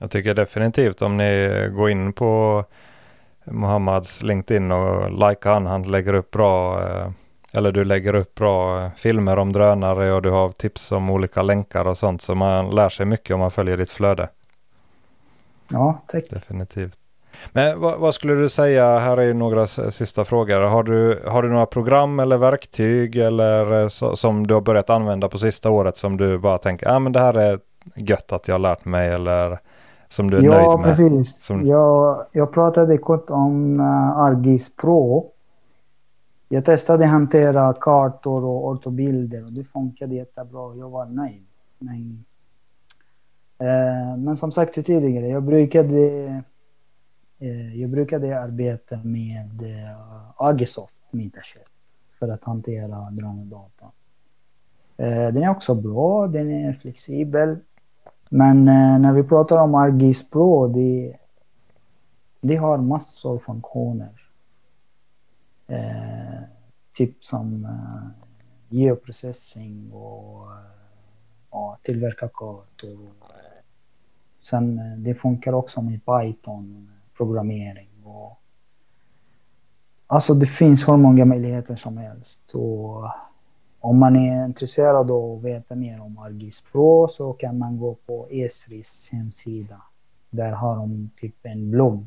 Jag 0.00 0.10
tycker 0.10 0.34
definitivt 0.34 1.02
om 1.02 1.16
ni 1.16 1.48
går 1.76 1.90
in 1.90 2.12
på 2.12 2.64
Mohammads 3.44 4.22
LinkedIn 4.22 4.72
och 4.72 5.12
likar 5.12 5.52
han. 5.52 5.66
Han 5.66 5.82
lägger 5.82 6.14
upp 6.14 6.30
bra, 6.30 6.82
eh, 6.82 7.10
eller 7.56 7.72
du 7.72 7.84
lägger 7.84 8.14
upp 8.14 8.34
bra 8.34 8.90
filmer 8.96 9.38
om 9.38 9.52
drönare 9.52 10.12
och 10.12 10.22
du 10.22 10.30
har 10.30 10.50
tips 10.50 10.92
om 10.92 11.10
olika 11.10 11.42
länkar 11.42 11.84
och 11.84 11.98
sånt. 11.98 12.22
Så 12.22 12.34
man 12.34 12.70
lär 12.70 12.88
sig 12.88 13.06
mycket 13.06 13.34
om 13.34 13.40
man 13.40 13.50
följer 13.50 13.76
ditt 13.76 13.90
flöde. 13.90 14.28
Ja, 15.70 16.02
tack. 16.06 16.30
Definitivt. 16.30 16.98
Men 17.52 17.80
vad, 17.80 17.98
vad, 17.98 18.14
skulle 18.14 18.34
du 18.34 18.48
säga, 18.48 18.98
här 18.98 19.16
är 19.16 19.22
ju 19.22 19.34
några 19.34 19.66
sista 19.66 20.24
frågor. 20.24 20.60
Har 20.60 20.82
du, 20.82 21.22
har 21.26 21.42
du 21.42 21.48
några 21.48 21.66
program 21.66 22.20
eller 22.20 22.38
verktyg 22.38 23.16
eller 23.16 23.82
eh, 23.82 23.88
så, 23.88 24.16
som 24.16 24.46
du 24.46 24.54
har 24.54 24.60
börjat 24.60 24.90
använda 24.90 25.28
på 25.28 25.38
sista 25.38 25.70
året 25.70 25.96
som 25.96 26.16
du 26.16 26.38
bara 26.38 26.58
tänker, 26.58 26.86
ja 26.86 26.96
ah, 26.96 26.98
men 26.98 27.12
det 27.12 27.20
här 27.20 27.34
är 27.34 27.58
gött 27.96 28.32
att 28.32 28.48
jag 28.48 28.54
har 28.54 28.58
lärt 28.58 28.84
mig 28.84 29.08
eller 29.08 29.58
som 30.08 30.30
du 30.30 30.36
är 30.36 30.42
ja, 30.42 30.50
nöjd 30.50 30.66
med? 30.66 30.72
Ja, 30.78 30.82
precis. 30.82 31.44
Som... 31.44 31.66
Jag, 31.66 32.26
jag 32.32 32.52
pratade 32.52 32.98
kort 32.98 33.30
om 33.30 33.80
uh, 33.80 34.18
Argis 34.18 34.76
Pro. 34.76 35.30
Jag 36.48 36.64
testade 36.64 37.06
hantera 37.06 37.72
kartor 37.80 38.44
och 38.44 38.68
ortobilder 38.68 39.44
och 39.44 39.52
det 39.52 39.64
funkade 39.64 40.14
jättebra. 40.14 40.74
Jag 40.76 40.90
var 40.90 41.06
nöjd. 41.06 41.46
Men, 41.78 42.24
uh, 43.62 44.16
men 44.18 44.36
som 44.36 44.52
sagt 44.52 44.74
tidigare, 44.74 45.28
jag 45.28 45.42
brukade 45.42 46.42
Eh, 47.38 47.80
jag 47.80 47.90
brukade 47.90 48.40
arbeta 48.40 48.96
med 49.02 49.62
eh, 49.62 49.96
Agisoft 50.36 50.94
Metashare 51.10 51.64
för 52.18 52.28
att 52.28 52.44
hantera 52.44 53.10
drönardata. 53.10 53.86
Eh, 54.96 55.32
den 55.32 55.42
är 55.42 55.50
också 55.50 55.74
bra, 55.74 56.26
den 56.26 56.50
är 56.50 56.72
flexibel. 56.72 57.56
Men 58.28 58.64
när 59.02 59.12
vi 59.12 59.22
pratar 59.22 59.56
om 59.56 59.74
Argis 59.74 60.30
Pro, 60.30 60.68
det, 60.68 61.16
det 62.40 62.56
har 62.56 62.78
massor 62.78 63.32
av 63.32 63.38
funktioner. 63.38 64.20
typ 66.92 67.24
som 67.24 67.68
geoprocessing 68.68 69.92
och 69.92 70.48
ja, 71.50 71.78
tillverka 71.82 72.28
kartor. 72.28 73.12
Sen 74.42 74.80
det 75.02 75.14
funkar 75.14 75.52
också 75.52 75.82
med 75.82 76.00
Python, 76.04 76.93
programmering 77.16 77.90
och 78.04 78.40
Alltså 80.06 80.34
det 80.34 80.46
finns 80.46 80.88
hur 80.88 80.96
många 80.96 81.24
möjligheter 81.24 81.76
som 81.76 81.96
helst. 81.96 82.50
Och 82.54 83.10
om 83.80 83.98
man 83.98 84.16
är 84.16 84.44
intresserad 84.44 85.10
av 85.10 85.36
att 85.36 85.44
veta 85.44 85.74
mer 85.74 86.00
om 86.00 86.18
Argis 86.18 86.60
Pro 86.72 87.08
så 87.08 87.32
kan 87.32 87.58
man 87.58 87.78
gå 87.78 87.94
på 87.94 88.28
Esris 88.30 89.08
hemsida. 89.12 89.82
Där 90.30 90.52
har 90.52 90.76
de 90.76 91.10
typ 91.16 91.34
en 91.42 91.70
blogg. 91.70 92.06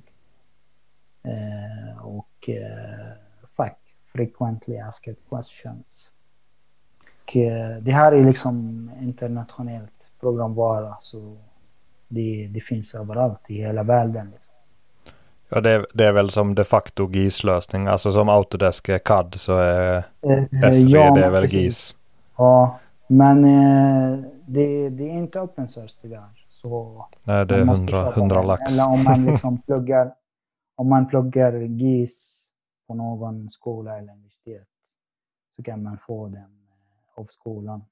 Eh, 1.24 2.06
och 2.06 2.50
eh, 2.50 3.12
fack, 3.58 3.80
frequently 4.06 4.78
asked 4.78 5.16
questions. 5.30 6.12
Och, 7.24 7.38
eh, 7.38 7.78
det 7.78 7.92
här 7.92 8.12
är 8.12 8.24
liksom 8.24 8.90
internationellt 9.02 10.08
programvara 10.20 10.98
så 11.02 11.38
det, 12.08 12.48
det 12.52 12.62
finns 12.62 12.96
överallt 12.96 13.42
i 13.48 13.54
hela 13.54 13.84
världen. 13.84 14.32
Liksom. 14.32 14.47
Ja, 15.50 15.62
det 15.62 15.72
är, 15.72 15.86
det 15.94 16.06
är 16.06 16.14
väl 16.14 16.30
som 16.30 16.56
de 16.56 16.64
facto 16.64 17.10
GIS-lösning. 17.12 17.88
Alltså 17.88 18.12
som 18.12 18.30
Autodesk 18.30 18.90
är 18.90 19.00
CAD 19.00 19.36
så 19.36 19.58
är 19.58 19.98
eh, 19.98 20.72
SV 20.72 20.90
ja, 20.90 21.16
det 21.16 21.26
är 21.26 21.30
väl 21.30 21.42
precis. 21.42 21.62
GIS. 21.62 21.96
Ja, 22.38 22.80
men 23.08 23.44
eh, 23.44 24.20
det, 24.46 24.90
det, 24.90 25.04
är 25.04 25.14
inte 25.14 25.40
open 25.40 25.68
source 25.68 25.98
tyvärr. 26.02 26.46
Så 26.50 27.06
Nej, 27.24 27.46
det 27.46 27.56
är 27.56 27.62
100, 27.62 28.10
100 28.10 28.42
lax. 28.42 28.74
Eller 28.74 28.94
om 28.94 29.04
man 29.04 29.26
liksom 29.32 29.62
pluggar, 29.62 30.14
om 30.76 30.90
man 30.90 31.08
pluggar 31.08 31.54
GIS 31.54 32.44
på 32.88 32.94
någon 32.94 33.50
skola 33.50 33.98
eller 33.98 34.14
universitet 34.14 34.68
så 35.56 35.64
kan 35.64 35.84
man 35.84 35.98
få 36.08 36.28
den 36.28 36.42
eh, 36.42 37.22
av 37.22 37.26
skolan. 37.26 37.84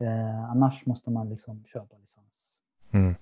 Eh, 0.00 0.50
annars 0.50 0.86
måste 0.86 1.10
man 1.10 1.28
liksom 1.28 1.64
köpa 1.64 1.96
licens. 1.96 2.58
Mm. 2.90 3.14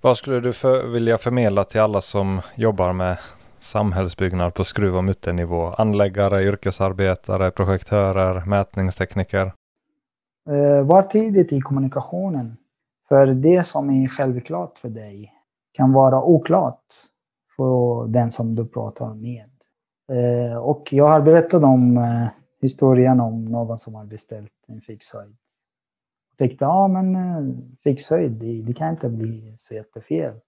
Vad 0.00 0.16
skulle 0.16 0.40
du 0.40 0.52
för, 0.52 0.86
vilja 0.86 1.18
förmedla 1.18 1.64
till 1.64 1.80
alla 1.80 2.00
som 2.00 2.40
jobbar 2.54 2.92
med 2.92 3.18
samhällsbyggnad 3.58 4.54
på 4.54 4.64
skruv 4.64 4.96
och 4.96 5.04
mutternivå? 5.04 5.66
Anläggare, 5.66 6.42
yrkesarbetare, 6.42 7.50
projektörer, 7.50 8.44
mätningstekniker? 8.46 9.52
Eh, 10.50 10.86
var 10.86 11.02
tidigt 11.02 11.52
i 11.52 11.60
kommunikationen. 11.60 12.56
För 13.08 13.26
det 13.26 13.66
som 13.66 13.90
är 13.90 14.08
självklart 14.08 14.78
för 14.78 14.88
dig 14.88 15.32
kan 15.72 15.92
vara 15.92 16.22
oklart 16.22 16.84
för 17.56 18.06
den 18.06 18.30
som 18.30 18.54
du 18.54 18.68
pratar 18.68 19.14
med. 19.14 19.50
Eh, 20.12 20.56
och 20.58 20.92
jag 20.92 21.08
har 21.08 21.20
berättat 21.20 21.62
om 21.64 21.96
eh, 21.96 22.26
historien 22.60 23.20
om 23.20 23.44
någon 23.44 23.78
som 23.78 23.94
har 23.94 24.04
beställt 24.04 24.52
en 24.68 24.80
fixhöjd 24.80 25.36
tänkte, 26.40 26.64
ja 26.64 26.88
men 26.88 27.16
eh, 27.16 27.54
fixhöjd, 27.82 28.32
det, 28.32 28.62
det 28.62 28.74
kan 28.74 28.90
inte 28.90 29.08
bli 29.08 29.56
så 29.58 29.74
jättefel. 29.74 30.40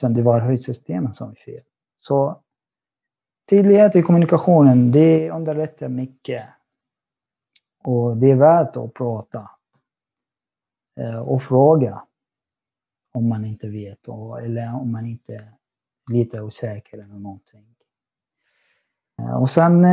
Sen 0.00 0.14
det 0.14 0.22
var 0.22 0.40
höjdsystemet 0.40 1.16
som 1.16 1.28
var 1.28 1.34
fel. 1.34 1.62
Så 1.98 2.42
tydlighet 3.50 3.96
i 3.96 4.02
kommunikationen, 4.02 4.92
det 4.92 5.30
underlättar 5.30 5.88
mycket. 5.88 6.44
Och 7.84 8.16
det 8.16 8.30
är 8.30 8.36
värt 8.36 8.76
att 8.76 8.94
prata 8.94 9.50
eh, 11.00 11.28
och 11.28 11.42
fråga 11.42 12.02
om 13.14 13.28
man 13.28 13.44
inte 13.44 13.68
vet 13.68 14.08
eller 14.42 14.74
om 14.74 14.92
man 14.92 15.06
inte 15.06 15.34
är 15.34 15.52
lite 16.12 16.42
osäker 16.42 16.98
eller 16.98 17.18
någonting. 17.18 17.76
Eh, 19.18 19.42
och 19.42 19.50
sen, 19.50 19.86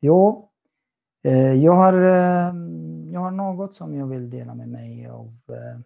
jo, 0.00 0.50
Eh, 1.24 1.52
jag 1.52 1.72
har, 1.72 1.92
ehm, 1.92 3.10
jag 3.12 3.20
har 3.20 3.30
något 3.30 3.74
som 3.74 3.94
jag 3.94 4.06
vill 4.06 4.30
dela 4.30 4.54
med 4.54 4.68
mig 4.68 5.06
av. 5.06 5.38
Eh, 5.48 5.80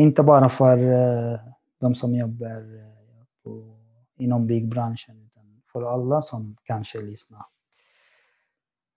inte 0.00 0.22
bara 0.22 0.48
för 0.48 0.78
eh, 0.78 1.40
de 1.80 1.94
som 1.94 2.14
jobbar 2.14 2.64
på, 3.44 3.76
inom 4.16 4.46
byggbranschen, 4.46 5.26
utan 5.26 5.62
för 5.72 5.94
alla 5.94 6.22
som 6.22 6.56
kanske 6.62 7.00
lyssnar. 7.00 7.44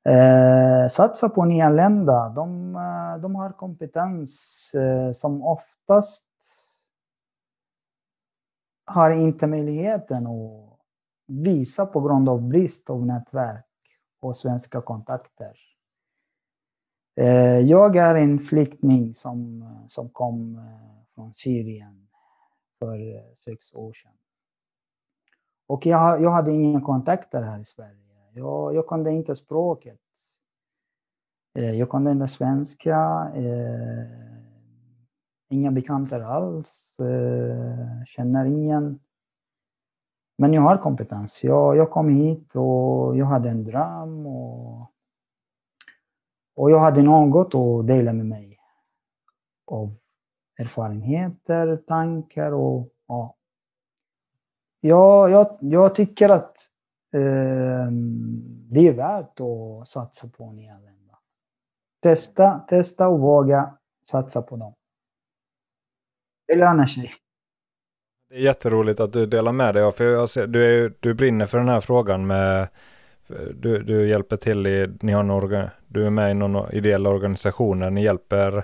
Eh, 0.06 0.88
satsa 0.88 1.30
på 1.30 1.46
nyanlända. 1.46 2.30
De, 2.30 2.74
de 3.22 3.36
har 3.36 3.52
kompetens 3.52 4.72
eh, 4.76 5.12
som 5.12 5.42
oftast 5.42 6.28
har 8.86 9.12
inte 9.12 9.48
möjligheten 9.48 10.28
att 10.28 10.80
visa 11.28 11.86
på 11.86 12.02
grund 12.02 12.30
av 12.30 12.42
brist 12.42 12.90
av 12.90 13.06
nätverk 13.06 13.66
och 14.22 14.38
svenska 14.38 14.82
kontakter. 14.82 15.58
Eh, 17.16 17.60
jag 17.60 17.96
är 17.96 18.16
en 18.16 18.40
flykting 18.40 19.14
som, 19.14 19.66
som 19.88 20.10
kom 20.10 20.56
eh, 20.56 21.14
från 21.16 21.34
Syrien 21.34 22.08
för 22.80 23.16
eh, 23.16 23.34
sex 23.34 23.74
år 23.74 23.94
sedan. 23.94 24.12
Och 25.68 25.86
jag, 25.86 26.22
jag 26.22 26.32
hade 26.32 26.52
inga 26.52 26.82
kontakter 26.82 27.42
här 27.42 27.60
i 27.60 27.66
Sverige. 27.66 27.98
Jag, 28.34 28.76
jag 28.76 28.88
kunde 28.88 29.12
inte 29.12 29.36
språket. 29.36 30.00
Jag 31.54 31.90
kunde 31.90 32.12
inte 32.12 32.28
svenska. 32.28 33.32
Inga 35.50 35.72
bekanta 35.72 36.26
alls. 36.26 36.98
Känner 38.06 38.46
ingen. 38.46 39.00
Men 40.42 40.54
jag 40.54 40.62
har 40.62 40.78
kompetens. 40.78 41.44
Jag, 41.44 41.78
jag 41.78 41.92
kom 41.92 42.10
hit 42.10 42.56
och 42.56 43.18
jag 43.18 43.26
hade 43.26 43.50
en 43.50 43.64
dröm 43.64 44.26
och, 44.26 44.92
och 46.56 46.72
jag 46.72 46.80
hade 46.80 47.02
något 47.02 47.56
att 47.56 47.88
dela 47.88 48.14
med 48.14 48.26
mig 48.26 48.60
av 49.68 49.96
erfarenheter, 50.60 51.78
tankar 51.78 52.52
och 52.52 52.90
ja. 53.08 53.36
Jag, 54.80 55.32
jag, 55.32 55.58
jag 55.60 55.96
tycker 55.96 56.30
att 56.30 56.58
eh, 57.14 57.92
det 58.72 58.88
är 58.88 58.94
värt 58.94 59.40
att 59.40 59.88
satsa 59.88 60.28
på 60.28 60.52
nyanlända. 60.52 61.20
Testa, 62.00 62.60
testa 62.60 63.08
och 63.08 63.20
våga 63.20 63.78
satsa 64.12 64.42
på 64.42 64.56
dem. 64.56 64.74
Det 66.48 66.56
lönar 66.56 66.86
sig. 66.86 67.12
Det 68.32 68.38
är 68.38 68.42
jätteroligt 68.42 69.00
att 69.00 69.14
du 69.14 69.26
delar 69.26 69.52
med 69.52 69.74
dig 69.76 69.84
av, 69.84 69.92
för 69.92 70.06
jag 70.06 70.30
ser, 70.30 70.48
du, 70.48 70.66
är, 70.66 70.94
du 71.00 71.14
brinner 71.14 71.46
för 71.46 71.58
den 71.58 71.70
här 71.70 71.82
frågan 71.82 72.28
med, 72.28 72.68
du, 73.54 73.84
du 73.84 74.08
hjälper 74.08 74.38
till 74.38 74.68
i, 74.68 74.90
ni 75.02 75.12
har 75.12 75.24
någon, 75.24 75.68
du 75.88 76.06
är 76.06 76.10
med 76.10 76.32
i 76.32 76.34
någon 76.34 76.72
ideell 76.72 77.08
organisation, 77.08 77.94
ni 77.94 78.04
hjälper, 78.04 78.64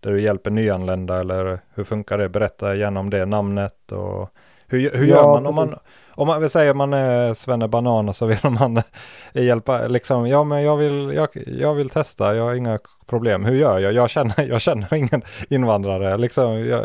där 0.00 0.12
du 0.12 0.20
hjälper 0.20 0.50
nyanlända 0.50 1.20
eller 1.20 1.58
hur 1.74 1.84
funkar 1.84 2.18
det? 2.18 2.28
Berätta 2.28 2.74
gärna 2.74 3.00
om 3.00 3.10
det, 3.10 3.26
namnet 3.26 3.92
och 3.92 4.30
hur, 4.72 4.90
hur 4.90 5.06
gör 5.06 5.26
man 5.26 5.46
om 5.46 5.54
man 5.54 5.74
om 6.14 6.26
man 6.26 6.40
vill 6.40 6.50
säga 6.50 6.74
man 6.74 6.92
är 6.92 7.34
Svenne 7.34 7.68
Banan 7.68 8.08
och 8.08 8.16
så 8.16 8.26
vill 8.26 8.50
man 8.60 8.82
hjälpa, 9.32 9.86
liksom, 9.86 10.26
ja 10.26 10.44
men 10.44 10.62
jag 10.62 10.76
vill, 10.76 11.12
jag, 11.14 11.28
jag 11.46 11.74
vill 11.74 11.90
testa, 11.90 12.36
jag 12.36 12.44
har 12.44 12.54
inga 12.54 12.78
problem, 13.06 13.44
hur 13.44 13.54
gör 13.54 13.78
jag? 13.78 13.92
Jag 13.92 14.10
känner, 14.10 14.42
jag 14.48 14.60
känner 14.60 14.94
ingen 14.94 15.22
invandrare, 15.50 16.16
liksom, 16.16 16.58
jag, 16.58 16.82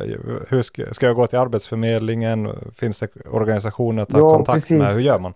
hur 0.50 0.62
ska, 0.62 0.94
ska 0.94 1.06
jag 1.06 1.16
gå 1.16 1.28
till 1.28 1.40
Arbetsförmedlingen? 1.40 2.50
Finns 2.74 3.00
det 3.00 3.10
organisationer 3.32 4.04
att 4.04 4.10
ta 4.10 4.18
ja, 4.18 4.34
kontakt 4.34 4.56
precis. 4.56 4.80
med? 4.80 4.92
Hur 4.92 5.02
gör 5.02 5.20
man? 5.20 5.34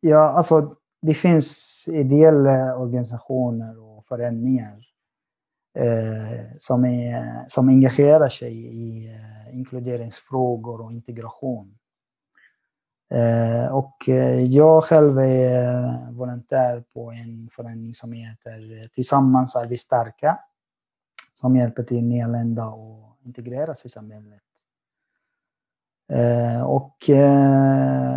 Ja, 0.00 0.28
alltså 0.28 0.74
det 1.02 1.14
finns 1.14 1.84
ideella 1.88 2.76
organisationer 2.76 3.82
och 3.82 4.04
föreningar 4.06 4.78
eh, 5.78 6.40
som, 6.58 6.84
är, 6.84 7.44
som 7.48 7.68
engagerar 7.68 8.28
sig 8.28 8.52
i 8.52 9.06
eh, 9.06 9.37
inkluderingsfrågor 9.52 10.80
och 10.80 10.92
integration. 10.92 11.78
Eh, 13.10 13.74
och 13.74 14.08
eh, 14.08 14.44
jag 14.44 14.84
själv 14.84 15.18
är 15.18 15.84
eh, 15.84 16.10
volontär 16.10 16.84
på 16.94 17.10
en 17.10 17.48
förening 17.52 17.94
som 17.94 18.12
heter 18.12 18.88
Tillsammans 18.94 19.56
är 19.56 19.66
vi 19.66 19.78
starka. 19.78 20.38
Som 21.32 21.56
hjälper 21.56 21.82
till 21.82 22.04
nyanlända 22.04 22.64
att 22.64 23.26
integreras 23.26 23.86
i 23.86 23.88
samhället. 23.88 24.42
Eh, 26.12 26.62
och 26.62 27.10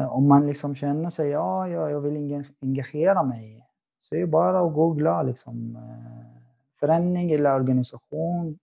om 0.09 0.27
man 0.27 0.47
liksom 0.47 0.75
känner 0.75 1.09
sig, 1.09 1.29
ja, 1.29 1.67
jag 1.67 2.01
vill 2.01 2.45
engagera 2.61 3.23
mig. 3.23 3.67
Så 3.99 4.15
är 4.15 4.19
det 4.19 4.27
bara 4.27 4.67
att 4.67 4.73
googla 4.73 5.23
liksom, 5.23 5.77
förening 6.79 7.31
eller 7.31 7.55
organisation 7.55 8.59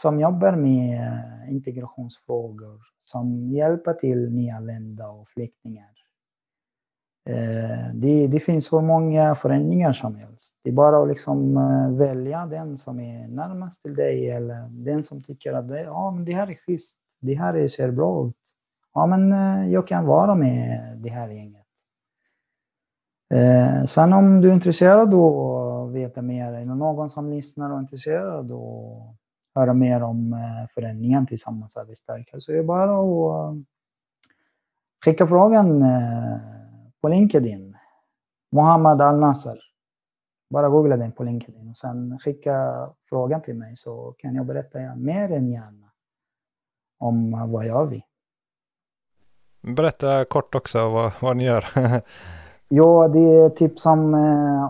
som 0.00 0.20
jobbar 0.20 0.56
med 0.56 1.00
eh, 1.00 1.52
integrationsfrågor, 1.52 2.80
som 3.00 3.50
hjälper 3.50 3.92
till 3.92 4.30
nyanlända 4.30 5.08
och 5.08 5.28
flyktingar. 5.28 5.90
Eh, 7.28 7.94
det, 7.94 8.26
det 8.26 8.40
finns 8.40 8.72
hur 8.72 8.80
många 8.80 9.34
förändringar 9.34 9.92
som 9.92 10.14
helst. 10.14 10.56
Det 10.62 10.70
är 10.70 10.74
bara 10.74 11.02
att 11.02 11.08
liksom 11.08 11.56
eh, 11.56 11.98
välja 11.98 12.46
den 12.46 12.78
som 12.78 13.00
är 13.00 13.28
närmast 13.28 13.82
till 13.82 13.94
dig 13.94 14.30
eller 14.30 14.68
den 14.70 15.04
som 15.04 15.22
tycker 15.22 15.52
att 15.52 15.68
det, 15.68 15.82
ja, 15.82 16.10
men 16.10 16.24
det 16.24 16.32
här 16.32 16.50
är 16.50 16.54
schysst, 16.54 16.98
det 17.20 17.34
här 17.34 17.68
ser 17.68 17.90
bra 17.90 18.28
ut. 18.28 18.36
Ja, 18.94 19.06
men 19.06 19.30
jag 19.70 19.88
kan 19.88 20.06
vara 20.06 20.34
med 20.34 20.96
det 20.98 21.10
här 21.10 21.28
gänget. 21.28 21.66
Sen 23.86 24.12
om 24.12 24.40
du 24.40 24.48
är 24.50 24.54
intresserad 24.54 25.14
av 25.14 25.88
att 25.88 25.94
veta 25.94 26.22
mer, 26.22 26.52
eller 26.52 26.74
någon 26.74 27.10
som 27.10 27.30
lyssnar 27.30 27.70
och 27.70 27.76
är 27.76 27.80
intresserad 27.80 28.52
och 28.52 29.14
höra 29.54 29.74
mer 29.74 30.02
om 30.02 30.32
eh, 30.32 30.68
föreningen 30.74 31.26
Tillsammans 31.26 31.76
är 31.76 31.84
vi 31.84 31.96
starka 31.96 32.40
så 32.40 32.52
är 32.52 32.56
det 32.56 32.62
bara 32.62 33.00
att 33.00 33.54
eh, 33.54 33.62
skicka 35.04 35.26
frågan 35.26 35.82
eh, 35.82 36.38
på 37.00 37.08
LinkedIn. 37.08 37.76
Mohammad 38.52 39.00
Al-Nasser. 39.00 39.58
Bara 40.50 40.68
googla 40.68 40.96
den 40.96 41.12
på 41.12 41.24
LinkedIn 41.24 41.70
och 41.70 41.78
sen 41.78 42.18
skicka 42.18 42.88
frågan 43.08 43.42
till 43.42 43.54
mig 43.54 43.76
så 43.76 44.14
kan 44.18 44.34
jag 44.34 44.46
berätta 44.46 44.94
mer 44.96 45.32
än 45.32 45.50
gärna 45.50 45.90
om 46.98 47.50
vad 47.52 47.66
gör 47.66 47.86
vi. 47.86 48.04
Berätta 49.60 50.24
kort 50.24 50.54
också 50.54 50.88
vad, 50.88 51.12
vad 51.20 51.36
ni 51.36 51.44
gör. 51.44 51.64
ja, 52.68 53.08
det 53.08 53.18
är 53.18 53.48
typ 53.48 53.80
som 53.80 54.14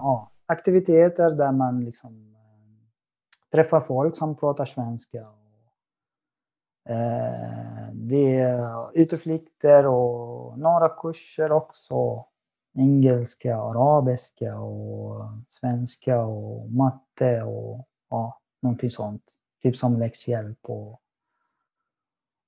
ja, 0.03 0.31
aktiviteter 0.47 1.31
där 1.31 1.53
man 1.53 1.85
liksom 1.85 2.30
träffar 3.53 3.81
folk 3.81 4.17
som 4.17 4.37
pratar 4.37 4.65
svenska. 4.65 5.27
Eh, 6.89 7.93
det 7.93 8.39
är 8.39 8.91
utflykter 8.95 9.87
och 9.87 10.59
några 10.59 10.89
kurser 10.89 11.53
också. 11.53 12.25
Engelska, 12.75 13.57
arabiska 13.57 14.59
och 14.59 15.25
svenska 15.47 16.21
och 16.21 16.71
matte 16.71 17.43
och 17.43 17.87
ja, 18.11 18.41
någonting 18.63 18.91
sånt. 18.91 19.23
Typ 19.63 19.77
som 19.77 19.99
läxhjälp. 19.99 20.59
Och, 20.63 21.01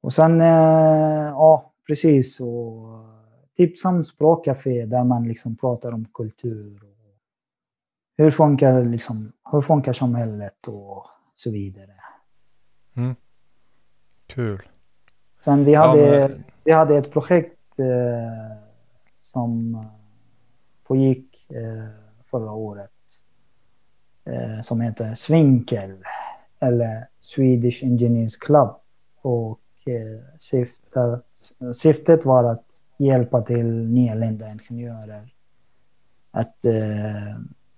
och 0.01 0.15
sen, 0.15 0.41
eh, 0.41 1.29
ja 1.29 1.73
precis. 1.87 2.41
Och, 2.41 2.95
eh, 2.95 3.23
typ 3.57 3.79
som 3.79 4.05
språkcafé 4.05 4.87
där 4.87 5.05
man 5.05 5.29
liksom 5.29 5.57
pratar 5.57 5.93
om 5.93 6.05
kultur 6.15 6.92
hur 8.23 8.31
funkar, 8.31 8.85
liksom, 8.85 9.33
hur 9.53 9.61
funkar 9.61 9.93
samhället 9.93 10.69
och 10.69 11.07
så 11.35 11.51
vidare. 11.51 11.95
Mm. 12.95 13.17
Kul. 14.27 14.63
Sen 15.41 15.65
vi 15.65 15.75
hade, 15.75 16.01
ja, 16.01 16.29
men... 16.29 16.45
vi 16.65 16.73
hade 16.73 16.97
ett 16.97 17.13
projekt 17.13 17.79
eh, 17.79 18.59
som 19.21 19.85
pågick 20.85 21.51
eh, 21.51 21.89
förra 22.31 22.53
året 22.53 22.91
eh, 24.25 24.61
som 24.61 24.81
heter 24.81 25.15
Svinkel 25.15 26.05
eller 26.61 27.09
Swedish 27.21 27.85
Engineers 27.85 28.37
Club. 28.37 28.71
Och 29.23 29.61
eh, 29.87 30.37
syftet, 30.39 31.25
syftet 31.75 32.25
var 32.25 32.45
att 32.45 32.67
hjälpa 32.97 33.43
till 33.43 33.67
nyanlända 33.67 34.51
ingenjörer 34.53 35.35
att 36.31 36.65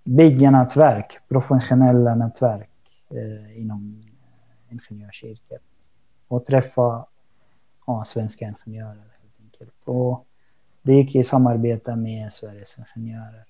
bygga 0.04 0.50
nätverk, 0.50 1.18
professionella 1.28 2.14
nätverk 2.14 2.70
eh, 3.10 3.60
inom 3.60 4.02
ingenjörsyrket 4.70 5.62
och 6.28 6.46
träffa 6.46 7.06
ja, 7.86 8.04
svenska 8.04 8.44
ingenjörer 8.44 8.94
helt 8.94 9.40
enkelt. 9.40 9.84
Och 9.86 10.26
det 10.82 10.92
gick 10.92 11.14
i 11.14 11.24
samarbete 11.24 11.96
med 11.96 12.32
Sveriges 12.32 12.76
ingenjörer. 12.78 13.44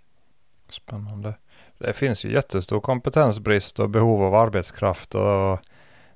Spännande. 0.68 1.34
Det 1.78 1.92
finns 1.92 2.24
ju 2.24 2.32
jättestor 2.32 2.80
kompetensbrist 2.80 3.78
och 3.78 3.90
behov 3.90 4.22
av 4.22 4.34
arbetskraft 4.34 5.14
och 5.14 5.58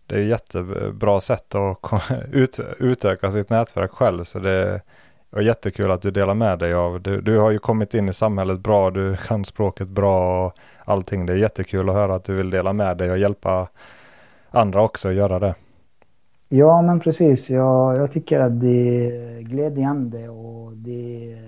det 0.06 0.16
är 0.16 0.22
jättebra 0.22 1.20
sätt 1.20 1.54
att 1.54 2.10
utöka 2.78 3.32
sitt 3.32 3.50
nätverk 3.50 3.90
själv. 3.90 4.24
Så 4.24 4.38
det, 4.38 4.82
var 5.30 5.42
jättekul 5.42 5.90
att 5.90 6.02
du 6.02 6.10
delar 6.10 6.34
med 6.34 6.58
dig 6.58 6.74
av. 6.74 7.02
Du, 7.02 7.20
du 7.20 7.38
har 7.38 7.50
ju 7.50 7.58
kommit 7.58 7.94
in 7.94 8.08
i 8.08 8.12
samhället 8.12 8.60
bra, 8.60 8.90
du 8.90 9.16
kan 9.16 9.44
språket 9.44 9.88
bra 9.88 10.46
och 10.46 10.52
allting. 10.84 11.26
Det 11.26 11.32
är 11.32 11.36
jättekul 11.36 11.88
att 11.88 11.94
höra 11.94 12.14
att 12.14 12.24
du 12.24 12.34
vill 12.34 12.50
dela 12.50 12.72
med 12.72 12.96
dig 12.96 13.10
och 13.10 13.18
hjälpa 13.18 13.68
andra 14.50 14.82
också 14.82 15.08
att 15.08 15.14
göra 15.14 15.38
det. 15.38 15.54
Ja, 16.48 16.82
men 16.82 17.00
precis. 17.00 17.50
Jag, 17.50 17.96
jag 17.96 18.12
tycker 18.12 18.40
att 18.40 18.60
det 18.60 19.06
är 19.06 19.40
glädjande 19.40 20.28
och 20.28 20.72
det 20.72 21.38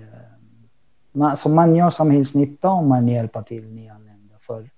man, 1.11 1.37
så 1.37 1.49
man 1.49 1.75
gör 1.75 1.89
samhällsnytta 1.89 2.69
om 2.69 2.89
man 2.89 3.07
hjälper 3.07 3.41
till 3.41 3.67
nyanlända. 3.67 4.35
För 4.39 4.69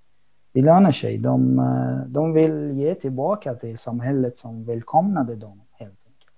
det 0.52 0.62
lönar 0.62 0.92
sig. 0.92 1.18
De, 1.18 1.62
de 2.08 2.34
vill 2.34 2.72
ge 2.72 2.96
tillbaka 2.96 3.54
till 3.54 3.78
samhället 3.78 4.38
som 4.38 4.66
välkomnade 4.66 5.36
dem 5.36 5.62
helt 5.72 6.00
enkelt. 6.06 6.32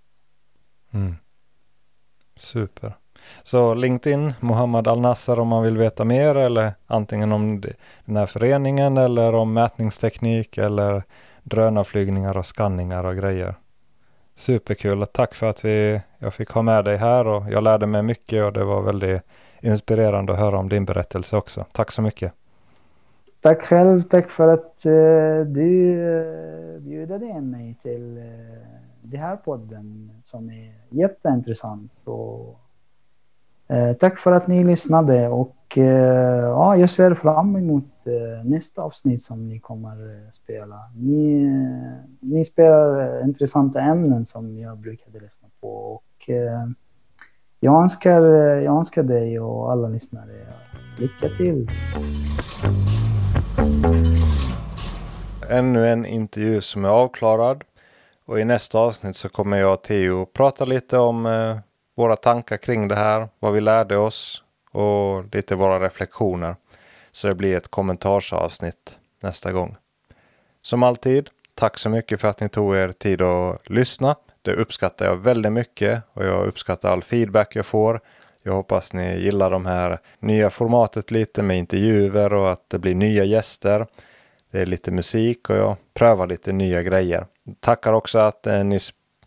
Mm. 0.91 1.15
Super. 2.35 2.93
Så 3.43 3.73
LinkedIn, 3.73 4.33
Muhammad 4.39 4.87
Al-Nasser 4.87 5.39
om 5.39 5.47
man 5.47 5.63
vill 5.63 5.77
veta 5.77 6.05
mer 6.05 6.35
eller 6.35 6.73
antingen 6.87 7.31
om 7.31 7.61
den 8.05 8.17
här 8.17 8.25
föreningen 8.25 8.97
eller 8.97 9.35
om 9.35 9.53
mätningsteknik 9.53 10.57
eller 10.57 11.03
drönarflygningar 11.43 12.37
och 12.37 12.45
skanningar 12.45 13.03
och 13.03 13.15
grejer. 13.15 13.55
Superkul. 14.35 15.05
Tack 15.05 15.35
för 15.35 15.49
att 15.49 15.65
vi, 15.65 16.01
jag 16.19 16.33
fick 16.33 16.49
ha 16.49 16.61
med 16.61 16.85
dig 16.85 16.97
här 16.97 17.27
och 17.27 17.43
jag 17.49 17.63
lärde 17.63 17.87
mig 17.87 18.03
mycket 18.03 18.43
och 18.43 18.53
det 18.53 18.63
var 18.63 18.81
väldigt 18.81 19.21
inspirerande 19.61 20.33
att 20.33 20.39
höra 20.39 20.57
om 20.57 20.69
din 20.69 20.85
berättelse 20.85 21.37
också. 21.37 21.65
Tack 21.71 21.91
så 21.91 22.01
mycket. 22.01 22.33
Tack 23.41 23.61
själv. 23.61 24.03
Tack 24.03 24.29
för 24.29 24.53
att 24.53 24.83
uh, 24.85 25.45
du 25.45 25.95
uh, 25.95 26.79
bjöd 26.79 27.23
in 27.23 27.51
mig 27.51 27.75
till 27.81 28.17
uh, 28.17 28.84
det 29.05 29.17
här 29.17 29.35
podden 29.35 30.11
som 30.21 30.49
är 30.49 30.73
jätteintressant. 30.89 31.91
Och, 32.05 32.59
eh, 33.67 33.93
tack 33.93 34.17
för 34.17 34.31
att 34.31 34.47
ni 34.47 34.63
lyssnade 34.63 35.27
och 35.27 35.77
eh, 35.77 36.45
ja, 36.45 36.77
jag 36.77 36.89
ser 36.89 37.13
fram 37.13 37.55
emot 37.55 38.07
eh, 38.07 38.45
nästa 38.45 38.81
avsnitt 38.81 39.23
som 39.23 39.49
ni 39.49 39.59
kommer 39.59 39.91
eh, 39.91 40.29
spela. 40.31 40.79
Ni, 40.95 41.43
eh, 41.43 42.09
ni 42.19 42.45
spelar 42.45 43.19
eh, 43.19 43.25
intressanta 43.27 43.81
ämnen 43.81 44.25
som 44.25 44.57
jag 44.59 44.77
brukade 44.77 45.19
lyssna 45.19 45.47
på 45.61 45.69
och 45.69 46.29
eh, 46.29 46.67
jag, 47.59 47.83
önskar, 47.83 48.21
eh, 48.21 48.63
jag 48.63 48.77
önskar 48.77 49.03
dig 49.03 49.39
och 49.39 49.71
alla 49.71 49.87
lyssnare 49.87 50.47
lycka 50.99 51.29
till. 51.37 51.69
Ännu 55.49 55.87
en 55.87 56.05
intervju 56.05 56.61
som 56.61 56.85
är 56.85 56.89
avklarad. 56.89 57.63
Och 58.25 58.39
i 58.39 58.45
nästa 58.45 58.79
avsnitt 58.79 59.15
så 59.15 59.29
kommer 59.29 59.57
jag 59.57 59.73
och 59.73 59.83
Theo 59.83 60.25
prata 60.25 60.65
lite 60.65 60.97
om 60.97 61.25
eh, 61.25 61.57
våra 61.95 62.15
tankar 62.15 62.57
kring 62.57 62.87
det 62.87 62.95
här, 62.95 63.29
vad 63.39 63.53
vi 63.53 63.61
lärde 63.61 63.97
oss 63.97 64.43
och 64.71 65.35
lite 65.35 65.55
våra 65.55 65.79
reflektioner. 65.79 66.55
Så 67.11 67.27
det 67.27 67.35
blir 67.35 67.57
ett 67.57 67.67
kommentarsavsnitt 67.67 68.99
nästa 69.21 69.51
gång. 69.51 69.75
Som 70.61 70.83
alltid, 70.83 71.29
tack 71.55 71.77
så 71.77 71.89
mycket 71.89 72.21
för 72.21 72.27
att 72.27 72.39
ni 72.39 72.49
tog 72.49 72.75
er 72.75 72.91
tid 72.91 73.21
att 73.21 73.69
lyssna. 73.69 74.15
Det 74.41 74.53
uppskattar 74.53 75.05
jag 75.05 75.15
väldigt 75.15 75.51
mycket 75.51 76.03
och 76.13 76.25
jag 76.25 76.45
uppskattar 76.45 76.91
all 76.91 77.03
feedback 77.03 77.55
jag 77.55 77.65
får. 77.65 78.01
Jag 78.43 78.53
hoppas 78.53 78.93
ni 78.93 79.19
gillar 79.19 79.51
de 79.51 79.65
här 79.65 79.99
nya 80.19 80.49
formatet 80.49 81.11
lite 81.11 81.43
med 81.43 81.57
intervjuer 81.57 82.33
och 82.33 82.51
att 82.51 82.69
det 82.69 82.79
blir 82.79 82.95
nya 82.95 83.23
gäster. 83.23 83.87
Det 84.51 84.61
är 84.61 84.65
lite 84.65 84.91
musik 84.91 85.49
och 85.49 85.55
jag 85.55 85.75
prövar 85.93 86.27
lite 86.27 86.51
nya 86.51 86.83
grejer. 86.83 87.25
Tackar 87.59 87.93
också 87.93 88.19
att 88.19 88.47
eh, 88.47 88.63
ni 88.63 88.79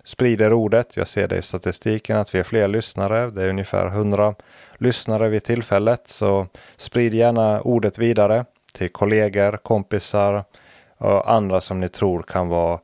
sprider 0.05 0.53
ordet. 0.53 0.97
Jag 0.97 1.09
ser 1.09 1.29
det 1.29 1.37
i 1.37 1.43
statistiken 1.43 2.17
att 2.17 2.35
vi 2.35 2.39
är 2.39 2.45
fler 2.45 2.69
lyssnare. 2.69 3.31
Det 3.31 3.45
är 3.45 3.49
ungefär 3.49 3.87
100 3.87 4.35
lyssnare 4.79 5.29
vid 5.29 5.45
tillfället. 5.45 6.09
Så 6.09 6.47
sprid 6.77 7.15
gärna 7.15 7.61
ordet 7.61 7.99
vidare 7.99 8.45
till 8.75 8.93
kollegor, 8.93 9.57
kompisar 9.57 10.45
och 10.99 11.33
andra 11.33 11.61
som 11.61 11.81
ni 11.81 11.89
tror 11.89 12.23
kan 12.23 12.49
vara 12.49 12.81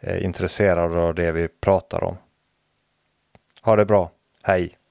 eh, 0.00 0.24
intresserade 0.24 1.00
av 1.00 1.14
det 1.14 1.32
vi 1.32 1.48
pratar 1.48 2.04
om. 2.04 2.16
Ha 3.62 3.76
det 3.76 3.84
bra. 3.84 4.10
Hej! 4.42 4.81